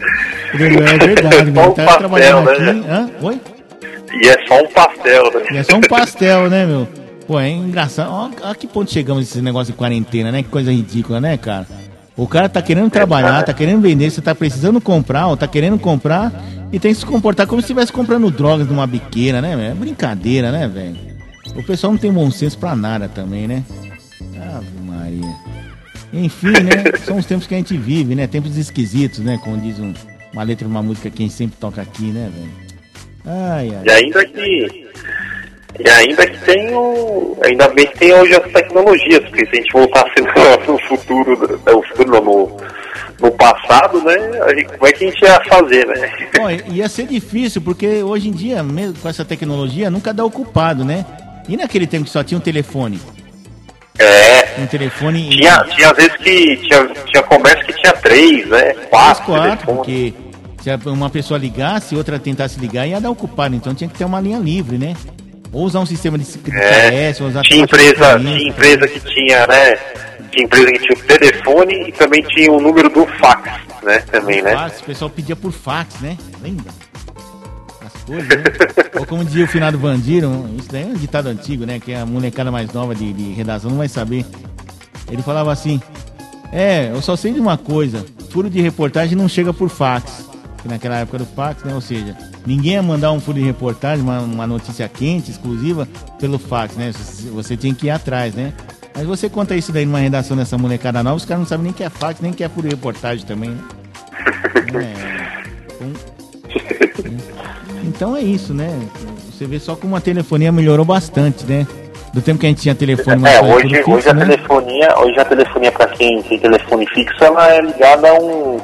É 0.55 1.07
verdade, 1.07 1.51
meu. 1.51 1.73
Tá 1.73 1.85
pastel, 1.85 1.99
trabalhando 1.99 2.47
né? 2.47 2.53
aqui. 2.53 2.89
Hã? 2.89 3.11
Oi? 3.21 3.41
e 4.15 4.29
é 4.29 4.47
só 4.47 4.63
um 4.63 4.69
pastel, 4.73 5.23
né? 5.25 5.47
E 5.53 5.57
é 5.59 5.63
só 5.63 5.77
um 5.77 5.81
pastel, 5.87 6.49
né, 6.49 6.65
meu? 6.65 6.89
Pô, 7.27 7.39
é 7.39 7.51
engraçado. 7.51 8.11
Ó, 8.11 8.31
a 8.49 8.55
que 8.55 8.67
ponto 8.67 8.91
chegamos 8.91 9.25
nesse 9.25 9.43
negócio 9.43 9.73
de 9.73 9.79
quarentena, 9.79 10.33
né? 10.33 10.43
Que 10.43 10.49
coisa 10.49 10.73
ridícula, 10.73 11.21
né, 11.21 11.37
cara? 11.37 11.67
O 12.17 12.27
cara 12.27 12.49
tá 12.49 12.63
querendo 12.63 12.89
trabalhar, 12.89 13.43
tá 13.43 13.53
querendo 13.53 13.83
vender, 13.83 14.11
você 14.11 14.23
tá 14.23 14.35
precisando 14.35 14.81
comprar, 14.81 15.27
ou 15.27 15.37
tá 15.37 15.47
querendo 15.47 15.79
comprar 15.79 16.33
e 16.73 16.79
tem 16.79 16.95
que 16.95 17.01
se 17.01 17.07
comportar 17.07 17.47
como 17.47 17.61
se 17.61 17.67
estivesse 17.67 17.93
comprando 17.93 18.31
drogas 18.31 18.67
numa 18.67 18.87
biqueira, 18.87 19.43
né, 19.43 19.55
velho? 19.55 19.71
É 19.71 19.75
brincadeira, 19.75 20.51
né, 20.51 20.67
velho? 20.67 21.18
O 21.57 21.63
pessoal 21.63 21.93
não 21.93 21.99
tem 21.99 22.13
bom 22.13 22.31
senso 22.31 22.59
pra 22.59 22.75
nada 22.77 23.09
também, 23.09 23.47
né? 23.49 23.63
Ave 24.57 24.81
Maria. 24.85 25.35
Enfim, 26.13 26.51
né? 26.53 26.85
São 27.05 27.17
os 27.19 27.27
tempos 27.27 27.47
que 27.47 27.55
a 27.55 27.59
gente 27.59 27.77
vive, 27.77 28.15
né? 28.15 28.27
Tempos 28.27 28.57
esquisitos, 28.57 29.19
né? 29.21 29.39
Como 29.43 29.59
diz 29.61 29.79
um- 29.79 29.95
uma 30.33 30.43
letra 30.43 30.65
de 30.67 30.71
uma 30.71 30.83
música 30.83 31.11
que 31.11 31.23
a 31.23 31.27
gente 31.27 31.35
sempre 31.35 31.57
toca 31.59 31.83
aqui, 31.83 32.05
né, 32.13 32.31
velho? 32.35 32.69
Ai, 33.27 33.71
ai. 33.75 33.83
E 33.85 33.91
ainda 33.91 34.25
que. 34.25 34.89
E 35.85 35.89
ainda 35.91 36.27
que 36.27 36.39
tem 36.45 36.73
o. 36.75 37.37
Ainda 37.45 37.69
bem 37.69 37.87
que 37.87 37.99
tem 37.99 38.13
hoje 38.15 38.35
as 38.35 38.53
tecnologias, 38.53 39.21
porque 39.29 39.45
se 39.47 39.53
a 39.53 39.57
gente 39.57 39.73
voltasse 39.73 40.15
no 40.67 40.79
futuro, 40.89 41.61
no 41.67 41.83
futuro 41.83 42.11
não, 42.11 42.25
no, 42.25 42.57
no 43.21 43.31
passado, 43.33 44.03
né? 44.03 44.15
Gente, 44.55 44.73
como 44.73 44.87
é 44.87 44.93
que 44.93 45.05
a 45.05 45.11
gente 45.11 45.23
ia 45.23 45.41
fazer, 45.45 45.87
né? 45.87 46.13
Bom, 46.37 46.51
ia 46.75 46.89
ser 46.89 47.07
difícil, 47.07 47.61
porque 47.61 48.03
hoje 48.03 48.29
em 48.29 48.33
dia, 48.33 48.63
mesmo 48.63 48.95
com 48.99 49.09
essa 49.09 49.25
tecnologia, 49.25 49.91
nunca 49.91 50.15
dá 50.15 50.25
ocupado, 50.25 50.85
né? 50.85 51.05
E 51.49 51.57
naquele 51.57 51.87
tempo 51.87 52.05
que 52.05 52.11
só 52.11 52.23
tinha 52.23 52.39
um 52.39 52.43
telefone? 52.43 53.01
É. 53.99 54.61
Um 54.61 54.67
telefone. 54.67 55.31
Tinha, 55.31 55.65
tinha 55.65 55.91
às 55.91 55.97
vezes 55.97 56.17
que 56.17 56.57
tinha, 56.59 56.87
tinha 57.07 57.23
comércio 57.23 57.67
que 57.67 57.73
tinha 57.73 57.93
três, 57.95 58.47
né? 58.47 58.75
Quatro. 58.91 59.25
quatro, 59.25 59.67
porque 59.67 60.15
se 60.61 60.89
uma 60.89 61.11
pessoa 61.11 61.39
ligasse, 61.39 61.97
outra 61.97 62.19
tentasse 62.19 62.61
ligar, 62.61 62.87
ia 62.87 63.01
dar 63.01 63.11
ocupado. 63.11 63.55
Então 63.55 63.75
tinha 63.75 63.89
que 63.89 63.97
ter 63.97 64.05
uma 64.05 64.21
linha 64.21 64.39
livre, 64.39 64.77
né? 64.79 64.95
Ou 65.53 65.65
usar 65.65 65.81
um 65.81 65.87
sistema 65.87 66.19
de, 66.19 66.27
é, 66.55 67.15
ou 67.21 67.29
usar 67.29 67.43
tinha 67.43 67.65
empresa, 67.65 68.19
tinha 68.19 68.49
empresa 68.49 68.87
que 68.87 69.01
tinha, 69.01 69.47
né? 69.47 69.77
Tinha 70.31 70.45
empresa 70.45 70.73
que 70.73 70.79
tinha 70.81 70.95
o 70.95 71.19
telefone 71.19 71.89
e 71.89 71.93
também 71.93 72.23
tinha 72.23 72.53
o 72.53 72.61
número 72.61 72.91
do 72.91 73.07
fax, 73.19 73.51
né? 73.83 73.99
Também, 74.11 74.43
né? 74.43 74.53
Fax, 74.53 74.81
o 74.81 74.85
pessoal 74.85 75.11
pedia 75.11 75.35
por 75.35 75.53
fax, 75.53 76.01
né? 76.01 76.19
Lembra? 76.43 76.71
As 78.09 78.27
coisas, 78.27 78.29
né? 78.29 78.45
Ou 78.99 79.07
como 79.07 79.25
dizia 79.25 79.45
o 79.45 79.49
finado 79.49 79.79
Vandiro, 79.79 80.49
isso 80.59 80.69
daí 80.71 80.83
é 80.83 80.87
um 80.87 80.95
ditado 80.95 81.27
antigo, 81.27 81.67
né? 81.67 81.79
Que 81.79 81.95
a 81.95 82.07
molecada 82.07 82.51
mais 82.51 82.73
nova 82.73 82.95
de, 82.95 83.13
de 83.13 83.33
redação 83.33 83.71
não 83.71 83.79
vai 83.79 83.89
saber. 83.89 84.25
Ele 85.11 85.23
falava 85.23 85.53
assim: 85.53 85.81
É, 86.53 86.91
eu 86.91 87.03
só 87.03 87.17
sei 87.17 87.33
de 87.33 87.41
uma 87.41 87.59
coisa: 87.59 88.05
furo 88.31 88.49
de 88.49 88.61
reportagem 88.61 89.17
não 89.17 89.29
chega 89.29 89.53
por 89.53 89.69
fax 89.69 90.29
que 90.63 90.69
naquela 90.69 90.97
época 90.97 91.19
do 91.19 91.27
fax, 91.27 91.63
né? 91.65 91.75
Ou 91.75 91.81
seja, 91.81 92.17
ninguém 92.47 92.73
ia 92.73 92.83
mandar 92.83 93.13
um 93.13 93.21
furo 93.21 93.39
de 93.39 93.45
reportagem, 93.45 94.03
uma, 94.03 94.21
uma 94.21 94.47
notícia 94.47 94.89
quente, 94.89 95.31
exclusiva, 95.31 95.89
pelo 96.19 96.39
fax, 96.39 96.75
né? 96.75 96.93
Você, 97.33 97.57
tinha 97.57 97.75
que 97.75 97.87
ir 97.87 97.91
atrás, 97.91 98.35
né? 98.35 98.53
Mas 98.95 99.07
você 99.07 99.29
conta 99.29 99.55
isso 99.55 99.71
daí 99.71 99.87
numa 99.87 100.01
redação 100.01 100.37
dessa 100.37 100.59
molecada 100.59 101.03
nova, 101.03 101.17
os 101.17 101.25
caras 101.25 101.41
não 101.41 101.47
sabem 101.47 101.65
nem 101.65 101.73
que 101.73 101.85
é 101.85 101.89
fax, 101.89 102.21
nem 102.21 102.33
que 102.33 102.43
é 102.43 102.49
furo 102.49 102.69
de 102.69 102.75
reportagem 102.75 103.25
também, 103.25 103.51
né? 103.51 103.63
É, 106.99 107.68
então 107.85 108.17
é 108.17 108.21
isso, 108.21 108.53
né? 108.55 108.79
Você 109.31 109.47
vê 109.47 109.59
só 109.59 109.77
como 109.77 109.95
a 109.97 110.01
telefonia 110.01 110.51
melhorou 110.51 110.85
bastante, 110.85 111.45
né? 111.47 111.67
Do 112.13 112.23
tempo 112.23 112.41
que 112.41 112.47
a 112.47 112.49
gente 112.49 112.63
tinha 112.63 112.75
telefone 112.75 113.19
mais 113.19 113.37
É, 113.37 113.43
hoje, 113.43 113.69
fixo, 113.69 113.91
hoje 113.91 114.09
a 114.09 114.15
né? 114.15 114.25
telefonia, 114.25 114.99
hoje 114.99 115.21
a 115.21 115.25
telefonia 115.25 115.73
para 115.73 115.87
quem 115.89 116.23
tem 116.23 116.39
telefone 116.39 116.87
fixo, 116.89 117.25
ela 117.25 117.53
é 117.53 117.61
ligada 117.61 118.09
a 118.09 118.15
um 118.15 118.61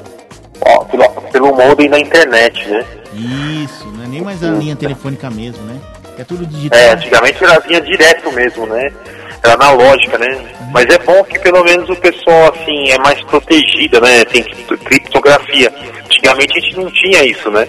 ó, 0.61 0.85
pelo, 0.85 1.09
pelo 1.31 1.55
modem 1.55 1.89
na 1.89 1.99
internet, 1.99 2.69
né? 2.69 2.85
Isso, 3.65 3.87
não 3.97 4.05
é 4.05 4.09
nem 4.09 4.23
mais 4.23 4.43
a 4.43 4.51
linha 4.51 4.75
telefônica 4.75 5.31
mesmo, 5.31 5.63
né? 5.65 5.79
É 6.19 6.25
tudo 6.25 6.47
digital. 6.47 6.79
É, 6.79 6.93
antigamente 6.93 7.43
era 7.43 7.61
vinha 7.61 7.81
direto 7.81 8.33
mesmo, 8.33 8.67
né? 8.67 8.91
Era 9.45 9.55
analógica, 9.55 10.19
né? 10.19 10.27
Mas 10.73 10.87
é 10.87 10.99
bom 10.99 11.23
que 11.25 11.39
pelo 11.39 11.63
menos 11.63 11.89
o 11.89 11.97
pessoal, 11.97 12.53
assim, 12.53 12.91
é 12.91 12.99
mais 12.99 13.23
protegida, 13.25 14.01
né? 14.01 14.25
Tem 14.25 14.43
criptografia. 14.43 15.73
Antigamente 16.07 16.59
a 16.59 16.61
gente 16.61 16.77
não 16.77 16.91
tinha 16.91 17.25
isso, 17.25 17.51
né? 17.51 17.67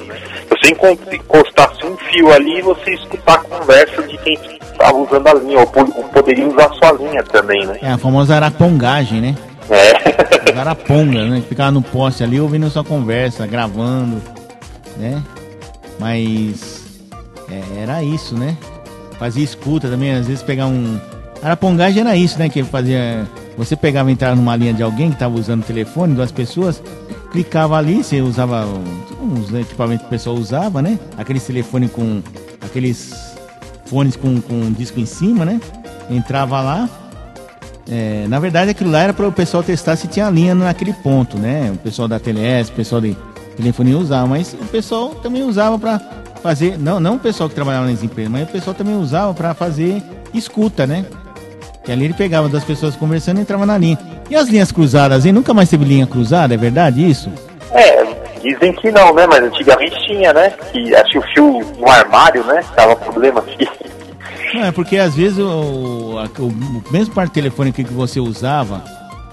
Você 0.49 0.71
encostasse 0.71 1.85
um 1.85 1.97
fio 1.97 2.31
ali, 2.31 2.61
você 2.61 2.93
escutar 2.93 3.35
a 3.35 3.39
conversa 3.39 4.01
de 4.03 4.17
quem 4.19 4.33
estava 4.61 4.97
usando 4.97 5.27
a 5.27 5.33
linha, 5.33 5.59
ou 5.59 5.67
poderia 5.67 6.47
usar 6.47 6.69
sua 6.75 6.91
linha 6.93 7.23
também, 7.23 7.65
né? 7.65 7.77
É, 7.81 7.91
a 7.91 7.97
famosa 7.97 8.35
arapongagem, 8.35 9.21
né? 9.21 9.35
É. 9.69 10.51
Garaponga, 10.53 11.25
né? 11.25 11.43
Ficava 11.47 11.71
no 11.71 11.81
poste 11.81 12.23
ali 12.23 12.39
ouvindo 12.39 12.69
sua 12.69 12.83
conversa, 12.83 13.45
gravando, 13.45 14.21
né? 14.97 15.21
Mas 15.99 16.85
é, 17.49 17.81
era 17.83 18.03
isso, 18.03 18.35
né? 18.35 18.55
Fazia 19.19 19.43
escuta 19.43 19.89
também, 19.89 20.13
às 20.13 20.27
vezes 20.27 20.43
pegar 20.43 20.67
um. 20.67 20.99
Arapongagem 21.45 22.01
era 22.01 22.17
isso, 22.17 22.39
né? 22.39 22.49
Que 22.49 22.63
fazia. 22.63 23.27
Você 23.55 23.75
pegava 23.75 24.11
entrar 24.11 24.35
numa 24.35 24.55
linha 24.55 24.73
de 24.73 24.81
alguém 24.81 25.09
que 25.09 25.15
estava 25.15 25.35
usando 25.35 25.61
o 25.61 25.65
telefone, 25.65 26.15
duas 26.15 26.31
pessoas, 26.31 26.81
clicava 27.31 27.77
ali, 27.77 28.03
você 28.03 28.19
usava 28.19 28.65
uns 29.21 29.53
equipamentos 29.53 30.01
que 30.01 30.07
o 30.07 30.09
pessoal 30.09 30.35
usava, 30.35 30.81
né? 30.81 30.97
Aqueles 31.15 31.43
telefone 31.45 31.87
com. 31.87 32.23
aqueles 32.61 33.13
fones 33.85 34.15
com, 34.15 34.41
com 34.41 34.55
um 34.55 34.71
disco 34.71 34.99
em 34.99 35.05
cima, 35.05 35.45
né? 35.45 35.61
Entrava 36.09 36.59
lá, 36.61 36.89
é, 37.87 38.25
na 38.27 38.39
verdade, 38.39 38.71
aquilo 38.71 38.89
lá 38.89 39.01
era 39.01 39.13
para 39.13 39.27
o 39.27 39.31
pessoal 39.31 39.61
testar 39.61 39.95
se 39.97 40.07
tinha 40.07 40.27
linha 40.31 40.55
naquele 40.55 40.93
ponto, 40.93 41.37
né? 41.37 41.71
O 41.71 41.77
pessoal 41.77 42.07
da 42.07 42.19
TLS, 42.19 42.71
o 42.71 42.73
pessoal 42.73 43.01
de 43.01 43.15
telefonia 43.55 43.99
usava, 43.99 44.25
mas 44.25 44.53
o 44.53 44.65
pessoal 44.65 45.09
também 45.13 45.43
usava 45.43 45.77
para 45.77 45.99
fazer, 46.41 46.75
não, 46.79 46.99
não 46.99 47.17
o 47.17 47.19
pessoal 47.19 47.47
que 47.47 47.53
trabalhava 47.53 47.85
nas 47.85 48.01
empresas, 48.01 48.31
mas 48.31 48.49
o 48.49 48.51
pessoal 48.51 48.73
também 48.73 48.97
usava 48.97 49.31
para 49.31 49.53
fazer 49.53 50.01
escuta, 50.33 50.87
né? 50.87 51.05
Que 51.85 51.91
ali 51.91 52.05
ele 52.05 52.13
pegava 52.13 52.49
das 52.49 52.63
pessoas 52.63 52.95
conversando 52.95 53.37
e 53.37 53.41
entrava 53.41 53.65
na 53.65 53.77
linha. 53.77 53.97
E 54.29 54.35
as 54.35 54.49
linhas 54.49 54.71
cruzadas, 54.71 55.25
hein? 55.25 55.31
Nunca 55.31 55.53
mais 55.53 55.69
teve 55.69 55.85
linha 55.85 56.07
cruzada, 56.07 56.53
é 56.53 56.57
verdade 56.57 57.07
isso? 57.07 57.31
É, 57.71 58.03
dizem 58.41 58.73
que 58.73 58.91
não, 58.91 59.13
né? 59.13 59.27
Mas 59.27 59.43
antigamente 59.43 59.95
tinha, 60.07 60.33
né? 60.33 60.49
Que 60.71 60.95
acho 60.95 61.11
que 61.11 61.17
o 61.19 61.21
fio 61.21 61.61
no 61.77 61.89
armário, 61.89 62.43
né? 62.45 62.63
Tava 62.75 62.95
problema 62.95 63.39
aqui. 63.39 63.67
Não, 64.53 64.65
é 64.65 64.71
porque 64.71 64.97
às 64.97 65.15
vezes 65.15 65.37
o, 65.37 65.43
o, 65.43 66.43
o 66.43 66.83
mesmo 66.91 67.13
par 67.13 67.29
telefônico 67.29 67.83
que 67.83 67.93
você 67.93 68.19
usava 68.19 68.83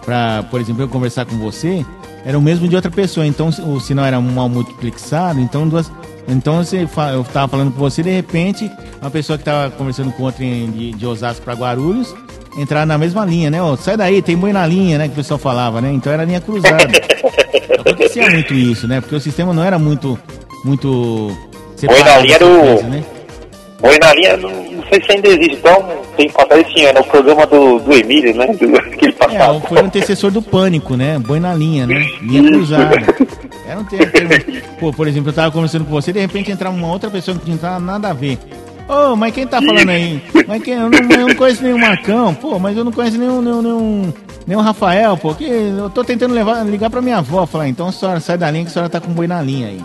para, 0.05 0.43
por 0.51 0.61
exemplo, 0.61 0.83
eu 0.83 0.89
conversar 0.89 1.25
com 1.25 1.37
você, 1.39 1.85
era 2.25 2.39
o 2.39 2.43
mesmo 2.43 2.69
de 2.69 2.77
outra 2.77 2.91
pessoa. 2.91 3.27
Então 3.27 3.49
o 3.49 3.81
sinal 3.81 4.05
era 4.05 4.21
mal 4.21 4.49
multiplexado, 4.49 5.41
então 5.41 5.69
duas. 5.69 5.91
Então 6.29 6.63
você, 6.63 6.89
eu 7.13 7.23
estava 7.23 7.49
falando 7.49 7.73
com 7.73 7.79
você, 7.79 8.03
de 8.03 8.11
repente, 8.11 8.71
uma 9.01 9.11
pessoa 9.11 9.37
que 9.37 9.43
estava 9.43 9.71
conversando 9.71 10.13
com 10.13 10.23
outra 10.23 10.45
de, 10.45 10.93
de 10.93 11.07
Osasco 11.07 11.43
para 11.43 11.55
Guarulhos, 11.55 12.15
entrar 12.57 12.87
na 12.87 12.99
mesma 12.99 13.25
linha, 13.25 13.51
né? 13.51 13.63
Oh, 13.63 13.77
sai 13.77 13.97
daí, 13.97 14.23
tem 14.23 14.37
boi 14.37 14.53
na 14.53 14.67
linha, 14.67 14.99
né? 14.99 15.07
Que 15.07 15.15
o 15.15 15.17
pessoal 15.17 15.39
falava, 15.39 15.81
né? 15.81 15.93
Então 15.93 16.13
era 16.13 16.25
linha 16.25 16.41
cruzada. 16.41 16.77
Acontecia 17.81 18.31
muito 18.31 18.55
isso, 18.55 18.87
né? 18.87 19.01
Porque 19.01 19.17
o 19.17 19.21
sistema 19.21 19.53
não 19.53 19.65
era 19.65 19.79
muito. 19.79 20.19
muito 20.65 21.37
boi 21.85 22.03
na 22.03 22.19
linha 22.19 22.35
era 22.35 22.47
o. 22.47 22.83
Né? 22.85 23.05
Boi 23.81 23.99
na 23.99 24.15
linha, 24.15 24.37
não, 24.37 24.51
não, 24.51 24.85
sei 24.85 25.03
se 25.03 25.13
ainda 25.13 25.29
existe, 25.29 25.57
então 25.57 25.85
tem 26.17 26.29
que 26.29 26.35
passar 26.35 26.61
esse 26.61 26.85
ano, 26.85 27.01
o 27.01 27.05
programa 27.05 27.45
do, 27.47 27.81
do 27.81 27.93
Emílio, 27.93 28.33
né? 28.37 28.47
Do, 28.47 28.71
que 28.97 29.07
ele 29.07 29.13
passava. 29.13 29.57
É, 29.57 29.61
foi 29.61 29.79
o 29.79 29.85
antecessor 29.85 30.31
do 30.31 30.41
Pânico, 30.41 30.97
né? 30.97 31.19
Boi 31.19 31.41
na 31.41 31.53
linha, 31.53 31.87
né? 31.87 32.07
Linha 32.21 32.49
cruzada. 32.49 32.95
Era 33.67 33.81
um 33.81 33.85
termo, 33.85 34.07
Pô, 34.79 34.93
por 34.93 35.09
exemplo, 35.09 35.31
eu 35.31 35.35
tava 35.35 35.51
conversando 35.51 35.85
com 35.85 35.91
você, 35.91 36.13
de 36.13 36.21
repente 36.21 36.53
entrava 36.53 36.77
uma 36.77 36.89
outra 36.89 37.11
pessoa 37.11 37.37
que 37.37 37.51
não 37.51 37.57
tinha 37.57 37.81
nada 37.81 38.11
a 38.11 38.13
ver. 38.13 38.39
Ô, 38.93 39.13
oh, 39.13 39.17
mas 39.17 39.33
quem 39.33 39.47
tá 39.47 39.63
falando 39.63 39.89
aí? 39.89 40.23
Mas 40.47 40.63
quem? 40.63 40.75
Eu 40.75 40.91
não, 40.91 40.99
eu 40.99 41.29
não 41.29 41.35
conheço 41.35 41.63
nenhum 41.63 41.79
Marcão, 41.79 42.35
pô, 42.35 42.59
mas 42.59 42.77
eu 42.77 42.85
não 42.85 42.93
conheço 42.93 43.17
nenhum, 43.17 43.41
nenhum, 43.41 43.63
nenhum, 43.63 44.13
nenhum 44.47 44.61
Rafael, 44.61 45.17
pô, 45.17 45.35
que 45.35 45.45
eu 45.45 45.89
tô 45.89 46.05
tentando 46.05 46.35
levar, 46.35 46.63
ligar 46.67 46.91
pra 46.91 47.01
minha 47.01 47.19
avó, 47.19 47.47
falar, 47.47 47.69
então 47.69 47.89
a 47.89 47.93
senhora 47.93 48.21
sai 48.21 48.37
da 48.37 48.51
linha 48.51 48.65
que 48.65 48.71
a 48.71 48.73
senhora 48.73 48.91
tá 48.91 49.01
com 49.01 49.13
boi 49.13 49.27
na 49.27 49.41
linha 49.41 49.69
aí. 49.69 49.81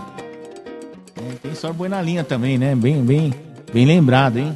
É, 1.15 1.35
tem 1.41 1.55
só 1.55 1.71
boi 1.71 1.87
na 1.87 2.01
linha 2.01 2.23
também, 2.23 2.57
né? 2.57 2.75
Bem, 2.75 3.01
bem, 3.01 3.33
Bem 3.73 3.85
lembrado, 3.85 4.37
hein? 4.37 4.55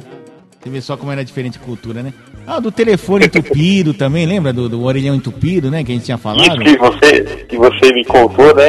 Você 0.60 0.70
vê 0.70 0.80
só 0.80 0.96
como 0.96 1.12
era 1.12 1.24
diferente 1.24 1.58
a 1.60 1.64
cultura, 1.64 2.02
né? 2.02 2.12
Ah, 2.46 2.58
do 2.58 2.72
telefone 2.72 3.26
entupido 3.26 3.92
também, 3.92 4.26
lembra? 4.26 4.52
Do, 4.52 4.68
do 4.68 4.82
orelhão 4.84 5.14
entupido, 5.14 5.70
né? 5.70 5.84
Que 5.84 5.92
a 5.92 5.94
gente 5.94 6.04
tinha 6.04 6.18
falado. 6.18 6.62
Isso 6.62 6.76
que 6.76 6.78
você, 6.78 7.20
que 7.48 7.56
você 7.56 7.92
me 7.92 8.04
contou, 8.04 8.54
né? 8.54 8.68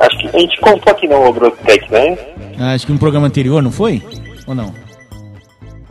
Acho 0.00 0.18
que 0.18 0.36
a 0.36 0.40
gente 0.40 0.60
contou 0.60 0.92
aqui 0.92 1.08
no 1.08 1.26
Agrotech, 1.26 1.90
né? 1.90 2.18
Ah, 2.58 2.72
acho 2.72 2.86
que 2.86 2.92
um 2.92 2.98
programa 2.98 3.26
anterior, 3.26 3.62
não 3.62 3.72
foi? 3.72 4.02
Ou 4.46 4.54
não? 4.54 4.72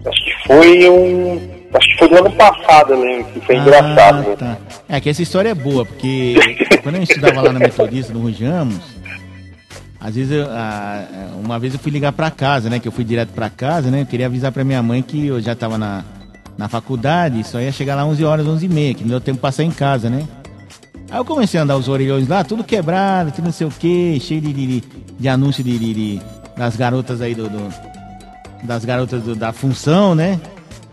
Acho 0.06 0.26
que 0.26 0.48
foi 0.48 0.90
um. 0.90 1.60
Acho 1.74 1.88
que 1.88 1.98
foi 2.00 2.10
do 2.10 2.18
ano 2.18 2.32
passado, 2.32 2.94
eu 2.94 3.02
lembro, 3.02 3.32
que 3.32 3.42
foi 3.42 3.56
ah, 3.56 3.60
engraçado. 3.60 4.38
Tá. 4.38 4.58
É 4.88 5.00
que 5.00 5.10
essa 5.10 5.22
história 5.22 5.50
é 5.50 5.54
boa, 5.54 5.86
porque 5.86 6.36
quando 6.82 6.96
eu 6.96 7.04
estudava 7.04 7.42
lá 7.42 7.54
na 7.54 7.60
Metodista, 7.60 8.12
no 8.12 8.22
Rujamos, 8.22 8.80
às 10.00 10.16
vezes, 10.16 10.32
eu, 10.32 10.48
uma 11.44 11.60
vez 11.60 11.74
eu 11.74 11.80
fui 11.80 11.92
ligar 11.92 12.12
para 12.12 12.32
casa, 12.32 12.70
né? 12.70 12.80
Que 12.80 12.88
eu 12.88 12.92
fui 12.92 13.04
direto 13.04 13.30
para 13.34 13.50
casa, 13.50 13.92
né? 13.92 14.02
Eu 14.02 14.06
queria 14.06 14.26
avisar 14.26 14.52
para 14.52 14.64
minha 14.64 14.82
mãe 14.82 15.02
que 15.02 15.28
eu 15.28 15.42
já 15.42 15.56
tava 15.56 15.78
na, 15.78 16.04
na 16.58 16.68
faculdade, 16.68 17.44
só 17.46 17.60
ia 17.60 17.72
chegar 17.72 17.96
lá 17.96 18.06
11 18.06 18.24
horas, 18.24 18.48
11 18.48 18.66
e 18.66 18.70
meia, 18.70 18.94
que 18.94 19.02
não 19.02 19.10
deu 19.10 19.22
tempo 19.22 19.38
de 19.38 19.42
passar 19.42 19.64
em 19.64 19.72
casa, 19.72 20.10
né? 20.10 20.26
Aí 21.12 21.18
eu 21.18 21.26
comecei 21.26 21.60
a 21.60 21.64
andar 21.64 21.76
os 21.76 21.88
orelhões 21.88 22.28
lá, 22.28 22.44
tudo 22.44 22.64
quebrado, 22.64 23.32
tudo 23.32 23.46
não 23.46 23.52
sei 23.52 23.68
o 23.68 23.72
que, 23.72 24.20
cheio 24.20 24.42
de, 24.42 24.54
de, 24.54 24.84
de 25.20 25.30
anúncio 25.30 25.64
de, 25.64 25.78
de, 25.78 25.94
de, 25.94 26.22
das 26.56 26.76
garotas 26.76 27.22
aí 27.22 27.36
do. 27.36 27.50
do 27.50 27.89
das 28.64 28.86
garotas 28.86 29.24
do, 29.24 29.36
da 29.36 29.52
função, 29.52 30.16
né? 30.16 30.40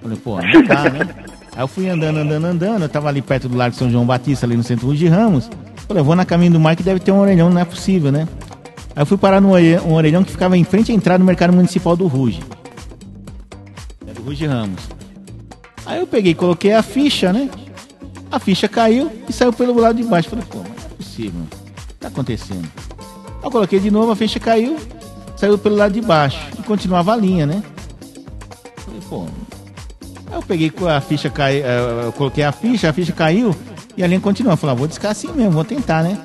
Falei, 0.03 0.19
pô, 0.19 0.41
não 0.41 0.63
dá, 0.63 0.91
né? 0.91 1.09
Aí 1.55 1.63
eu 1.63 1.69
fui 1.69 1.89
andando, 1.89 2.19
andando, 2.19 2.45
andando, 2.45 2.83
eu 2.83 2.89
tava 2.89 3.09
ali 3.09 3.23
perto 3.23 3.49
do 3.49 3.57
Largo 3.57 3.75
São 3.75 3.91
João 3.91 4.05
Batista, 4.05 4.47
ali 4.47 4.57
no 4.57 4.63
centro 4.63 4.95
de 4.95 5.07
Ramos. 5.09 5.49
Falei, 5.89 6.01
eu 6.01 6.05
vou 6.05 6.15
na 6.15 6.25
caminho 6.25 6.53
do 6.53 6.61
mar 6.61 6.77
que 6.77 6.83
deve 6.83 7.01
ter 7.01 7.13
um 7.13 7.19
orelhão, 7.19 7.49
não 7.49 7.61
é 7.61 7.65
possível, 7.65 8.13
né? 8.13 8.29
Aí 8.95 9.03
eu 9.03 9.07
fui 9.07 9.17
parar 9.17 9.41
no 9.41 9.51
um 9.51 9.95
orelhão 9.95 10.25
que 10.25 10.31
ficava 10.31 10.57
em 10.57 10.65
frente 10.65 10.91
à 10.91 10.95
entrada 10.95 11.19
do 11.19 11.25
mercado 11.25 11.53
municipal 11.53 11.97
do 11.97 12.07
Ruge. 12.07 12.41
É 14.07 14.21
Ruge 14.21 14.47
Ramos. 14.47 14.83
Aí 15.85 16.01
eu 16.01 16.07
peguei, 16.07 16.35
coloquei 16.35 16.73
a 16.73 16.83
ficha, 16.83 17.33
né? 17.33 17.49
A 18.31 18.39
ficha 18.39 18.69
caiu 18.69 19.11
e 19.29 19.33
saiu 19.33 19.53
pelo 19.53 19.79
lado 19.79 19.97
de 19.97 20.03
baixo. 20.03 20.29
Falei, 20.29 20.45
pô, 20.51 20.59
mas 20.59 20.69
não 20.69 20.91
é 20.91 20.95
possível. 20.97 21.41
O 21.41 21.87
que 21.87 21.95
tá 21.95 22.09
acontecendo? 22.09 22.69
Aí 22.97 23.45
eu 23.45 23.51
coloquei 23.51 23.79
de 23.79 23.91
novo, 23.91 24.11
a 24.11 24.17
ficha 24.17 24.41
caiu. 24.41 24.77
Saiu 25.37 25.59
pelo 25.59 25.77
lado 25.77 25.93
de 25.93 26.01
baixo 26.01 26.39
e 26.59 26.63
continuava 26.63 27.13
a 27.13 27.17
linha, 27.17 27.47
né? 27.47 27.63
Falei, 28.79 29.01
pô. 29.09 29.27
Aí 30.29 30.35
eu 30.35 30.43
peguei 30.43 30.71
com 30.71 30.89
a 30.89 31.01
ficha, 31.01 31.31
cai, 31.31 31.61
eh, 31.61 32.03
eu 32.05 32.13
coloquei 32.13 32.43
a 32.43 32.53
ficha, 32.53 32.91
a 32.91 32.93
ficha 32.93 33.13
caiu 33.13 33.55
e 33.97 34.03
a 34.03 34.07
linha 34.07 34.21
continua. 34.21 34.57
Falei, 34.57 34.75
ah, 34.75 34.79
vou 34.79 34.89
discar 34.89 35.13
assim 35.13 35.31
mesmo, 35.33 35.53
vou 35.53 35.65
tentar, 35.65 36.03
né? 36.03 36.19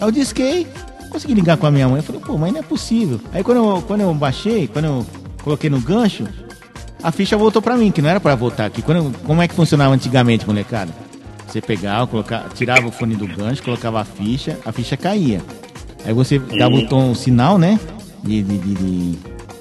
Aí 0.00 0.06
eu 0.06 0.10
disquei, 0.10 0.66
consegui 1.10 1.34
ligar 1.34 1.56
com 1.56 1.66
a 1.66 1.70
minha 1.70 1.88
mãe. 1.88 1.98
Eu 1.98 2.02
falei, 2.02 2.20
pô, 2.20 2.36
mas 2.36 2.52
não 2.52 2.60
é 2.60 2.62
possível. 2.62 3.20
Aí 3.32 3.42
quando 3.42 3.58
eu, 3.58 3.82
quando 3.86 4.00
eu 4.02 4.12
baixei, 4.14 4.68
quando 4.68 4.84
eu 4.84 5.06
coloquei 5.42 5.70
no 5.70 5.80
gancho, 5.80 6.26
a 7.02 7.10
ficha 7.12 7.36
voltou 7.36 7.62
pra 7.62 7.76
mim, 7.76 7.90
que 7.90 8.02
não 8.02 8.08
era 8.08 8.20
pra 8.20 8.34
voltar 8.34 8.66
aqui. 8.66 8.82
Quando 8.82 8.98
eu, 8.98 9.12
como 9.24 9.40
é 9.40 9.48
que 9.48 9.54
funcionava 9.54 9.94
antigamente, 9.94 10.46
molecada? 10.46 10.92
Você 11.46 11.60
pegava, 11.60 12.06
colocava, 12.06 12.48
tirava 12.48 12.86
o 12.86 12.90
fone 12.90 13.14
do 13.14 13.26
gancho, 13.26 13.62
colocava 13.62 14.00
a 14.00 14.04
ficha, 14.04 14.58
a 14.64 14.72
ficha 14.72 14.96
caía. 14.96 15.40
Aí 16.04 16.12
você 16.12 16.38
dava 16.38 16.74
o 16.74 16.86
tom, 16.86 17.12
o 17.12 17.14
sinal, 17.14 17.58
né? 17.58 17.78
De, 18.24 18.42
de, 18.42 18.58
de, 18.58 18.74
de 18.74 19.18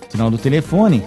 sinal 0.09 0.31
do 0.31 0.37
telefone. 0.37 1.03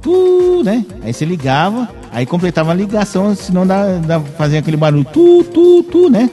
Tu, 0.00 0.62
né? 0.64 0.84
Aí 1.02 1.12
você 1.12 1.24
ligava, 1.24 1.88
aí 2.12 2.24
completava 2.24 2.70
a 2.70 2.74
ligação, 2.74 3.34
senão 3.34 3.66
dá, 3.66 3.98
dá, 3.98 4.20
fazia 4.20 4.60
aquele 4.60 4.76
barulho, 4.76 5.04
tu, 5.04 5.44
tu, 5.44 5.82
tu, 5.82 6.08
né? 6.08 6.30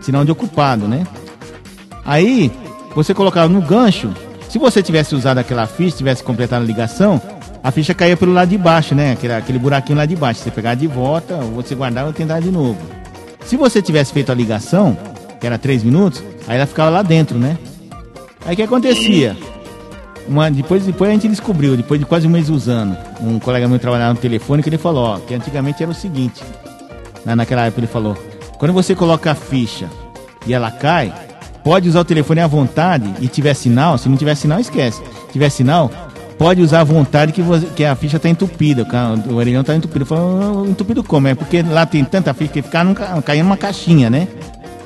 Sinal 0.00 0.24
de 0.24 0.30
ocupado, 0.30 0.86
né? 0.86 1.06
Aí 2.04 2.52
você 2.94 3.14
colocava 3.14 3.48
no 3.48 3.60
gancho. 3.60 4.12
Se 4.48 4.58
você 4.58 4.82
tivesse 4.82 5.14
usado 5.14 5.38
aquela 5.38 5.66
ficha, 5.66 5.96
tivesse 5.96 6.22
completado 6.22 6.64
a 6.64 6.66
ligação, 6.66 7.20
a 7.62 7.70
ficha 7.70 7.94
caía 7.94 8.16
pelo 8.16 8.32
lado 8.32 8.48
de 8.48 8.58
baixo, 8.58 8.94
né? 8.94 9.12
Aquele, 9.12 9.32
aquele 9.32 9.58
buraquinho 9.58 9.98
lá 9.98 10.06
de 10.06 10.16
baixo. 10.16 10.40
Você 10.40 10.50
pegava 10.50 10.76
de 10.76 10.86
volta, 10.86 11.36
você 11.36 11.74
guardava 11.74 12.10
e 12.10 12.12
tentava 12.12 12.40
de 12.40 12.50
novo. 12.50 12.78
Se 13.44 13.56
você 13.56 13.80
tivesse 13.80 14.12
feito 14.12 14.30
a 14.30 14.34
ligação, 14.34 14.96
que 15.40 15.46
era 15.46 15.56
3 15.56 15.84
minutos, 15.84 16.22
aí 16.46 16.56
ela 16.56 16.66
ficava 16.66 16.90
lá 16.90 17.02
dentro, 17.02 17.38
né? 17.38 17.56
Aí 18.44 18.54
o 18.54 18.56
que 18.56 18.62
acontecia? 18.62 19.36
Uma, 20.30 20.48
depois, 20.48 20.86
depois 20.86 21.10
a 21.10 21.12
gente 21.12 21.26
descobriu, 21.26 21.76
depois 21.76 21.98
de 21.98 22.06
quase 22.06 22.24
um 22.24 22.30
mês 22.30 22.48
usando, 22.48 22.96
um 23.20 23.40
colega 23.40 23.66
meu 23.66 23.80
trabalhava 23.80 24.14
no 24.14 24.20
telefone 24.20 24.62
que 24.62 24.68
ele 24.68 24.78
falou, 24.78 25.04
ó, 25.04 25.18
que 25.18 25.34
antigamente 25.34 25.82
era 25.82 25.90
o 25.90 25.94
seguinte, 25.94 26.40
na, 27.26 27.34
naquela 27.34 27.66
época 27.66 27.80
ele 27.80 27.88
falou, 27.88 28.16
quando 28.56 28.72
você 28.72 28.94
coloca 28.94 29.32
a 29.32 29.34
ficha 29.34 29.88
e 30.46 30.54
ela 30.54 30.70
cai, 30.70 31.12
pode 31.64 31.88
usar 31.88 31.98
o 31.98 32.04
telefone 32.04 32.40
à 32.40 32.46
vontade 32.46 33.12
e 33.20 33.26
tiver 33.26 33.54
sinal, 33.54 33.98
se 33.98 34.08
não 34.08 34.16
tiver 34.16 34.36
sinal, 34.36 34.60
esquece. 34.60 35.02
Se 35.26 35.32
tiver 35.32 35.50
sinal, 35.50 35.90
pode 36.38 36.62
usar 36.62 36.82
à 36.82 36.84
vontade 36.84 37.32
que, 37.32 37.42
você, 37.42 37.66
que 37.66 37.84
a 37.84 37.96
ficha 37.96 38.16
está 38.16 38.28
entupida, 38.28 38.86
o 39.28 39.34
orelhão 39.34 39.62
está 39.62 39.74
entupido. 39.74 40.06
Falou, 40.06 40.64
entupido 40.64 41.02
como? 41.02 41.26
É 41.26 41.34
porque 41.34 41.60
lá 41.60 41.84
tem 41.84 42.04
tanta 42.04 42.32
ficha 42.32 42.52
que 42.52 42.62
fica 42.62 42.84
caía 43.24 43.42
numa 43.42 43.56
caixinha, 43.56 44.08
né? 44.08 44.28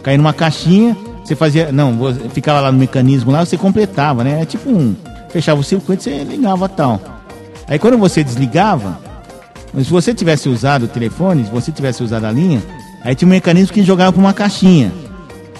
Caía 0.03 0.17
numa 0.17 0.33
caixinha, 0.33 0.97
você 1.23 1.37
fazia. 1.37 1.71
Não, 1.71 1.97
ficava 2.31 2.61
lá 2.61 2.73
no 2.73 2.79
mecanismo 2.79 3.31
lá, 3.31 3.45
você 3.45 3.57
completava, 3.57 4.25
né? 4.25 4.41
É 4.43 4.45
tipo 4.45 4.71
um. 4.71 4.97
Fechava 5.35 5.61
o 5.61 5.65
circuito, 5.65 6.05
você 6.05 6.23
ligava 6.23 6.69
tal. 6.69 7.01
Aí 7.67 7.77
quando 7.77 7.99
você 7.99 8.23
desligava, 8.23 9.01
se 9.77 9.91
você 9.91 10.15
tivesse 10.15 10.49
usado 10.49 10.85
o 10.85 10.89
telefone, 10.89 11.45
se 11.45 11.51
você 11.51 11.73
tivesse 11.73 12.05
usado 12.05 12.25
a 12.25 12.31
linha, 12.31 12.63
aí 13.03 13.17
tinha 13.17 13.27
um 13.27 13.33
mecanismo 13.33 13.75
que 13.75 13.83
jogava 13.83 14.13
para 14.13 14.21
uma 14.21 14.33
caixinha. 14.33 14.93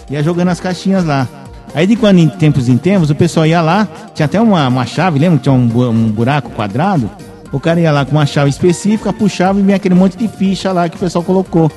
Ia 0.09 0.23
jogando 0.23 0.51
as 0.51 0.61
caixinhas 0.61 1.05
lá. 1.05 1.27
Aí 1.75 1.89
de 1.89 1.97
quando 1.97 2.21
em 2.21 2.29
tempos 2.29 2.69
em 2.69 2.77
tempos 2.77 3.11
o 3.11 3.17
pessoal 3.17 3.47
ia 3.47 3.61
lá, 3.61 3.89
tinha 4.15 4.27
até 4.27 4.41
uma, 4.41 4.69
uma 4.69 4.87
chave, 4.87 5.19
lembra 5.19 5.41
tinha 5.41 5.53
um, 5.53 5.65
um 5.89 6.09
buraco 6.09 6.51
quadrado? 6.53 7.11
O 7.51 7.59
cara 7.59 7.81
ia 7.81 7.91
lá 7.91 8.05
com 8.05 8.13
uma 8.13 8.27
chave 8.27 8.51
específica, 8.51 9.13
puxava 9.13 9.59
e 9.59 9.63
vinha 9.65 9.75
aquele 9.75 9.97
monte 9.97 10.17
de 10.17 10.29
ficha 10.29 10.71
lá 10.71 10.89
que 10.89 10.95
o 10.95 11.01
pessoal 11.01 11.25
colocou. 11.25 11.69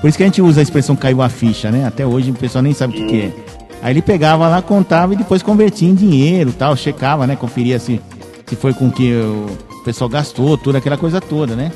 Por 0.00 0.08
isso 0.08 0.16
que 0.16 0.22
a 0.22 0.26
gente 0.26 0.40
usa 0.40 0.60
a 0.60 0.62
expressão 0.62 0.94
caiu 0.94 1.20
a 1.20 1.28
ficha, 1.28 1.72
né? 1.72 1.88
Até 1.88 2.06
hoje 2.06 2.30
o 2.30 2.34
pessoal 2.34 2.62
nem 2.62 2.72
sabe 2.72 2.94
o 2.94 2.96
que, 2.96 3.06
que 3.08 3.20
é. 3.22 3.45
Aí 3.82 3.92
ele 3.92 4.02
pegava 4.02 4.48
lá, 4.48 4.62
contava 4.62 5.14
e 5.14 5.16
depois 5.16 5.42
convertia 5.42 5.88
em 5.88 5.94
dinheiro 5.94 6.52
tal, 6.52 6.76
checava, 6.76 7.26
né? 7.26 7.36
Conferia 7.36 7.78
se, 7.78 8.00
se 8.46 8.56
foi 8.56 8.72
com 8.72 8.90
que 8.90 9.12
o 9.14 9.82
pessoal 9.84 10.08
gastou, 10.08 10.56
toda 10.56 10.78
aquela 10.78 10.96
coisa 10.96 11.20
toda, 11.20 11.54
né? 11.54 11.70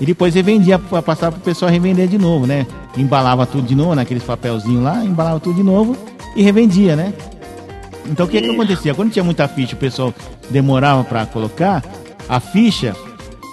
E 0.00 0.06
depois 0.06 0.34
revendia 0.34 0.78
para 0.78 1.02
passar 1.02 1.32
para 1.32 1.38
o 1.38 1.42
pessoal 1.42 1.70
revender 1.70 2.06
de 2.06 2.18
novo, 2.18 2.46
né? 2.46 2.66
Embalava 2.96 3.44
tudo 3.46 3.66
de 3.66 3.74
novo 3.74 3.94
naqueles 3.94 4.22
papelzinhos 4.22 4.82
lá, 4.82 5.04
embalava 5.04 5.40
tudo 5.40 5.56
de 5.56 5.62
novo 5.62 5.96
e 6.36 6.42
revendia, 6.42 6.94
né? 6.94 7.12
Então 8.06 8.26
o 8.26 8.28
que, 8.28 8.40
que 8.40 8.50
acontecia? 8.50 8.94
Quando 8.94 9.10
tinha 9.10 9.24
muita 9.24 9.48
ficha, 9.48 9.74
o 9.74 9.78
pessoal 9.78 10.14
demorava 10.50 11.02
para 11.02 11.26
colocar, 11.26 11.84
a 12.28 12.40
ficha, 12.40 12.94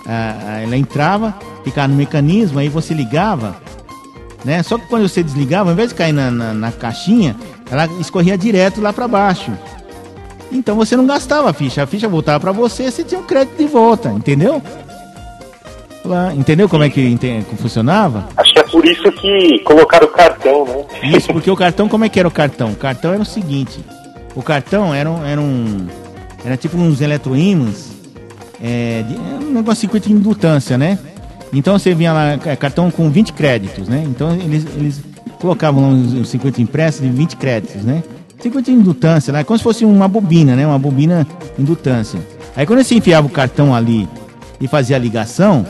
a, 0.06 0.60
ela 0.62 0.78
entrava, 0.78 1.36
ficava 1.64 1.88
no 1.88 1.96
mecanismo, 1.96 2.60
aí 2.60 2.70
você 2.70 2.94
ligava, 2.94 3.56
né? 4.44 4.62
Só 4.62 4.78
que 4.78 4.88
quando 4.88 5.08
você 5.10 5.24
desligava, 5.24 5.70
ao 5.70 5.74
invés 5.74 5.90
de 5.90 5.96
cair 5.96 6.14
na, 6.14 6.30
na, 6.30 6.54
na 6.54 6.72
caixinha, 6.72 7.36
ela 7.70 7.86
escorria 8.00 8.38
direto 8.38 8.82
lá 8.82 8.94
para 8.94 9.08
baixo. 9.08 9.52
Então 10.52 10.76
você 10.76 10.96
não 10.96 11.06
gastava 11.06 11.50
a 11.50 11.54
ficha, 11.54 11.84
a 11.84 11.88
ficha 11.88 12.08
voltava 12.08 12.40
para 12.40 12.52
você, 12.52 12.90
você 12.90 13.04
tinha 13.04 13.20
o 13.20 13.24
um 13.24 13.28
crédito 13.28 13.58
de 13.58 13.66
volta, 13.66 14.10
entendeu? 14.10 14.62
Entendeu 16.36 16.70
como 16.70 16.84
é 16.84 16.90
que, 16.90 17.18
funcionava? 17.58 18.28
Acho 18.38 18.54
que 18.54 18.60
é 18.60 18.64
por 18.64 18.86
isso 18.86 19.12
que 19.12 19.60
colocaram 19.64 20.06
o 20.06 20.12
cartão, 20.12 20.66
né? 20.66 21.18
Isso, 21.18 21.34
porque 21.34 21.50
o 21.50 21.56
cartão, 21.56 21.90
como 21.90 22.06
é 22.06 22.10
que 22.10 22.20
era 22.20 22.28
o 22.28 22.32
cartão? 22.32 22.72
O 22.72 22.76
cartão 22.76 23.12
era 23.14 23.22
o 23.22 23.26
seguinte: 23.26 23.84
o 24.36 24.44
cartão 24.44 24.94
era 24.94 25.10
um. 25.10 25.26
Era, 25.26 25.42
um, 25.42 25.88
era 26.46 26.58
tipo 26.58 26.78
uns 26.78 27.02
eletroímãs, 27.02 27.92
é, 28.62 29.04
de, 29.08 29.16
um 29.16 29.52
negócio 29.52 29.76
de 29.76 29.80
circuito 29.80 30.08
de 30.08 30.14
indutância, 30.14 30.78
né? 30.78 31.00
Então 31.52 31.78
você 31.78 31.96
vinha 31.96 32.14
lá, 32.14 32.34
é, 32.34 32.56
cartão 32.56 32.92
com 32.92 33.10
20 33.10 33.34
créditos, 33.34 33.88
né? 33.88 34.04
Então 34.06 34.32
eles, 34.34 34.66
eles 34.78 35.02
colocavam 35.40 35.90
um 35.90 36.24
circuito 36.24 36.62
impresso 36.62 37.02
de 37.02 37.10
20 37.10 37.36
créditos, 37.38 37.84
né? 37.84 38.04
Circuito 38.40 38.70
de 38.70 38.78
indutância, 38.78 39.32
né? 39.34 39.44
como 39.44 39.58
se 39.58 39.64
fosse 39.64 39.86
uma 39.86 40.08
bobina, 40.08 40.56
né? 40.56 40.66
Uma 40.68 40.80
bobina 40.80 41.26
indutância. 41.58 42.20
Aí 42.56 42.66
quando 42.66 42.84
você 42.84 42.96
enfiava 42.96 43.28
o 43.28 43.30
cartão 43.30 43.74
ali 43.74 44.08
e 44.60 44.68
fazia 44.68 44.96
a 44.96 45.00
ligação, 45.00 45.66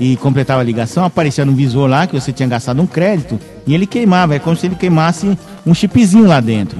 e 0.00 0.16
completava 0.16 0.62
a 0.62 0.64
ligação, 0.64 1.04
aparecia 1.04 1.44
no 1.44 1.52
visor 1.52 1.86
lá 1.86 2.06
que 2.06 2.18
você 2.18 2.32
tinha 2.32 2.48
gastado 2.48 2.80
um 2.80 2.86
crédito 2.86 3.38
e 3.66 3.74
ele 3.74 3.86
queimava. 3.86 4.34
É 4.34 4.38
como 4.38 4.56
se 4.56 4.66
ele 4.66 4.74
queimasse 4.74 5.38
um 5.66 5.74
chipzinho 5.74 6.26
lá 6.26 6.40
dentro. 6.40 6.78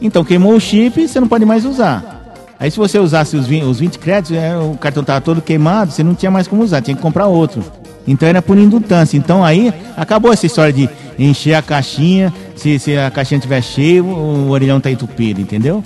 Então 0.00 0.22
queimou 0.22 0.54
o 0.54 0.60
chip, 0.60 1.08
você 1.08 1.18
não 1.18 1.26
pode 1.26 1.46
mais 1.46 1.64
usar. 1.64 2.22
Aí 2.60 2.70
se 2.70 2.76
você 2.76 2.98
usasse 2.98 3.34
os 3.36 3.46
20, 3.46 3.64
os 3.64 3.80
20 3.80 3.98
créditos, 3.98 4.36
é, 4.36 4.56
o 4.56 4.76
cartão 4.76 5.00
estava 5.00 5.20
todo 5.22 5.40
queimado, 5.40 5.90
você 5.90 6.02
não 6.02 6.14
tinha 6.14 6.30
mais 6.30 6.46
como 6.46 6.62
usar, 6.62 6.82
tinha 6.82 6.94
que 6.94 7.02
comprar 7.02 7.26
outro. 7.26 7.64
Então 8.06 8.28
era 8.28 8.42
por 8.42 8.58
indutância. 8.58 9.16
Então 9.16 9.44
aí 9.44 9.72
acabou 9.96 10.32
essa 10.32 10.46
história 10.46 10.72
de 10.72 10.88
encher 11.18 11.54
a 11.54 11.62
caixinha, 11.62 12.32
se, 12.56 12.78
se 12.78 12.96
a 12.96 13.10
caixinha 13.10 13.38
estiver 13.38 13.62
cheia, 13.62 14.02
o, 14.02 14.48
o 14.48 14.50
orelhão 14.50 14.78
está 14.78 14.90
entupido, 14.90 15.40
entendeu? 15.40 15.82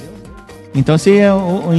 Então 0.75 0.97
se 0.99 1.19
é 1.19 1.33
o, 1.33 1.37
o 1.37 1.73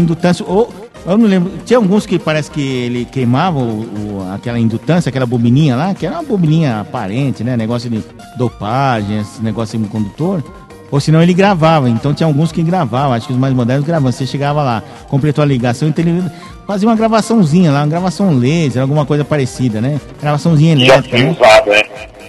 ou 0.45 0.89
eu 1.05 1.17
não 1.17 1.27
lembro. 1.27 1.51
Tinha 1.65 1.77
alguns 1.77 2.05
que 2.05 2.19
parece 2.19 2.51
que 2.51 2.61
ele 2.61 3.05
queimava 3.05 3.57
o, 3.57 3.81
o, 3.81 4.33
aquela 4.33 4.59
indutância, 4.59 5.09
aquela 5.09 5.25
bobininha 5.25 5.75
lá, 5.75 5.93
que 5.93 6.05
era 6.05 6.15
uma 6.15 6.23
bobininha 6.23 6.81
aparente, 6.81 7.43
né? 7.43 7.55
Negócio 7.55 7.89
de 7.89 8.03
dopagem, 8.37 9.19
esse 9.19 9.41
negócio 9.41 9.79
de 9.79 9.87
condutor. 9.87 10.43
Ou 10.91 10.99
senão 10.99 11.21
ele 11.21 11.33
gravava. 11.33 11.89
Então 11.89 12.13
tinha 12.13 12.27
alguns 12.27 12.51
que 12.51 12.63
gravavam, 12.63 13.13
acho 13.13 13.27
que 13.27 13.33
os 13.33 13.39
mais 13.39 13.53
modernos 13.53 13.85
gravavam. 13.85 14.11
Você 14.11 14.25
chegava 14.25 14.63
lá, 14.63 14.83
completou 15.07 15.43
a 15.43 15.45
ligação, 15.45 15.87
então 15.87 16.03
ele 16.03 16.23
fazia 16.65 16.87
uma 16.87 16.95
gravaçãozinha 16.95 17.71
lá, 17.71 17.81
uma 17.81 17.87
gravação 17.87 18.37
laser, 18.37 18.81
alguma 18.81 19.05
coisa 19.05 19.23
parecida, 19.23 19.81
né? 19.81 19.99
Gravaçãozinha 20.21 20.73
elétrica. 20.73 21.17
Já 21.17 21.23
né? 21.23 21.31
usado, 21.31 21.69
né? 21.69 21.81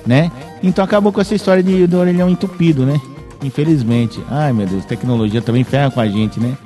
né? 0.06 0.32
Então 0.62 0.84
acabou 0.84 1.12
com 1.12 1.20
essa 1.20 1.34
história 1.34 1.62
de, 1.62 1.86
do 1.86 1.98
orelhão 1.98 2.28
entupido, 2.28 2.84
né? 2.84 3.00
Infelizmente. 3.42 4.20
Ai 4.30 4.52
meu 4.52 4.66
Deus, 4.66 4.84
tecnologia 4.84 5.40
também 5.40 5.64
ferra 5.64 5.90
com 5.90 6.00
a 6.00 6.06
gente, 6.06 6.38
né? 6.38 6.56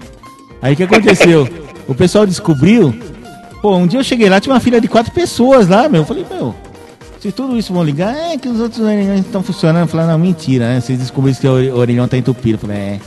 Aí 0.61 0.75
o 0.75 0.77
que 0.77 0.83
aconteceu? 0.83 1.49
O 1.87 1.95
pessoal 1.95 2.25
descobriu. 2.25 2.95
Pô, 3.61 3.77
um 3.77 3.87
dia 3.87 4.01
eu 4.01 4.05
cheguei 4.05 4.29
lá, 4.31 4.41
tinha 4.41 4.55
uma 4.55 4.61
fila 4.61 4.81
de 4.81 4.89
quatro 4.89 5.13
pessoas 5.13 5.69
lá, 5.69 5.87
meu. 5.87 6.01
Eu 6.01 6.07
falei, 6.07 6.25
meu, 6.31 6.55
se 7.25 7.33
tudo 7.33 7.57
isso 7.57 7.73
vão 7.73 7.83
ligar, 7.83 8.15
é 8.15 8.37
que 8.37 8.47
os 8.47 8.61
outros 8.61 8.83
orelhões 8.83 9.21
estão 9.21 9.43
funcionando. 9.43 9.89
Falei, 9.89 10.07
não, 10.07 10.19
mentira, 10.19 10.69
né? 10.69 10.79
Vocês 10.79 10.99
descobriram 10.99 11.41
que 11.41 11.47
o 11.49 11.75
orelhão 11.75 12.07
tá 12.07 12.19
entupido. 12.19 12.57
Eu 12.57 12.59
falei, 12.59 12.77
é. 12.77 13.01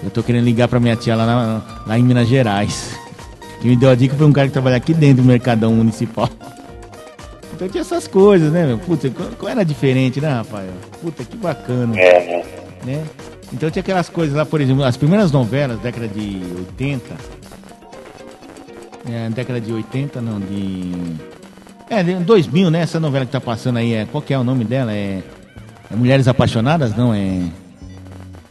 Eu 0.00 0.10
tô 0.10 0.22
querendo 0.22 0.44
ligar 0.44 0.68
pra 0.68 0.78
minha 0.78 0.94
tia 0.94 1.16
lá, 1.16 1.26
na, 1.26 1.62
lá 1.84 1.98
em 1.98 2.04
Minas 2.04 2.28
Gerais. 2.28 2.96
Que 3.60 3.66
me 3.66 3.74
deu 3.74 3.90
a 3.90 3.96
dica 3.96 4.14
foi 4.14 4.28
um 4.28 4.32
cara 4.32 4.46
que 4.46 4.52
trabalha 4.52 4.76
aqui 4.76 4.94
dentro 4.94 5.24
do 5.24 5.26
Mercadão 5.26 5.74
Municipal. 5.74 6.30
Então 7.54 7.68
tinha 7.68 7.82
essas 7.82 8.08
coisas, 8.08 8.50
né, 8.50 8.66
meu? 8.66 8.78
Puta, 8.78 9.08
como 9.10 9.48
era 9.48 9.62
diferente, 9.62 10.20
né, 10.20 10.28
Rafael? 10.28 10.72
Puta, 11.00 11.22
que 11.22 11.36
bacana. 11.36 11.96
É. 11.96 12.44
Né? 12.84 13.04
Então 13.52 13.70
tinha 13.70 13.82
aquelas 13.82 14.08
coisas 14.08 14.34
lá, 14.34 14.44
por 14.44 14.60
exemplo, 14.60 14.82
as 14.82 14.96
primeiras 14.96 15.30
novelas, 15.30 15.78
década 15.78 16.08
de 16.08 16.42
80, 16.80 17.14
é, 19.08 19.30
década 19.30 19.60
de 19.60 19.72
80, 19.72 20.20
não, 20.20 20.40
de. 20.40 20.92
É, 21.90 22.02
de 22.02 22.14
2000, 22.14 22.70
né? 22.70 22.80
Essa 22.80 22.98
novela 22.98 23.26
que 23.26 23.32
tá 23.32 23.40
passando 23.40 23.78
aí, 23.78 23.94
é, 23.94 24.06
qual 24.06 24.22
que 24.22 24.32
é 24.32 24.38
o 24.38 24.44
nome 24.44 24.64
dela? 24.64 24.92
É, 24.92 25.22
é 25.90 25.96
Mulheres 25.96 26.28
Apaixonadas? 26.28 26.96
Não, 26.96 27.12
é. 27.12 27.42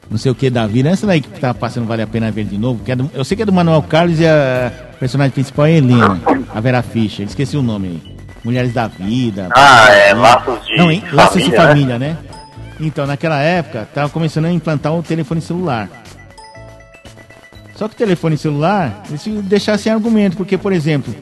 Não 0.09 0.17
sei 0.17 0.31
o 0.31 0.35
que 0.35 0.49
da 0.49 0.67
vida. 0.67 0.89
Essa 0.89 1.07
daí 1.07 1.21
que 1.21 1.39
tá 1.39 1.53
passando 1.53 1.87
vale 1.87 2.01
a 2.01 2.07
pena 2.07 2.29
ver 2.31 2.43
de 2.43 2.57
novo. 2.57 2.83
Que 2.83 2.91
é 2.91 2.95
do, 2.95 3.09
eu 3.13 3.23
sei 3.23 3.37
que 3.37 3.43
é 3.43 3.45
do 3.45 3.53
Manuel 3.53 3.81
Carlos 3.83 4.19
e 4.19 4.27
a 4.27 4.71
personagem 4.99 5.31
principal 5.31 5.65
é 5.65 5.77
Helena, 5.77 6.19
a 6.53 6.59
Vera 6.59 6.81
Fischer. 6.81 7.25
Esqueci 7.25 7.55
o 7.55 7.61
nome 7.63 7.87
aí. 7.87 8.15
Mulheres 8.43 8.73
da 8.73 8.87
Vida. 8.87 9.49
Ah, 9.55 9.89
é, 9.89 10.13
Laços 10.13 10.65
de 10.65 10.77
Não, 10.77 10.91
hein? 10.91 11.03
Laços 11.13 11.43
de 11.43 11.55
Família, 11.55 11.97
né? 11.97 12.17
Então, 12.79 13.05
naquela 13.05 13.39
época, 13.39 13.87
tava 13.93 14.09
começando 14.09 14.45
a 14.45 14.51
implantar 14.51 14.93
o 14.93 15.03
telefone 15.03 15.39
celular. 15.39 15.87
Só 17.75 17.87
que 17.87 17.93
o 17.93 17.97
telefone 17.97 18.37
celular, 18.37 19.03
se 19.17 19.29
deixar 19.29 19.77
sem 19.77 19.91
argumento, 19.91 20.35
porque, 20.37 20.57
por 20.57 20.73
exemplo, 20.73 21.13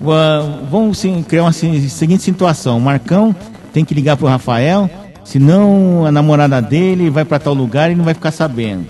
vamos 0.00 1.02
criar 1.28 1.42
uma 1.42 1.52
seguinte 1.52 2.22
situação: 2.22 2.78
o 2.78 2.80
Marcão 2.80 3.34
tem 3.72 3.84
que 3.84 3.94
ligar 3.94 4.16
pro 4.16 4.26
Rafael, 4.26 4.88
senão 5.24 6.04
a 6.06 6.12
namorada 6.12 6.60
dele 6.60 7.10
vai 7.10 7.24
para 7.24 7.38
tal 7.38 7.54
lugar 7.54 7.90
e 7.90 7.94
não 7.94 8.04
vai 8.04 8.14
ficar 8.14 8.30
sabendo. 8.30 8.86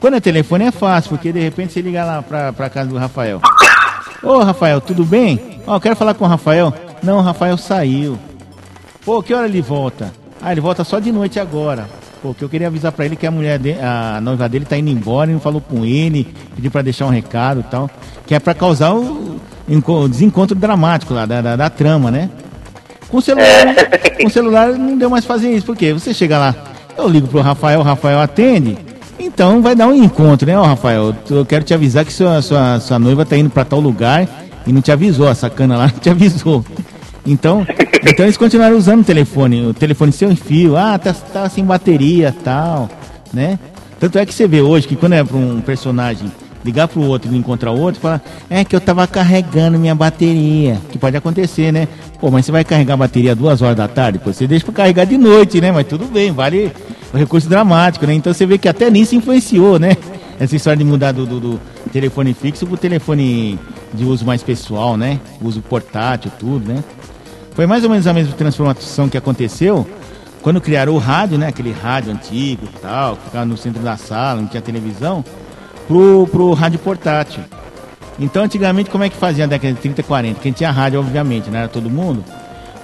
Quando 0.00 0.14
é 0.14 0.20
telefone 0.20 0.64
é 0.64 0.70
fácil, 0.70 1.10
porque 1.10 1.32
de 1.32 1.40
repente 1.40 1.72
você 1.72 1.82
liga 1.82 2.04
lá 2.04 2.22
pra, 2.22 2.70
casa 2.70 2.88
do 2.88 2.96
Rafael. 2.96 3.40
Ô 4.22 4.38
Rafael, 4.38 4.80
tudo 4.80 5.04
bem? 5.04 5.60
Ó, 5.66 5.76
oh, 5.76 5.80
quero 5.80 5.96
falar 5.96 6.14
com 6.14 6.24
o 6.24 6.28
Rafael. 6.28 6.72
Não, 7.02 7.18
o 7.18 7.20
Rafael 7.20 7.56
saiu. 7.56 8.18
Pô, 9.04 9.22
que 9.22 9.34
hora 9.34 9.46
ele 9.46 9.60
volta? 9.60 10.12
Ah, 10.40 10.52
ele 10.52 10.60
volta 10.60 10.84
só 10.84 11.00
de 11.00 11.10
noite 11.10 11.40
agora. 11.40 11.88
Pô, 12.22 12.32
que 12.32 12.44
eu 12.44 12.48
queria 12.48 12.66
avisar 12.68 12.92
pra 12.92 13.06
ele 13.06 13.16
que 13.16 13.26
a 13.26 13.30
mulher 13.30 13.58
de, 13.58 13.72
a 13.72 14.20
noiva 14.20 14.48
dele 14.48 14.64
tá 14.64 14.76
indo 14.76 14.90
embora 14.90 15.30
e 15.30 15.34
não 15.34 15.40
falou 15.40 15.60
com 15.60 15.84
ele, 15.84 16.32
pediu 16.54 16.70
pra 16.70 16.82
deixar 16.82 17.06
um 17.06 17.10
recado 17.10 17.60
e 17.60 17.62
tal. 17.64 17.90
Que 18.26 18.34
é 18.34 18.38
pra 18.38 18.54
causar 18.54 18.92
o 18.94 19.40
desencontro 20.08 20.56
dramático 20.56 21.12
lá 21.12 21.26
da, 21.26 21.40
da, 21.40 21.56
da 21.56 21.70
trama, 21.70 22.10
né? 22.10 22.30
Com 23.08 23.18
o 23.18 23.22
celular, 23.22 23.74
com 24.20 24.28
celular 24.28 24.72
não 24.72 24.96
deu 24.96 25.10
mais 25.10 25.24
fazer 25.24 25.50
isso, 25.50 25.66
porque 25.66 25.92
você 25.92 26.12
chega 26.12 26.38
lá, 26.38 26.54
eu 26.96 27.08
ligo 27.08 27.28
pro 27.28 27.40
Rafael, 27.40 27.80
o 27.80 27.82
Rafael 27.82 28.20
atende, 28.20 28.76
então 29.18 29.62
vai 29.62 29.74
dar 29.74 29.88
um 29.88 29.94
encontro, 29.94 30.46
né, 30.46 30.58
ó, 30.58 30.62
Rafael? 30.62 31.14
Eu 31.28 31.44
quero 31.44 31.64
te 31.64 31.74
avisar 31.74 32.04
que 32.04 32.12
sua, 32.12 32.40
sua, 32.42 32.80
sua 32.80 32.98
noiva 32.98 33.24
tá 33.24 33.36
indo 33.36 33.50
para 33.50 33.64
tal 33.64 33.80
lugar 33.80 34.28
e 34.66 34.72
não 34.72 34.80
te 34.80 34.92
avisou, 34.92 35.28
a 35.28 35.34
sacana 35.34 35.76
lá 35.76 35.84
não 35.92 35.98
te 35.98 36.10
avisou. 36.10 36.64
Então, 37.26 37.66
então 38.06 38.24
eles 38.24 38.36
continuaram 38.36 38.76
usando 38.76 39.00
o 39.00 39.04
telefone, 39.04 39.66
o 39.66 39.74
telefone 39.74 40.12
sem 40.12 40.34
fio, 40.34 40.76
ah, 40.76 40.98
tá, 40.98 41.12
tá 41.12 41.48
sem 41.48 41.64
bateria 41.64 42.34
tal, 42.44 42.88
né? 43.32 43.58
Tanto 44.00 44.18
é 44.18 44.24
que 44.24 44.32
você 44.32 44.46
vê 44.46 44.60
hoje 44.60 44.86
que 44.86 44.96
quando 44.96 45.14
é 45.14 45.24
para 45.24 45.36
um 45.36 45.60
personagem 45.60 46.30
ligar 46.64 46.88
para 46.88 47.00
o 47.00 47.06
outro 47.06 47.32
e 47.32 47.36
encontrar 47.36 47.70
outro, 47.70 48.00
fala, 48.00 48.20
é 48.50 48.64
que 48.64 48.74
eu 48.74 48.80
tava 48.80 49.06
carregando 49.06 49.78
minha 49.78 49.94
bateria. 49.94 50.78
Que 50.90 50.98
pode 50.98 51.16
acontecer, 51.16 51.72
né? 51.72 51.88
Pô, 52.20 52.30
mas 52.30 52.46
você 52.46 52.52
vai 52.52 52.64
carregar 52.64 52.94
a 52.94 52.96
bateria 52.98 53.34
duas 53.34 53.62
horas 53.62 53.76
da 53.76 53.86
tarde? 53.86 54.18
Pô, 54.18 54.32
você 54.32 54.46
deixa 54.46 54.64
para 54.64 54.74
carregar 54.74 55.04
de 55.04 55.16
noite, 55.16 55.60
né? 55.60 55.70
Mas 55.70 55.86
tudo 55.86 56.06
bem, 56.06 56.32
vale 56.32 56.72
o 57.12 57.16
recurso 57.16 57.48
dramático, 57.48 58.06
né? 58.06 58.14
Então 58.14 58.32
você 58.32 58.44
vê 58.44 58.58
que 58.58 58.68
até 58.68 58.90
nisso 58.90 59.14
influenciou, 59.14 59.78
né? 59.78 59.96
Essa 60.38 60.56
história 60.56 60.76
de 60.76 60.84
mudar 60.84 61.12
do, 61.12 61.26
do, 61.26 61.40
do 61.40 61.60
telefone 61.92 62.34
fixo 62.34 62.66
pro 62.66 62.76
telefone 62.76 63.58
de 63.92 64.04
uso 64.04 64.24
mais 64.24 64.42
pessoal, 64.42 64.96
né? 64.96 65.20
Uso 65.40 65.60
portátil, 65.60 66.30
tudo, 66.38 66.72
né? 66.72 66.82
Foi 67.54 67.66
mais 67.66 67.82
ou 67.82 67.90
menos 67.90 68.06
a 68.06 68.12
mesma 68.12 68.34
transformação 68.34 69.08
que 69.08 69.16
aconteceu 69.16 69.86
quando 70.42 70.60
criaram 70.60 70.94
o 70.94 70.98
rádio, 70.98 71.38
né? 71.38 71.48
Aquele 71.48 71.72
rádio 71.72 72.12
antigo 72.12 72.66
e 72.66 72.78
tal, 72.80 73.16
que 73.16 73.24
ficava 73.24 73.44
no 73.44 73.56
centro 73.56 73.82
da 73.82 73.96
sala, 73.96 74.40
não 74.40 74.48
tinha 74.48 74.62
televisão 74.62 75.24
pro, 75.88 76.28
pro 76.30 76.52
rádio 76.52 76.78
portátil. 76.78 77.42
Então, 78.20 78.44
antigamente, 78.44 78.90
como 78.90 79.04
é 79.04 79.08
que 79.08 79.16
fazia 79.16 79.46
na 79.46 79.50
década 79.50 79.74
de 79.74 79.80
30 79.80 80.00
e 80.00 80.04
40? 80.04 80.40
Quem 80.40 80.52
tinha 80.52 80.70
rádio, 80.70 81.00
obviamente, 81.00 81.50
não 81.50 81.58
era 81.58 81.68
todo 81.68 81.88
mundo. 81.88 82.24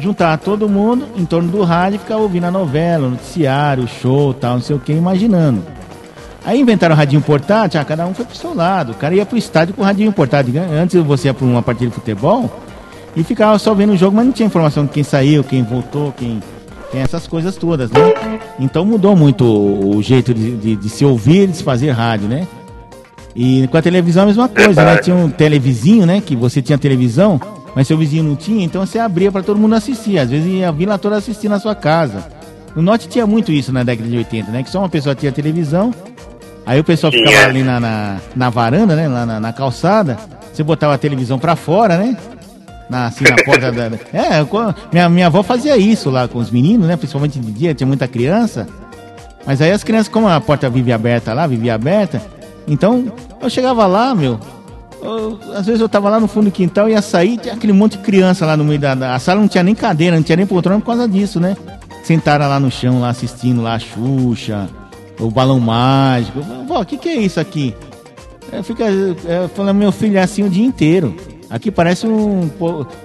Juntava 0.01 0.39
todo 0.39 0.68
mundo 0.68 1.06
em 1.16 1.24
torno 1.24 1.51
do 1.51 1.62
rádio 1.62 1.97
e 1.97 1.98
ficava 1.98 2.20
ouvindo 2.20 2.44
a 2.44 2.51
novela, 2.51 3.06
o 3.06 3.10
noticiário, 3.10 3.85
o 3.85 3.89
show, 3.89 4.32
tal, 4.32 4.55
não 4.55 4.62
sei 4.62 4.74
o 4.74 4.81
que, 4.81 4.93
imaginando. 4.93 5.62
Aí 6.44 6.60
inventaram 6.60 6.94
o 6.94 6.98
radinho 6.98 7.22
portátil, 7.22 7.81
ah, 7.81 7.85
cada 7.85 8.06
um 8.06 8.12
foi 8.12 8.24
pro 8.24 8.36
seu 8.36 8.55
lado. 8.55 8.93
O 8.93 8.94
cara 8.94 9.14
ia 9.14 9.24
pro 9.24 9.39
estádio 9.39 9.74
com 9.74 9.82
o 9.82 9.85
radinho 9.85 10.12
portátil. 10.12 10.55
Antes 10.60 11.01
você 11.02 11.28
ia 11.28 11.35
pra 11.35 11.47
uma 11.47 11.62
partida 11.62 11.89
de 11.89 11.94
futebol 11.94 12.51
e 13.16 13.22
ficava 13.22 13.59
só 13.59 13.72
vendo 13.72 13.93
o 13.93 13.97
jogo, 13.97 14.16
mas 14.16 14.26
não 14.26 14.32
tinha 14.32 14.47
informação 14.47 14.85
de 14.85 14.90
quem 14.90 15.02
saiu, 15.02 15.43
quem 15.43 15.62
voltou, 15.62 16.12
quem, 16.12 16.40
quem 16.90 17.01
essas 17.01 17.26
coisas 17.26 17.56
todas, 17.56 17.90
né? 17.90 18.40
Então 18.59 18.85
mudou 18.85 19.16
muito 19.16 19.44
o, 19.44 19.97
o 19.97 20.02
jeito 20.02 20.35
de, 20.35 20.56
de, 20.56 20.76
de, 20.76 20.89
se 20.89 21.05
ouvir 21.05 21.44
e 21.44 21.47
de 21.47 21.56
se 21.56 21.62
fazer 21.62 21.90
rádio, 21.93 22.28
né? 22.28 22.47
E 23.35 23.66
com 23.69 23.77
a 23.77 23.82
televisão 23.82 24.23
a 24.23 24.27
mesma 24.27 24.48
coisa, 24.48 24.85
né? 24.85 24.97
Tinha 24.98 25.16
um 25.16 25.28
televizinho, 25.28 26.06
né? 26.06 26.20
Que 26.20 26.36
você 26.36 26.62
tinha 26.62 26.78
televisão, 26.78 27.40
mas 27.74 27.89
seu 27.89 27.98
vizinho 27.98 28.23
não 28.23 28.36
tinha, 28.36 28.65
então 28.65 28.86
você 28.86 28.98
abria 28.98 29.32
para 29.32 29.43
todo 29.43 29.59
mundo 29.59 29.74
assistir. 29.74 30.19
Às 30.19 30.31
vezes 30.31 30.47
ia 30.47 30.69
a 30.69 30.73
vila 30.73 30.98
toda 30.98 31.16
assistir 31.16 31.48
na 31.48 31.59
sua 31.59 31.74
casa. 31.74 32.24
No 32.77 32.82
norte 32.82 33.09
tinha 33.09 33.27
muito 33.27 33.52
isso 33.52 33.73
na 33.73 33.82
década 33.82 34.09
de 34.09 34.16
80, 34.16 34.51
né? 34.51 34.62
Que 34.62 34.70
só 34.70 34.81
uma 34.81 34.89
pessoa 34.89 35.15
tinha 35.15 35.32
televisão, 35.32 35.93
aí 36.65 36.78
o 36.78 36.85
pessoal 36.85 37.12
ficava 37.12 37.47
ali 37.47 37.62
na, 37.62 37.81
na, 37.81 38.16
na 38.35 38.51
varanda, 38.51 38.94
né? 38.94 39.09
Lá 39.09 39.27
na, 39.27 39.40
na, 39.40 39.52
calçada, 39.52 40.16
você 40.52 40.62
botava 40.62 40.94
a 40.94 40.98
televisão 40.98 41.39
para 41.39 41.56
fora, 41.56 41.97
né? 41.97 42.16
Na, 42.89 43.06
assim, 43.06 43.24
na 43.24 43.36
porta 43.44 43.73
da. 43.73 43.90
É, 44.12 44.44
minha, 44.93 45.09
minha 45.09 45.27
avó 45.27 45.43
fazia 45.43 45.77
isso 45.77 46.11
lá 46.11 46.28
com 46.28 46.39
os 46.39 46.51
meninos, 46.51 46.86
né? 46.86 46.97
Principalmente 46.97 47.39
de 47.40 47.51
dia, 47.51 47.74
tinha 47.74 47.86
muita 47.86 48.06
criança. 48.06 48.66
Mas 49.47 49.61
aí 49.61 49.73
as 49.73 49.85
crianças, 49.85 50.09
como 50.09 50.28
a 50.28 50.40
porta 50.40 50.70
vivia 50.70 50.94
aberta 50.94 51.32
lá, 51.32 51.47
vivia 51.47 51.74
aberta, 51.74 52.20
então, 52.66 53.12
eu 53.41 53.51
chegava 53.51 53.86
lá, 53.86 54.15
meu. 54.15 54.39
Eu, 55.03 55.39
às 55.55 55.66
vezes 55.66 55.81
eu 55.81 55.89
tava 55.89 56.09
lá 56.09 56.19
no 56.19 56.27
fundo 56.27 56.47
do 56.47 56.51
quintal, 56.51 56.89
ia 56.89 57.03
sair, 57.03 57.36
tinha 57.36 57.55
aquele 57.55 57.74
monte 57.74 57.99
de 57.99 58.05
criança 58.05 58.47
lá 58.47 58.57
no 58.57 58.65
meio 58.65 58.81
da, 58.81 58.95
da. 58.95 59.19
Sala 59.19 59.41
não 59.41 59.49
tinha 59.49 59.62
nem 59.62 59.74
cadeira, 59.74 60.16
não 60.16 60.23
tinha 60.23 60.36
nem 60.36 60.47
poltrona 60.47 60.81
por 60.81 60.86
causa 60.86 61.07
disso, 61.07 61.39
né? 61.39 61.57
Sentaram 62.03 62.49
lá 62.49 62.59
no 62.59 62.70
chão, 62.70 63.01
lá 63.01 63.11
assistindo 63.11 63.62
lá 63.62 63.74
a 63.74 63.78
Xuxa, 63.78 64.69
o 65.20 65.31
balão 65.31 65.61
mágico. 65.61 66.41
Vó, 66.66 66.81
o 66.81 66.86
que, 66.86 66.97
que 66.97 67.09
é 67.09 67.16
isso 67.16 67.39
aqui? 67.39 67.74
Fica 68.62 68.85
falando, 69.55 69.77
meu 69.77 69.93
filho 69.93 70.16
é 70.16 70.23
assim 70.23 70.43
o 70.43 70.49
dia 70.49 70.65
inteiro. 70.65 71.15
Aqui 71.51 71.70
parece 71.70 72.07
um. 72.07 72.51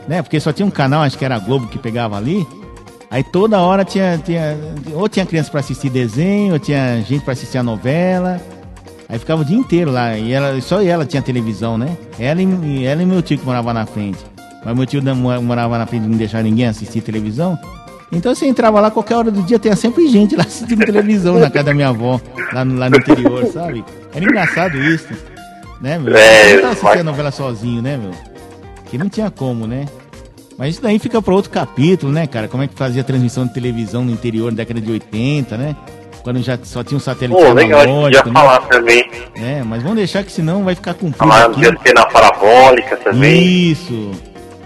Né, 0.07 0.22
porque 0.22 0.40
só 0.40 0.52
tinha 0.52 0.65
um 0.65 0.72
canal, 0.72 1.02
acho 1.02 1.18
que 1.18 1.26
era 1.26 1.36
a 1.36 1.40
Globo 1.40 1.68
que 1.68 1.77
pegava 1.77 2.18
ali. 2.18 2.45
Aí 3.11 3.23
toda 3.23 3.60
hora 3.60 3.84
tinha. 3.84 4.18
tinha 4.18 4.57
ou 4.94 5.10
tinha 5.10 5.26
criança 5.26 5.49
para 5.52 5.60
assistir 5.60 5.90
desenho, 5.90 6.53
ou 6.53 6.60
tinha 6.60 7.02
gente 7.02 7.23
para 7.23 7.34
assistir 7.34 7.57
a 7.57 7.64
novela. 7.64 8.40
Aí 9.10 9.18
ficava 9.18 9.41
o 9.41 9.45
dia 9.45 9.57
inteiro 9.57 9.91
lá. 9.91 10.15
E 10.15 10.31
ela, 10.31 10.61
só 10.61 10.81
ela 10.84 11.03
tinha 11.03 11.22
televisão, 11.22 11.77
né? 11.77 11.98
Ela 12.19 12.41
e, 12.44 12.86
ela 12.86 13.02
e 13.02 13.06
meu 13.06 13.23
tio 13.23 13.40
que 13.40 13.45
morava 13.45 13.73
na 13.73 13.88
frente. 13.88 14.19
Mas 14.64 14.76
meu 14.76 14.86
tio 14.86 15.02
morava 15.41 15.80
na 15.80 15.88
frente 15.88 16.06
e 16.06 16.07
não 16.07 16.18
deixava 16.18 16.44
ninguém 16.44 16.68
assistir 16.68 17.02
televisão. 17.02 17.57
Então 18.11 18.34
você 18.34 18.45
entrava 18.45 18.80
lá, 18.80 18.90
qualquer 18.91 19.15
hora 19.15 19.31
do 19.31 19.41
dia, 19.44 19.60
tinha 19.60 19.76
sempre 19.76 20.07
gente 20.07 20.36
lá 20.36 20.44
assistindo 20.48 20.86
televisão 20.86 21.40
na 21.40 21.49
casa 21.49 21.65
da 21.65 21.73
minha 21.73 21.90
avó, 21.90 22.19
lá 22.53 22.64
no, 22.64 22.77
lá 22.77 22.90
no 22.90 22.98
interior, 22.98 23.45
sabe? 23.48 23.84
Era 24.14 24.26
engraçado 24.26 24.77
isso, 24.77 25.14
né, 25.81 25.98
meu? 25.99 26.15
É, 26.15 26.52
eu 26.52 26.56
não 26.56 26.61
tava 26.61 26.73
assistindo 26.73 26.99
a 26.99 27.03
novela 27.03 27.31
sozinho, 27.31 27.81
né, 27.81 27.98
meu? 27.98 28.11
Que 28.90 28.98
não 28.98 29.10
tinha 29.10 29.30
como, 29.30 29.68
né? 29.68 29.86
Mas 30.57 30.73
isso 30.73 30.81
daí 30.81 30.99
fica 30.99 31.22
para 31.22 31.34
outro 31.34 31.52
capítulo, 31.52 32.11
né, 32.11 32.27
cara? 32.27 32.48
Como 32.48 32.64
é 32.64 32.68
que 32.68 32.76
fazia 32.76 33.03
transmissão 33.03 33.45
de 33.45 33.53
televisão 33.53 34.03
no 34.03 34.11
interior 34.11 34.52
na 34.52 34.57
década 34.57 34.81
de 34.81 34.91
80, 34.91 35.56
né? 35.56 35.76
Quando 36.23 36.41
já 36.41 36.57
só 36.63 36.83
tinha 36.83 36.97
um 36.97 37.01
satélite 37.01 37.41
Pô, 37.41 37.53
legal, 37.53 38.11
já 38.11 38.23
né? 38.23 38.31
falar 38.31 38.59
também. 38.61 39.09
É, 39.35 39.63
mas 39.63 39.81
vamos 39.81 39.97
deixar 39.97 40.23
que 40.23 40.31
senão 40.31 40.63
vai 40.63 40.75
ficar 40.75 40.93
com 40.93 41.11
Falar 41.11 41.49
de 41.49 41.65
antena 41.65 42.05
parabólica 42.05 42.97
também. 42.97 43.71
Isso. 43.71 44.11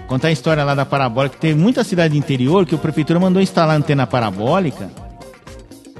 Contar 0.07 0.27
a 0.27 0.31
história 0.31 0.63
lá 0.63 0.75
da 0.75 0.85
parabólica. 0.85 1.37
Tem 1.39 1.53
muita 1.53 1.83
cidade 1.83 2.17
interior 2.17 2.65
que 2.65 2.75
a 2.75 2.77
prefeitura 2.77 3.19
mandou 3.19 3.41
instalar 3.41 3.75
antena 3.75 4.05
parabólica. 4.05 4.89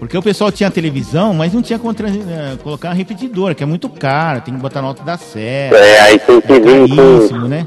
Porque 0.04 0.18
o 0.18 0.22
pessoal 0.22 0.52
tinha 0.52 0.70
televisão, 0.70 1.34
mas 1.34 1.54
não 1.54 1.62
tinha 1.62 1.80
como 1.80 1.94
uh, 1.94 2.58
colocar 2.62 2.90
uma 2.90 2.94
repetidora, 2.94 3.56
que 3.56 3.64
é 3.64 3.66
muito 3.66 3.88
caro, 3.88 4.42
tem 4.42 4.54
que 4.54 4.60
botar 4.60 4.82
na 4.82 4.90
alta 4.90 5.02
da 5.02 5.18
serra. 5.18 5.78
É, 5.78 6.00
aí 6.02 6.20
tem 6.20 6.42
que 6.42 6.60
vir 6.60 6.90
com... 7.30 7.48
né? 7.48 7.66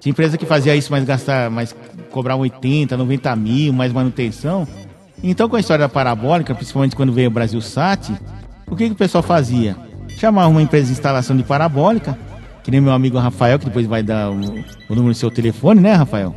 Tinha 0.00 0.10
empresa 0.10 0.36
que 0.36 0.44
fazia 0.44 0.74
isso, 0.74 0.90
mas 0.90 1.04
gastar, 1.04 1.48
mas 1.50 1.74
cobrar 2.10 2.34
80, 2.36 2.96
90 2.96 3.36
mil, 3.36 3.72
mais 3.72 3.92
manutenção. 3.92 4.66
Então, 5.26 5.48
com 5.48 5.56
a 5.56 5.60
história 5.60 5.86
da 5.86 5.88
parabólica, 5.88 6.54
principalmente 6.54 6.94
quando 6.94 7.10
veio 7.10 7.28
o 7.28 7.32
Brasil 7.32 7.58
Sat, 7.62 8.12
o 8.66 8.76
que, 8.76 8.88
que 8.88 8.92
o 8.92 8.96
pessoal 8.96 9.22
fazia? 9.22 9.74
Chamava 10.18 10.48
uma 10.48 10.60
empresa 10.60 10.86
de 10.86 10.92
instalação 10.92 11.34
de 11.34 11.42
parabólica, 11.42 12.16
que 12.62 12.70
nem 12.70 12.78
meu 12.78 12.92
amigo 12.92 13.18
Rafael, 13.18 13.58
que 13.58 13.64
depois 13.64 13.86
vai 13.86 14.02
dar 14.02 14.30
o, 14.30 14.34
o 14.34 14.94
número 14.94 15.12
do 15.12 15.14
seu 15.14 15.30
telefone, 15.30 15.80
né, 15.80 15.94
Rafael? 15.94 16.36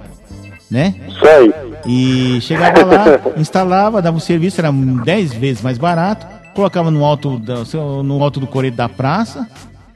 Né? 0.72 0.96
Sei. 1.20 1.54
E 1.86 2.40
chegava 2.40 2.86
lá, 2.86 3.06
instalava, 3.36 4.02
dava 4.02 4.16
um 4.16 4.22
serviço, 4.22 4.62
era 4.62 4.72
10 4.72 5.34
vezes 5.34 5.62
mais 5.62 5.78
barato, 5.78 6.26
colocava 6.56 6.90
no 6.90 7.04
alto, 7.04 7.38
do, 7.38 8.04
no 8.04 8.24
alto 8.24 8.40
do 8.40 8.48
coreto 8.48 8.78
da 8.78 8.88
praça, 8.88 9.50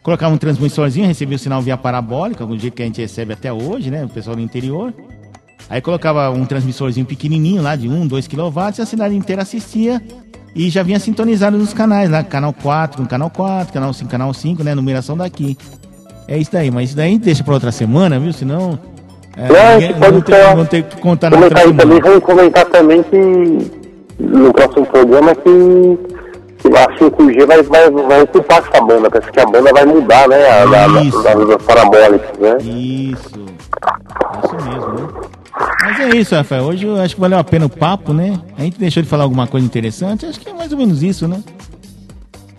colocava 0.04 0.36
um 0.36 0.38
transmissorzinho, 0.38 1.08
recebia 1.08 1.38
o 1.38 1.40
sinal 1.40 1.62
via 1.62 1.78
parabólica, 1.78 2.46
do 2.46 2.60
jeito 2.60 2.74
que 2.74 2.84
a 2.84 2.86
gente 2.86 3.00
recebe 3.00 3.32
até 3.32 3.54
hoje, 3.54 3.90
né? 3.90 4.04
O 4.04 4.10
pessoal 4.10 4.36
do 4.36 4.42
interior. 4.42 4.94
Aí 5.70 5.82
colocava 5.82 6.30
um 6.30 6.46
transmissorzinho 6.46 7.06
pequenininho 7.06 7.62
lá 7.62 7.76
de 7.76 7.88
1, 7.88 8.08
2 8.08 8.28
kW 8.28 8.40
e 8.78 8.82
a 8.82 8.86
cidade 8.86 9.16
inteira 9.16 9.42
assistia 9.42 10.02
e 10.56 10.70
já 10.70 10.84
vinha 10.84 11.00
sintonizado 11.00 11.58
nos 11.58 11.74
canais 11.74 12.10
lá, 12.10 12.24
canal 12.24 12.54
4, 12.54 13.06
canal 13.08 13.30
4, 13.30 13.74
canal 13.74 13.94
5, 13.94 14.10
canal 14.10 14.34
5, 14.34 14.64
né, 14.64 14.76
numeração 14.76 15.16
daqui. 15.16 15.58
É 16.28 16.38
isso 16.38 16.52
daí, 16.52 16.70
mas 16.70 16.90
isso 16.90 16.98
daí 16.98 17.18
deixa 17.18 17.44
para 17.44 17.54
outra 17.54 17.72
semana, 17.72 18.20
viu? 18.20 18.34
Senão 18.34 18.78
é, 19.38 19.48
não, 19.48 19.80
ninguém, 19.80 19.94
pode 20.00 20.22
ter, 20.24 20.56
vão 20.56 20.66
ter 20.66 20.84
que 20.84 20.98
contar 21.00 21.30
na 21.30 21.38
outra 21.38 21.60
semana. 21.60 21.78
Também, 21.78 22.00
vamos 22.02 22.24
comentar 22.24 22.66
também 22.66 23.04
que 23.04 23.82
no 24.20 24.54
próximo 24.54 24.86
programa 24.86 25.34
que, 25.36 26.00
a 26.68 26.88
5G 26.98 27.46
vai, 27.46 27.64
vai, 27.64 27.90
vai 27.90 28.22
ocupar 28.22 28.60
essa 28.60 28.84
banda, 28.84 29.10
parece 29.10 29.32
que 29.32 29.40
a 29.40 29.46
banda 29.46 29.74
vai 29.74 29.86
mudar, 29.86 30.28
né, 30.28 30.50
a, 30.50 30.66
das 30.66 31.64
parabólicas, 31.64 32.38
né? 32.38 32.58
Isso, 32.60 33.46
isso 34.44 34.56
mesmo, 34.56 34.94
né? 34.94 35.08
Mas 35.84 36.00
é 36.00 36.18
isso, 36.18 36.36
Rafael. 36.36 36.64
Hoje 36.64 36.86
eu 36.86 37.00
acho 37.02 37.16
que 37.16 37.22
valeu 37.22 37.38
a 37.38 37.44
pena 37.44 37.66
o 37.66 37.70
papo, 37.70 38.14
né? 38.14 38.40
A 38.58 38.62
gente 38.64 38.80
deixou 38.80 39.02
de 39.02 39.10
falar 39.10 39.24
alguma 39.24 39.48
coisa 39.48 39.66
interessante. 39.66 40.26
Acho 40.26 40.40
que 40.40 40.50
é 40.50 40.54
mais 40.54 40.72
ou 40.72 40.78
menos 40.78 41.02
isso, 41.04 41.28
né? 41.28 41.42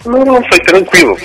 Não, 0.05 0.43
foi 0.43 0.59
tranquilo. 0.67 1.17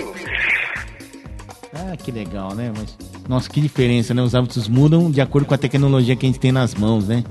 Ah, 1.73 1.95
que 1.97 2.11
legal, 2.11 2.53
né? 2.53 2.71
Mas, 2.75 2.97
nossa, 3.27 3.49
que 3.49 3.61
diferença, 3.61 4.13
né? 4.13 4.21
Os 4.21 4.35
hábitos 4.35 4.67
mudam 4.67 5.09
de 5.11 5.21
acordo 5.21 5.45
com 5.45 5.53
a 5.53 5.57
tecnologia 5.57 6.15
que 6.15 6.25
a 6.25 6.29
gente 6.29 6.39
tem 6.39 6.51
nas 6.51 6.75
mãos, 6.75 7.07
né? 7.07 7.23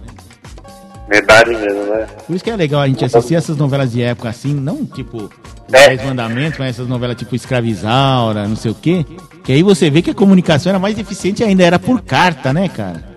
Verdade 1.08 1.50
mesmo, 1.50 1.84
né? 1.84 2.06
Por 2.26 2.34
isso 2.34 2.42
que 2.42 2.50
é 2.50 2.56
legal 2.56 2.80
a 2.80 2.88
gente 2.88 3.04
assistir 3.04 3.36
essas 3.36 3.56
novelas 3.56 3.92
de 3.92 4.02
época 4.02 4.28
assim, 4.28 4.52
não 4.52 4.84
tipo 4.84 5.30
É. 5.72 5.88
Dez 5.88 6.04
Mandamentos, 6.04 6.58
mas 6.58 6.70
essas 6.70 6.88
novelas 6.88 7.16
tipo 7.16 7.34
Escravizaura, 7.36 8.48
não 8.48 8.56
sei 8.56 8.72
o 8.72 8.74
quê. 8.74 9.06
Que 9.44 9.52
aí 9.52 9.62
você 9.62 9.88
vê 9.88 10.02
que 10.02 10.10
a 10.10 10.14
comunicação 10.14 10.70
era 10.70 10.78
mais 10.78 10.98
eficiente 10.98 11.44
ainda, 11.44 11.62
era 11.62 11.78
por 11.78 12.02
carta, 12.02 12.52
né, 12.52 12.68
cara? 12.68 13.15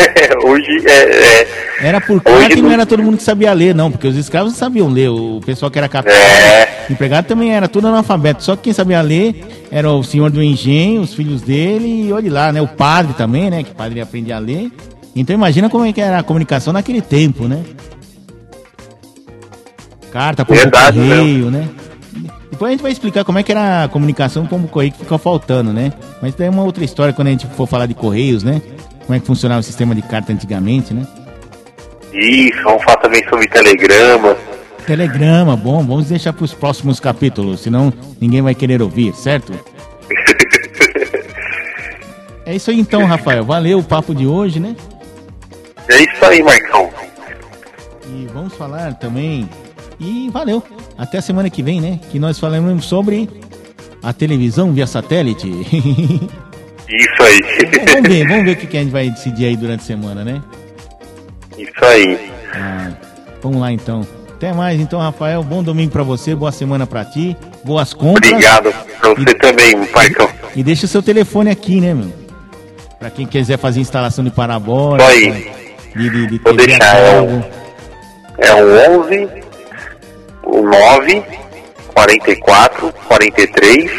Hoje 0.44 0.86
é, 0.86 1.42
é, 1.42 1.48
Era 1.82 2.00
por 2.00 2.14
Hoje 2.16 2.22
carta 2.24 2.52
e 2.54 2.56
não 2.56 2.62
não- 2.64 2.72
era 2.72 2.86
todo 2.86 3.02
mundo 3.02 3.16
que 3.16 3.22
sabia 3.22 3.52
ler, 3.52 3.74
não, 3.74 3.90
porque 3.90 4.06
os 4.08 4.16
escravos 4.16 4.52
não 4.52 4.58
sabiam 4.58 4.88
ler. 4.88 5.08
O 5.08 5.40
pessoal 5.44 5.70
que 5.70 5.78
era 5.78 5.88
capitão, 5.88 6.16
É. 6.16 6.86
empregado 6.90 7.26
também 7.26 7.52
era 7.54 7.68
tudo 7.68 7.88
analfabeto. 7.88 8.42
Só 8.42 8.56
que 8.56 8.62
quem 8.64 8.72
sabia 8.72 9.00
ler 9.02 9.66
era 9.70 9.90
o 9.90 10.02
senhor 10.02 10.30
do 10.30 10.42
engenho, 10.42 11.02
os 11.02 11.14
filhos 11.14 11.42
dele 11.42 12.06
e 12.08 12.12
olhe 12.12 12.28
lá, 12.30 12.52
né? 12.52 12.60
O 12.62 12.68
padre 12.68 13.12
também, 13.14 13.50
né? 13.50 13.62
Que 13.62 13.70
o 13.72 13.74
padre 13.74 14.00
aprendia 14.00 14.36
a 14.36 14.38
ler. 14.38 14.70
Então 15.14 15.34
imagina 15.34 15.68
como 15.68 15.84
é 15.84 15.92
que 15.92 16.00
era 16.00 16.18
a 16.18 16.22
comunicação 16.22 16.72
naquele 16.72 17.00
tempo, 17.02 17.44
né? 17.48 17.62
Carta, 20.12 20.44
pombo 20.44 20.58
Verdade, 20.60 20.98
correio, 20.98 21.50
né? 21.50 21.68
Depois 22.50 22.68
a 22.68 22.72
gente 22.72 22.82
vai 22.82 22.92
explicar 22.92 23.24
como 23.24 23.38
é 23.38 23.42
que 23.42 23.52
era 23.52 23.84
a 23.84 23.88
comunicação 23.88 24.44
pombo 24.44 24.66
correio 24.68 24.92
que 24.92 24.98
ficou 24.98 25.18
faltando, 25.18 25.72
né? 25.72 25.92
Mas 26.20 26.34
tem 26.34 26.48
uma 26.48 26.62
outra 26.64 26.84
história 26.84 27.12
quando 27.14 27.28
a 27.28 27.30
gente 27.30 27.46
for 27.46 27.66
falar 27.66 27.86
de 27.86 27.94
correios, 27.94 28.42
né? 28.42 28.60
Como 29.10 29.16
é 29.16 29.20
que 29.20 29.26
funcionava 29.26 29.58
o 29.58 29.64
sistema 29.64 29.92
de 29.92 30.02
carta 30.02 30.32
antigamente, 30.32 30.94
né? 30.94 31.04
isso, 32.12 32.62
vamos 32.62 32.84
falar 32.84 32.98
também 32.98 33.20
sobre 33.28 33.48
telegrama. 33.48 34.36
Telegrama, 34.86 35.56
bom, 35.56 35.84
vamos 35.84 36.06
deixar 36.06 36.32
para 36.32 36.44
os 36.44 36.54
próximos 36.54 37.00
capítulos, 37.00 37.58
senão 37.58 37.92
ninguém 38.20 38.40
vai 38.40 38.54
querer 38.54 38.80
ouvir, 38.80 39.12
certo? 39.16 39.52
É 42.46 42.54
isso 42.54 42.70
aí 42.70 42.78
então, 42.78 43.04
Rafael. 43.04 43.44
Valeu 43.44 43.78
o 43.78 43.84
papo 43.84 44.14
de 44.14 44.26
hoje, 44.28 44.60
né? 44.60 44.76
É 45.88 46.02
isso 46.02 46.24
aí, 46.24 46.42
Marcão. 46.42 46.88
E 48.08 48.26
vamos 48.32 48.54
falar 48.54 48.94
também. 48.94 49.48
E 50.00 50.30
valeu. 50.32 50.62
Até 50.96 51.18
a 51.18 51.22
semana 51.22 51.50
que 51.50 51.62
vem, 51.62 51.80
né? 51.80 52.00
Que 52.10 52.18
nós 52.18 52.38
falaremos 52.38 52.84
sobre 52.84 53.28
a 54.02 54.12
televisão 54.12 54.72
via 54.72 54.86
satélite. 54.86 55.48
Isso 56.90 57.22
aí. 57.22 57.40
vamos 57.86 58.08
ver, 58.08 58.26
vamos 58.26 58.44
ver 58.44 58.50
o 58.52 58.56
que 58.56 58.76
a 58.76 58.80
gente 58.80 58.90
vai 58.92 59.08
decidir 59.10 59.46
aí 59.46 59.56
durante 59.56 59.80
a 59.82 59.86
semana, 59.86 60.24
né? 60.24 60.42
Isso 61.56 61.84
aí. 61.84 62.30
Ah, 62.54 62.90
vamos 63.42 63.60
lá 63.60 63.72
então. 63.72 64.06
Até 64.30 64.52
mais 64.52 64.80
então, 64.80 64.98
Rafael. 64.98 65.42
Bom 65.42 65.62
domingo 65.62 65.92
pra 65.92 66.02
você, 66.02 66.34
boa 66.34 66.50
semana 66.50 66.86
pra 66.86 67.04
ti, 67.04 67.36
boas 67.62 67.92
compras. 67.92 68.32
Obrigado 68.32 68.72
pra 69.00 69.14
você 69.14 69.34
também, 69.34 69.76
Marcão. 69.94 70.28
E 70.56 70.62
deixa 70.62 70.86
o 70.86 70.88
seu 70.88 71.02
telefone 71.02 71.50
aqui, 71.50 71.80
né, 71.80 71.94
meu? 71.94 72.12
Pra 72.98 73.10
quem 73.10 73.26
quiser 73.26 73.58
fazer 73.58 73.80
instalação 73.80 74.24
de 74.24 74.30
parabólica, 74.30 75.14
Isso 75.14 75.32
aí. 75.32 75.52
de, 75.94 76.10
de, 76.10 76.26
de 76.26 76.38
Vou 76.38 76.54
deixar, 76.54 76.96
é. 76.96 77.50
É 78.38 78.54
o 78.54 79.00
11, 79.00 79.28
o 80.44 80.62
9, 80.62 81.22
44, 81.94 82.92
43, 83.06 83.90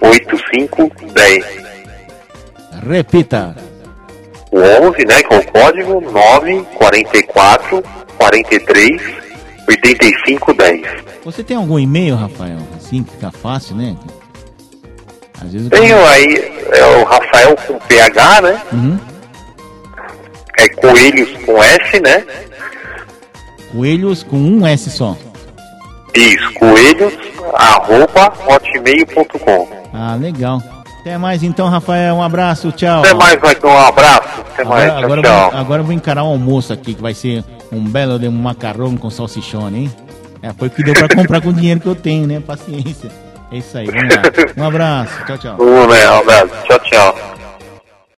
85, 0.00 0.92
10. 1.12 1.65
Repita. 2.84 3.56
O 4.50 4.58
11, 4.58 5.04
né, 5.06 5.22
com 5.24 5.36
o 5.36 5.52
código 5.52 6.00
9, 6.00 6.62
44, 6.74 7.82
43, 8.16 9.02
85, 9.68 10.54
10. 10.54 10.86
Você 11.24 11.42
tem 11.42 11.56
algum 11.56 11.78
e-mail, 11.78 12.14
Rafael? 12.16 12.58
Assim 12.76 13.04
fica 13.04 13.30
fácil, 13.30 13.76
né? 13.76 13.96
Às 15.42 15.52
vezes 15.52 15.68
Tenho 15.68 16.06
aí 16.06 16.52
é 16.72 16.84
o 16.98 17.04
Rafael 17.04 17.56
com 17.66 17.78
PH, 17.80 18.40
né? 18.40 18.62
Uhum. 18.72 18.98
É 20.58 20.68
Coelhos 20.68 21.30
com 21.44 21.62
S, 21.62 22.00
né? 22.00 22.24
Coelhos 23.72 24.22
com 24.22 24.36
um 24.36 24.66
S 24.66 24.90
só. 24.90 25.16
Isso, 26.14 26.54
coelhos, 26.54 27.12
arroba, 27.54 28.32
hotmail.com. 28.48 29.68
Ah, 29.92 30.14
legal. 30.14 30.62
Até 31.06 31.16
mais 31.18 31.44
então, 31.44 31.68
Rafael. 31.68 32.16
Um 32.16 32.22
abraço, 32.22 32.72
tchau. 32.72 32.98
Até 32.98 33.14
mais, 33.14 33.40
Marcão. 33.40 33.70
Um 33.70 33.78
abraço. 33.78 34.40
Até 34.40 34.64
mais. 34.64 34.90
Agora, 34.90 35.04
agora, 35.04 35.22
tchau, 35.22 35.30
eu 35.30 35.38
tchau. 35.38 35.50
vou, 35.50 35.60
agora 35.60 35.80
eu 35.82 35.84
vou 35.84 35.94
encarar 35.94 36.24
o 36.24 36.26
almoço 36.26 36.72
aqui, 36.72 36.94
que 36.94 37.00
vai 37.00 37.14
ser 37.14 37.44
um 37.70 37.78
belo 37.78 38.18
de 38.18 38.26
um 38.26 38.32
macarrão 38.32 38.96
com 38.96 39.08
salsichone, 39.08 39.84
hein? 39.84 39.96
É, 40.42 40.52
foi 40.52 40.66
o 40.66 40.70
que 40.72 40.82
deu 40.82 40.94
pra 40.94 41.08
comprar 41.08 41.40
com 41.40 41.50
o 41.50 41.52
dinheiro 41.52 41.78
que 41.78 41.86
eu 41.86 41.94
tenho, 41.94 42.26
né? 42.26 42.40
Paciência. 42.40 43.08
É 43.52 43.58
isso 43.58 43.78
aí, 43.78 43.86
vamos 43.86 44.16
lá. 44.16 44.22
Um 44.56 44.66
abraço, 44.66 45.24
tchau, 45.26 45.38
tchau. 45.38 45.56
Né? 45.86 46.10
Um 46.10 46.18
abraço. 46.18 46.50
Tchau, 46.66 46.78
tchau. 46.80 47.35